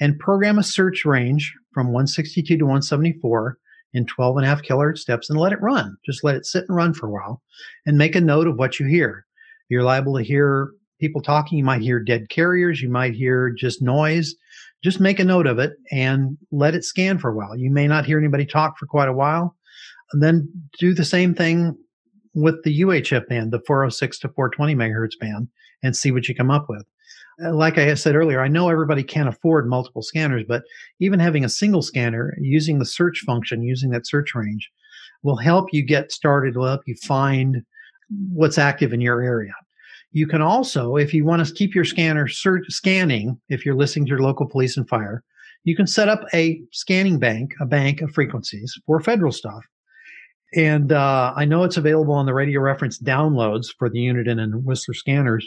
and 0.00 0.18
program 0.18 0.58
a 0.58 0.62
search 0.62 1.04
range 1.04 1.54
from 1.72 1.88
162 1.88 2.56
to 2.56 2.64
174 2.64 3.58
in 3.94 4.06
12 4.06 4.36
and 4.36 4.46
a 4.46 4.48
half 4.48 4.62
kilohertz 4.62 4.98
steps 4.98 5.30
and 5.30 5.38
let 5.38 5.52
it 5.52 5.62
run. 5.62 5.96
Just 6.04 6.24
let 6.24 6.36
it 6.36 6.46
sit 6.46 6.64
and 6.68 6.76
run 6.76 6.94
for 6.94 7.06
a 7.06 7.10
while 7.10 7.42
and 7.86 7.96
make 7.96 8.14
a 8.14 8.20
note 8.20 8.46
of 8.46 8.56
what 8.56 8.78
you 8.78 8.86
hear. 8.86 9.26
You're 9.68 9.82
liable 9.82 10.16
to 10.16 10.22
hear 10.22 10.70
people 11.00 11.22
talking. 11.22 11.58
You 11.58 11.64
might 11.64 11.82
hear 11.82 12.00
dead 12.00 12.28
carriers. 12.28 12.80
You 12.82 12.88
might 12.88 13.14
hear 13.14 13.50
just 13.50 13.82
noise. 13.82 14.34
Just 14.82 15.00
make 15.00 15.18
a 15.18 15.24
note 15.24 15.46
of 15.46 15.58
it 15.58 15.72
and 15.90 16.36
let 16.52 16.74
it 16.74 16.84
scan 16.84 17.18
for 17.18 17.30
a 17.30 17.34
while. 17.34 17.56
You 17.56 17.70
may 17.70 17.86
not 17.86 18.06
hear 18.06 18.18
anybody 18.18 18.46
talk 18.46 18.78
for 18.78 18.86
quite 18.86 19.08
a 19.08 19.12
while. 19.12 19.56
And 20.12 20.22
then 20.22 20.48
do 20.78 20.94
the 20.94 21.04
same 21.04 21.34
thing 21.34 21.76
with 22.34 22.62
the 22.64 22.80
UHF 22.80 23.28
band, 23.28 23.52
the 23.52 23.60
406 23.66 24.18
to 24.20 24.28
420 24.28 24.74
megahertz 24.74 25.18
band, 25.18 25.48
and 25.82 25.96
see 25.96 26.12
what 26.12 26.28
you 26.28 26.34
come 26.34 26.50
up 26.50 26.66
with. 26.68 26.84
Uh, 27.44 27.54
like 27.54 27.78
I 27.78 27.94
said 27.94 28.16
earlier, 28.16 28.40
I 28.40 28.48
know 28.48 28.68
everybody 28.68 29.02
can't 29.02 29.28
afford 29.28 29.68
multiple 29.68 30.02
scanners, 30.02 30.44
but 30.46 30.62
even 31.00 31.20
having 31.20 31.44
a 31.44 31.48
single 31.48 31.82
scanner 31.82 32.34
using 32.40 32.78
the 32.78 32.84
search 32.84 33.22
function, 33.24 33.62
using 33.62 33.90
that 33.90 34.06
search 34.06 34.34
range, 34.34 34.68
will 35.22 35.36
help 35.36 35.68
you 35.72 35.84
get 35.84 36.12
started, 36.12 36.56
will 36.56 36.66
help 36.66 36.82
you 36.86 36.96
find 37.06 37.62
what's 38.32 38.58
active 38.58 38.92
in 38.92 39.00
your 39.00 39.20
area. 39.20 39.52
You 40.12 40.26
can 40.26 40.40
also, 40.40 40.96
if 40.96 41.12
you 41.12 41.24
want 41.24 41.46
to 41.46 41.52
keep 41.52 41.74
your 41.74 41.84
scanner 41.84 42.26
scanning, 42.28 43.38
if 43.48 43.64
you're 43.64 43.76
listening 43.76 44.06
to 44.06 44.10
your 44.10 44.22
local 44.22 44.46
police 44.46 44.76
and 44.76 44.88
fire, 44.88 45.22
you 45.64 45.76
can 45.76 45.86
set 45.86 46.08
up 46.08 46.22
a 46.32 46.60
scanning 46.72 47.18
bank, 47.18 47.52
a 47.60 47.66
bank 47.66 48.00
of 48.00 48.10
frequencies 48.12 48.72
for 48.86 49.00
federal 49.00 49.32
stuff. 49.32 49.64
And 50.54 50.92
uh, 50.92 51.34
I 51.36 51.44
know 51.44 51.64
it's 51.64 51.76
available 51.76 52.14
on 52.14 52.24
the 52.24 52.32
radio 52.32 52.60
reference 52.60 52.98
downloads 52.98 53.66
for 53.78 53.90
the 53.90 53.98
Uniden 53.98 54.40
and 54.40 54.64
Whistler 54.64 54.94
scanners. 54.94 55.46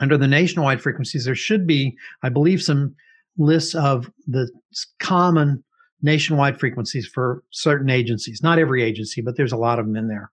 Under 0.00 0.18
the 0.18 0.26
nationwide 0.26 0.82
frequencies, 0.82 1.24
there 1.24 1.34
should 1.34 1.66
be, 1.66 1.96
I 2.22 2.28
believe, 2.28 2.62
some 2.62 2.94
lists 3.38 3.74
of 3.74 4.10
the 4.26 4.50
common 4.98 5.62
nationwide 6.02 6.58
frequencies 6.58 7.06
for 7.06 7.42
certain 7.50 7.90
agencies. 7.90 8.42
Not 8.42 8.58
every 8.58 8.82
agency, 8.82 9.22
but 9.22 9.36
there's 9.36 9.52
a 9.52 9.56
lot 9.56 9.78
of 9.78 9.86
them 9.86 9.96
in 9.96 10.08
there. 10.08 10.30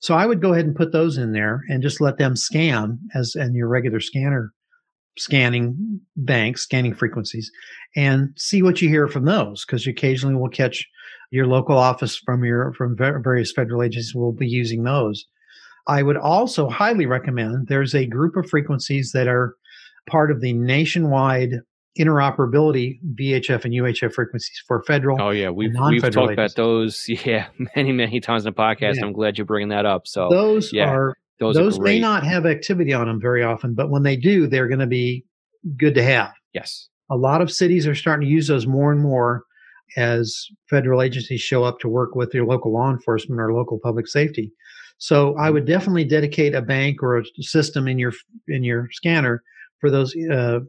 So 0.00 0.14
I 0.14 0.26
would 0.26 0.42
go 0.42 0.52
ahead 0.52 0.64
and 0.66 0.74
put 0.74 0.92
those 0.92 1.16
in 1.16 1.32
there 1.32 1.62
and 1.68 1.82
just 1.82 2.00
let 2.00 2.18
them 2.18 2.34
scan 2.34 2.98
as 3.14 3.36
in 3.36 3.54
your 3.54 3.68
regular 3.68 4.00
scanner 4.00 4.52
scanning 5.18 6.00
banks, 6.16 6.62
scanning 6.62 6.94
frequencies, 6.94 7.50
and 7.96 8.30
see 8.36 8.62
what 8.62 8.80
you 8.80 8.88
hear 8.88 9.06
from 9.08 9.26
those 9.26 9.64
because 9.64 9.86
you 9.86 9.92
occasionally 9.92 10.34
will 10.34 10.48
catch 10.48 10.86
your 11.30 11.46
local 11.46 11.76
office 11.76 12.16
from 12.16 12.44
your 12.44 12.72
from 12.74 12.96
various 12.96 13.52
federal 13.52 13.82
agencies 13.82 14.14
will 14.14 14.32
be 14.32 14.48
using 14.48 14.84
those. 14.84 15.26
I 15.86 16.02
would 16.02 16.16
also 16.16 16.68
highly 16.68 17.06
recommend 17.06 17.68
there's 17.68 17.94
a 17.94 18.06
group 18.06 18.36
of 18.36 18.48
frequencies 18.48 19.12
that 19.12 19.26
are 19.26 19.56
part 20.08 20.30
of 20.30 20.40
the 20.40 20.52
nationwide 20.52 21.60
interoperability 21.98 22.98
VHF 23.14 23.64
and 23.64 23.74
UHF 23.74 24.12
frequencies 24.14 24.62
for 24.66 24.82
federal. 24.84 25.20
Oh 25.20 25.30
yeah, 25.30 25.50
we've 25.50 25.72
we've 25.88 26.02
talked 26.02 26.32
about 26.32 26.54
those 26.56 27.04
yeah 27.08 27.48
many 27.76 27.92
many 27.92 28.20
times 28.20 28.46
in 28.46 28.52
the 28.52 28.58
podcast. 28.58 28.96
Yeah. 28.96 29.06
I'm 29.06 29.12
glad 29.12 29.36
you're 29.36 29.44
bringing 29.44 29.68
that 29.68 29.86
up. 29.86 30.06
So 30.06 30.28
those 30.30 30.72
yeah, 30.72 30.90
are 30.90 31.16
those, 31.38 31.56
those 31.56 31.78
are 31.78 31.82
may 31.82 32.00
not 32.00 32.24
have 32.24 32.46
activity 32.46 32.92
on 32.92 33.06
them 33.06 33.20
very 33.20 33.42
often, 33.42 33.74
but 33.74 33.90
when 33.90 34.02
they 34.02 34.16
do, 34.16 34.46
they're 34.46 34.68
going 34.68 34.80
to 34.80 34.86
be 34.86 35.24
good 35.76 35.94
to 35.94 36.02
have. 36.02 36.32
Yes, 36.54 36.88
a 37.10 37.16
lot 37.16 37.42
of 37.42 37.50
cities 37.50 37.86
are 37.86 37.94
starting 37.94 38.26
to 38.26 38.32
use 38.32 38.48
those 38.48 38.66
more 38.66 38.92
and 38.92 39.02
more 39.02 39.44
as 39.96 40.46
federal 40.70 41.02
agencies 41.02 41.40
show 41.40 41.64
up 41.64 41.78
to 41.80 41.88
work 41.88 42.14
with 42.14 42.32
their 42.32 42.46
local 42.46 42.72
law 42.72 42.90
enforcement 42.90 43.40
or 43.40 43.52
local 43.52 43.78
public 43.82 44.06
safety. 44.06 44.50
So 45.02 45.36
I 45.36 45.50
would 45.50 45.66
definitely 45.66 46.04
dedicate 46.04 46.54
a 46.54 46.62
bank 46.62 47.02
or 47.02 47.18
a 47.18 47.24
system 47.40 47.88
in 47.88 47.98
your 47.98 48.12
in 48.46 48.62
your 48.62 48.88
scanner 48.92 49.42
for 49.80 49.90
those 49.90 50.14
uh, 50.14 50.60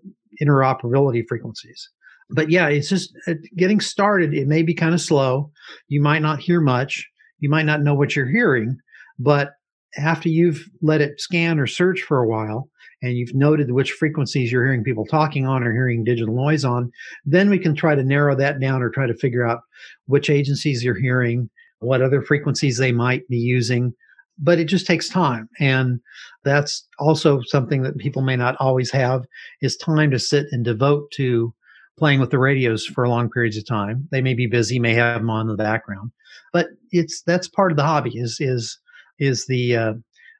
interoperability 0.42 1.24
frequencies. 1.28 1.88
But 2.32 2.50
yeah, 2.50 2.68
it's 2.68 2.90
just 2.90 3.14
uh, 3.28 3.36
getting 3.56 3.80
started. 3.80 4.34
It 4.34 4.48
may 4.48 4.64
be 4.64 4.74
kind 4.74 4.96
of 4.96 5.02
slow. 5.02 5.52
You 5.88 6.02
might 6.02 6.24
not 6.24 6.40
hear 6.40 6.62
much. 6.62 7.08
You 7.42 7.50
might 7.52 7.68
not 7.68 7.84
know 7.84 7.94
what 7.94 8.16
you're 8.16 8.26
hearing, 8.26 8.80
but 9.20 9.52
after 10.00 10.30
you've 10.30 10.68
let 10.82 11.00
it 11.00 11.22
scan 11.22 11.60
or 11.60 11.68
search 11.68 12.02
for 12.02 12.18
a 12.18 12.28
while, 12.28 12.72
and 13.04 13.16
you've 13.16 13.36
noted 13.36 13.70
which 13.70 13.92
frequencies 13.92 14.52
you're 14.52 14.66
hearing 14.66 14.84
people 14.84 15.06
talking 15.06 15.46
on 15.46 15.62
or 15.62 15.72
hearing 15.74 16.04
digital 16.04 16.34
noise 16.34 16.66
on, 16.66 16.92
then 17.24 17.52
we 17.52 17.60
can 17.60 17.76
try 17.76 17.94
to 17.94 18.04
narrow 18.04 18.36
that 18.36 18.60
down 18.60 18.82
or 18.82 18.90
try 18.90 19.06
to 19.06 19.14
figure 19.14 19.48
out 19.48 19.62
which 20.08 20.32
agencies 20.32 20.84
you're 20.84 21.00
hearing, 21.00 21.52
what 21.82 22.02
other 22.02 22.24
frequencies 22.24 22.80
they 22.80 22.92
might 22.92 23.28
be 23.28 23.38
using. 23.38 23.94
But 24.40 24.60
it 24.60 24.66
just 24.66 24.88
takes 24.88 25.10
time. 25.10 25.48
And 25.60 26.00
that's 26.44 26.88
also 27.00 27.42
something 27.46 27.84
that 27.84 27.98
people 27.98 28.22
may 28.22 28.36
not 28.36 28.56
always 28.60 28.92
have 28.92 29.26
is 29.62 29.78
time 29.78 30.12
to 30.12 30.20
sit 30.20 30.48
and 30.52 30.66
devote 30.66 31.12
to 31.12 31.54
playing 31.98 32.20
with 32.20 32.32
the 32.32 32.40
radios 32.40 32.86
for 32.86 33.08
long 33.08 33.30
periods 33.30 33.58
of 33.58 33.68
time. 33.68 34.08
They 34.12 34.22
may 34.22 34.34
be 34.34 34.48
busy, 34.48 34.80
may 34.80 34.94
have 34.96 35.22
them 35.22 35.30
on 35.30 35.42
in 35.42 35.48
the 35.48 35.64
background, 35.64 36.12
but 36.52 36.68
it's 36.92 37.22
that's 37.22 37.48
part 37.48 37.72
of 37.72 37.78
the 37.78 37.84
hobby 37.84 38.18
is 38.18 38.38
is 38.40 38.80
is 39.20 39.46
the 39.46 39.76
uh, 39.76 39.94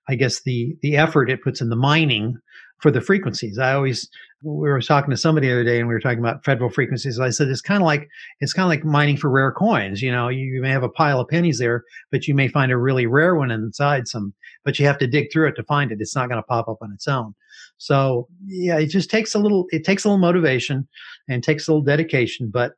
I 0.08 0.16
guess 0.16 0.42
the 0.44 0.76
the 0.82 0.98
effort 0.98 1.30
it 1.30 1.44
puts 1.44 1.62
in 1.62 1.70
the 1.70 1.76
mining 1.76 2.38
for 2.80 2.92
the 2.92 3.02
frequencies. 3.02 3.60
I 3.60 3.74
always 3.74 4.10
we 4.44 4.70
were 4.70 4.82
talking 4.82 5.10
to 5.10 5.18
somebody 5.18 5.48
the 5.48 5.54
other 5.54 5.64
day 5.64 5.80
and 5.80 5.88
we 5.88 5.94
were 5.94 6.00
talking 6.00 6.20
about 6.20 6.44
federal 6.44 6.70
frequencies. 6.70 7.20
I 7.20 7.30
said 7.30 7.48
it's 7.48 7.62
kind 7.62 7.82
of 7.82 7.86
like 7.86 8.10
it's 8.42 8.54
kind 8.54 8.66
of 8.66 8.70
like 8.70 8.84
mining 8.84 9.16
for 9.16 9.30
rare 9.30 9.52
coins. 9.52 10.02
You 10.02 10.12
know, 10.12 10.28
you, 10.28 10.46
you, 10.46 10.62
may 10.62 10.70
have 10.70 10.84
a 10.84 10.90
pile 10.90 11.22
of 11.22 11.30
pennies 11.30 11.60
there, 11.60 11.84
but 12.12 12.28
you 12.28 12.36
may 12.36 12.50
find 12.50 12.72
a 12.72 12.78
really 12.78 13.06
rare 13.06 13.36
one 13.36 13.52
inside 13.52 14.08
some, 14.08 14.34
but 14.66 14.78
you 14.78 14.86
have 14.86 14.98
to 14.98 15.08
dig 15.08 15.32
through 15.32 15.48
it 15.48 15.56
to 15.56 15.64
find 15.64 15.92
it. 15.92 16.02
It's 16.02 16.16
not 16.16 16.28
going 16.28 16.42
to 16.42 16.48
pop 16.48 16.68
up 16.68 16.80
on 16.82 16.92
its 16.92 17.08
own. 17.08 17.34
So 17.78 18.28
yeah, 18.46 18.78
it 18.80 18.88
just 18.88 19.10
takes 19.10 19.34
a 19.34 19.40
little 19.40 19.66
it 19.72 19.86
takes 19.86 20.04
a 20.04 20.10
little 20.10 20.20
motivation 20.20 20.88
and 21.30 21.42
takes 21.42 21.68
a 21.68 21.72
little 21.72 21.84
dedication, 21.84 22.50
but 22.52 22.74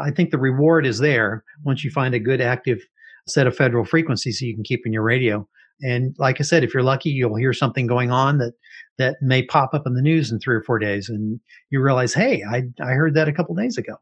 I 0.00 0.10
think 0.10 0.30
the 0.30 0.38
reward 0.38 0.86
is 0.86 0.98
there 0.98 1.44
once 1.64 1.84
you 1.84 1.90
find 1.90 2.14
a 2.14 2.20
good 2.20 2.40
active 2.40 2.80
set 3.26 3.46
of 3.46 3.56
federal 3.56 3.84
frequencies 3.84 4.40
you 4.40 4.54
can 4.54 4.64
keep 4.64 4.86
in 4.86 4.92
your 4.92 5.02
radio. 5.02 5.46
And 5.82 6.14
like 6.18 6.40
I 6.40 6.44
said, 6.44 6.64
if 6.64 6.74
you're 6.74 6.82
lucky, 6.82 7.10
you'll 7.10 7.36
hear 7.36 7.52
something 7.52 7.86
going 7.86 8.10
on 8.10 8.38
that 8.38 8.54
that 8.98 9.16
may 9.22 9.42
pop 9.42 9.72
up 9.72 9.86
in 9.86 9.94
the 9.94 10.02
news 10.02 10.30
in 10.30 10.38
three 10.38 10.54
or 10.54 10.62
four 10.62 10.78
days, 10.78 11.08
and 11.08 11.40
you 11.70 11.80
realize, 11.80 12.12
hey, 12.14 12.42
I 12.48 12.64
I 12.82 12.92
heard 12.92 13.14
that 13.14 13.28
a 13.28 13.32
couple 13.32 13.54
days 13.54 13.78
ago. 13.78 13.96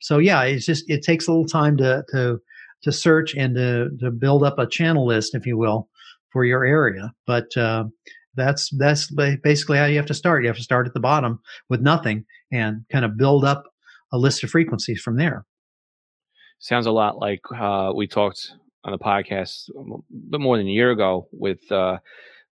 So 0.00 0.18
yeah, 0.18 0.42
it's 0.42 0.66
just 0.66 0.84
it 0.88 1.02
takes 1.02 1.26
a 1.26 1.32
little 1.32 1.46
time 1.46 1.76
to 1.78 2.04
to 2.10 2.40
to 2.82 2.92
search 2.92 3.34
and 3.34 3.54
to 3.56 3.90
to 4.00 4.10
build 4.10 4.44
up 4.44 4.58
a 4.58 4.66
channel 4.66 5.06
list, 5.06 5.34
if 5.34 5.46
you 5.46 5.56
will, 5.56 5.88
for 6.32 6.44
your 6.44 6.64
area. 6.64 7.12
But 7.26 7.56
uh, 7.56 7.84
that's 8.34 8.70
that's 8.76 9.10
basically 9.10 9.78
how 9.78 9.86
you 9.86 9.96
have 9.96 10.06
to 10.06 10.14
start. 10.14 10.42
You 10.42 10.48
have 10.48 10.56
to 10.56 10.62
start 10.62 10.86
at 10.86 10.94
the 10.94 11.00
bottom 11.00 11.40
with 11.68 11.80
nothing 11.80 12.24
and 12.52 12.84
kind 12.92 13.04
of 13.04 13.16
build 13.16 13.44
up 13.44 13.64
a 14.12 14.18
list 14.18 14.44
of 14.44 14.50
frequencies 14.50 15.00
from 15.00 15.16
there. 15.16 15.44
Sounds 16.58 16.86
a 16.86 16.92
lot 16.92 17.18
like 17.18 17.40
uh, 17.54 17.92
we 17.94 18.06
talked 18.06 18.52
on 18.86 18.92
the 18.92 18.98
podcast 18.98 19.68
a 19.70 19.98
bit 20.30 20.40
more 20.40 20.56
than 20.56 20.68
a 20.68 20.70
year 20.70 20.92
ago 20.92 21.28
with 21.32 21.70
uh, 21.72 21.98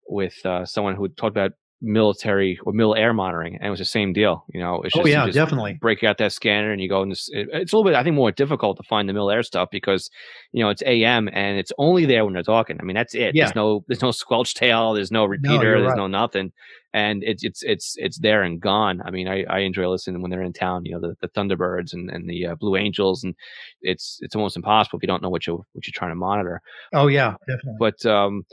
with 0.07 0.45
uh, 0.45 0.65
someone 0.65 0.95
who 0.95 1.07
talked 1.07 1.35
about 1.35 1.53
military 1.81 2.59
or 2.65 2.73
mil 2.73 2.95
air 2.95 3.13
monitoring, 3.13 3.55
and 3.55 3.67
it 3.67 3.69
was 3.69 3.79
the 3.79 3.85
same 3.85 4.13
deal. 4.13 4.45
You 4.53 4.59
know, 4.59 4.81
it's 4.83 4.95
oh 4.95 4.99
just, 4.99 5.07
you 5.07 5.13
yeah, 5.13 5.25
just 5.25 5.35
definitely. 5.35 5.77
break 5.79 6.03
out 6.03 6.17
that 6.17 6.31
scanner 6.31 6.71
and 6.71 6.81
you 6.81 6.89
go 6.89 7.01
and 7.01 7.11
it's, 7.11 7.29
it, 7.31 7.47
it's 7.51 7.73
a 7.73 7.77
little 7.77 7.89
bit, 7.89 7.95
I 7.95 8.03
think, 8.03 8.15
more 8.15 8.31
difficult 8.31 8.77
to 8.77 8.83
find 8.83 9.07
the 9.07 9.13
mil 9.13 9.29
air 9.29 9.43
stuff 9.43 9.69
because 9.71 10.09
you 10.51 10.63
know 10.63 10.69
it's 10.69 10.83
AM 10.85 11.29
and 11.31 11.57
it's 11.57 11.71
only 11.77 12.05
there 12.05 12.25
when 12.25 12.33
they're 12.33 12.43
talking. 12.43 12.77
I 12.79 12.83
mean, 12.83 12.95
that's 12.95 13.15
it. 13.15 13.35
Yeah. 13.35 13.45
There's 13.45 13.55
no 13.55 13.83
there's 13.87 14.01
no 14.01 14.11
squelch 14.11 14.53
tail, 14.53 14.93
there's 14.93 15.11
no 15.11 15.25
repeater, 15.25 15.63
you're 15.63 15.79
there's 15.81 15.89
right. 15.89 15.97
no 15.97 16.07
nothing, 16.07 16.51
and 16.93 17.23
it's 17.23 17.43
it's 17.43 17.61
it's 17.63 17.95
it's 17.97 18.19
there 18.19 18.41
and 18.41 18.61
gone. 18.61 19.01
I 19.05 19.11
mean, 19.11 19.27
I, 19.27 19.43
I 19.49 19.59
enjoy 19.59 19.87
listening 19.89 20.21
when 20.21 20.31
they're 20.31 20.41
in 20.41 20.53
town. 20.53 20.85
You 20.85 20.93
know, 20.93 21.01
the, 21.01 21.15
the 21.21 21.27
Thunderbirds 21.27 21.93
and 21.93 22.09
and 22.09 22.29
the 22.29 22.47
uh, 22.47 22.55
Blue 22.55 22.77
Angels, 22.77 23.23
and 23.23 23.35
it's 23.81 24.17
it's 24.21 24.35
almost 24.35 24.55
impossible 24.55 24.97
if 24.97 25.03
you 25.03 25.07
don't 25.07 25.21
know 25.21 25.29
what 25.29 25.45
you 25.45 25.65
what 25.73 25.85
you're 25.85 25.93
trying 25.93 26.11
to 26.11 26.15
monitor. 26.15 26.61
Oh 26.93 27.07
yeah, 27.07 27.35
definitely. 27.47 27.75
But 27.79 28.05
um, 28.05 28.45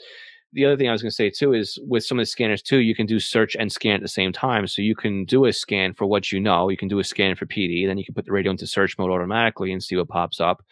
the 0.53 0.65
other 0.65 0.77
thing 0.77 0.89
I 0.89 0.93
was 0.93 1.03
going 1.03 1.11
to 1.11 1.15
say 1.15 1.31
too 1.31 1.53
is 1.53 1.79
with 1.87 2.05
some 2.05 2.19
of 2.19 2.23
the 2.23 2.27
scanners 2.27 2.63
too, 2.63 2.79
you 2.79 2.95
can 2.95 3.07
do 3.07 3.19
search 3.19 3.57
and 3.57 3.73
scan 3.73 3.95
at 3.95 4.03
the 4.03 4.09
same 4.09 4.33
time. 4.33 4.67
So 4.67 4.83
you 4.83 4.95
can 4.95 5.25
do 5.25 5.47
a 5.47 5.53
scan 5.53 5.95
for 5.95 6.07
what 6.07 6.31
you 6.31 6.41
know. 6.41 6.69
You 6.69 6.77
can 6.77 6.89
do 6.89 6.99
a 6.99 7.05
scan 7.05 7.37
for 7.37 7.47
PD, 7.47 7.87
then 7.87 7.99
you 7.99 8.05
can 8.05 8.15
put 8.15 8.27
the 8.27 8.33
radio 8.33 8.51
into 8.51 8.67
search 8.67 8.99
mode 8.99 9.11
automatically 9.11 9.73
and 9.73 9.83
see 9.83 9.97
what 9.97 10.09
pops 10.09 10.41
up. 10.41 10.63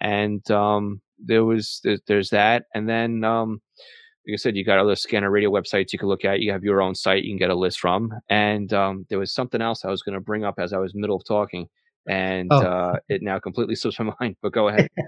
And 0.00 0.48
um, 0.50 1.00
there 1.18 1.44
was 1.44 1.80
there, 1.84 1.98
there's 2.06 2.30
that, 2.30 2.64
and 2.74 2.88
then 2.88 3.22
um, 3.24 3.60
like 4.26 4.34
I 4.34 4.36
said, 4.36 4.56
you 4.56 4.64
got 4.64 4.78
other 4.78 4.94
scanner 4.94 5.30
radio 5.30 5.50
websites 5.50 5.92
you 5.92 5.98
can 5.98 6.08
look 6.08 6.24
at. 6.24 6.40
You 6.40 6.52
have 6.52 6.62
your 6.62 6.80
own 6.80 6.94
site 6.94 7.24
you 7.24 7.30
can 7.30 7.38
get 7.38 7.50
a 7.50 7.54
list 7.54 7.80
from. 7.80 8.12
And 8.28 8.72
um, 8.72 9.04
there 9.10 9.18
was 9.18 9.34
something 9.34 9.60
else 9.60 9.84
I 9.84 9.90
was 9.90 10.02
going 10.02 10.14
to 10.14 10.20
bring 10.20 10.44
up 10.44 10.54
as 10.58 10.72
I 10.72 10.78
was 10.78 10.94
middle 10.94 11.16
of 11.16 11.24
talking, 11.24 11.68
and 12.08 12.48
Oh. 12.52 12.60
uh, 12.60 12.96
it 13.08 13.22
now 13.22 13.38
completely 13.38 13.74
slips 13.74 13.98
my 14.00 14.12
mind. 14.20 14.36
But 14.42 14.52
go 14.52 14.68
ahead. 14.68 14.88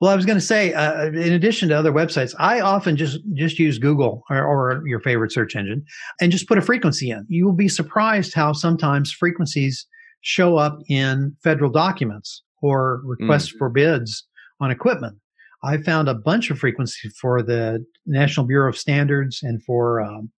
Well, 0.00 0.10
I 0.10 0.16
was 0.16 0.26
going 0.26 0.36
to 0.38 0.44
say, 0.44 0.72
uh, 0.74 1.06
in 1.06 1.32
addition 1.32 1.68
to 1.68 1.78
other 1.78 1.92
websites, 1.92 2.34
I 2.38 2.60
often 2.60 2.96
just 2.96 3.20
just 3.34 3.60
use 3.60 3.78
Google 3.78 4.24
or, 4.28 4.42
or 4.44 4.82
your 4.86 4.98
favorite 5.00 5.30
search 5.30 5.54
engine 5.54 5.84
and 6.20 6.32
just 6.32 6.48
put 6.48 6.58
a 6.58 6.62
frequency 6.62 7.10
in. 7.10 7.24
You 7.28 7.46
will 7.46 7.54
be 7.54 7.68
surprised 7.68 8.34
how 8.34 8.52
sometimes 8.52 9.12
frequencies 9.12 9.86
show 10.20 10.56
up 10.56 10.80
in 10.88 11.36
federal 11.44 11.70
documents 11.70 12.42
or 12.60 13.02
requests 13.04 13.48
for 13.50 13.70
bids 13.70 14.26
on 14.60 14.72
equipment. 14.72 15.16
I 15.62 15.78
found 15.78 16.08
a 16.08 16.14
bunch 16.14 16.50
of 16.50 16.58
frequencies 16.58 17.16
for 17.18 17.40
the 17.40 17.82
National 18.04 18.46
Bureau 18.46 18.68
of 18.68 18.76
Standards 18.76 19.42
and 19.44 19.62
for, 19.62 20.00
um, 20.02 20.28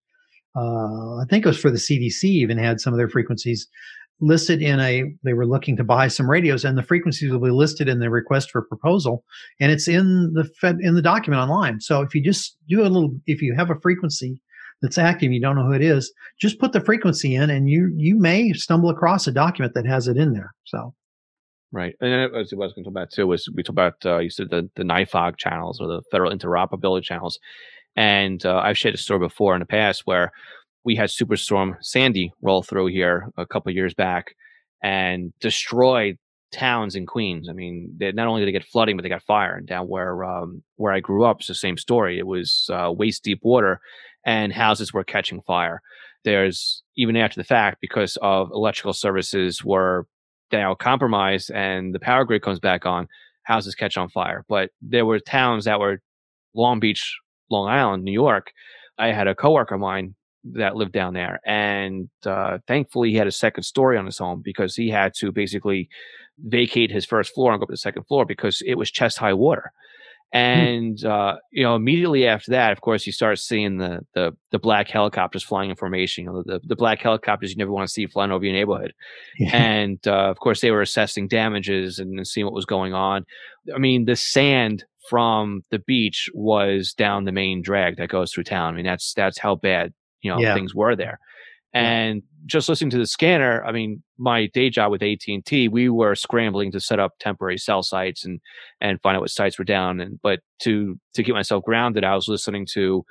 uh, 0.54 1.16
I 1.16 1.24
think 1.30 1.44
it 1.44 1.48
was 1.48 1.58
for 1.58 1.70
the 1.70 1.78
CDC, 1.78 2.24
even 2.24 2.58
had 2.58 2.78
some 2.80 2.92
of 2.92 2.98
their 2.98 3.08
frequencies 3.08 3.66
listed 4.20 4.62
in 4.62 4.80
a 4.80 5.04
they 5.24 5.34
were 5.34 5.46
looking 5.46 5.76
to 5.76 5.84
buy 5.84 6.08
some 6.08 6.28
radios 6.28 6.64
and 6.64 6.78
the 6.78 6.82
frequencies 6.82 7.30
will 7.30 7.40
be 7.40 7.50
listed 7.50 7.88
in 7.88 8.00
the 8.00 8.08
request 8.08 8.50
for 8.50 8.62
proposal 8.62 9.22
and 9.60 9.70
it's 9.70 9.88
in 9.88 10.32
the 10.32 10.44
fed 10.58 10.78
in 10.80 10.94
the 10.94 11.02
document 11.02 11.40
online 11.40 11.80
so 11.80 12.00
if 12.00 12.14
you 12.14 12.22
just 12.22 12.56
do 12.68 12.80
a 12.80 12.88
little 12.88 13.14
if 13.26 13.42
you 13.42 13.54
have 13.54 13.70
a 13.70 13.80
frequency 13.80 14.40
that's 14.80 14.96
active 14.96 15.32
you 15.32 15.40
don't 15.40 15.56
know 15.56 15.66
who 15.66 15.72
it 15.72 15.82
is 15.82 16.12
just 16.40 16.58
put 16.58 16.72
the 16.72 16.80
frequency 16.80 17.34
in 17.34 17.50
and 17.50 17.68
you 17.68 17.92
you 17.94 18.18
may 18.18 18.52
stumble 18.54 18.88
across 18.88 19.26
a 19.26 19.32
document 19.32 19.74
that 19.74 19.86
has 19.86 20.08
it 20.08 20.16
in 20.16 20.32
there 20.32 20.52
so 20.64 20.94
Right. 21.72 21.94
And 22.00 22.12
then 22.12 22.34
as 22.40 22.52
I 22.52 22.56
was 22.56 22.72
going 22.72 22.84
to 22.84 22.90
talk 22.90 22.92
about 22.92 23.10
too 23.10 23.26
was 23.26 23.50
we 23.54 23.62
talked 23.62 23.70
about 23.70 24.06
uh, 24.06 24.18
you 24.18 24.30
said 24.30 24.50
the 24.50 24.70
the 24.76 24.84
NIFOG 24.84 25.36
channels 25.36 25.80
or 25.80 25.88
the 25.88 26.00
federal 26.10 26.32
interoperability 26.34 27.02
channels, 27.02 27.38
and 27.96 28.46
uh, 28.46 28.58
I've 28.58 28.78
shared 28.78 28.94
a 28.94 28.98
story 28.98 29.18
before 29.18 29.54
in 29.54 29.60
the 29.60 29.66
past 29.66 30.02
where 30.06 30.32
we 30.86 30.94
had 30.94 31.10
Superstorm 31.10 31.76
Sandy 31.82 32.32
roll 32.40 32.62
through 32.62 32.86
here 32.86 33.28
a 33.36 33.44
couple 33.44 33.72
years 33.72 33.92
back 33.92 34.36
and 34.82 35.32
destroyed 35.40 36.16
towns 36.52 36.94
in 36.94 37.06
Queens. 37.06 37.48
I 37.50 37.52
mean, 37.52 37.92
they, 37.98 38.12
not 38.12 38.28
only 38.28 38.40
did 38.40 38.46
they 38.46 38.58
get 38.58 38.64
flooding, 38.64 38.96
but 38.96 39.02
they 39.02 39.08
got 39.08 39.24
fire. 39.24 39.56
And 39.56 39.66
down 39.66 39.88
where 39.88 40.22
um, 40.24 40.62
where 40.76 40.92
I 40.92 41.00
grew 41.00 41.24
up, 41.24 41.40
it's 41.40 41.48
the 41.48 41.54
same 41.56 41.76
story. 41.76 42.18
It 42.20 42.26
was 42.26 42.70
uh, 42.72 42.92
waist 42.92 43.24
deep 43.24 43.40
water, 43.42 43.80
and 44.24 44.52
houses 44.52 44.92
were 44.92 45.02
catching 45.02 45.42
fire. 45.42 45.82
There's 46.24 46.84
even 46.96 47.16
after 47.16 47.40
the 47.40 47.44
fact 47.44 47.78
because 47.80 48.16
of 48.22 48.50
electrical 48.52 48.92
services 48.92 49.64
were 49.64 50.06
now 50.52 50.76
compromised 50.76 51.50
and 51.50 51.92
the 51.92 52.00
power 52.00 52.24
grid 52.24 52.42
comes 52.42 52.60
back 52.60 52.86
on, 52.86 53.08
houses 53.42 53.74
catch 53.74 53.96
on 53.96 54.08
fire. 54.08 54.44
But 54.48 54.70
there 54.80 55.04
were 55.04 55.18
towns 55.18 55.64
that 55.64 55.80
were 55.80 56.00
Long 56.54 56.78
Beach, 56.78 57.16
Long 57.50 57.68
Island, 57.68 58.04
New 58.04 58.12
York. 58.12 58.52
I 58.98 59.08
had 59.08 59.26
a 59.26 59.34
coworker 59.34 59.74
of 59.74 59.80
mine 59.80 60.14
that 60.52 60.76
lived 60.76 60.92
down 60.92 61.14
there, 61.14 61.40
and 61.46 62.08
uh, 62.24 62.58
thankfully 62.66 63.10
he 63.10 63.16
had 63.16 63.26
a 63.26 63.32
second 63.32 63.64
story 63.64 63.96
on 63.96 64.06
his 64.06 64.18
home 64.18 64.42
because 64.44 64.74
he 64.76 64.90
had 64.90 65.14
to 65.14 65.32
basically 65.32 65.88
vacate 66.38 66.90
his 66.90 67.06
first 67.06 67.34
floor 67.34 67.52
and 67.52 67.60
go 67.60 67.64
up 67.64 67.68
to 67.68 67.72
the 67.72 67.78
second 67.78 68.04
floor 68.04 68.24
because 68.24 68.62
it 68.66 68.74
was 68.74 68.90
chest 68.90 69.18
high 69.18 69.32
water. 69.32 69.72
And 70.32 71.02
uh, 71.04 71.36
you 71.52 71.62
know, 71.62 71.76
immediately 71.76 72.26
after 72.26 72.50
that, 72.50 72.72
of 72.72 72.80
course, 72.80 73.06
you 73.06 73.12
start 73.12 73.38
seeing 73.38 73.78
the 73.78 74.00
the 74.14 74.32
the 74.50 74.58
black 74.58 74.88
helicopters 74.88 75.42
flying 75.42 75.70
in 75.70 75.76
formation. 75.76 76.24
You 76.24 76.32
know, 76.32 76.42
the 76.44 76.60
the 76.64 76.76
black 76.76 77.00
helicopters 77.00 77.50
you 77.50 77.56
never 77.56 77.70
want 77.70 77.88
to 77.88 77.92
see 77.92 78.06
flying 78.06 78.32
over 78.32 78.44
your 78.44 78.54
neighborhood 78.54 78.92
and 79.52 79.98
uh, 80.06 80.30
of 80.30 80.38
course 80.38 80.60
they 80.60 80.70
were 80.70 80.82
assessing 80.82 81.28
damages 81.28 81.98
and, 81.98 82.18
and 82.18 82.26
seeing 82.26 82.46
what 82.46 82.54
was 82.54 82.64
going 82.64 82.94
on 82.94 83.24
i 83.74 83.78
mean 83.78 84.04
the 84.04 84.16
sand 84.16 84.84
from 85.08 85.62
the 85.70 85.78
beach 85.78 86.28
was 86.34 86.92
down 86.92 87.24
the 87.24 87.32
main 87.32 87.62
drag 87.62 87.96
that 87.96 88.08
goes 88.08 88.32
through 88.32 88.44
town 88.44 88.72
i 88.72 88.76
mean 88.76 88.84
that's 88.84 89.12
that's 89.14 89.38
how 89.38 89.54
bad 89.54 89.92
you 90.22 90.30
know 90.30 90.38
Yeah. 90.40 90.54
things 90.54 90.74
were 90.74 90.96
there 90.96 91.18
and 91.74 92.22
just 92.46 92.68
listening 92.68 92.90
to 92.90 92.98
the 92.98 93.06
scanner 93.06 93.64
i 93.66 93.72
mean 93.72 94.02
my 94.18 94.46
day 94.46 94.70
job 94.70 94.90
with 94.92 95.02
at&t 95.02 95.68
we 95.68 95.88
were 95.88 96.14
scrambling 96.14 96.70
to 96.72 96.80
set 96.80 96.98
up 97.00 97.12
temporary 97.20 97.58
cell 97.58 97.82
sites 97.82 98.24
and 98.24 98.40
and 98.80 99.00
find 99.02 99.16
out 99.16 99.20
what 99.20 99.30
sites 99.30 99.58
were 99.58 99.64
down 99.64 100.00
and 100.00 100.18
but 100.22 100.40
to 100.60 100.98
to 101.14 101.22
keep 101.22 101.34
myself 101.34 101.62
grounded 101.64 102.04
i 102.04 102.14
was 102.14 102.28
listening 102.28 102.66
to 102.72 103.04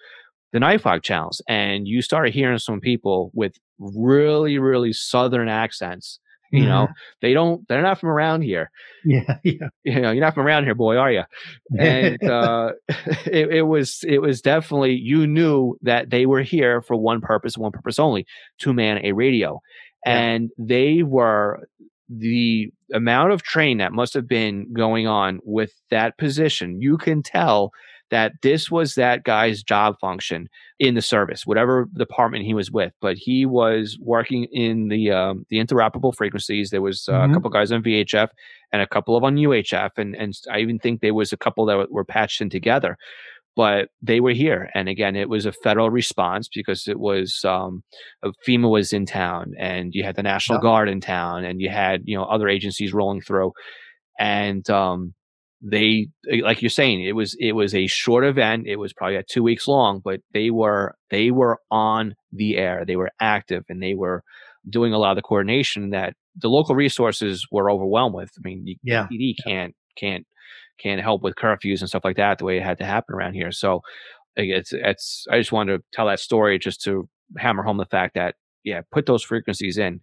the 0.54 0.60
NIFOG 0.60 1.04
channels, 1.04 1.42
and 1.50 1.86
you 1.86 2.02
started 2.02 2.34
hearing 2.34 2.60
some 2.60 2.80
people 2.80 3.30
with 3.34 3.56
really, 3.78 4.58
really 4.58 4.94
southern 4.94 5.50
accents. 5.50 6.18
You 6.58 6.66
know, 6.66 6.88
they 7.22 7.34
don't, 7.34 7.68
they're 7.68 7.82
not 7.82 8.00
from 8.00 8.10
around 8.10 8.42
here. 8.44 8.70
yeah 9.04 9.38
yeah 9.44 9.68
You 9.84 10.02
know, 10.02 10.12
you're 10.12 10.24
not 10.24 10.34
from 10.36 10.46
around 10.46 10.64
here, 10.66 10.76
boy, 10.76 10.98
are 10.98 11.12
you? 11.12 11.24
And 11.80 12.24
uh, 12.30 12.72
it, 13.26 13.50
it 13.52 13.62
was, 13.64 14.04
it 14.08 14.20
was 14.22 14.42
definitely 14.42 14.94
you 14.96 15.28
knew 15.28 15.78
that 15.82 16.10
they 16.10 16.26
were 16.26 16.42
here 16.42 16.82
for 16.82 16.96
one 16.96 17.22
purpose, 17.22 17.58
one 17.58 17.72
purpose 17.72 18.00
only, 18.00 18.26
to 18.60 18.74
man 18.74 19.00
a 19.04 19.12
radio, 19.14 19.62
Yeah. 20.06 20.18
and 20.20 20.50
they 20.58 21.04
were 21.04 21.68
the 22.10 22.70
amount 22.94 23.32
of 23.32 23.42
train 23.42 23.80
that 23.80 23.92
must 23.92 24.14
have 24.14 24.28
been 24.28 24.72
going 24.74 25.08
on 25.08 25.40
with 25.44 25.72
that 25.90 26.18
position. 26.20 26.80
You 26.80 26.98
can 26.98 27.24
tell 27.24 27.72
that 28.12 28.34
this 28.44 28.70
was 28.70 28.96
that 28.96 29.24
guy's 29.24 29.64
job 29.64 29.96
function 30.00 30.48
in 30.80 30.94
the 30.96 31.02
service, 31.02 31.46
whatever 31.46 31.88
department 31.98 32.46
he 32.46 32.54
was 32.54 32.70
with. 32.72 32.94
But 33.02 33.18
he 33.18 33.46
was 33.46 33.98
working 34.02 34.46
in 34.52 34.90
the 34.90 35.12
um, 35.12 35.46
the 35.50 35.58
interoperable 35.58 36.16
frequencies. 36.16 36.70
There 36.70 36.82
was 36.82 37.08
uh, 37.10 37.14
Mhm. 37.22 37.32
a 37.32 37.34
couple 37.34 37.50
guys 37.50 37.72
on 37.72 37.82
VHF 37.84 38.30
and 38.72 38.82
a 38.82 38.88
couple 38.88 39.16
of 39.18 39.24
on 39.24 39.38
UHF, 39.38 39.92
and 39.98 40.16
and 40.16 40.34
I 40.52 40.60
even 40.60 40.78
think 40.80 41.02
there 41.02 41.14
was 41.14 41.34
a 41.34 41.38
couple 41.38 41.66
that 41.66 41.92
were 41.92 42.06
patched 42.06 42.42
in 42.42 42.50
together. 42.50 42.98
But 43.56 43.88
they 44.02 44.20
were 44.20 44.34
here, 44.34 44.70
and 44.76 44.90
again, 44.90 45.16
it 45.16 45.30
was 45.30 45.46
a 45.46 45.54
federal 45.54 45.90
response 45.90 46.50
because 46.54 46.90
it 46.90 47.00
was 47.00 47.40
um, 47.46 47.84
uh, 48.22 48.32
FEMA 48.46 48.70
was 48.70 48.92
in 48.92 49.06
town, 49.06 49.54
and 49.58 49.94
you 49.96 50.04
had 50.04 50.18
the 50.18 50.24
National 50.24 50.58
Yeah. 50.60 50.64
Guard 50.64 50.90
in 50.90 51.00
town, 51.00 51.46
and 51.46 51.62
you 51.62 51.70
had 51.70 52.02
you 52.04 52.18
know 52.18 52.26
other 52.26 52.50
agencies 52.50 52.94
rolling 52.94 53.22
through, 53.22 53.54
and 54.20 54.70
um, 54.70 55.14
they 55.68 56.08
like 56.42 56.62
you're 56.62 56.70
saying 56.70 57.04
it 57.04 57.14
was 57.14 57.36
it 57.40 57.54
was 57.54 57.74
a 57.74 57.88
short 57.88 58.24
event. 58.24 58.68
It 58.68 58.76
was 58.76 58.94
probably 58.94 59.22
two 59.28 59.44
weeks 59.44 59.68
long 59.68 60.00
but 60.04 60.22
they 60.34 60.52
were 60.52 60.96
they 61.10 61.32
were 61.32 61.60
on 61.72 62.16
the 62.32 62.58
air. 62.58 62.84
They 62.86 62.96
were 62.96 63.10
active 63.20 63.64
and 63.68 63.82
they 63.82 63.96
were 63.96 64.24
doing 64.70 64.94
a 64.94 64.98
lot 64.98 65.12
of 65.12 65.16
the 65.16 65.22
coordination 65.22 65.90
that 65.92 66.14
the 66.36 66.50
local 66.50 66.76
resources 66.76 67.48
were 67.52 67.72
overwhelmed 67.72 68.16
with. 68.16 68.32
I 68.38 68.42
mean 68.48 68.78
yeah. 68.84 69.08
PD 69.12 69.36
can't 69.44 69.76
can't 69.98 70.26
can't 70.78 71.02
help 71.02 71.24
with 71.24 71.36
curfews 71.36 71.80
and 71.80 71.90
stuff 71.90 72.06
like 72.06 72.18
that 72.18 72.38
the 72.38 72.46
way 72.46 72.58
it 72.58 72.64
had 72.64 72.78
to 72.78 72.86
happen 72.86 73.16
around 73.16 73.34
here. 73.34 73.52
So 73.52 73.82
it's 74.36 74.74
it's 74.74 75.26
i 75.32 75.38
just 75.38 75.52
wanted 75.52 75.78
to 75.78 75.84
tell 75.94 76.08
that 76.08 76.20
story 76.20 76.60
just 76.60 76.82
to 76.82 77.08
hammer 77.38 77.64
home 77.64 77.78
the 77.78 77.86
fact 77.86 78.16
that 78.16 78.36
yeah 78.64 78.82
put 78.92 79.06
those 79.06 79.24
frequencies 79.24 79.78
in 79.78 80.00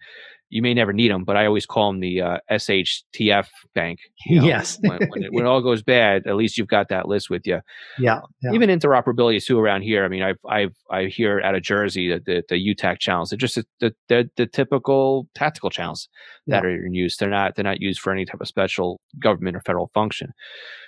you 0.52 0.60
may 0.62 0.74
never 0.74 0.92
need 0.92 1.10
them 1.10 1.24
but 1.24 1.36
i 1.36 1.46
always 1.46 1.64
call 1.66 1.90
them 1.90 2.00
the 2.00 2.20
uh, 2.20 2.38
shtf 2.52 3.46
bank 3.74 3.98
you 4.26 4.38
know, 4.38 4.46
yes 4.46 4.78
when, 4.82 4.98
when, 5.08 5.22
it, 5.24 5.32
when 5.32 5.44
it 5.44 5.48
all 5.48 5.62
goes 5.62 5.82
bad, 5.82 6.26
at 6.26 6.36
least 6.36 6.56
you've 6.58 6.68
got 6.68 6.88
that 6.88 7.08
list 7.08 7.30
with 7.30 7.46
you. 7.46 7.60
yeah 7.98 8.20
yeah 8.42 8.52
Even 8.52 8.68
interoperability 8.70 9.36
is 9.36 9.44
too 9.46 9.58
around 9.58 9.82
here. 9.82 10.04
I 10.04 10.08
mean, 10.08 10.22
I've 10.22 10.38
I've 10.48 10.76
I 10.90 11.04
hear 11.06 11.40
out 11.40 11.54
of 11.54 11.62
Jersey 11.62 12.08
that 12.10 12.24
the 12.26 12.42
the 12.48 12.74
UTAC 12.74 12.98
channels 13.00 13.30
they're 13.30 13.36
just 13.36 13.56
the 13.80 13.92
the, 14.08 14.30
the 14.36 14.46
typical 14.46 15.26
tactical 15.34 15.70
channels 15.70 16.08
that 16.46 16.62
Yeah. 16.62 16.68
are 16.70 16.86
in 16.86 16.94
use. 16.94 17.16
They're 17.16 17.30
not 17.30 17.54
they're 17.56 17.64
not 17.64 17.80
used 17.80 18.00
for 18.00 18.12
any 18.12 18.24
type 18.24 18.40
of 18.40 18.46
special 18.48 19.00
government 19.18 19.56
or 19.56 19.60
federal 19.60 19.90
function. 19.94 20.32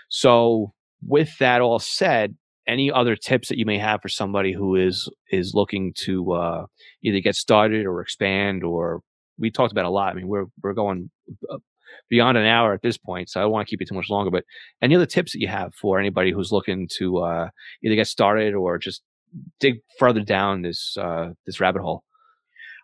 So 0.09 0.73
with 1.07 1.37
that 1.39 1.61
all 1.61 1.79
said, 1.79 2.37
any 2.67 2.91
other 2.91 3.17
tips 3.17 3.49
that 3.49 3.59
you 3.59 3.67
may 3.67 3.79
have 3.79 4.01
for 4.03 4.09
somebody 4.09 4.53
who 4.53 4.77
is 4.77 5.09
is 5.31 5.53
looking 5.55 5.93
to 6.05 6.33
uh, 6.33 6.67
either 7.03 7.21
get 7.21 7.35
started 7.37 7.87
or 7.87 8.01
expand 8.01 8.63
or 8.63 9.01
we 9.39 9.51
talked 9.51 9.73
about 9.73 9.85
a 9.85 9.91
lot. 9.91 10.13
I 10.13 10.15
mean, 10.15 10.29
we're 10.29 10.47
we're 10.63 10.75
going 10.75 11.11
uh, 11.51 11.59
beyond 12.09 12.39
an 12.39 12.47
hour 12.47 12.73
at 12.73 12.83
this 12.83 12.97
point, 12.99 13.31
so 13.31 13.41
I 13.41 13.45
don't 13.45 13.53
want 13.53 13.67
to 13.67 13.71
keep 13.71 13.81
you 13.81 13.87
too 13.87 13.95
much 13.95 14.11
longer. 14.11 14.31
But 14.31 14.45
any 14.83 14.95
other 14.95 15.07
tips 15.07 15.33
that 15.33 15.41
you 15.41 15.49
have 15.49 15.75
for 15.75 15.99
anybody 15.99 16.33
who's 16.33 16.53
looking 16.53 16.89
to 16.99 17.19
uh, 17.19 17.49
either 17.83 17.95
get 17.95 18.07
started 18.07 18.55
or 18.55 18.79
just 18.79 19.03
dig 19.61 19.77
further 19.99 20.21
down 20.21 20.63
this 20.63 20.97
uh, 20.99 21.31
this 21.47 21.61
rabbit 21.61 21.83
hole? 21.83 22.05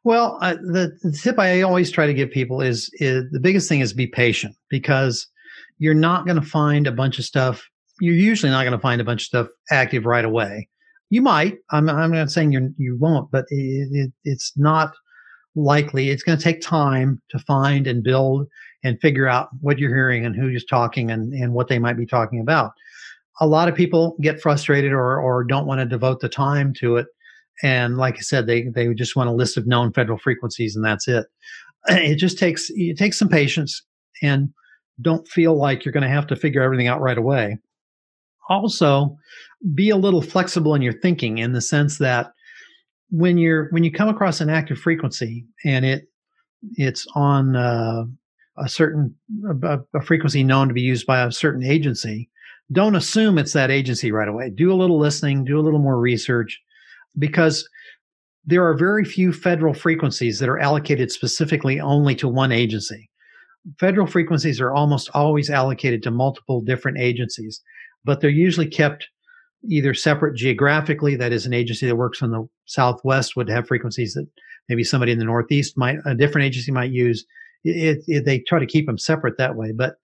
Well, 0.03 0.39
uh, 0.41 0.55
the, 0.55 0.97
the 1.03 1.13
tip 1.13 1.39
I 1.39 1.61
always 1.61 1.91
try 1.91 2.07
to 2.07 2.15
give 2.15 2.31
people 2.31 2.63
is, 2.63 2.91
is 2.95 3.25
the 3.33 3.41
biggest 3.41 3.69
thing 3.69 3.81
is 3.81 3.93
be 3.93 4.07
patient 4.07 4.57
because 4.71 5.27
you're 5.79 5.93
not 5.93 6.25
going 6.25 6.41
to 6.41 6.47
find 6.47 6.87
a 6.87 6.93
bunch 6.93 7.19
of 7.19 7.25
stuff. 7.27 7.63
You're 8.01 8.15
usually 8.15 8.51
not 8.51 8.63
going 8.63 8.73
to 8.73 8.79
find 8.79 9.01
a 9.01 9.05
bunch 9.05 9.23
of 9.23 9.27
stuff 9.27 9.49
active 9.71 10.07
right 10.07 10.25
away. 10.25 10.69
You 11.11 11.21
might. 11.21 11.59
I'm, 11.71 11.91
I'm 11.91 12.13
not 12.13 12.31
saying 12.31 12.53
you 12.53 12.73
you 12.79 12.97
won't, 12.99 13.31
but 13.31 13.45
it, 13.51 13.89
it, 13.93 14.13
it's 14.25 14.53
not 14.57 14.93
likely. 15.55 16.11
It's 16.11 16.23
going 16.23 16.39
to 16.39 16.45
take 16.45 16.61
time 16.61 17.21
to 17.31 17.39
find 17.41 17.87
and 17.87 18.03
build 18.03 18.47
and 18.83 19.01
figure 19.01 19.29
out 19.29 19.49
what 19.61 19.79
you're 19.79 19.95
hearing 19.95 20.25
and 20.25 20.35
who's 20.35 20.65
talking 20.65 21.11
and, 21.11 21.33
and 21.33 21.53
what 21.53 21.69
they 21.69 21.79
might 21.79 21.97
be 21.97 22.07
talking 22.07 22.41
about. 22.41 22.73
A 23.41 23.47
lot 23.47 23.69
of 23.69 23.75
people 23.75 24.17
get 24.21 24.41
frustrated 24.41 24.93
or, 24.93 25.21
or 25.21 25.45
don't 25.45 25.67
want 25.67 25.81
to 25.81 25.87
devote 25.87 26.21
the 26.21 26.29
time 26.29 26.73
to 26.81 26.97
it 26.97 27.07
and 27.63 27.99
like 27.99 28.17
I 28.17 28.21
said, 28.21 28.47
they 28.47 28.65
they 28.75 28.93
just 28.95 29.17
want 29.17 29.29
a 29.29 29.35
list 29.35 29.57
of 29.57 29.67
known 29.67 29.93
federal 29.93 30.19
frequencies, 30.19 30.77
and 30.77 30.85
that's 30.85 31.09
it. 31.09 31.27
It 31.89 32.17
just 32.17 32.39
takes 32.39 32.71
it 32.71 32.99
takes 32.99 33.19
some 33.19 33.29
patience, 33.29 33.83
and 34.23 34.51
don't 35.01 35.27
feel 35.29 35.57
like 35.57 35.85
you're 35.85 35.93
going 35.93 36.03
to 36.03 36.09
have 36.09 36.27
to 36.29 36.37
figure 36.37 36.63
everything 36.63 36.89
out 36.89 37.01
right 37.01 37.19
away. 37.19 37.59
Also, 38.49 39.17
be 39.75 39.91
a 39.91 39.97
little 39.97 40.23
flexible 40.23 40.75
in 40.75 40.83
your 40.83 40.93
thinking, 40.93 41.39
in 41.39 41.53
the 41.53 41.61
sense 41.61 41.99
that 41.99 42.33
when 43.11 43.39
you're 43.39 43.69
when 43.71 43.85
you 43.85 43.93
come 43.93 44.09
across 44.09 44.41
an 44.41 44.51
active 44.51 44.79
frequency 44.79 45.45
and 45.65 45.85
it 45.85 46.09
it's 46.75 47.07
on 47.15 47.57
uh, 47.57 48.05
a 48.59 48.69
certain 48.69 49.15
a, 49.63 49.79
a 49.95 50.01
frequency 50.03 50.45
known 50.45 50.69
to 50.69 50.75
be 50.75 50.83
used 50.83 51.07
by 51.07 51.23
a 51.23 51.33
certain 51.33 51.65
agency, 51.65 52.29
don't 52.73 52.97
assume 52.97 53.39
it's 53.39 53.53
that 53.53 53.71
agency 53.71 54.13
right 54.13 54.29
away. 54.29 54.51
Do 54.51 54.73
a 54.73 54.77
little 54.77 54.99
listening, 54.99 55.45
do 55.45 55.59
a 55.59 55.63
little 55.63 55.81
more 55.81 55.99
research 55.99 56.61
because 57.19 57.69
there 58.45 58.67
are 58.67 58.75
very 58.75 59.05
few 59.05 59.33
federal 59.33 59.75
frequencies 59.75 60.39
that 60.39 60.49
are 60.49 60.59
allocated 60.59 61.11
specifically 61.11 61.81
only 61.81 62.15
to 62.17 62.29
one 62.29 62.53
agency. 62.53 63.11
Federal 63.79 64.07
frequencies 64.07 64.61
are 64.61 64.73
almost 64.73 65.11
always 65.13 65.51
allocated 65.51 66.03
to 66.03 66.11
multiple 66.11 66.63
different 66.63 66.99
agencies, 66.99 67.61
but 68.05 68.21
they're 68.21 68.31
usually 68.31 68.67
kept 68.67 69.09
either 69.69 69.95
separate 69.95 70.37
geographically. 70.37 71.17
That 71.17 71.33
is, 71.33 71.47
an 71.47 71.53
agency 71.53 71.87
that 71.87 71.97
works 71.97 72.23
in 72.23 72.31
the 72.31 72.49
Southwest 72.67 73.37
would 73.37 73.49
have 73.49 73.67
frequencies 73.67 74.15
that 74.15 74.27
maybe 74.69 74.85
somebody 74.85 75.13
in 75.13 75.19
the 75.19 75.25
Northeast 75.25 75.77
might, 75.77 75.99
a 76.07 76.15
different 76.15 76.47
agency 76.47 76.73
might 76.73 76.91
use. 76.91 77.25
It, 77.65 78.03
it, 78.07 78.25
they 78.25 78.39
try 78.41 78.59
to 78.59 78.67
keep 78.67 78.87
them 78.87 78.99
separate 78.99 79.37
that 79.37 79.57
way, 79.57 79.73
but 79.73 79.97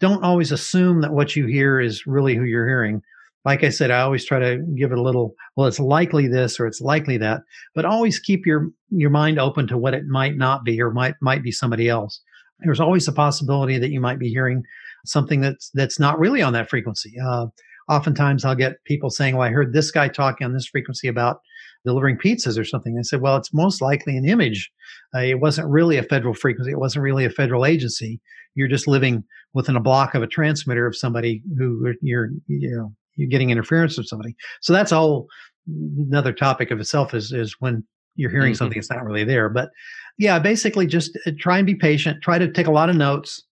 don't 0.00 0.24
always 0.24 0.50
assume 0.50 1.02
that 1.02 1.12
what 1.12 1.36
you 1.36 1.46
hear 1.46 1.80
is 1.80 2.06
really 2.06 2.34
who 2.34 2.44
you're 2.44 2.66
hearing 2.66 3.00
like 3.44 3.62
I 3.62 3.68
said, 3.68 3.90
I 3.90 4.00
always 4.00 4.24
try 4.24 4.38
to 4.38 4.58
give 4.76 4.90
it 4.90 4.98
a 4.98 5.02
little, 5.02 5.34
well, 5.56 5.66
it's 5.66 5.80
likely 5.80 6.26
this 6.28 6.58
or 6.58 6.66
it's 6.66 6.80
likely 6.80 7.18
that, 7.18 7.42
but 7.74 7.84
always 7.84 8.18
keep 8.18 8.46
your, 8.46 8.70
your 8.90 9.10
mind 9.10 9.38
open 9.38 9.66
to 9.68 9.76
what 9.76 9.94
it 9.94 10.06
might 10.06 10.36
not 10.36 10.64
be 10.64 10.80
or 10.80 10.90
might, 10.90 11.14
might 11.20 11.42
be 11.42 11.52
somebody 11.52 11.88
else. 11.88 12.20
There's 12.60 12.80
always 12.80 13.06
a 13.06 13.12
possibility 13.12 13.78
that 13.78 13.90
you 13.90 14.00
might 14.00 14.18
be 14.18 14.30
hearing 14.30 14.62
something 15.04 15.40
that's, 15.40 15.70
that's 15.74 16.00
not 16.00 16.18
really 16.18 16.40
on 16.40 16.54
that 16.54 16.70
frequency. 16.70 17.14
Uh, 17.22 17.46
oftentimes 17.88 18.44
I'll 18.44 18.54
get 18.54 18.82
people 18.84 19.10
saying, 19.10 19.36
well, 19.36 19.46
I 19.46 19.50
heard 19.50 19.72
this 19.72 19.90
guy 19.90 20.08
talking 20.08 20.44
on 20.44 20.52
this 20.52 20.66
frequency 20.66 21.08
about 21.08 21.40
delivering 21.84 22.16
pizzas 22.16 22.58
or 22.58 22.64
something. 22.64 22.96
I 22.98 23.02
said, 23.02 23.20
well, 23.20 23.36
it's 23.36 23.52
most 23.52 23.82
likely 23.82 24.16
an 24.16 24.26
image. 24.26 24.70
Uh, 25.14 25.20
it 25.20 25.40
wasn't 25.40 25.68
really 25.68 25.96
a 25.96 26.02
federal 26.02 26.34
frequency. 26.34 26.72
It 26.72 26.78
wasn't 26.78 27.02
really 27.02 27.24
a 27.24 27.30
federal 27.30 27.66
agency. 27.66 28.20
You're 28.54 28.68
just 28.68 28.88
living 28.88 29.24
within 29.52 29.76
a 29.76 29.80
block 29.80 30.14
of 30.14 30.22
a 30.22 30.26
transmitter 30.26 30.86
of 30.86 30.96
somebody 30.96 31.42
who 31.58 31.92
you're, 32.00 32.30
you 32.46 32.76
know, 32.76 32.92
you're 33.16 33.28
getting 33.28 33.50
interference 33.50 33.98
of 33.98 34.08
somebody. 34.08 34.34
So 34.60 34.72
that's 34.72 34.92
all 34.92 35.26
another 35.66 36.32
topic 36.32 36.70
of 36.70 36.80
itself 36.80 37.14
is 37.14 37.32
is 37.32 37.56
when 37.60 37.84
you're 38.16 38.30
hearing 38.30 38.52
mm-hmm. 38.52 38.58
something 38.58 38.78
that's 38.78 38.90
not 38.90 39.04
really 39.04 39.24
there. 39.24 39.48
But 39.48 39.70
yeah, 40.18 40.38
basically 40.38 40.86
just 40.86 41.18
uh, 41.26 41.32
try 41.38 41.58
and 41.58 41.66
be 41.66 41.74
patient. 41.74 42.22
Try 42.22 42.38
to 42.38 42.50
take 42.50 42.66
a 42.66 42.72
lot 42.72 42.90
of 42.90 42.96
notes. 42.96 43.42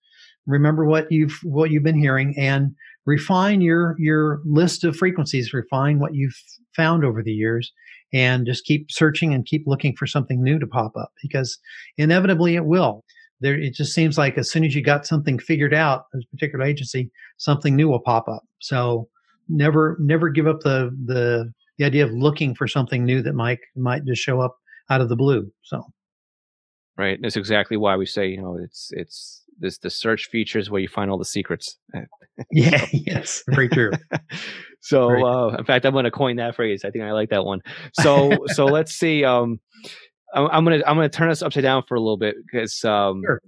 Remember 0.47 0.85
what 0.85 1.11
you've 1.11 1.39
what 1.43 1.71
you've 1.71 1.83
been 1.83 1.99
hearing 1.99 2.35
and 2.39 2.75
refine 3.07 3.61
your 3.61 3.97
your 3.99 4.41
list 4.45 4.85
of 4.85 4.97
frequencies. 4.97 5.53
Refine 5.53 5.99
what 5.99 6.15
you've 6.15 6.37
found 6.75 7.05
over 7.05 7.23
the 7.23 7.33
years, 7.33 7.73
and 8.13 8.47
just 8.47 8.65
keep 8.65 8.91
searching 8.91 9.35
and 9.35 9.47
keep 9.47 9.65
looking 9.67 9.95
for 9.97 10.07
something 10.07 10.43
new 10.43 10.59
to 10.59 10.67
pop 10.67 10.97
up 10.97 11.13
because 11.23 11.59
inevitably 11.97 12.55
it 12.57 12.67
will. 12.67 13.05
There, 13.41 13.59
it 13.59 13.75
just 13.75 13.93
seems 13.93 14.17
like 14.17 14.39
as 14.39 14.51
soon 14.51 14.65
as 14.65 14.75
you 14.75 14.83
got 14.83 15.05
something 15.05 15.39
figured 15.39 15.75
out, 15.75 16.05
as 16.15 16.23
a 16.23 16.37
particular 16.37 16.65
agency, 16.65 17.11
something 17.39 17.75
new 17.75 17.89
will 17.89 18.01
pop 18.01 18.29
up. 18.29 18.45
So 18.61 19.09
never 19.49 19.97
never 20.01 20.29
give 20.29 20.47
up 20.47 20.61
the 20.61 20.91
the 21.07 21.53
the 21.79 21.85
idea 21.85 22.05
of 22.05 22.13
looking 22.13 22.55
for 22.55 22.69
something 22.69 23.05
new 23.05 23.23
that 23.23 23.35
might 23.35 23.59
might 23.77 24.05
just 24.05 24.23
show 24.23 24.41
up 24.41 24.57
out 24.91 25.01
of 25.01 25.09
the 25.09 25.17
blue. 25.17 25.51
So 25.63 25.83
right, 26.97 27.19
that's 27.21 27.37
exactly 27.37 27.77
why 27.77 27.97
we 27.97 28.07
say 28.07 28.29
you 28.29 28.41
know 28.41 28.57
it's 28.63 28.91
it's 28.93 29.42
this 29.63 29.79
the 29.79 29.89
search 29.89 30.27
features 30.27 30.69
where 30.69 30.81
you 30.81 30.89
find 30.89 31.11
all 31.11 31.17
the 31.17 31.25
secrets. 31.25 31.79
yeah, 32.51 32.85
yes, 32.93 33.43
very 33.49 33.69
true. 33.69 33.93
so 34.81 35.09
very 35.09 35.23
uh, 35.23 35.57
in 35.59 35.65
fact, 35.65 35.87
I'm 35.87 35.93
going 35.93 36.05
to 36.05 36.11
coin 36.11 36.37
that 36.37 36.55
phrase. 36.55 36.85
I 36.85 36.91
think 36.91 37.05
I 37.05 37.13
like 37.13 37.31
that 37.31 37.47
one. 37.47 37.61
So 37.95 38.37
so 38.49 38.67
let's 38.67 38.93
see. 38.93 39.25
Um, 39.25 39.61
I'm, 40.35 40.49
I'm 40.51 40.65
gonna 40.65 40.83
I'm 40.87 40.97
gonna 40.97 41.09
turn 41.09 41.31
this 41.31 41.43
upside 41.43 41.63
down 41.63 41.85
for 41.89 41.95
a 41.95 42.01
little 42.01 42.19
bit 42.19 42.37
because 42.45 42.85
um, 42.85 43.23
sure. 43.25 43.41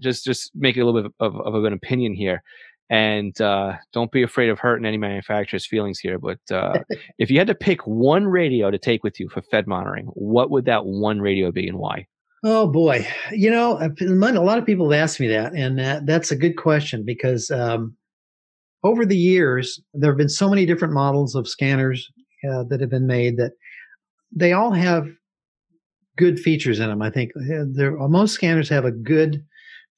just 0.00 0.24
just 0.24 0.50
make 0.54 0.76
it 0.76 0.80
a 0.80 0.86
little 0.86 1.02
bit 1.02 1.12
of, 1.20 1.36
of, 1.36 1.54
of 1.54 1.64
an 1.64 1.72
opinion 1.72 2.14
here. 2.14 2.42
And 2.88 3.40
uh, 3.40 3.76
don't 3.92 4.10
be 4.10 4.24
afraid 4.24 4.48
of 4.48 4.58
hurting 4.58 4.84
any 4.84 4.98
manufacturer's 4.98 5.64
feelings 5.64 6.00
here. 6.00 6.18
But 6.18 6.40
uh, 6.50 6.80
if 7.20 7.30
you 7.30 7.38
had 7.38 7.46
to 7.46 7.54
pick 7.54 7.86
one 7.86 8.26
radio 8.26 8.68
to 8.68 8.78
take 8.78 9.04
with 9.04 9.20
you 9.20 9.28
for 9.28 9.42
Fed 9.42 9.68
monitoring, 9.68 10.06
what 10.06 10.50
would 10.50 10.64
that 10.64 10.84
one 10.84 11.20
radio 11.20 11.52
be 11.52 11.68
and 11.68 11.78
why? 11.78 12.08
Oh 12.42 12.66
boy, 12.66 13.06
you 13.32 13.50
know, 13.50 13.76
a 13.78 14.40
lot 14.40 14.58
of 14.58 14.64
people 14.64 14.90
have 14.90 15.02
asked 15.02 15.20
me 15.20 15.28
that, 15.28 15.54
and 15.54 15.78
that, 15.78 16.06
that's 16.06 16.30
a 16.30 16.36
good 16.36 16.56
question 16.56 17.04
because 17.04 17.50
um, 17.50 17.94
over 18.82 19.04
the 19.04 19.16
years 19.16 19.78
there 19.92 20.10
have 20.10 20.16
been 20.16 20.30
so 20.30 20.48
many 20.48 20.64
different 20.64 20.94
models 20.94 21.34
of 21.34 21.46
scanners 21.46 22.10
uh, 22.50 22.64
that 22.64 22.80
have 22.80 22.88
been 22.88 23.06
made 23.06 23.36
that 23.36 23.52
they 24.34 24.54
all 24.54 24.70
have 24.70 25.06
good 26.16 26.40
features 26.40 26.80
in 26.80 26.88
them. 26.88 27.02
I 27.02 27.10
think 27.10 27.32
most 27.36 28.32
scanners 28.32 28.70
have 28.70 28.86
a 28.86 28.90
good 28.90 29.44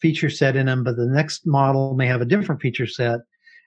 feature 0.01 0.31
set 0.31 0.57
in 0.57 0.67
them, 0.67 0.83
but 0.83 0.97
the 0.97 1.07
next 1.07 1.47
model 1.47 1.95
may 1.95 2.09
have 2.09 2.23
a 2.23 2.27
different 2.27 2.61
feature 2.61 2.89
set. 2.89 3.21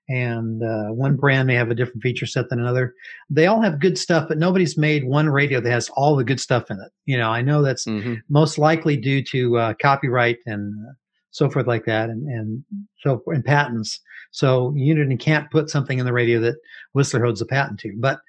And 0.07 0.61
uh, 0.61 0.93
one 0.93 1.15
brand 1.15 1.47
may 1.47 1.55
have 1.55 1.71
a 1.71 1.75
different 1.75 2.03
feature 2.03 2.27
set 2.27 2.49
than 2.49 2.59
another. 2.59 2.93
They 3.29 3.47
all 3.47 3.61
have 3.61 3.79
good 3.79 3.97
stuff, 3.97 4.27
but 4.27 4.37
nobody's 4.37 4.77
made 4.77 5.05
one 5.05 5.29
radio 5.29 5.59
that 5.59 5.71
has 5.71 5.89
all 5.89 6.15
the 6.15 6.23
good 6.23 6.39
stuff 6.39 6.69
in 6.69 6.77
it. 6.77 6.91
You 7.05 7.17
know, 7.17 7.31
I 7.31 7.41
know 7.41 7.63
that's 7.63 7.85
mm-hmm. 7.85 8.15
most 8.29 8.57
likely 8.57 8.97
due 8.97 9.23
to 9.23 9.57
uh, 9.57 9.73
copyright 9.81 10.37
and 10.45 10.75
uh, 10.87 10.91
so 11.31 11.49
forth 11.49 11.67
like 11.67 11.85
that, 11.85 12.09
and 12.09 12.27
and 12.27 12.63
so 12.99 13.21
and 13.27 13.43
patents. 13.43 13.99
So 14.31 14.71
Uniden 14.77 15.19
can't 15.19 15.49
put 15.49 15.69
something 15.69 15.97
in 15.97 16.05
the 16.05 16.13
radio 16.13 16.39
that 16.41 16.55
Whistler 16.93 17.23
holds 17.23 17.41
a 17.41 17.45
patent 17.45 17.79
to. 17.81 17.93
But 17.97 18.19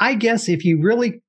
I 0.00 0.14
guess 0.14 0.48
if 0.48 0.64
you 0.64 0.80
really, 0.80 1.22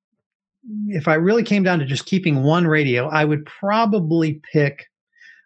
if 0.88 1.08
I 1.08 1.16
really 1.16 1.44
came 1.44 1.64
down 1.64 1.80
to 1.80 1.86
just 1.86 2.06
keeping 2.06 2.44
one 2.44 2.68
radio, 2.68 3.08
I 3.08 3.26
would 3.26 3.46
probably 3.46 4.42
pick 4.52 4.86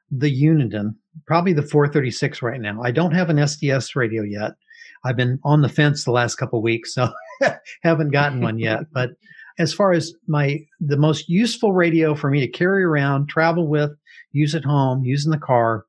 the 0.10 0.32
Uniden, 0.32 0.96
probably 1.26 1.54
the 1.54 1.62
436 1.62 2.42
right 2.42 2.62
now. 2.62 2.82
I 2.82 2.92
don't 2.92 3.14
have 3.14 3.30
an 3.30 3.38
SDS 3.38 3.96
radio 3.96 4.24
yet. 4.24 4.54
I've 5.04 5.16
been 5.16 5.40
on 5.44 5.62
the 5.62 5.70
fence 5.70 6.04
the 6.04 6.12
last 6.12 6.36
couple 6.36 6.62
weeks, 6.62 6.94
so 6.94 7.10
haven't 7.84 8.12
gotten 8.12 8.42
one 8.42 8.60
yet. 8.60 8.82
But 8.94 9.12
as 9.60 9.74
far 9.74 9.92
as 9.92 10.14
my 10.28 10.60
the 10.80 10.98
most 10.98 11.30
useful 11.30 11.74
radio 11.74 12.14
for 12.14 12.30
me 12.30 12.40
to 12.42 12.48
carry 12.48 12.84
around, 12.84 13.28
travel 13.28 13.68
with, 13.68 13.92
use 14.32 14.54
at 14.54 14.66
home, 14.66 15.04
use 15.04 15.26
in 15.26 15.32
the 15.32 15.38
car, 15.38 15.86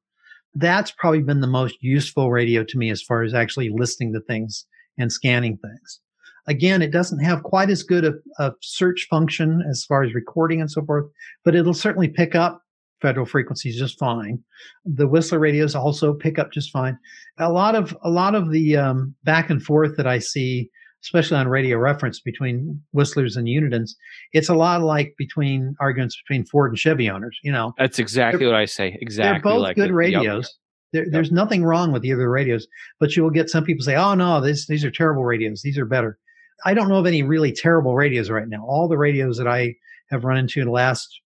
that's 0.54 0.90
probably 0.90 1.22
been 1.22 1.40
the 1.40 1.46
most 1.46 1.76
useful 1.80 2.30
radio 2.30 2.64
to 2.64 2.78
me 2.78 2.90
as 2.90 3.02
far 3.02 3.22
as 3.22 3.34
actually 3.34 3.70
listening 3.70 4.12
to 4.14 4.20
things 4.20 4.66
and 4.98 5.12
scanning 5.12 5.58
things. 5.58 6.00
Again, 6.46 6.80
it 6.80 6.90
doesn't 6.90 7.22
have 7.22 7.42
quite 7.42 7.68
as 7.68 7.82
good 7.82 8.06
a, 8.06 8.14
a 8.38 8.52
search 8.62 9.06
function 9.10 9.62
as 9.68 9.84
far 9.84 10.02
as 10.02 10.14
recording 10.14 10.60
and 10.60 10.70
so 10.70 10.82
forth, 10.84 11.04
but 11.44 11.54
it'll 11.54 11.74
certainly 11.74 12.08
pick 12.08 12.34
up 12.34 12.62
federal 13.00 13.26
frequencies 13.26 13.78
just 13.78 13.98
fine. 13.98 14.42
The 14.84 15.06
Whistler 15.06 15.38
radios 15.38 15.74
also 15.74 16.12
pick 16.12 16.38
up 16.38 16.52
just 16.52 16.70
fine. 16.70 16.98
A 17.38 17.52
lot 17.52 17.74
of 17.74 17.96
a 18.02 18.10
lot 18.10 18.34
of 18.34 18.50
the 18.50 18.76
um, 18.76 19.14
back 19.24 19.50
and 19.50 19.62
forth 19.62 19.96
that 19.96 20.06
I 20.06 20.18
see, 20.18 20.70
especially 21.02 21.36
on 21.36 21.48
radio 21.48 21.78
reference 21.78 22.20
between 22.20 22.80
Whistlers 22.92 23.36
and 23.36 23.46
Unidens, 23.46 23.90
it's 24.32 24.48
a 24.48 24.54
lot 24.54 24.82
like 24.82 25.14
between 25.16 25.74
arguments 25.80 26.20
between 26.20 26.44
Ford 26.44 26.70
and 26.70 26.78
Chevy 26.78 27.08
owners. 27.08 27.38
You 27.42 27.52
know, 27.52 27.72
that's 27.78 27.98
exactly 27.98 28.46
what 28.46 28.54
I 28.54 28.64
say. 28.64 28.98
Exactly, 29.00 29.32
they're 29.32 29.56
both 29.56 29.62
like 29.62 29.76
good 29.76 29.92
radios. 29.92 30.44
Yep. 30.44 30.52
There, 30.90 31.02
yep. 31.04 31.12
There's 31.12 31.30
nothing 31.30 31.64
wrong 31.64 31.92
with 31.92 32.04
either 32.04 32.30
radios, 32.30 32.66
but 32.98 33.14
you 33.14 33.22
will 33.22 33.30
get 33.30 33.50
some 33.50 33.64
people 33.64 33.84
say, 33.84 33.96
"Oh 33.96 34.14
no, 34.14 34.40
this, 34.40 34.66
these 34.66 34.84
are 34.84 34.90
terrible 34.90 35.24
radios. 35.24 35.62
These 35.62 35.78
are 35.78 35.84
better." 35.84 36.18
I 36.64 36.74
don't 36.74 36.88
know 36.88 36.98
of 36.98 37.06
any 37.06 37.22
really 37.22 37.52
terrible 37.52 37.94
radios 37.94 38.30
right 38.30 38.48
now. 38.48 38.64
All 38.66 38.88
the 38.88 38.98
radios 38.98 39.38
that 39.38 39.46
I 39.46 39.74
have 40.10 40.24
run 40.24 40.38
into 40.38 40.60
in 40.60 40.66
the 40.66 40.72
last 40.72 41.20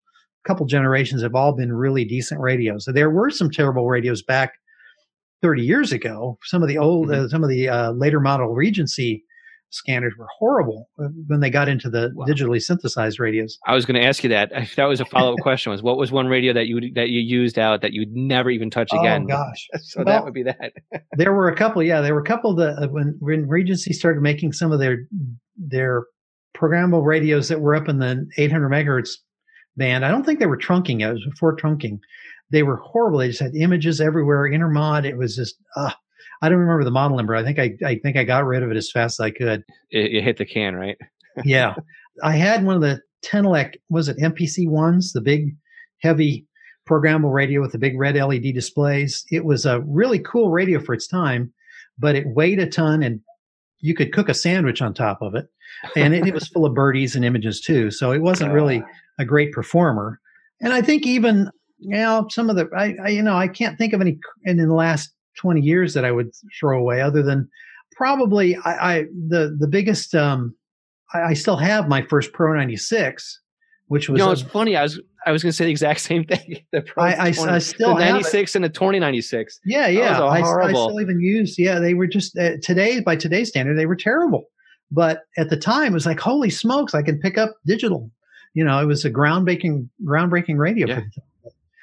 couple 0.46 0.66
generations 0.66 1.22
have 1.22 1.36
all 1.36 1.54
been 1.54 1.74
really 1.74 2.06
decent 2.06 2.42
radios. 2.42 2.88
There 2.92 3.10
were 3.10 3.30
some 3.30 3.50
terrible 3.50 3.88
radios 3.88 4.22
back 4.24 4.54
30 5.42 5.64
years 5.64 5.92
ago. 5.92 6.38
Some 6.44 6.62
of 6.62 6.70
the 6.70 6.78
old, 6.78 7.10
mm-hmm. 7.10 7.26
uh, 7.26 7.28
some 7.28 7.44
of 7.44 7.50
the 7.50 7.70
uh, 7.70 7.92
later 7.92 8.20
model 8.20 8.50
Regency 8.50 9.24
scanners 9.72 10.14
were 10.18 10.28
horrible 10.38 10.90
uh, 11.00 11.08
when 11.28 11.40
they 11.40 11.50
got 11.50 11.70
into 11.70 11.90
the 11.90 12.12
wow. 12.14 12.26
digitally 12.26 12.62
synthesized 12.62 13.20
radios. 13.20 13.58
I 13.66 13.74
was 13.74 13.86
going 13.86 14.00
to 14.00 14.06
ask 14.06 14.24
you 14.24 14.30
that. 14.30 14.52
That 14.76 14.86
was 14.86 15.00
a 15.00 15.06
follow 15.06 15.34
up 15.34 15.40
question. 15.42 15.72
Was 15.72 15.82
what 15.82 15.98
was 15.98 16.12
one 16.12 16.28
radio 16.28 16.54
that 16.54 16.68
you 16.68 16.92
that 16.94 17.10
you 17.10 17.22
used 17.22 17.58
out 17.58 17.82
that 17.82 17.94
you'd 17.94 18.12
never 18.12 18.50
even 18.50 18.70
touch 18.70 18.90
oh, 18.94 19.00
again? 19.00 19.24
Oh 19.24 19.28
gosh, 19.28 19.68
so 19.82 20.00
well, 20.00 20.06
that 20.06 20.24
would 20.24 20.34
be 20.34 20.44
that. 20.44 20.74
there 21.18 21.34
were 21.34 21.50
a 21.50 21.56
couple. 21.56 21.82
Yeah, 21.82 22.02
there 22.02 22.14
were 22.14 22.22
a 22.22 22.26
couple 22.26 22.54
that 22.56 22.78
uh, 22.78 22.88
when 22.90 23.16
when 23.20 23.48
Regency 23.48 23.94
started 23.94 24.22
making 24.22 24.54
some 24.54 24.72
of 24.72 24.80
their 24.80 25.08
their 25.58 26.04
programmable 26.56 27.06
radios 27.06 27.48
that 27.48 27.62
were 27.62 27.76
up 27.76 27.88
in 27.88 28.00
the 28.00 28.28
800 28.38 28.70
megahertz 28.70 29.12
band. 29.78 30.06
I 30.06 30.10
don't 30.10 30.26
think 30.26 30.40
they 30.40 30.46
were 30.46 30.58
trunking. 30.58 31.02
It 31.02 31.12
was 31.12 31.26
before 31.26 31.56
trunking. 31.56 32.00
They 32.50 32.64
were 32.64 32.78
horrible. 32.78 33.20
They 33.20 33.30
just 33.30 33.40
had 33.40 33.56
images 33.56 34.02
everywhere. 34.02 34.50
Intermod. 34.50 35.06
It 35.06 35.18
was 35.18 35.36
just. 35.36 35.56
Uh, 35.76 35.92
I 36.42 36.50
don't 36.50 36.60
remember 36.60 36.84
the 36.84 36.92
model 36.92 37.18
number. 37.18 37.36
I 37.36 37.44
think 37.44 37.60
I, 37.60 37.74
I 37.86 38.00
think 38.02 38.18
I 38.18 38.24
got 38.24 38.46
rid 38.46 38.64
of 38.64 38.72
it 38.72 38.78
as 38.78 38.92
fast 38.92 39.20
as 39.20 39.24
I 39.24 39.32
could. 39.32 39.64
It, 39.92 40.16
it 40.16 40.24
hit 40.24 40.38
the 40.38 40.46
can, 40.46 40.76
right? 40.76 40.98
yeah, 41.46 41.76
I 42.24 42.36
had 42.36 42.66
one 42.66 42.76
of 42.76 42.82
the 42.82 43.00
Tennelec. 43.24 43.76
Was 43.90 44.10
it 44.10 44.18
MPC 44.18 44.68
ones? 44.68 45.14
The 45.14 45.22
big, 45.22 45.56
heavy 46.00 46.48
programmable 46.90 47.34
radio 47.34 47.62
with 47.62 47.72
the 47.72 47.78
big 47.78 47.98
red 47.98 48.16
LED 48.16 48.54
displays. 48.54 49.24
It 49.32 49.46
was 49.46 49.66
a 49.66 49.82
really 49.82 50.20
cool 50.20 50.52
radio 50.52 50.80
for 50.80 50.94
its 50.94 51.08
time, 51.08 51.54
but 51.98 52.16
it 52.16 52.28
weighed 52.28 52.60
a 52.60 52.68
ton 52.68 53.04
and 53.04 53.22
you 53.80 53.96
could 53.96 54.14
cook 54.14 54.30
a 54.30 54.34
sandwich 54.34 54.82
on 54.82 54.94
top 54.94 55.22
of 55.22 55.36
it. 55.36 55.48
And 55.96 56.14
it, 56.14 56.28
it 56.28 56.34
was 56.34 56.48
full 56.48 56.66
of 56.66 56.74
birdies 56.74 57.16
and 57.16 57.26
images 57.26 57.62
too. 57.62 57.92
So 57.92 58.12
it 58.12 58.22
wasn't 58.22 58.54
really 58.54 58.84
a 59.22 59.26
great 59.26 59.54
performer. 59.54 60.20
And 60.60 60.74
I 60.74 60.82
think 60.82 61.06
even 61.06 61.50
you 61.82 61.98
know 61.98 62.28
some 62.30 62.50
of 62.50 62.56
the 62.56 62.70
I, 62.78 62.96
I 63.04 63.10
you 63.10 63.22
know 63.22 63.36
I 63.36 63.48
can't 63.48 63.78
think 63.78 63.94
of 63.94 64.02
any 64.02 64.20
in 64.44 64.58
the 64.58 64.74
last 64.74 65.12
20 65.38 65.62
years 65.62 65.94
that 65.94 66.06
I 66.06 66.12
would 66.12 66.32
throw 66.60 66.80
away 66.80 67.02
other 67.02 67.24
than 67.24 67.50
probably 67.96 68.56
I, 68.58 68.94
I 68.94 69.06
the 69.28 69.56
the 69.60 69.68
biggest 69.68 70.14
um 70.16 70.56
I, 71.14 71.22
I, 71.22 71.34
still 71.34 71.58
have 71.58 71.90
my 71.90 72.04
first 72.04 72.32
Pro 72.34 72.54
96 72.54 73.40
which 73.88 74.08
was 74.08 74.20
you 74.20 74.26
know 74.26 74.32
it's 74.32 74.44
funny 74.44 74.76
I 74.76 74.84
was 74.84 75.00
I 75.26 75.32
was 75.32 75.44
going 75.44 75.52
to 75.52 75.56
say 75.56 75.66
the 75.66 75.72
exact 75.72 76.00
same 76.12 76.24
thing 76.24 76.60
the 76.72 76.86
I, 76.98 77.30
I, 77.30 77.32
20, 77.32 77.52
I 77.52 77.58
still 77.60 77.96
the 77.96 78.06
96 78.06 78.56
and 78.56 78.64
the 78.64 78.70
2096 78.70 79.60
yeah 79.66 79.88
yeah 79.88 80.22
I, 80.22 80.42
I, 80.42 80.70
still 80.70 81.02
even 81.02 81.20
use 81.20 81.58
yeah 81.58 81.80
they 81.80 81.96
were 81.96 82.08
just 82.08 82.38
uh, 82.38 82.58
today 82.62 83.00
by 83.00 83.16
today's 83.16 83.50
standard 83.50 83.78
they 83.78 83.88
were 83.88 83.96
terrible. 83.96 84.46
But 84.94 85.22
at 85.38 85.50
the 85.50 85.56
time 85.56 85.92
it 85.92 85.94
was 85.94 86.06
like 86.06 86.20
holy 86.20 86.50
smokes 86.50 86.94
I 86.94 87.02
can 87.02 87.18
pick 87.18 87.38
up 87.38 87.56
digital 87.66 88.12
you 88.54 88.64
know 88.64 88.80
it 88.80 88.86
was 88.86 89.06
a 89.06 89.12
groundbreaking 89.12 89.88
groundbreaking 90.04 90.58
radio 90.58 90.88
yeah. 90.88 91.02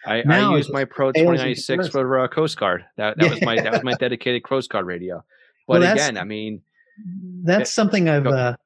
I, 0.06 0.22
I 0.26 0.56
used 0.56 0.72
my 0.72 0.84
Pro 0.84 1.12
2096 1.12 1.88
for 1.88 2.18
uh, 2.18 2.28
Coast 2.28 2.58
Guard. 2.58 2.84
That 2.96 3.18
that 3.18 3.30
was 3.30 3.42
my 3.42 3.56
that 3.56 3.72
was 3.72 3.82
my 3.84 3.92
dedicated 4.00 4.42
Coast 4.42 4.70
Guard 4.70 4.86
radio. 4.86 5.22
But 5.66 5.80
well, 5.80 5.92
again, 5.92 6.16
I 6.16 6.24
mean, 6.24 6.62
that's 7.44 7.68
it, 7.68 7.72
something 7.74 8.08
I've 8.08 8.26
uh, 8.26 8.56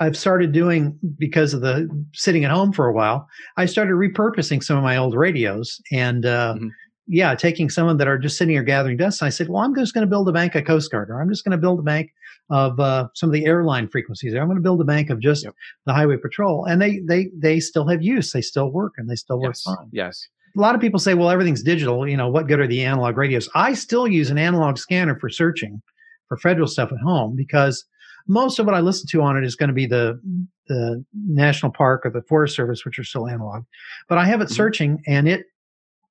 I've 0.00 0.16
started 0.16 0.52
doing 0.52 0.98
because 1.18 1.54
of 1.54 1.60
the 1.60 1.88
sitting 2.14 2.44
at 2.44 2.50
home 2.50 2.72
for 2.72 2.86
a 2.86 2.92
while. 2.92 3.28
I 3.56 3.66
started 3.66 3.92
repurposing 3.92 4.62
some 4.62 4.76
of 4.76 4.82
my 4.82 4.96
old 4.96 5.14
radios 5.14 5.80
and 5.92 6.24
uh, 6.24 6.54
mm-hmm. 6.56 6.68
yeah, 7.08 7.34
taking 7.34 7.68
some 7.68 7.88
of 7.88 7.98
that 7.98 8.08
are 8.08 8.18
just 8.18 8.38
sitting 8.38 8.54
here 8.54 8.62
gathering 8.62 8.96
dust. 8.96 9.22
I 9.22 9.28
said, 9.28 9.48
well, 9.48 9.62
I'm 9.62 9.74
just 9.74 9.94
going 9.94 10.06
to 10.06 10.10
build 10.10 10.28
a 10.28 10.32
bank 10.32 10.54
of 10.54 10.64
Coast 10.64 10.90
Guard, 10.90 11.10
or 11.10 11.20
I'm 11.20 11.28
just 11.28 11.44
going 11.44 11.52
to 11.52 11.58
build 11.58 11.78
a 11.78 11.82
bank 11.82 12.12
of 12.50 12.78
uh, 12.78 13.08
some 13.14 13.28
of 13.28 13.32
the 13.32 13.44
airline 13.46 13.88
frequencies. 13.88 14.34
I'm 14.34 14.46
going 14.46 14.56
to 14.56 14.62
build 14.62 14.80
a 14.80 14.84
bank 14.84 15.10
of 15.10 15.20
just 15.20 15.44
yep. 15.44 15.54
the 15.84 15.92
highway 15.92 16.16
patrol, 16.16 16.64
and 16.64 16.80
they 16.80 17.00
they 17.00 17.30
they 17.36 17.60
still 17.60 17.88
have 17.88 18.02
use. 18.02 18.32
They 18.32 18.42
still 18.42 18.70
work, 18.70 18.94
and 18.96 19.08
they 19.08 19.16
still 19.16 19.40
yes. 19.42 19.66
work 19.66 19.76
fine. 19.76 19.88
Yes 19.92 20.28
a 20.56 20.60
lot 20.60 20.74
of 20.74 20.80
people 20.80 20.98
say, 20.98 21.14
well, 21.14 21.30
everything's 21.30 21.62
digital. 21.62 22.08
You 22.08 22.16
know, 22.16 22.28
what 22.28 22.46
good 22.46 22.60
are 22.60 22.66
the 22.66 22.82
analog 22.82 23.16
radios? 23.16 23.48
I 23.54 23.74
still 23.74 24.08
use 24.08 24.30
an 24.30 24.38
analog 24.38 24.78
scanner 24.78 25.18
for 25.18 25.28
searching 25.28 25.82
for 26.28 26.36
federal 26.38 26.66
stuff 26.66 26.92
at 26.92 26.98
home 26.98 27.36
because 27.36 27.84
most 28.26 28.58
of 28.58 28.66
what 28.66 28.74
I 28.74 28.80
listen 28.80 29.06
to 29.10 29.22
on 29.22 29.36
it 29.36 29.44
is 29.44 29.54
going 29.54 29.68
to 29.68 29.74
be 29.74 29.86
the 29.86 30.20
the 30.68 31.04
national 31.14 31.70
park 31.72 32.04
or 32.04 32.10
the 32.10 32.22
forest 32.22 32.56
service, 32.56 32.84
which 32.84 32.98
are 32.98 33.04
still 33.04 33.28
analog. 33.28 33.64
But 34.08 34.18
I 34.18 34.24
have 34.24 34.40
it 34.40 34.44
mm-hmm. 34.44 34.54
searching 34.54 35.02
and 35.06 35.28
it 35.28 35.44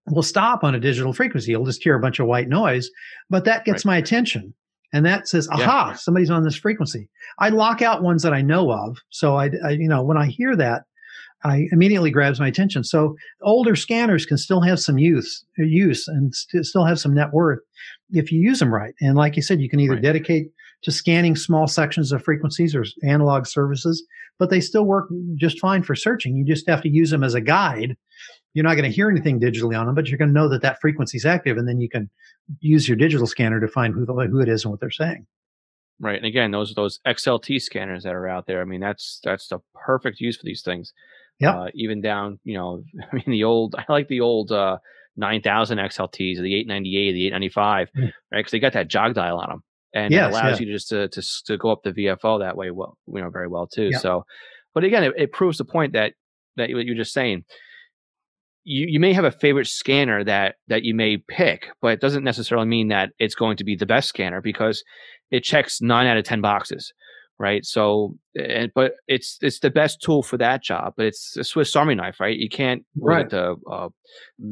will 0.08 0.24
stop 0.24 0.64
on 0.64 0.76
a 0.76 0.80
digital 0.80 1.12
frequency. 1.12 1.52
You'll 1.52 1.66
just 1.66 1.84
hear 1.84 1.96
a 1.96 2.00
bunch 2.00 2.20
of 2.20 2.28
white 2.28 2.48
noise, 2.48 2.90
but 3.30 3.44
that 3.46 3.66
gets 3.66 3.84
right. 3.84 3.94
my 3.94 3.98
attention. 3.98 4.54
And 4.96 5.06
that 5.06 5.28
says, 5.28 5.50
aha, 5.50 5.90
yeah. 5.90 5.94
somebody's 5.96 6.30
on 6.30 6.46
this 6.46 6.56
frequency. 6.56 7.10
I 7.38 7.50
lock 7.50 7.82
out 7.82 8.02
ones 8.02 8.24
that 8.24 8.34
I 8.34 8.42
know 8.42 8.72
of. 8.72 8.98
So 9.10 9.36
I, 9.36 9.50
I, 9.62 9.72
you 9.72 9.90
know, 9.90 10.02
when 10.02 10.16
I 10.16 10.28
hear 10.28 10.56
that, 10.56 10.84
I 11.44 11.68
immediately 11.74 12.12
grabs 12.12 12.40
my 12.40 12.48
attention. 12.48 12.86
So 12.86 13.18
older 13.42 13.76
scanners 13.76 14.26
can 14.26 14.38
still 14.38 14.62
have 14.62 14.80
some 14.80 14.98
use, 14.98 15.44
use 15.58 16.08
and 16.08 16.34
st- 16.34 16.66
still 16.66 16.86
have 16.86 16.98
some 16.98 17.14
net 17.14 17.34
worth 17.34 17.60
if 18.12 18.32
you 18.32 18.40
use 18.40 18.60
them 18.60 18.74
right. 18.74 18.94
And 19.02 19.18
like 19.18 19.36
you 19.36 19.42
said, 19.42 19.60
you 19.60 19.70
can 19.70 19.82
either 19.82 19.96
right. 19.96 20.02
dedicate 20.02 20.48
to 20.84 20.94
scanning 20.94 21.36
small 21.36 21.68
sections 21.68 22.14
of 22.14 22.24
frequencies 22.24 22.74
or 22.74 22.86
analog 23.04 23.48
services, 23.48 24.02
but 24.40 24.50
they 24.50 24.62
still 24.62 24.86
work 24.86 25.10
just 25.36 25.60
fine 25.60 25.84
for 25.84 25.96
searching. 25.96 26.36
You 26.36 26.46
just 26.46 26.68
have 26.68 26.82
to 26.82 26.90
use 26.90 27.10
them 27.10 27.24
as 27.24 27.34
a 27.34 27.42
guide. 27.42 27.96
You're 28.54 28.64
not 28.64 28.76
going 28.76 28.90
to 28.90 28.96
hear 28.96 29.10
anything 29.10 29.40
digitally 29.40 29.78
on 29.78 29.86
them, 29.86 29.96
but 29.96 30.08
you're 30.08 30.18
going 30.18 30.30
to 30.30 30.34
know 30.34 30.50
that 30.50 30.62
that 30.62 30.80
frequency 30.80 31.18
is 31.18 31.26
active, 31.26 31.58
and 31.58 31.68
then 31.68 31.82
you 31.82 31.90
can 31.90 32.10
use 32.60 32.88
your 32.88 32.98
digital 32.98 33.28
scanner 33.28 33.60
to 33.60 33.68
find 33.68 33.94
who 33.94 34.06
the, 34.06 34.14
who 34.14 34.40
it 34.40 34.50
is 34.50 34.64
and 34.64 34.72
what 34.72 34.80
they're 34.80 34.92
saying. 34.92 35.26
Right, 36.00 36.18
and 36.18 36.26
again, 36.26 36.52
those 36.52 36.74
those 36.74 37.00
XLT 37.08 37.62
scanners 37.62 38.04
that 38.04 38.14
are 38.14 38.28
out 38.28 38.48
there. 38.48 38.62
I 38.62 38.66
mean, 38.66 38.82
that's 38.82 39.20
that's 39.24 39.48
the 39.48 39.60
perfect 39.74 40.20
use 40.20 40.38
for 40.38 40.44
these 40.44 40.62
things. 40.62 40.94
Yeah. 41.40 41.58
Uh, 41.58 41.68
even 41.74 42.02
down, 42.02 42.40
you 42.44 42.58
know, 42.58 42.84
I 43.12 43.16
mean, 43.16 43.24
the 43.28 43.44
old, 43.44 43.76
I 43.78 43.86
like 43.92 44.08
the 44.08 44.22
old 44.22 44.52
uh, 44.52 44.78
9000 45.18 45.78
XLTs, 45.78 46.42
the 46.42 46.56
898, 46.56 47.12
the 47.12 47.28
895, 47.28 47.90
mm. 47.92 48.02
right? 48.04 48.14
Because 48.32 48.52
they 48.52 48.60
got 48.60 48.74
that 48.74 48.88
jog 48.88 49.16
dial 49.16 49.38
on 49.40 49.50
them. 49.50 49.64
And 49.96 50.12
yes, 50.12 50.28
it 50.28 50.32
allows 50.32 50.60
yeah. 50.60 50.68
you 50.68 50.74
just 50.74 50.90
to, 50.90 51.08
to, 51.08 51.24
to 51.46 51.58
go 51.58 51.72
up 51.72 51.84
the 51.84 51.94
VFO 51.94 52.40
that 52.42 52.58
way, 52.58 52.70
well, 52.70 52.98
you 53.08 53.22
know, 53.22 53.30
very 53.30 53.48
well 53.48 53.66
too. 53.66 53.90
Yeah. 53.92 54.00
So, 54.00 54.26
but 54.74 54.84
again, 54.84 55.06
it, 55.06 55.14
it 55.18 55.32
proves 55.32 55.58
the 55.58 55.66
point 55.66 55.94
that, 55.94 56.14
that 56.58 56.70
what 56.74 56.86
you're 56.86 56.96
just 56.96 57.14
saying. 57.14 57.46
You, 58.66 58.88
you 58.90 59.00
may 59.00 59.14
have 59.14 59.24
a 59.24 59.32
favorite 59.32 59.68
scanner 59.68 60.24
that 60.24 60.56
that 60.68 60.84
you 60.84 60.96
may 60.96 61.18
pick, 61.18 61.68
but 61.82 61.90
it 61.90 62.02
doesn't 62.02 62.24
necessarily 62.24 62.68
mean 62.68 62.88
that 62.88 63.12
it's 63.20 63.36
going 63.36 63.58
to 63.58 63.64
be 63.64 63.76
the 63.76 63.86
best 63.86 64.10
scanner 64.10 64.42
because 64.42 64.84
it 65.30 65.44
checks 65.44 65.82
nine 65.82 66.08
out 66.08 66.18
of 66.18 66.24
ten 66.24 66.42
boxes 66.42 66.92
right? 67.38 67.66
So, 67.66 68.16
and 68.36 68.72
but 68.74 68.94
it's 69.08 69.38
it's 69.42 69.60
the 69.60 69.70
best 69.70 70.02
tool 70.02 70.24
for 70.24 70.38
that 70.38 70.64
job. 70.64 70.94
But 70.98 71.08
it's 71.08 71.36
a 71.38 71.44
Swiss 71.44 71.76
Army 71.76 71.96
knife, 71.96 72.20
right? 72.20 72.38
You 72.38 72.50
can't 72.50 72.84
right. 72.98 73.30
the 73.30 73.56
uh, 73.70 73.90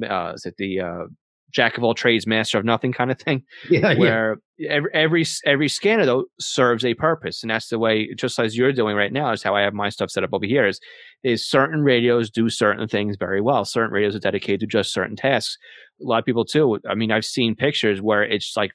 uh, 0.07 0.34
is 0.36 0.45
it 0.45 0.56
the 0.57 0.82
uh, 0.82 1.06
jack 1.54 1.78
of 1.78 1.84
all 1.84 1.94
trades, 1.94 2.28
master 2.28 2.58
of 2.58 2.66
nothing 2.66 2.92
kind 2.92 3.12
of 3.12 3.20
thing? 3.20 3.44
Yeah, 3.70 3.98
where 3.98 4.38
yeah. 4.58 4.72
every 4.72 4.90
every 4.94 5.26
every 5.46 5.70
scanner 5.70 6.06
though 6.06 6.26
serves 6.40 6.84
a 6.84 6.94
purpose, 6.94 7.44
and 7.44 7.50
that's 7.50 7.70
the 7.70 7.80
way, 7.80 8.14
just 8.16 8.38
as 8.40 8.58
you're 8.58 8.74
doing 8.74 8.96
right 8.96 9.14
now, 9.14 9.32
is 9.32 9.42
how 9.42 9.56
I 9.56 9.62
have 9.62 9.74
my 9.74 9.90
stuff 9.90 10.12
set 10.12 10.24
up 10.24 10.32
over 10.34 10.46
here. 10.46 10.68
Is 10.68 10.80
is 11.24 11.48
certain 11.48 11.82
radios 11.82 12.30
do 12.30 12.50
certain 12.50 12.88
things 12.88 13.16
very 13.18 13.42
well. 13.42 13.66
Certain 13.66 13.92
radios 13.92 14.16
are 14.16 14.20
dedicated 14.20 14.60
to 14.62 14.68
just 14.68 14.94
certain 14.94 15.16
tasks. 15.16 15.58
A 16.02 16.06
lot 16.06 16.20
of 16.20 16.26
people 16.26 16.46
too. 16.46 16.80
I 16.90 16.96
mean, 16.96 17.12
I've 17.12 17.26
seen 17.26 17.56
pictures 17.56 18.02
where 18.02 18.24
it's 18.24 18.54
like 18.58 18.72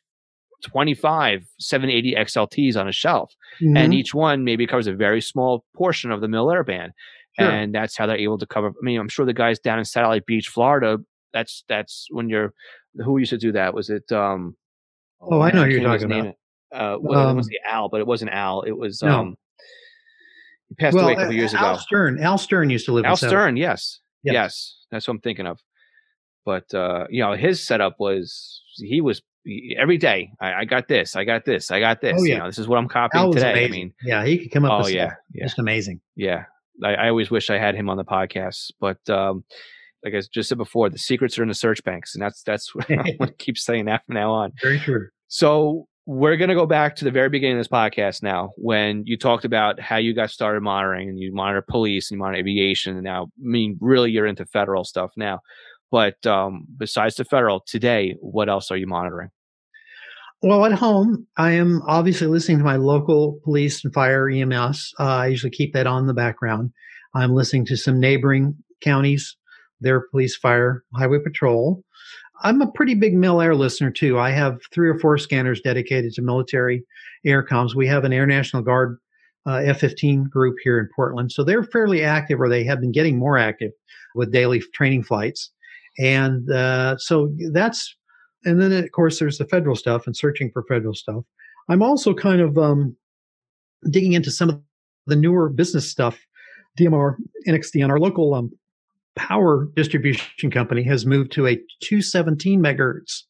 25 0.67 1.45
780 1.59 2.15
XLTs 2.15 2.77
on 2.77 2.89
a 2.89 2.93
shelf, 2.93 3.35
mm-hmm. 3.63 3.77
and 3.77 3.95
each 3.95 4.15
one 4.15 4.45
maybe 4.45 4.67
covers 4.67 4.87
a 4.87 4.95
very 4.95 5.21
small 5.21 5.65
portion 5.77 6.11
of 6.11 6.21
the 6.21 6.29
Mil-Air 6.29 6.65
band. 6.65 6.93
Sure. 7.39 7.49
And 7.49 7.73
that's 7.75 7.97
how 7.97 8.07
they're 8.07 8.17
able 8.17 8.39
to 8.39 8.47
cover. 8.47 8.69
I 8.69 8.83
mean, 8.83 8.99
I'm 8.99 9.09
sure 9.09 9.25
the 9.25 9.33
guys 9.33 9.61
down 9.61 9.79
in 9.79 9.85
Satellite 9.85 10.27
Beach, 10.27 10.49
Florida, 10.49 10.99
that's 11.33 11.65
that's 11.69 12.07
when 12.11 12.29
you're 12.29 12.55
who 13.05 13.19
used 13.19 13.31
to 13.31 13.39
do 13.39 13.53
that? 13.53 13.75
Was 13.75 13.91
it 13.91 14.11
um 14.13 14.57
Oh, 15.21 15.41
I 15.41 15.51
know 15.51 15.65
you're 15.65 15.83
talking 15.83 16.13
about. 16.13 16.35
Uh, 16.73 16.97
well, 17.01 17.29
um, 17.29 17.35
it 17.35 17.39
was 17.39 17.49
the 17.49 17.59
Al, 17.67 17.89
but 17.89 18.01
it 18.01 18.07
wasn't 18.07 18.31
Al. 18.31 18.63
It 18.63 18.77
was 18.77 19.03
no. 19.03 19.21
um 19.21 19.37
he 20.69 20.75
passed 20.75 20.95
well, 20.95 21.05
away 21.05 21.15
a 21.15 21.17
couple 21.17 21.35
years 21.35 21.55
Al 21.55 21.61
ago. 21.61 21.69
Al 21.71 21.79
Stern. 21.79 22.23
Al 22.23 22.39
Stern 22.39 22.71
used 22.71 22.87
to 22.87 22.93
live 22.93 23.05
Al 23.05 23.17
Stern, 23.17 23.57
yes. 23.57 24.01
yes. 24.23 24.35
Yes. 24.35 24.77
That's 24.91 25.09
what 25.09 25.15
I'm 25.15 25.21
thinking 25.21 25.47
of. 25.47 25.59
But 26.45 26.73
uh, 26.75 27.07
you 27.11 27.23
know, 27.23 27.35
his 27.35 27.67
setup 27.67 27.97
was 27.99 28.63
he 28.77 29.01
was 29.01 29.23
every 29.77 29.99
day. 29.99 30.31
I, 30.41 30.55
I, 30.55 30.65
got 30.65 30.89
this. 30.89 31.17
I 31.17 31.25
got 31.25 31.45
this. 31.45 31.71
I 31.71 31.81
got 31.81 32.01
this. 32.01 32.17
Oh, 32.19 32.25
yeah. 32.25 32.35
You 32.35 32.39
know, 32.41 32.47
this 32.47 32.59
is 32.59 32.69
what 32.69 32.79
I'm 32.79 32.89
copying 32.89 33.33
today. 33.33 33.53
Amazing. 33.53 33.73
I 33.73 33.77
mean, 33.77 33.95
yeah, 34.03 34.25
he 34.25 34.39
could 34.39 34.51
come 34.51 34.65
up. 34.65 34.85
Oh 34.85 34.89
yeah, 34.89 35.15
yeah, 35.33 35.45
just 35.45 35.59
amazing. 35.59 36.01
Yeah, 36.17 36.45
I, 36.83 36.95
I, 36.95 37.09
always 37.09 37.31
wish 37.31 37.51
I 37.51 37.59
had 37.59 37.75
him 37.75 37.91
on 37.91 37.97
the 37.97 38.05
podcast, 38.05 38.71
but 38.81 38.99
um, 39.11 39.45
like 40.05 40.15
I 40.15 40.23
just 40.33 40.49
said 40.49 40.59
before, 40.59 40.89
the 40.89 40.99
secrets 40.99 41.39
are 41.39 41.43
in 41.43 41.49
the 41.49 41.55
search 41.55 41.83
banks, 41.85 42.15
and 42.15 42.23
that's 42.23 42.43
that's 42.43 42.75
what 42.75 42.91
I'm 42.91 43.05
going 43.05 43.19
to 43.19 43.35
keep 43.39 43.59
saying 43.59 43.87
that 43.87 44.05
from 44.07 44.15
now 44.15 44.33
on. 44.33 44.53
Very 44.63 44.79
true. 44.79 45.09
So 45.29 45.87
we're 46.07 46.37
going 46.37 46.49
to 46.49 46.55
go 46.55 46.65
back 46.65 46.97
to 46.97 47.05
the 47.05 47.11
very 47.11 47.29
beginning 47.29 47.59
of 47.59 47.61
this 47.61 47.69
podcast 47.69 48.23
now, 48.23 48.53
when 48.57 49.03
you 49.05 49.19
talked 49.19 49.45
about 49.45 49.79
how 49.79 49.99
you 49.99 50.15
got 50.15 50.31
started 50.31 50.63
monitoring, 50.63 51.09
and 51.09 51.19
you 51.19 51.35
monitor 51.35 51.63
police 51.69 52.11
and 52.11 52.17
you 52.17 52.23
monitor 52.23 52.41
aviation, 52.41 52.95
and 52.95 53.05
now, 53.05 53.25
I 53.25 53.29
mean, 53.39 53.77
really, 53.81 54.11
you're 54.11 54.27
into 54.27 54.47
federal 54.47 54.85
stuff 54.85 55.11
now. 55.17 55.41
But 55.91 56.25
um, 56.27 56.67
besides 56.77 57.17
the 57.17 57.25
federal, 57.25 57.61
today, 57.61 58.17
what 58.21 58.49
else 58.49 58.71
are 58.71 58.77
you 58.77 58.87
monitoring? 58.87 59.29
Well, 60.41 60.65
at 60.65 60.73
home, 60.73 61.27
I 61.37 61.53
am 61.53 61.83
obviously 61.87 62.29
listening 62.29 62.59
to 62.59 62.65
my 62.65 62.77
local 62.77 63.41
police 63.43 63.85
and 63.85 63.93
fire 63.93 64.31
EMS. 64.31 64.95
Uh, 64.99 65.03
I 65.03 65.27
usually 65.27 65.51
keep 65.51 65.73
that 65.75 65.87
on 65.87 66.07
the 66.07 66.15
background. 66.15 66.71
I'm 67.15 67.35
listening 67.35 67.67
to 67.67 67.77
some 67.77 67.99
neighboring 67.99 68.55
counties 68.81 69.37
their 69.81 70.03
police, 70.11 70.37
fire, 70.37 70.85
highway 70.95 71.19
patrol. 71.19 71.83
I'm 72.43 72.63
a 72.63 72.71
pretty 72.71 72.95
big 72.95 73.15
Mil-Air 73.15 73.55
listener 73.55 73.91
too. 73.91 74.19
I 74.19 74.31
have 74.31 74.61
three 74.73 74.89
or 74.89 74.99
four 74.99 75.19
scanners 75.19 75.61
dedicated 75.61 76.13
to 76.15 76.23
military 76.23 76.85
air 77.25 77.45
comms. 77.45 77.75
We 77.75 77.87
have 77.89 78.05
an 78.05 78.13
Air 78.13 78.27
National 78.27 78.63
Guard 78.63 78.99
uh, 79.47 79.57
F-15 79.57 80.31
group 80.31 80.57
here 80.63 80.79
in 80.79 80.89
Portland, 80.95 81.33
so 81.33 81.43
they're 81.43 81.65
fairly 81.65 82.05
active, 82.05 82.41
or 82.41 82.49
they 82.49 82.65
have 82.65 82.81
been 82.81 82.93
getting 82.93 83.19
more 83.19 83.39
active 83.39 83.73
with 84.15 84.33
daily 84.33 84.63
training 84.75 85.03
flights. 85.03 85.51
And 85.99 86.51
uh, 86.51 86.97
so 86.99 87.33
that's, 87.53 87.97
and 88.45 88.61
then 88.61 88.73
of 88.73 88.91
course 88.93 89.19
there's 89.19 89.39
the 89.39 89.47
federal 89.47 89.75
stuff 89.75 90.07
and 90.07 90.17
searching 90.17 90.51
for 90.53 90.63
federal 90.69 90.95
stuff. 90.95 91.25
I'm 91.69 91.83
also 91.83 92.15
kind 92.15 92.41
of 92.41 92.57
um, 92.57 92.97
digging 93.91 94.13
into 94.13 94.31
some 94.31 94.49
of 94.49 94.61
the 95.07 95.17
newer 95.17 95.49
business 95.49 95.91
stuff. 95.91 96.19
DMR, 96.79 97.17
NXDN, 97.49 97.91
our 97.91 97.99
local 97.99 98.35
um, 98.35 98.53
power 99.19 99.69
distribution 99.75 100.51
company 100.51 100.83
has 100.85 101.05
moved 101.05 101.33
to 101.33 101.47
a 101.47 101.57
217 101.83 102.63
megahertz 102.63 103.25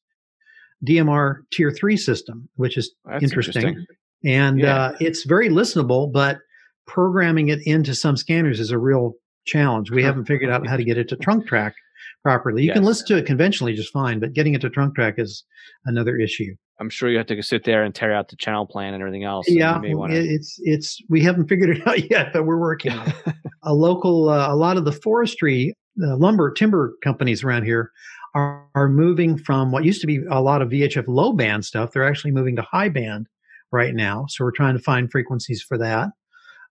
DMR 0.86 1.38
tier 1.50 1.72
three 1.72 1.96
system, 1.96 2.48
which 2.54 2.76
is 2.76 2.94
interesting. 3.20 3.62
interesting. 3.62 3.86
And 4.24 4.60
yeah. 4.60 4.76
uh, 4.76 4.96
it's 5.00 5.24
very 5.24 5.48
listenable, 5.48 6.12
but 6.12 6.38
programming 6.86 7.48
it 7.48 7.60
into 7.64 7.94
some 7.94 8.16
scanners 8.16 8.60
is 8.60 8.70
a 8.70 8.78
real 8.78 9.14
challenge. 9.46 9.90
We 9.90 10.02
haven't 10.02 10.26
figured 10.26 10.50
out 10.50 10.66
how 10.66 10.76
to 10.76 10.84
get 10.84 10.98
it 10.98 11.08
to 11.08 11.16
trunk 11.22 11.46
track 11.46 11.74
properly. 12.22 12.62
You 12.62 12.68
yes. 12.68 12.76
can 12.76 12.84
listen 12.84 13.06
to 13.08 13.16
it 13.16 13.26
conventionally 13.26 13.74
just 13.74 13.92
fine, 13.92 14.20
but 14.20 14.32
getting 14.32 14.54
it 14.54 14.60
to 14.60 14.70
trunk 14.70 14.94
track 14.94 15.14
is 15.18 15.44
another 15.86 16.16
issue. 16.16 16.54
I'm 16.80 16.90
sure 16.90 17.10
you 17.10 17.18
have 17.18 17.26
to 17.26 17.42
sit 17.42 17.64
there 17.64 17.82
and 17.82 17.94
tear 17.94 18.14
out 18.14 18.28
the 18.28 18.36
channel 18.36 18.66
plan 18.66 18.94
and 18.94 19.02
everything 19.02 19.24
else. 19.24 19.46
Yeah, 19.48 19.80
wanna... 19.82 20.14
it's 20.14 20.56
it's 20.62 21.00
we 21.08 21.22
haven't 21.22 21.48
figured 21.48 21.76
it 21.76 21.86
out 21.86 22.10
yet, 22.10 22.32
but 22.32 22.44
we're 22.44 22.60
working 22.60 22.92
on 22.92 23.08
it. 23.08 23.14
a 23.62 23.74
local, 23.74 24.28
uh, 24.28 24.52
a 24.52 24.56
lot 24.56 24.76
of 24.76 24.84
the 24.84 24.92
forestry, 24.92 25.74
uh, 26.02 26.16
lumber, 26.16 26.50
timber 26.50 26.94
companies 27.02 27.42
around 27.42 27.64
here 27.64 27.90
are, 28.34 28.66
are 28.74 28.88
moving 28.88 29.36
from 29.36 29.72
what 29.72 29.84
used 29.84 30.00
to 30.00 30.06
be 30.06 30.20
a 30.30 30.40
lot 30.40 30.62
of 30.62 30.68
VHF 30.68 31.04
low 31.08 31.32
band 31.32 31.64
stuff. 31.64 31.92
They're 31.92 32.08
actually 32.08 32.32
moving 32.32 32.56
to 32.56 32.62
high 32.62 32.88
band 32.88 33.26
right 33.72 33.94
now. 33.94 34.26
So 34.28 34.44
we're 34.44 34.52
trying 34.52 34.76
to 34.76 34.82
find 34.82 35.10
frequencies 35.10 35.62
for 35.62 35.78
that. 35.78 36.10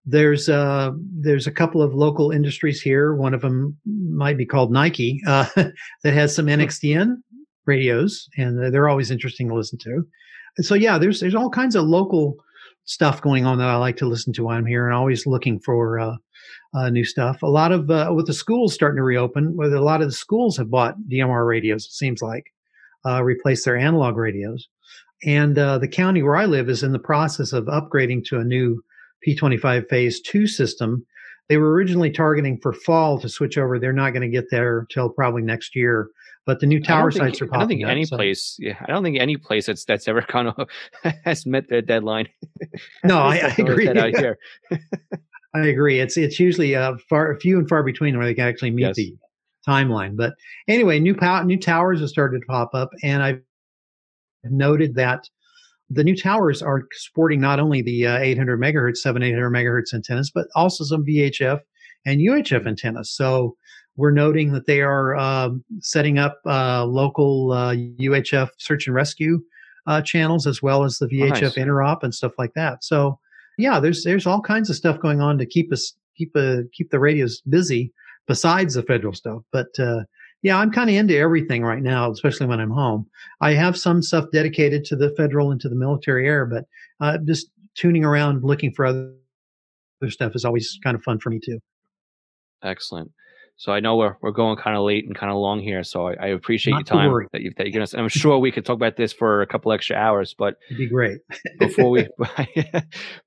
There's 0.06 0.48
uh, 0.48 0.92
there's 1.20 1.48
a 1.48 1.52
couple 1.52 1.82
of 1.82 1.94
local 1.94 2.32
industries 2.32 2.82
here. 2.82 3.14
One 3.14 3.34
of 3.34 3.42
them 3.42 3.78
might 3.86 4.38
be 4.38 4.46
called 4.46 4.72
Nike 4.72 5.22
uh, 5.28 5.48
that 5.56 6.14
has 6.14 6.34
some 6.34 6.46
NXDN 6.46 7.18
radios, 7.66 8.30
and 8.38 8.74
they're 8.74 8.88
always 8.88 9.12
interesting 9.12 9.50
to 9.50 9.56
listen 9.56 9.78
to. 9.80 10.08
And 10.58 10.66
so 10.66 10.76
yeah, 10.76 10.98
there's 10.98 11.20
there's 11.20 11.36
all 11.36 11.50
kinds 11.50 11.76
of 11.76 11.84
local 11.84 12.38
stuff 12.88 13.22
going 13.22 13.46
on 13.46 13.60
that 13.60 13.68
I 13.70 13.76
like 13.76 13.98
to 13.98 14.08
listen 14.08 14.34
to 14.34 14.46
while 14.46 14.58
I'm 14.58 14.66
here, 14.66 14.86
and 14.88 14.96
always 14.96 15.28
looking 15.28 15.60
for 15.60 16.00
uh, 16.00 16.16
uh, 16.74 16.90
new 16.90 17.06
stuff. 17.06 17.44
A 17.44 17.48
lot 17.48 17.72
of 17.72 17.92
uh, 17.92 18.12
with 18.16 18.26
the 18.26 18.34
schools 18.34 18.74
starting 18.74 18.98
to 18.98 19.04
reopen, 19.04 19.56
where 19.56 19.74
a 19.74 19.82
lot 19.82 20.02
of 20.02 20.08
the 20.08 20.14
schools 20.14 20.58
have 20.58 20.72
bought 20.72 20.96
DMR 21.10 21.46
radios. 21.46 21.86
It 21.86 21.92
seems 21.92 22.22
like 22.22 22.52
uh, 23.06 23.24
replace 23.24 23.64
their 23.64 23.78
analog 23.78 24.18
radios, 24.18 24.68
and 25.24 25.58
uh, 25.60 25.78
the 25.78 25.88
county 25.88 26.24
where 26.24 26.38
I 26.38 26.46
live 26.46 26.70
is 26.70 26.82
in 26.82 26.94
the 26.94 27.00
process 27.00 27.54
of 27.54 27.66
upgrading 27.66 28.26
to 28.26 28.40
a 28.40 28.44
new 28.44 28.84
P25 29.26 29.88
Phase 29.90 30.22
2 30.22 30.48
system. 30.48 31.06
They 31.50 31.58
were 31.58 31.72
originally 31.72 32.12
targeting 32.12 32.60
for 32.62 32.74
fall 32.74 33.20
to 33.20 33.30
switch 33.30 33.58
over. 33.58 33.80
They're 33.80 33.94
not 33.94 34.12
going 34.12 34.30
to 34.30 34.36
get 34.36 34.52
there 34.52 34.86
till 34.90 35.10
probably 35.10 35.42
next 35.42 35.76
year. 35.76 36.10
But 36.48 36.62
the 36.62 36.66
new 36.66 36.82
tower 36.82 37.12
sites 37.12 37.40
think, 37.40 37.42
are 37.42 37.54
popping 37.54 37.58
I 37.58 37.60
don't 37.60 37.68
think 37.68 37.84
up, 37.84 37.92
any 37.92 38.06
so. 38.06 38.16
place, 38.16 38.56
yeah, 38.58 38.78
I 38.80 38.88
don't 38.88 39.04
think 39.04 39.20
any 39.20 39.36
place 39.36 39.66
that's 39.66 39.84
that's 39.84 40.08
ever 40.08 40.22
kind 40.28 40.48
of 40.48 40.68
has 41.26 41.46
met 41.46 41.68
their 41.68 41.84
deadline. 41.84 42.30
No, 43.04 43.20
I, 43.20 43.36
I 43.36 43.56
agree. 43.58 43.88
out 43.88 44.18
here. 44.18 44.38
I 45.56 45.68
agree. 45.68 46.00
It's 46.00 46.18
it's 46.18 46.40
usually 46.40 46.76
uh, 46.76 46.96
far 47.10 47.38
few 47.40 47.60
and 47.60 47.68
far 47.68 47.84
between 47.84 48.18
where 48.18 48.26
they 48.26 48.34
can 48.34 48.48
actually 48.48 48.72
meet 48.72 48.84
yes. 48.84 48.96
the 48.96 49.16
timeline. 49.68 50.16
But 50.16 50.34
anyway, 50.68 51.00
new 51.00 51.16
pow- 51.16 51.44
new 51.44 51.60
towers 51.60 52.00
have 52.00 52.10
started 52.10 52.40
to 52.40 52.46
pop 52.48 52.72
up, 52.74 52.90
and 53.04 53.22
I've 53.22 53.42
noted 54.44 54.96
that 54.96 55.30
the 55.90 56.04
new 56.04 56.16
towers 56.16 56.62
are 56.62 56.88
sporting 56.94 57.42
not 57.42 57.60
only 57.60 57.82
the 57.82 58.08
uh, 58.08 58.18
800 58.18 58.60
megahertz, 58.60 58.98
7 58.98 59.22
800 59.22 59.50
megahertz 59.50 59.94
antennas, 59.94 60.32
but 60.34 60.48
also 60.56 60.84
some 60.84 61.06
VHF 61.06 61.60
and 62.06 62.20
UHF 62.20 62.60
mm-hmm. 62.60 62.68
antennas. 62.70 63.12
So 63.12 63.56
we're 63.98 64.12
noting 64.12 64.54
that 64.54 64.68
they 64.68 64.82
are 64.82 65.16
uh, 65.16 65.50
setting 65.82 66.18
up 66.18 66.40
uh, 66.46 66.86
local 66.86 67.50
UHF 67.50 68.48
uh, 68.48 68.52
search 68.58 68.88
and 68.88 68.96
rescue 68.96 69.42
uh, 69.88 70.02
channels 70.02 70.46
as 70.46 70.62
well 70.62 70.84
as 70.84 70.98
the 70.98 71.08
VHF 71.08 71.42
nice. 71.42 71.56
interop 71.56 72.04
and 72.04 72.14
stuff 72.14 72.34
like 72.38 72.54
that. 72.56 72.84
So 72.84 73.20
yeah, 73.58 73.80
there's 73.80 74.04
there's 74.04 74.28
all 74.28 74.42
kinds 74.42 74.70
of 74.70 74.76
stuff 74.76 75.00
going 75.00 75.20
on 75.22 75.38
to 75.40 75.46
keep 75.46 75.72
us 75.74 75.94
keep 76.16 76.36
a 76.36 76.64
keep 76.74 76.92
the 76.92 77.00
radios 77.00 77.42
busy 77.50 77.92
besides 78.28 78.76
the 78.76 78.84
federal 78.84 79.14
stuff. 79.14 79.42
But 79.52 79.68
uh, 79.80 80.02
yeah, 80.44 80.58
I'm 80.58 80.72
kind 80.72 80.90
of 80.90 80.96
into 80.96 81.18
everything 81.18 81.64
right 81.64 81.82
now, 81.82 82.12
especially 82.12 82.46
when 82.46 82.60
I'm 82.60 82.70
home. 82.70 83.08
I 83.42 83.54
have 83.54 83.78
some 83.78 84.02
stuff 84.02 84.26
dedicated 84.32 84.86
to 84.86 84.96
the 84.96 85.14
federal 85.18 85.52
and 85.52 85.60
to 85.62 85.70
the 85.70 85.76
military 85.76 86.28
air, 86.28 86.46
but 86.46 86.66
uh, 87.00 87.18
just 87.26 87.50
tuning 87.76 88.04
around 88.04 88.44
looking 88.44 88.72
for 88.74 88.86
other, 88.86 89.14
other 90.02 90.12
stuff 90.12 90.36
is 90.36 90.46
always 90.46 90.78
kind 90.84 90.96
of 90.96 91.04
fun 91.04 91.20
for 91.20 91.30
me 91.30 91.40
too. 91.44 91.60
Excellent. 92.64 93.12
So 93.60 93.72
I 93.72 93.80
know 93.80 93.96
we're 93.96 94.16
we're 94.22 94.32
going 94.32 94.56
kind 94.56 94.78
of 94.78 94.84
late 94.84 95.06
and 95.08 95.16
kind 95.16 95.32
of 95.32 95.38
long 95.38 95.60
here. 95.60 95.84
So 95.84 96.10
I, 96.10 96.14
I 96.22 96.28
appreciate 96.28 96.74
Not 96.74 96.90
your 96.90 97.00
time 97.00 97.28
that 97.34 97.42
you 97.42 97.52
that 97.58 97.66
you 97.66 97.74
give 97.74 97.82
us. 97.82 97.96
I'm 97.96 98.08
sure 98.08 98.38
we 98.38 98.52
could 98.52 98.64
talk 98.64 98.76
about 98.76 98.98
this 98.98 99.12
for 99.12 99.42
a 99.42 99.48
couple 99.48 99.72
extra 99.72 99.96
hours, 99.96 100.36
but 100.38 100.58
it'd 100.68 100.78
be 100.78 100.88
great. 100.88 101.22
before 101.60 101.90
we, 101.90 102.08
uh, 102.24 102.82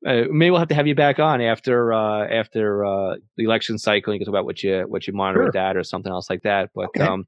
maybe 0.05 0.51
we'll 0.51 0.61
have 0.61 0.69
to 0.69 0.75
have 0.77 0.87
you 0.87 0.95
back 0.95 1.19
on 1.19 1.41
after 1.41 1.93
uh, 1.93 2.29
after 2.29 2.85
uh, 2.85 3.17
the 3.37 3.45
election 3.45 3.77
cycle. 3.77 4.13
You 4.13 4.21
can 4.21 4.27
talk 4.27 4.33
about 4.33 4.45
what 4.45 4.63
you 4.63 4.85
what 4.87 5.09
you 5.09 5.13
monitor 5.13 5.47
sure. 5.47 5.53
that 5.53 5.77
or 5.77 5.83
something 5.83 6.13
else 6.13 6.31
like 6.31 6.43
that. 6.43 6.71
But 6.77 6.91
okay. 6.97 7.03
um, 7.03 7.27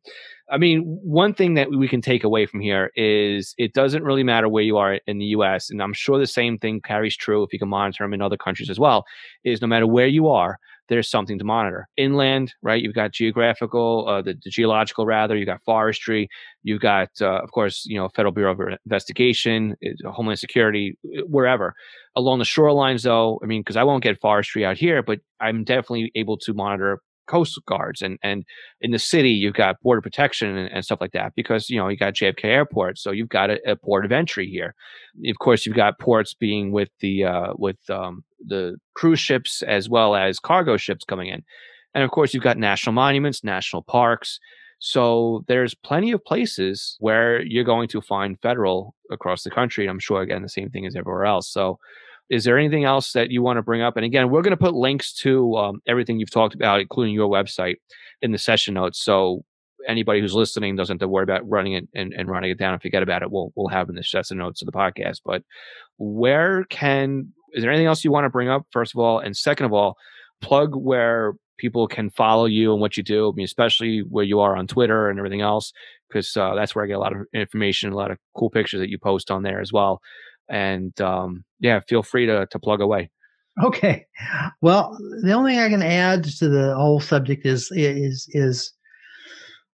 I 0.49 0.59
mean, 0.59 0.83
one 1.03 1.35
thing 1.35 1.55
that 1.55 1.71
we 1.71 1.89
can 1.89 2.03
take 2.03 2.23
away 2.23 2.47
from 2.47 2.61
here 2.61 2.93
is 2.95 3.53
it 3.59 3.75
doesn't 3.75 4.05
really 4.05 4.23
matter 4.23 4.49
where 4.49 4.63
you 4.63 4.77
are 4.77 5.01
in 5.09 5.19
the 5.19 5.25
U.S. 5.27 5.71
and 5.71 5.83
I'm 5.83 5.95
sure 5.95 6.21
the 6.21 6.27
same 6.27 6.57
thing 6.57 6.81
carries 6.81 7.17
true 7.17 7.43
if 7.43 7.53
you 7.53 7.59
can 7.59 7.69
monitor 7.69 8.05
them 8.05 8.15
in 8.15 8.23
other 8.23 8.37
countries 8.37 8.71
as 8.71 8.79
well. 8.79 9.07
Is 9.43 9.61
no 9.61 9.67
matter 9.67 9.89
where 9.89 10.07
you 10.07 10.29
are 10.29 10.61
there's 10.93 11.09
something 11.09 11.39
to 11.39 11.45
monitor. 11.45 11.89
Inland, 11.97 12.55
right? 12.61 12.83
You've 12.83 12.95
got 12.95 13.13
geographical, 13.13 14.07
uh, 14.07 14.21
the, 14.21 14.35
the, 14.45 14.51
geological 14.51 15.07
rather. 15.07 15.35
You've 15.35 15.47
got 15.47 15.65
forestry. 15.65 16.29
You've 16.63 16.83
got, 16.83 17.09
uh, 17.21 17.41
of 17.43 17.51
course, 17.51 17.85
you 17.87 17.97
know, 17.97 18.11
Federal 18.11 18.33
Bureau 18.33 18.53
of 18.53 18.79
Investigation, 18.85 19.75
Homeland 20.05 20.39
Security, 20.39 20.99
wherever. 21.27 21.75
Along 22.15 22.39
the 22.39 22.45
shorelines, 22.45 23.05
though, 23.05 23.41
I 23.43 23.47
mean, 23.47 23.63
because 23.63 23.77
I 23.77 23.85
won't 23.85 24.03
get 24.03 24.21
forestry 24.21 24.67
out 24.67 24.77
here, 24.77 25.03
but 25.03 25.21
I'm 25.41 25.65
definitely 25.65 26.13
able 26.15 26.37
to 26.39 26.53
monitor 26.53 27.01
coast 27.29 27.59
guards 27.67 28.03
and 28.03 28.19
and 28.23 28.45
in 28.81 28.91
the 28.91 28.99
city 28.99 29.31
you've 29.31 29.55
got 29.55 29.81
border 29.81 30.01
protection 30.01 30.57
and, 30.57 30.71
and, 30.73 30.85
stuff 30.85 31.01
like 31.01 31.13
that 31.13 31.33
because 31.37 31.71
you 31.71 31.79
know 31.79 31.89
you 31.89 31.97
got 31.97 32.15
JFK 32.15 32.45
airport 32.45 32.99
so 32.99 33.13
you've 33.13 33.29
got 33.29 33.49
a, 33.49 33.59
a 33.71 33.77
port 33.77 34.05
of 34.05 34.11
entry 34.11 34.49
here 34.49 34.75
of 35.29 35.39
course 35.39 35.65
you've 35.65 35.77
got 35.77 36.01
ports 36.01 36.35
being 36.35 36.73
with 36.73 36.89
the 37.01 37.25
uh, 37.25 37.53
with 37.57 37.79
um, 37.89 38.25
the 38.47 38.77
cruise 38.95 39.21
ships 39.21 39.63
as 39.63 39.89
well 39.89 40.15
as 40.15 40.39
cargo 40.39 40.77
ships 40.77 41.05
coming 41.05 41.29
in 41.29 41.43
and 41.95 42.05
of 42.05 42.11
course 42.11 42.35
you've 42.35 42.43
got 42.43 42.59
national 42.59 42.93
monuments 42.93 43.45
national 43.45 43.83
parks 43.83 44.39
so 44.79 45.45
there's 45.47 45.75
plenty 45.75 46.11
of 46.11 46.25
places 46.25 46.97
where 46.99 47.41
you're 47.43 47.63
going 47.63 47.89
to 47.89 48.01
find 48.01 48.41
federal 48.41 48.95
across 49.11 49.43
the 49.43 49.51
country 49.51 49.85
and 49.85 49.91
I'm 49.91 50.01
sure 50.01 50.23
again 50.23 50.43
the 50.43 50.49
same 50.49 50.71
thing 50.71 50.87
as 50.87 50.97
everywhere 50.97 51.25
else 51.25 51.49
so 51.49 51.79
is 52.33 52.45
there 52.45 52.59
anything 52.59 52.85
else 52.85 53.13
that 53.13 53.31
you 53.31 53.43
want 53.43 53.59
to 53.59 53.63
bring 53.63 53.83
up? 53.83 53.97
And 53.97 54.07
again, 54.07 54.31
we're 54.31 54.41
going 54.41 54.53
to 54.53 54.57
put 54.57 54.73
links 54.73 55.13
to 55.17 55.55
um, 55.57 55.83
everything 55.87 56.19
you've 56.19 56.31
talked 56.31 56.55
about, 56.55 56.81
including 56.81 57.13
your 57.13 57.29
website, 57.29 57.77
in 58.23 58.33
the 58.33 58.39
session 58.39 58.73
notes. 58.73 59.05
So 59.05 59.45
anybody 59.87 60.21
who's 60.21 60.35
listening 60.35 60.77
doesn't 60.77 60.95
have 60.95 61.01
to 61.01 61.09
worry 61.09 61.25
about 61.25 61.49
running 61.49 61.75
it 61.75 61.89
and, 61.95 62.15
and 62.15 62.29
running 62.29 62.51
it 62.51 62.59
down 62.59 62.73
and 62.73 62.81
forget 62.81 63.03
about 63.03 63.23
it. 63.23 63.31
We'll 63.31 63.53
we'll 63.55 63.69
have 63.69 63.89
in 63.91 63.97
the 63.97 64.03
session 64.03 64.39
notes 64.39 64.63
of 64.63 64.67
the 64.67 64.73
podcast. 64.73 65.21
But 65.25 65.43
where 65.99 66.65
can 66.71 67.33
is 67.53 67.63
there 67.63 67.71
anything 67.71 67.87
else 67.87 68.05
you 68.05 68.13
want 68.13 68.25
to 68.25 68.31
bring 68.31 68.49
up? 68.49 68.67
First 68.71 68.95
of 68.95 69.01
all, 69.01 69.19
and 69.19 69.37
second 69.37 69.67
of 69.67 69.73
all, 69.73 69.97
plug 70.41 70.75
where 70.75 71.35
people 71.59 71.87
can 71.87 72.11
follow 72.11 72.47
you 72.47 72.73
and 72.73 72.81
what 72.81 72.97
you 72.97 73.03
do. 73.03 73.29
I 73.29 73.33
mean, 73.35 73.45
especially 73.45 74.01
where 74.01 74.25
you 74.25 74.41
are 74.41 74.57
on 74.57 74.67
Twitter 74.67 75.09
and 75.09 75.19
everything 75.19 75.43
else, 75.43 75.73
because 76.09 76.37
uh, 76.37 76.55
that's 76.55 76.75
where 76.75 76.85
I 76.85 76.89
get 76.89 76.97
a 76.97 77.01
lot 77.01 77.15
of 77.15 77.23
information, 77.33 77.93
a 77.93 77.97
lot 77.97 78.11
of 78.11 78.19
cool 78.37 78.51
pictures 78.51 78.81
that 78.81 78.91
you 78.91 78.99
post 78.99 79.31
on 79.31 79.43
there 79.43 79.61
as 79.61 79.73
well 79.73 80.01
and 80.49 80.99
um, 81.01 81.45
yeah, 81.61 81.81
feel 81.89 82.03
free 82.03 82.27
to 82.27 82.47
to 82.51 82.59
plug 82.59 82.81
away. 82.81 83.11
Okay. 83.63 84.07
Well, 84.61 84.97
the 85.23 85.33
only 85.33 85.53
thing 85.53 85.61
I 85.61 85.69
can 85.69 85.83
add 85.83 86.25
to 86.25 86.49
the 86.49 86.75
whole 86.75 87.01
subject 87.01 87.45
is 87.45 87.71
is 87.73 88.27
is 88.31 88.73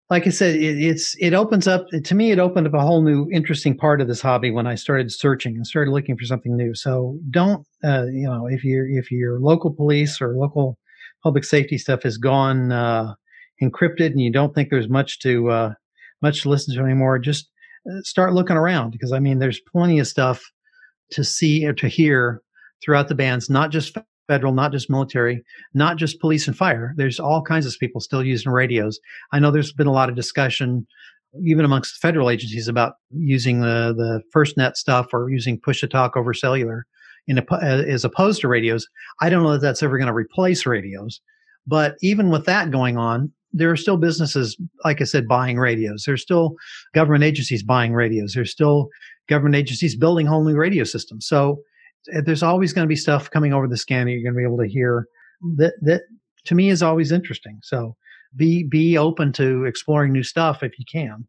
like 0.08 0.26
I 0.26 0.30
said, 0.30 0.54
it, 0.56 0.78
it's 0.78 1.16
it 1.18 1.34
opens 1.34 1.66
up 1.66 1.86
to 2.04 2.14
me. 2.14 2.30
It 2.30 2.38
opened 2.38 2.66
up 2.66 2.74
a 2.74 2.80
whole 2.80 3.02
new 3.02 3.28
interesting 3.32 3.76
part 3.76 4.00
of 4.00 4.08
this 4.08 4.20
hobby 4.20 4.50
when 4.50 4.66
I 4.66 4.76
started 4.76 5.12
searching 5.12 5.56
and 5.56 5.66
started 5.66 5.90
looking 5.90 6.16
for 6.16 6.24
something 6.24 6.56
new. 6.56 6.74
So 6.74 7.18
don't 7.30 7.66
uh, 7.84 8.04
you 8.04 8.28
know 8.28 8.46
if 8.46 8.64
your 8.64 8.88
if 8.88 9.10
your 9.10 9.40
local 9.40 9.72
police 9.72 10.20
or 10.20 10.36
local 10.36 10.78
public 11.22 11.44
safety 11.44 11.76
stuff 11.76 12.04
has 12.04 12.18
gone 12.18 12.70
uh, 12.70 13.14
encrypted 13.60 14.10
and 14.10 14.20
you 14.20 14.30
don't 14.30 14.54
think 14.54 14.70
there's 14.70 14.88
much 14.88 15.18
to 15.20 15.50
uh, 15.50 15.72
much 16.22 16.42
to 16.42 16.50
listen 16.50 16.74
to 16.74 16.82
anymore, 16.82 17.18
just 17.18 17.48
uh, 17.90 18.00
start 18.02 18.32
looking 18.32 18.56
around 18.56 18.90
because 18.90 19.12
I 19.12 19.18
mean 19.18 19.40
there's 19.40 19.60
plenty 19.72 19.98
of 19.98 20.06
stuff 20.06 20.44
to 21.12 21.24
see 21.24 21.66
or 21.66 21.72
to 21.74 21.88
hear 21.88 22.42
throughout 22.84 23.08
the 23.08 23.14
bands, 23.14 23.50
not 23.50 23.70
just 23.70 23.96
federal, 24.26 24.52
not 24.52 24.72
just 24.72 24.90
military, 24.90 25.42
not 25.74 25.96
just 25.96 26.20
police 26.20 26.46
and 26.46 26.56
fire. 26.56 26.94
There's 26.96 27.20
all 27.20 27.42
kinds 27.42 27.66
of 27.66 27.74
people 27.78 28.00
still 28.00 28.24
using 28.24 28.52
radios. 28.52 28.98
I 29.32 29.38
know 29.38 29.50
there's 29.50 29.72
been 29.72 29.86
a 29.86 29.92
lot 29.92 30.08
of 30.08 30.16
discussion, 30.16 30.86
even 31.44 31.64
amongst 31.64 32.00
federal 32.00 32.30
agencies, 32.30 32.68
about 32.68 32.94
using 33.10 33.60
the 33.60 33.94
the 33.96 34.22
FirstNet 34.34 34.76
stuff 34.76 35.08
or 35.12 35.30
using 35.30 35.60
push 35.60 35.80
to 35.80 35.88
talk 35.88 36.16
over 36.16 36.34
cellular, 36.34 36.86
in 37.26 37.38
a, 37.38 37.44
uh, 37.50 37.84
as 37.86 38.04
opposed 38.04 38.40
to 38.40 38.48
radios. 38.48 38.86
I 39.20 39.30
don't 39.30 39.42
know 39.42 39.52
that 39.52 39.62
that's 39.62 39.82
ever 39.82 39.98
going 39.98 40.08
to 40.08 40.14
replace 40.14 40.66
radios, 40.66 41.20
but 41.66 41.96
even 42.02 42.30
with 42.30 42.46
that 42.46 42.70
going 42.70 42.96
on, 42.96 43.32
there 43.52 43.70
are 43.70 43.76
still 43.76 43.96
businesses, 43.96 44.56
like 44.84 45.00
I 45.00 45.04
said, 45.04 45.28
buying 45.28 45.58
radios. 45.58 46.04
There's 46.04 46.22
still 46.22 46.56
government 46.94 47.24
agencies 47.24 47.62
buying 47.62 47.92
radios. 47.92 48.34
There's 48.34 48.50
still 48.50 48.88
government 49.28 49.56
agencies 49.56 49.96
building 49.96 50.26
whole 50.26 50.44
new 50.44 50.56
radio 50.56 50.84
systems. 50.84 51.26
So 51.26 51.62
there's 52.24 52.42
always 52.42 52.72
going 52.72 52.84
to 52.84 52.88
be 52.88 52.96
stuff 52.96 53.30
coming 53.30 53.52
over 53.52 53.68
the 53.68 53.76
scanner 53.76 54.10
you're 54.10 54.22
going 54.22 54.34
to 54.34 54.38
be 54.38 54.54
able 54.54 54.62
to 54.62 54.72
hear 54.72 55.06
that 55.56 55.74
that 55.82 56.02
to 56.44 56.54
me 56.54 56.70
is 56.70 56.82
always 56.82 57.12
interesting. 57.12 57.58
So 57.62 57.96
be 58.34 58.64
be 58.64 58.96
open 58.96 59.32
to 59.34 59.64
exploring 59.64 60.12
new 60.12 60.22
stuff 60.22 60.62
if 60.62 60.78
you 60.78 60.84
can. 60.90 61.26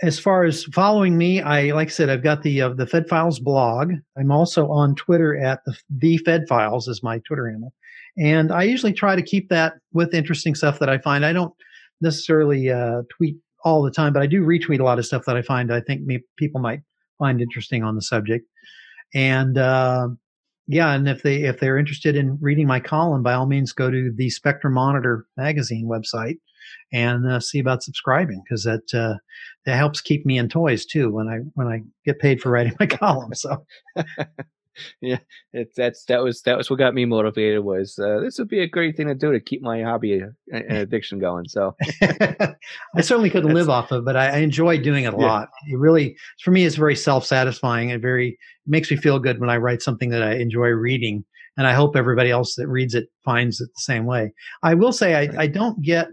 As 0.00 0.18
far 0.18 0.44
as 0.44 0.64
following 0.64 1.18
me, 1.18 1.40
I 1.40 1.72
like 1.72 1.88
I 1.88 1.90
said, 1.90 2.08
I've 2.08 2.22
got 2.22 2.42
the 2.42 2.62
uh, 2.62 2.68
the 2.70 2.86
Fed 2.86 3.08
Files 3.08 3.40
blog. 3.40 3.92
I'm 4.16 4.30
also 4.30 4.68
on 4.68 4.94
Twitter 4.94 5.36
at 5.36 5.60
the 5.64 5.76
the 5.90 6.18
Fed 6.18 6.46
Files 6.48 6.86
is 6.88 7.02
my 7.02 7.18
Twitter 7.26 7.48
handle, 7.48 7.72
and 8.16 8.52
I 8.52 8.62
usually 8.64 8.92
try 8.92 9.16
to 9.16 9.22
keep 9.22 9.48
that 9.48 9.74
with 9.92 10.14
interesting 10.14 10.54
stuff 10.54 10.78
that 10.78 10.88
I 10.88 10.98
find. 10.98 11.24
I 11.24 11.32
don't 11.32 11.54
necessarily 12.00 12.70
uh, 12.70 13.02
tweet 13.10 13.36
all 13.64 13.82
the 13.82 13.90
time, 13.90 14.12
but 14.12 14.22
I 14.22 14.26
do 14.26 14.42
retweet 14.42 14.78
a 14.78 14.84
lot 14.84 15.00
of 15.00 15.06
stuff 15.06 15.24
that 15.26 15.36
I 15.36 15.42
find 15.42 15.72
I 15.72 15.80
think 15.80 16.02
me, 16.02 16.20
people 16.36 16.60
might 16.60 16.80
find 17.18 17.40
interesting 17.40 17.82
on 17.82 17.96
the 17.96 18.02
subject. 18.02 18.46
And 19.14 19.58
uh, 19.58 20.08
yeah, 20.66 20.92
and 20.92 21.08
if 21.08 21.22
they 21.22 21.44
if 21.44 21.60
they're 21.60 21.78
interested 21.78 22.14
in 22.14 22.38
reading 22.40 22.66
my 22.66 22.80
column, 22.80 23.22
by 23.22 23.34
all 23.34 23.46
means, 23.46 23.72
go 23.72 23.90
to 23.90 24.12
the 24.14 24.30
Spectrum 24.30 24.74
Monitor 24.74 25.26
magazine 25.36 25.86
website 25.86 26.38
and 26.92 27.26
uh, 27.26 27.40
see 27.40 27.58
about 27.58 27.82
subscribing 27.82 28.42
because 28.44 28.64
that 28.64 28.94
uh, 28.94 29.14
that 29.64 29.76
helps 29.76 30.00
keep 30.00 30.26
me 30.26 30.38
in 30.38 30.48
toys 30.48 30.84
too 30.84 31.10
when 31.10 31.28
I 31.28 31.38
when 31.54 31.66
I 31.66 31.82
get 32.04 32.18
paid 32.18 32.40
for 32.40 32.50
writing 32.50 32.76
my 32.78 32.86
column. 32.86 33.34
So 33.34 33.64
yeah, 35.00 35.18
it, 35.52 35.72
that's 35.76 36.04
that 36.04 36.22
was 36.22 36.42
that 36.42 36.56
was 36.56 36.70
what 36.70 36.78
got 36.78 36.94
me 36.94 37.04
motivated. 37.04 37.64
Was 37.64 37.98
uh, 37.98 38.20
this 38.20 38.38
would 38.38 38.48
be 38.48 38.60
a 38.60 38.68
great 38.68 38.96
thing 38.96 39.06
to 39.06 39.14
do 39.14 39.32
to 39.32 39.40
keep 39.40 39.62
my 39.62 39.82
hobby 39.82 40.22
and 40.52 40.72
addiction 40.72 41.18
going. 41.18 41.48
So 41.48 41.74
I 42.02 43.00
certainly 43.00 43.30
couldn't 43.30 43.54
live 43.54 43.70
off 43.70 43.92
of, 43.92 44.00
it, 44.00 44.04
but 44.04 44.16
I, 44.16 44.28
I 44.28 44.36
enjoy 44.38 44.78
doing 44.78 45.04
it 45.04 45.14
a 45.14 45.18
yeah. 45.18 45.26
lot. 45.26 45.48
It 45.68 45.78
really, 45.78 46.16
for 46.42 46.50
me, 46.50 46.64
it's 46.64 46.76
very 46.76 46.96
self 46.96 47.24
satisfying 47.24 47.90
and 47.92 48.02
very 48.02 48.30
it 48.30 48.36
makes 48.66 48.90
me 48.90 48.96
feel 48.96 49.18
good 49.18 49.40
when 49.40 49.50
I 49.50 49.56
write 49.56 49.82
something 49.82 50.10
that 50.10 50.22
I 50.22 50.34
enjoy 50.34 50.68
reading. 50.68 51.24
And 51.56 51.66
I 51.66 51.72
hope 51.72 51.96
everybody 51.96 52.30
else 52.30 52.54
that 52.54 52.68
reads 52.68 52.94
it 52.94 53.08
finds 53.24 53.60
it 53.60 53.68
the 53.74 53.80
same 53.80 54.06
way. 54.06 54.32
I 54.62 54.74
will 54.74 54.92
say 54.92 55.16
I, 55.16 55.42
I 55.42 55.46
don't 55.48 55.82
get 55.82 56.08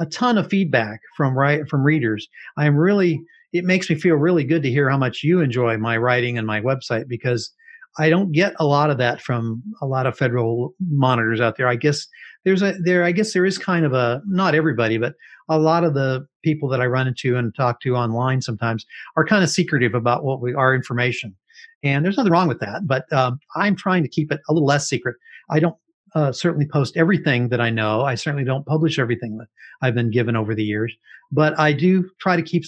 a 0.00 0.06
ton 0.06 0.36
of 0.38 0.48
feedback 0.48 1.00
from 1.16 1.38
right 1.38 1.68
from 1.68 1.84
readers. 1.84 2.26
I'm 2.56 2.76
really 2.76 3.22
it 3.52 3.64
makes 3.64 3.90
me 3.90 3.96
feel 3.96 4.14
really 4.14 4.44
good 4.44 4.62
to 4.62 4.70
hear 4.70 4.88
how 4.88 4.96
much 4.96 5.22
you 5.22 5.40
enjoy 5.40 5.76
my 5.76 5.96
writing 5.96 6.38
and 6.38 6.46
my 6.46 6.60
website 6.60 7.08
because 7.08 7.52
I 7.98 8.08
don't 8.08 8.32
get 8.32 8.54
a 8.58 8.66
lot 8.66 8.90
of 8.90 8.98
that 8.98 9.20
from 9.20 9.62
a 9.82 9.86
lot 9.86 10.06
of 10.06 10.16
federal 10.16 10.74
monitors 10.88 11.40
out 11.40 11.56
there. 11.56 11.68
I 11.68 11.76
guess 11.76 12.06
there's 12.44 12.62
a 12.62 12.74
there. 12.82 13.04
I 13.04 13.12
guess 13.12 13.32
there 13.32 13.44
is 13.44 13.58
kind 13.58 13.84
of 13.84 13.92
a 13.92 14.22
not 14.26 14.54
everybody, 14.54 14.98
but 14.98 15.14
a 15.48 15.58
lot 15.58 15.84
of 15.84 15.94
the 15.94 16.26
people 16.44 16.68
that 16.68 16.80
I 16.80 16.86
run 16.86 17.08
into 17.08 17.36
and 17.36 17.54
talk 17.54 17.80
to 17.80 17.96
online 17.96 18.40
sometimes 18.40 18.86
are 19.16 19.26
kind 19.26 19.42
of 19.42 19.50
secretive 19.50 19.94
about 19.94 20.24
what 20.24 20.40
we 20.40 20.54
our 20.54 20.74
information. 20.74 21.34
And 21.82 22.04
there's 22.04 22.16
nothing 22.16 22.32
wrong 22.32 22.48
with 22.48 22.60
that, 22.60 22.86
but 22.86 23.10
um, 23.12 23.40
I'm 23.56 23.74
trying 23.74 24.02
to 24.02 24.08
keep 24.08 24.30
it 24.30 24.40
a 24.48 24.52
little 24.52 24.66
less 24.66 24.88
secret. 24.88 25.16
I 25.50 25.60
don't 25.60 25.76
uh, 26.14 26.32
certainly 26.32 26.66
post 26.66 26.96
everything 26.96 27.48
that 27.48 27.60
I 27.60 27.70
know. 27.70 28.02
I 28.02 28.14
certainly 28.14 28.44
don't 28.44 28.66
publish 28.66 28.98
everything 28.98 29.38
that 29.38 29.48
I've 29.82 29.94
been 29.94 30.10
given 30.10 30.36
over 30.36 30.54
the 30.54 30.64
years, 30.64 30.94
but 31.32 31.58
I 31.58 31.72
do 31.72 32.08
try 32.20 32.36
to 32.36 32.42
keep 32.42 32.64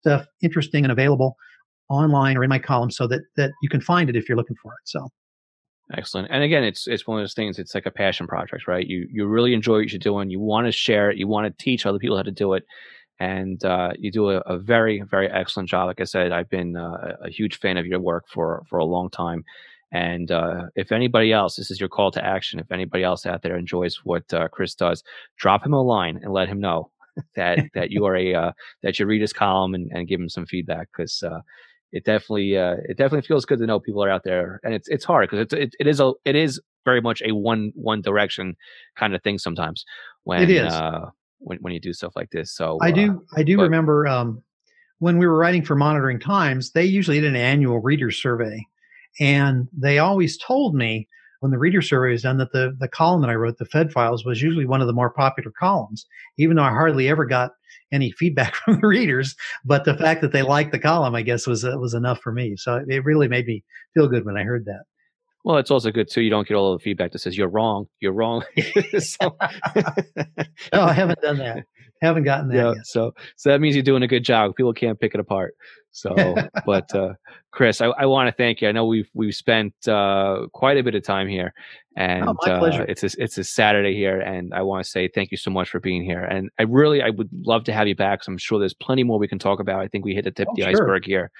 stuff 0.00 0.26
interesting 0.42 0.84
and 0.84 0.92
available 0.92 1.36
online 1.88 2.36
or 2.36 2.44
in 2.44 2.50
my 2.50 2.58
column 2.58 2.90
so 2.90 3.06
that 3.06 3.22
that 3.36 3.52
you 3.62 3.68
can 3.68 3.80
find 3.80 4.08
it 4.10 4.16
if 4.16 4.28
you're 4.28 4.36
looking 4.36 4.56
for 4.62 4.72
it. 4.72 4.80
So 4.84 5.08
excellent. 5.94 6.28
And 6.30 6.42
again, 6.42 6.64
it's 6.64 6.86
it's 6.86 7.06
one 7.06 7.18
of 7.18 7.22
those 7.22 7.34
things. 7.34 7.58
It's 7.58 7.74
like 7.74 7.86
a 7.86 7.90
passion 7.90 8.26
project, 8.26 8.66
right? 8.66 8.86
You 8.86 9.06
you 9.10 9.26
really 9.26 9.54
enjoy 9.54 9.80
what 9.80 9.92
you're 9.92 9.98
doing. 9.98 10.30
You 10.30 10.40
want 10.40 10.66
to 10.66 10.72
share 10.72 11.10
it. 11.10 11.18
You 11.18 11.28
want 11.28 11.46
to 11.46 11.64
teach 11.64 11.86
other 11.86 11.98
people 11.98 12.16
how 12.16 12.22
to 12.22 12.30
do 12.30 12.54
it. 12.54 12.64
And 13.18 13.64
uh, 13.64 13.92
you 13.98 14.12
do 14.12 14.30
a, 14.30 14.38
a, 14.40 14.58
very 14.58 15.00
very 15.00 15.30
excellent 15.30 15.70
job. 15.70 15.86
Like 15.86 16.02
I 16.02 16.04
said, 16.04 16.32
I've 16.32 16.50
been 16.50 16.76
uh, 16.76 17.16
a 17.22 17.30
huge 17.30 17.58
fan 17.58 17.78
of 17.78 17.86
your 17.86 18.00
work 18.00 18.24
for 18.28 18.62
for 18.68 18.78
a 18.78 18.84
long 18.84 19.10
time. 19.10 19.44
And 19.92 20.30
uh, 20.30 20.64
if 20.74 20.92
anybody 20.92 21.32
else, 21.32 21.56
this 21.56 21.70
is 21.70 21.78
your 21.78 21.88
call 21.88 22.10
to 22.10 22.24
action. 22.24 22.58
If 22.58 22.72
anybody 22.72 23.04
else 23.04 23.24
out 23.24 23.42
there 23.42 23.56
enjoys 23.56 24.00
what 24.04 24.32
uh, 24.34 24.48
Chris 24.48 24.74
does, 24.74 25.02
drop 25.38 25.64
him 25.64 25.72
a 25.72 25.80
line 25.80 26.18
and 26.22 26.32
let 26.32 26.48
him 26.48 26.60
know 26.60 26.90
that 27.36 27.58
that 27.74 27.90
you 27.90 28.04
are 28.04 28.16
a 28.16 28.34
uh, 28.34 28.52
that 28.82 28.98
you 28.98 29.06
read 29.06 29.20
his 29.20 29.32
column 29.32 29.74
and, 29.74 29.90
and 29.92 30.08
give 30.08 30.20
him 30.20 30.28
some 30.28 30.46
feedback 30.46 30.88
because 30.94 31.22
uh, 31.22 31.40
it 31.92 32.04
definitely 32.04 32.56
uh, 32.56 32.76
it 32.88 32.96
definitely 32.96 33.26
feels 33.26 33.44
good 33.44 33.58
to 33.58 33.66
know 33.66 33.80
people 33.80 34.02
are 34.02 34.10
out 34.10 34.24
there, 34.24 34.60
and 34.64 34.74
it's 34.74 34.88
it's 34.88 35.04
hard 35.04 35.28
because 35.28 35.44
it's 35.44 35.52
it, 35.52 35.74
it 35.78 35.86
is 35.86 36.00
a 36.00 36.12
it 36.24 36.36
is 36.36 36.60
very 36.84 37.00
much 37.00 37.22
a 37.24 37.32
one 37.32 37.72
one 37.74 38.00
direction 38.00 38.56
kind 38.96 39.14
of 39.14 39.22
thing 39.22 39.38
sometimes 39.38 39.84
when 40.24 40.42
it 40.42 40.50
is 40.50 40.72
uh, 40.72 41.06
when 41.38 41.58
when 41.58 41.72
you 41.72 41.80
do 41.80 41.92
stuff 41.92 42.12
like 42.16 42.30
this. 42.30 42.54
So 42.54 42.78
I 42.82 42.90
do 42.90 43.12
uh, 43.12 43.38
I 43.38 43.42
do 43.42 43.56
but, 43.56 43.64
remember 43.64 44.06
um, 44.06 44.42
when 44.98 45.18
we 45.18 45.26
were 45.26 45.36
writing 45.36 45.64
for 45.64 45.76
Monitoring 45.76 46.20
Times, 46.20 46.72
they 46.72 46.84
usually 46.84 47.20
did 47.20 47.30
an 47.30 47.36
annual 47.36 47.80
reader 47.80 48.10
survey, 48.10 48.64
and 49.20 49.68
they 49.76 49.98
always 49.98 50.38
told 50.38 50.74
me 50.74 51.08
when 51.40 51.52
the 51.52 51.58
reader 51.58 51.82
survey 51.82 52.12
was 52.12 52.22
done 52.22 52.38
that 52.38 52.52
the 52.52 52.76
the 52.78 52.88
column 52.88 53.20
that 53.22 53.30
I 53.30 53.34
wrote, 53.34 53.58
the 53.58 53.64
Fed 53.64 53.92
Files, 53.92 54.24
was 54.24 54.42
usually 54.42 54.66
one 54.66 54.80
of 54.80 54.86
the 54.86 54.92
more 54.92 55.10
popular 55.10 55.50
columns, 55.50 56.06
even 56.38 56.56
though 56.56 56.62
I 56.62 56.70
hardly 56.70 57.08
ever 57.08 57.24
got 57.24 57.52
any 57.92 58.10
feedback 58.10 58.54
from 58.64 58.80
the 58.80 58.86
readers. 58.86 59.34
But 59.64 59.84
the 59.84 59.96
fact 59.96 60.20
that 60.22 60.32
they 60.32 60.42
liked 60.42 60.72
the 60.72 60.78
column, 60.78 61.14
I 61.14 61.22
guess, 61.22 61.46
was 61.46 61.64
uh, 61.64 61.76
was 61.78 61.94
enough 61.94 62.20
for 62.20 62.32
me. 62.32 62.56
So 62.56 62.82
it 62.86 63.04
really 63.04 63.28
made 63.28 63.46
me 63.46 63.64
feel 63.94 64.08
good 64.08 64.24
when 64.24 64.36
I 64.36 64.42
heard 64.42 64.64
that. 64.66 64.84
Well, 65.46 65.58
it's 65.58 65.70
also 65.70 65.92
good 65.92 66.10
too. 66.10 66.22
You 66.22 66.30
don't 66.30 66.46
get 66.46 66.56
all 66.56 66.72
the 66.72 66.80
feedback 66.80 67.12
that 67.12 67.20
says 67.20 67.38
you're 67.38 67.48
wrong. 67.48 67.86
You're 68.00 68.12
wrong. 68.12 68.42
so, 68.98 69.16
no, 70.72 70.82
I 70.82 70.92
haven't 70.92 71.20
done 71.20 71.38
that. 71.38 71.66
Haven't 72.02 72.24
gotten 72.24 72.48
that 72.48 72.56
yeah, 72.56 72.72
yet. 72.74 72.86
So, 72.86 73.14
so 73.36 73.50
that 73.50 73.60
means 73.60 73.74
you're 73.74 73.82
doing 73.82 74.02
a 74.02 74.08
good 74.08 74.24
job. 74.24 74.54
People 74.54 74.72
can't 74.72 75.00
pick 75.00 75.14
it 75.14 75.20
apart. 75.20 75.54
So, 75.92 76.14
but 76.66 76.94
uh, 76.94 77.14
Chris, 77.52 77.80
I, 77.80 77.86
I 77.86 78.04
want 78.04 78.28
to 78.28 78.32
thank 78.32 78.60
you. 78.60 78.68
I 78.68 78.72
know 78.72 78.84
we've 78.84 79.08
we've 79.14 79.34
spent 79.34 79.72
uh, 79.88 80.46
quite 80.52 80.76
a 80.76 80.82
bit 80.82 80.94
of 80.94 81.02
time 81.02 81.26
here, 81.26 81.54
oh, 81.56 82.02
and 82.02 82.28
oh, 82.28 82.36
uh, 82.46 82.84
it's 82.86 83.02
a, 83.02 83.10
it's 83.16 83.38
a 83.38 83.44
Saturday 83.44 83.94
here, 83.94 84.20
and 84.20 84.52
I 84.52 84.60
want 84.60 84.84
to 84.84 84.90
say 84.90 85.08
thank 85.08 85.30
you 85.30 85.38
so 85.38 85.50
much 85.50 85.70
for 85.70 85.80
being 85.80 86.04
here. 86.04 86.22
And 86.22 86.50
I 86.58 86.64
really 86.64 87.02
I 87.02 87.10
would 87.10 87.30
love 87.46 87.64
to 87.64 87.72
have 87.72 87.88
you 87.88 87.96
back. 87.96 88.24
So 88.24 88.32
I'm 88.32 88.38
sure 88.38 88.58
there's 88.58 88.74
plenty 88.74 89.04
more 89.04 89.18
we 89.18 89.28
can 89.28 89.38
talk 89.38 89.58
about. 89.58 89.80
I 89.80 89.88
think 89.88 90.04
we 90.04 90.14
hit 90.14 90.24
the 90.24 90.32
tip 90.32 90.48
oh, 90.48 90.52
of 90.52 90.56
the 90.56 90.62
sure. 90.64 90.70
iceberg 90.72 91.06
here. 91.06 91.30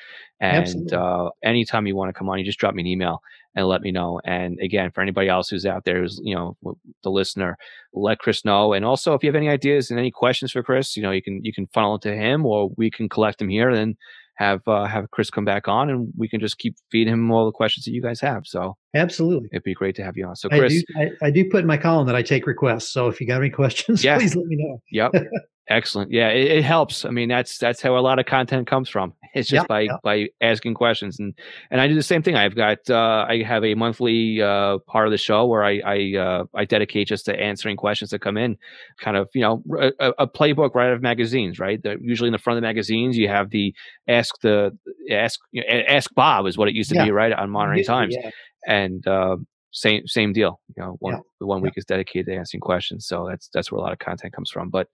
And 0.40 0.92
uh, 0.92 1.30
anytime 1.44 1.86
you 1.86 1.96
want 1.96 2.08
to 2.08 2.18
come 2.18 2.30
on, 2.30 2.38
you 2.38 2.44
just 2.44 2.58
drop 2.58 2.74
me 2.74 2.82
an 2.82 2.86
email 2.86 3.20
and 3.56 3.66
let 3.66 3.80
me 3.80 3.90
know. 3.90 4.20
And 4.24 4.58
again, 4.62 4.90
for 4.92 5.00
anybody 5.00 5.28
else 5.28 5.48
who's 5.48 5.66
out 5.66 5.84
there, 5.84 6.02
who's 6.02 6.20
you 6.22 6.34
know 6.34 6.56
the 7.02 7.10
listener, 7.10 7.56
let 7.92 8.18
Chris 8.18 8.44
know. 8.44 8.74
And 8.74 8.84
also, 8.84 9.14
if 9.14 9.24
you 9.24 9.28
have 9.28 9.36
any 9.36 9.48
ideas 9.48 9.90
and 9.90 9.98
any 9.98 10.10
questions 10.10 10.52
for 10.52 10.62
Chris, 10.62 10.96
you 10.96 11.02
know 11.02 11.10
you 11.10 11.22
can 11.22 11.40
you 11.42 11.52
can 11.52 11.66
funnel 11.74 11.96
it 11.96 12.02
to 12.02 12.14
him, 12.14 12.46
or 12.46 12.70
we 12.76 12.90
can 12.90 13.08
collect 13.08 13.38
them 13.38 13.48
here. 13.48 13.70
And 13.70 13.96
have 14.36 14.60
uh, 14.68 14.84
have 14.84 15.10
Chris 15.10 15.30
come 15.30 15.44
back 15.44 15.66
on, 15.66 15.90
and 15.90 16.12
we 16.16 16.28
can 16.28 16.40
just 16.40 16.58
keep 16.58 16.76
feeding 16.92 17.12
him 17.12 17.30
all 17.32 17.46
the 17.46 17.52
questions 17.52 17.86
that 17.86 17.92
you 17.92 18.02
guys 18.02 18.20
have. 18.20 18.42
So 18.44 18.76
absolutely, 18.94 19.48
it'd 19.52 19.64
be 19.64 19.74
great 19.74 19.96
to 19.96 20.04
have 20.04 20.16
you 20.16 20.26
on. 20.26 20.36
So 20.36 20.48
Chris, 20.48 20.84
I 20.96 21.04
do, 21.04 21.16
I, 21.22 21.26
I 21.26 21.30
do 21.30 21.48
put 21.50 21.60
in 21.60 21.66
my 21.66 21.78
column 21.78 22.06
that 22.06 22.16
I 22.16 22.22
take 22.22 22.46
requests. 22.46 22.92
So 22.92 23.08
if 23.08 23.20
you 23.20 23.26
got 23.26 23.40
any 23.40 23.50
questions, 23.62 24.04
yeah. 24.04 24.18
please 24.18 24.36
let 24.36 24.46
me 24.46 24.56
know. 24.58 24.82
yep. 24.90 25.12
Excellent. 25.68 26.12
Yeah, 26.12 26.28
it, 26.28 26.58
it, 26.58 26.64
helps. 26.64 27.04
I 27.04 27.10
mean, 27.10 27.28
that's 27.28 27.58
that's 27.58 27.82
how 27.82 27.96
a 27.96 27.98
lot 27.98 28.20
of 28.20 28.26
content 28.26 28.68
comes 28.68 28.88
from. 28.88 29.14
It's 29.36 29.48
just 29.48 29.68
by 29.68 29.88
by 30.02 30.28
asking 30.40 30.74
questions, 30.74 31.18
and 31.18 31.34
and 31.70 31.80
I 31.80 31.88
do 31.88 31.94
the 31.94 32.02
same 32.02 32.22
thing. 32.22 32.36
I've 32.36 32.56
got 32.56 32.78
uh, 32.88 33.26
I 33.28 33.42
have 33.42 33.64
a 33.64 33.74
monthly 33.74 34.40
uh, 34.40 34.78
part 34.86 35.06
of 35.06 35.10
the 35.10 35.18
show 35.18 35.46
where 35.46 35.62
I 35.62 35.80
I 35.84 36.16
uh, 36.18 36.44
I 36.54 36.64
dedicate 36.64 37.08
just 37.08 37.26
to 37.26 37.38
answering 37.38 37.76
questions 37.76 38.10
that 38.10 38.20
come 38.20 38.36
in, 38.36 38.56
kind 38.98 39.16
of 39.16 39.28
you 39.34 39.42
know 39.42 39.62
a, 39.78 40.12
a 40.18 40.26
playbook 40.26 40.74
right 40.74 40.88
out 40.88 40.94
of 40.94 41.02
magazines. 41.02 41.58
Right, 41.58 41.82
They're 41.82 41.98
usually 42.00 42.28
in 42.28 42.32
the 42.32 42.38
front 42.38 42.56
of 42.56 42.62
the 42.62 42.66
magazines 42.66 43.18
you 43.18 43.28
have 43.28 43.50
the 43.50 43.74
ask 44.08 44.34
the 44.40 44.76
ask 45.10 45.38
you 45.52 45.62
know, 45.62 45.82
ask 45.88 46.14
Bob 46.14 46.46
is 46.46 46.56
what 46.56 46.68
it 46.68 46.74
used 46.74 46.90
to 46.90 46.96
yeah. 46.96 47.04
be 47.04 47.10
right 47.10 47.32
on 47.32 47.50
Monitoring 47.50 47.84
Times, 47.84 48.16
yeah. 48.18 48.30
and 48.66 49.06
uh, 49.06 49.36
same 49.72 50.06
same 50.06 50.32
deal. 50.32 50.60
You 50.76 50.82
know, 50.82 50.96
one 51.00 51.20
the 51.40 51.46
one 51.46 51.60
week 51.60 51.74
is 51.76 51.84
dedicated 51.84 52.26
to 52.26 52.36
answering 52.36 52.62
questions, 52.62 53.06
so 53.06 53.26
that's 53.28 53.50
that's 53.52 53.70
where 53.70 53.78
a 53.78 53.82
lot 53.82 53.92
of 53.92 53.98
content 53.98 54.32
comes 54.32 54.50
from. 54.50 54.70
But 54.70 54.88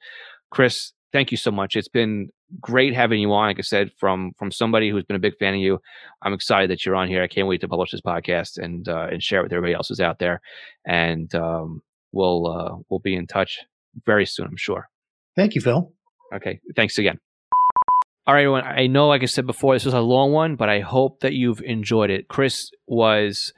Chris, 0.50 0.92
thank 1.12 1.30
you 1.30 1.36
so 1.36 1.50
much. 1.50 1.76
It's 1.76 1.88
been 1.88 2.30
great 2.60 2.94
having 2.94 3.20
you 3.20 3.32
on. 3.32 3.48
Like 3.48 3.58
I 3.58 3.62
said, 3.62 3.90
from 3.98 4.32
from 4.38 4.50
somebody 4.50 4.90
who's 4.90 5.04
been 5.04 5.16
a 5.16 5.20
big 5.20 5.36
fan 5.38 5.54
of 5.54 5.60
you, 5.60 5.80
I'm 6.22 6.32
excited 6.32 6.70
that 6.70 6.84
you're 6.84 6.96
on 6.96 7.08
here. 7.08 7.22
I 7.22 7.28
can't 7.28 7.48
wait 7.48 7.60
to 7.60 7.68
publish 7.68 7.92
this 7.92 8.00
podcast 8.00 8.58
and 8.58 8.88
uh, 8.88 9.08
and 9.10 9.22
share 9.22 9.40
it 9.40 9.44
with 9.44 9.52
everybody 9.52 9.74
else 9.74 9.88
who's 9.88 10.00
out 10.00 10.18
there. 10.18 10.40
And 10.84 11.32
um, 11.34 11.82
we'll 12.12 12.46
uh, 12.46 12.76
we'll 12.88 13.00
be 13.00 13.14
in 13.14 13.26
touch 13.26 13.60
very 14.06 14.26
soon, 14.26 14.46
I'm 14.46 14.56
sure. 14.56 14.88
Thank 15.36 15.54
you, 15.54 15.60
Phil. 15.60 15.92
Okay, 16.34 16.60
thanks 16.74 16.98
again. 16.98 17.18
All 18.26 18.34
right, 18.34 18.42
everyone. 18.42 18.64
I 18.64 18.86
know, 18.86 19.08
like 19.08 19.22
I 19.22 19.26
said 19.26 19.46
before, 19.46 19.74
this 19.74 19.84
was 19.84 19.94
a 19.94 20.00
long 20.00 20.32
one, 20.32 20.56
but 20.56 20.68
I 20.68 20.80
hope 20.80 21.20
that 21.20 21.32
you've 21.32 21.60
enjoyed 21.60 22.08
it. 22.08 22.28
Chris 22.28 22.70
was 22.86 23.52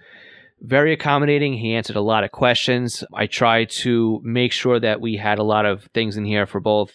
very 0.60 0.94
accommodating. 0.94 1.52
He 1.52 1.74
answered 1.74 1.97
a 1.97 2.01
lot 2.01 2.24
of 2.24 2.32
questions. 2.32 3.05
I 3.12 3.26
tried 3.26 3.68
to 3.70 4.22
make 4.24 4.52
sure 4.52 4.81
that 4.81 5.02
we 5.02 5.16
had 5.16 5.39
a 5.39 5.43
lot 5.43 5.66
of 5.66 5.85
things 5.93 6.16
in 6.16 6.24
here 6.24 6.47
for 6.47 6.60
both 6.60 6.94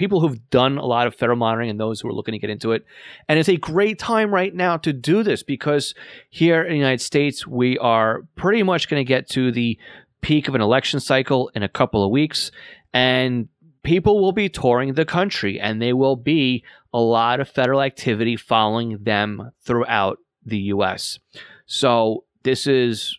people 0.00 0.20
who've 0.20 0.48
done 0.48 0.78
a 0.78 0.86
lot 0.86 1.06
of 1.06 1.14
federal 1.14 1.36
monitoring 1.36 1.68
and 1.68 1.78
those 1.78 2.00
who 2.00 2.08
are 2.08 2.14
looking 2.14 2.32
to 2.32 2.38
get 2.38 2.48
into 2.48 2.72
it. 2.72 2.86
And 3.28 3.38
it's 3.38 3.50
a 3.50 3.58
great 3.58 3.98
time 3.98 4.32
right 4.32 4.54
now 4.54 4.78
to 4.78 4.94
do 4.94 5.22
this 5.22 5.42
because 5.42 5.94
here 6.30 6.62
in 6.62 6.70
the 6.70 6.78
United 6.78 7.02
States, 7.02 7.46
we 7.46 7.76
are 7.76 8.22
pretty 8.34 8.62
much 8.62 8.88
going 8.88 8.98
to 8.98 9.04
get 9.06 9.28
to 9.32 9.52
the 9.52 9.78
peak 10.22 10.48
of 10.48 10.54
an 10.54 10.62
election 10.62 11.00
cycle 11.00 11.50
in 11.54 11.62
a 11.62 11.68
couple 11.68 12.02
of 12.02 12.10
weeks. 12.10 12.50
And 12.94 13.48
people 13.82 14.22
will 14.22 14.32
be 14.32 14.48
touring 14.48 14.94
the 14.94 15.04
country 15.04 15.60
and 15.60 15.82
there 15.82 15.94
will 15.94 16.16
be 16.16 16.64
a 16.94 16.98
lot 16.98 17.38
of 17.38 17.46
federal 17.46 17.82
activity 17.82 18.38
following 18.38 19.02
them 19.02 19.52
throughout 19.60 20.16
the 20.46 20.60
US. 20.74 21.18
So 21.66 22.24
this 22.42 22.66
is 22.66 23.18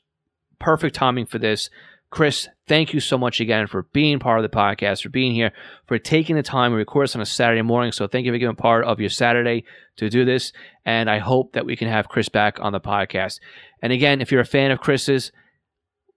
perfect 0.57 0.95
timing 0.95 1.27
for 1.27 1.37
this. 1.37 1.69
Chris, 2.11 2.49
thank 2.67 2.93
you 2.93 2.99
so 2.99 3.17
much 3.17 3.39
again 3.39 3.67
for 3.67 3.83
being 3.93 4.19
part 4.19 4.37
of 4.37 4.43
the 4.43 4.55
podcast, 4.55 5.01
for 5.01 5.09
being 5.09 5.33
here, 5.33 5.53
for 5.87 5.97
taking 5.97 6.35
the 6.35 6.43
time 6.43 6.71
to 6.71 6.75
record 6.75 7.05
us 7.05 7.15
on 7.15 7.21
a 7.21 7.25
Saturday 7.25 7.61
morning. 7.61 7.93
So 7.93 8.05
thank 8.05 8.25
you 8.25 8.33
for 8.33 8.37
giving 8.37 8.55
part 8.57 8.83
of 8.83 8.99
your 8.99 9.09
Saturday 9.09 9.63
to 9.95 10.09
do 10.09 10.25
this. 10.25 10.51
And 10.85 11.09
I 11.09 11.19
hope 11.19 11.53
that 11.53 11.65
we 11.65 11.77
can 11.77 11.87
have 11.87 12.09
Chris 12.09 12.27
back 12.27 12.59
on 12.59 12.73
the 12.73 12.81
podcast. 12.81 13.39
And 13.81 13.93
again, 13.93 14.19
if 14.19 14.29
you're 14.29 14.41
a 14.41 14.45
fan 14.45 14.71
of 14.71 14.81
Chris's, 14.81 15.31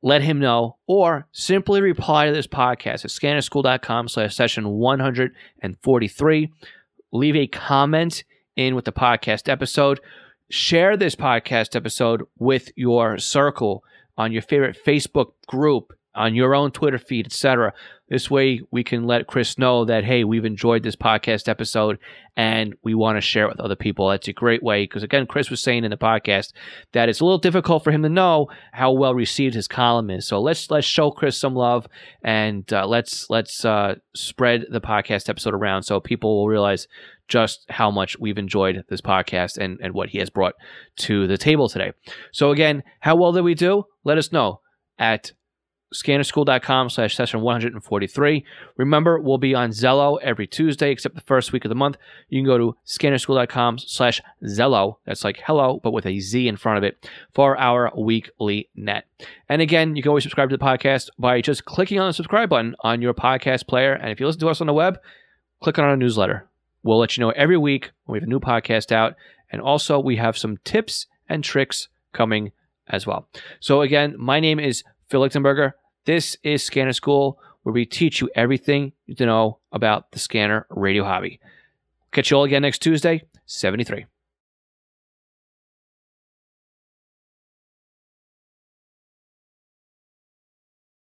let 0.02 0.20
him 0.20 0.40
know 0.40 0.76
or 0.88 1.28
simply 1.30 1.80
reply 1.80 2.26
to 2.26 2.32
this 2.32 2.48
podcast 2.48 3.04
at 3.04 3.10
scannerschool.com 3.12 4.08
slash 4.08 4.34
session 4.34 4.70
143. 4.70 6.52
Leave 7.12 7.36
a 7.36 7.46
comment 7.46 8.24
in 8.56 8.74
with 8.74 8.84
the 8.84 8.92
podcast 8.92 9.48
episode. 9.48 10.00
Share 10.50 10.96
this 10.96 11.14
podcast 11.14 11.76
episode 11.76 12.24
with 12.36 12.70
your 12.74 13.16
circle 13.18 13.84
on 14.16 14.32
your 14.32 14.42
favorite 14.42 14.78
Facebook 14.84 15.32
group, 15.46 15.92
on 16.14 16.34
your 16.34 16.54
own 16.54 16.70
Twitter 16.70 16.98
feed, 16.98 17.26
etc. 17.26 17.72
This 18.08 18.30
way 18.30 18.60
we 18.70 18.84
can 18.84 19.06
let 19.06 19.26
Chris 19.26 19.58
know 19.58 19.84
that, 19.86 20.04
hey, 20.04 20.24
we've 20.24 20.44
enjoyed 20.44 20.82
this 20.82 20.94
podcast 20.94 21.48
episode 21.48 21.98
and 22.36 22.74
we 22.84 22.94
want 22.94 23.16
to 23.16 23.20
share 23.20 23.46
it 23.46 23.48
with 23.48 23.60
other 23.60 23.74
people. 23.74 24.08
That's 24.08 24.28
a 24.28 24.32
great 24.32 24.62
way 24.62 24.84
because, 24.84 25.02
again, 25.02 25.26
Chris 25.26 25.50
was 25.50 25.62
saying 25.62 25.84
in 25.84 25.90
the 25.90 25.96
podcast 25.96 26.52
that 26.92 27.08
it's 27.08 27.20
a 27.20 27.24
little 27.24 27.38
difficult 27.38 27.82
for 27.82 27.90
him 27.90 28.02
to 28.02 28.08
know 28.08 28.48
how 28.72 28.92
well 28.92 29.14
received 29.14 29.54
his 29.54 29.66
column 29.66 30.10
is. 30.10 30.28
So 30.28 30.40
let's 30.40 30.70
let's 30.70 30.86
show 30.86 31.10
Chris 31.10 31.38
some 31.38 31.54
love 31.54 31.88
and 32.22 32.70
uh, 32.72 32.86
let's 32.86 33.28
let's 33.30 33.64
uh, 33.64 33.96
spread 34.14 34.66
the 34.70 34.80
podcast 34.80 35.28
episode 35.28 35.54
around 35.54 35.82
so 35.82 35.98
people 35.98 36.36
will 36.36 36.48
realize 36.48 36.86
just 37.28 37.64
how 37.70 37.90
much 37.90 38.18
we've 38.18 38.38
enjoyed 38.38 38.84
this 38.88 39.00
podcast 39.00 39.56
and, 39.56 39.78
and 39.82 39.94
what 39.94 40.10
he 40.10 40.18
has 40.18 40.30
brought 40.30 40.54
to 40.96 41.26
the 41.26 41.38
table 41.38 41.68
today. 41.68 41.92
So 42.32 42.50
again, 42.50 42.82
how 43.00 43.16
well 43.16 43.32
did 43.32 43.42
we 43.42 43.54
do? 43.54 43.84
Let 44.04 44.18
us 44.18 44.32
know 44.32 44.60
at 44.98 45.32
scannerschool.com 45.94 46.90
slash 46.90 47.14
session 47.14 47.40
143. 47.40 48.44
Remember, 48.76 49.18
we'll 49.18 49.38
be 49.38 49.54
on 49.54 49.70
Zello 49.70 50.18
every 50.20 50.46
Tuesday, 50.46 50.90
except 50.90 51.14
the 51.14 51.20
first 51.20 51.52
week 51.52 51.64
of 51.64 51.68
the 51.68 51.74
month. 51.74 51.96
You 52.28 52.40
can 52.40 52.46
go 52.46 52.58
to 52.58 52.76
scannerschool.com 52.86 53.78
slash 53.78 54.20
Zello. 54.44 54.96
That's 55.06 55.24
like 55.24 55.40
hello, 55.46 55.80
but 55.82 55.92
with 55.92 56.06
a 56.06 56.18
Z 56.18 56.48
in 56.48 56.56
front 56.56 56.78
of 56.78 56.84
it 56.84 57.08
for 57.32 57.56
our 57.56 57.92
weekly 57.96 58.68
net. 58.74 59.04
And 59.48 59.62
again, 59.62 59.96
you 59.96 60.02
can 60.02 60.10
always 60.10 60.24
subscribe 60.24 60.50
to 60.50 60.56
the 60.56 60.64
podcast 60.64 61.08
by 61.18 61.40
just 61.40 61.64
clicking 61.64 62.00
on 62.00 62.08
the 62.08 62.14
subscribe 62.14 62.48
button 62.48 62.74
on 62.80 63.00
your 63.00 63.14
podcast 63.14 63.66
player. 63.66 63.94
And 63.94 64.10
if 64.10 64.20
you 64.20 64.26
listen 64.26 64.40
to 64.40 64.48
us 64.48 64.60
on 64.60 64.66
the 64.66 64.74
web, 64.74 64.98
click 65.62 65.78
on 65.78 65.84
our 65.84 65.96
newsletter. 65.96 66.48
We'll 66.84 66.98
let 66.98 67.16
you 67.16 67.22
know 67.22 67.30
every 67.30 67.56
week 67.56 67.90
when 68.04 68.12
we 68.12 68.18
have 68.20 68.28
a 68.28 68.30
new 68.30 68.38
podcast 68.38 68.92
out. 68.92 69.16
And 69.50 69.60
also, 69.60 69.98
we 69.98 70.16
have 70.16 70.38
some 70.38 70.58
tips 70.64 71.06
and 71.28 71.42
tricks 71.42 71.88
coming 72.12 72.52
as 72.88 73.06
well. 73.06 73.26
So, 73.58 73.80
again, 73.80 74.14
my 74.18 74.38
name 74.38 74.60
is 74.60 74.84
Phil 75.08 75.20
Lichtenberger. 75.20 75.72
This 76.04 76.36
is 76.42 76.62
Scanner 76.62 76.92
School, 76.92 77.40
where 77.62 77.72
we 77.72 77.86
teach 77.86 78.20
you 78.20 78.30
everything 78.34 78.92
you 79.06 79.12
need 79.12 79.18
to 79.18 79.26
know 79.26 79.58
about 79.72 80.12
the 80.12 80.18
scanner 80.18 80.66
radio 80.68 81.04
hobby. 81.04 81.40
Catch 82.12 82.30
you 82.30 82.36
all 82.36 82.44
again 82.44 82.62
next 82.62 82.80
Tuesday, 82.80 83.24
73. 83.46 84.06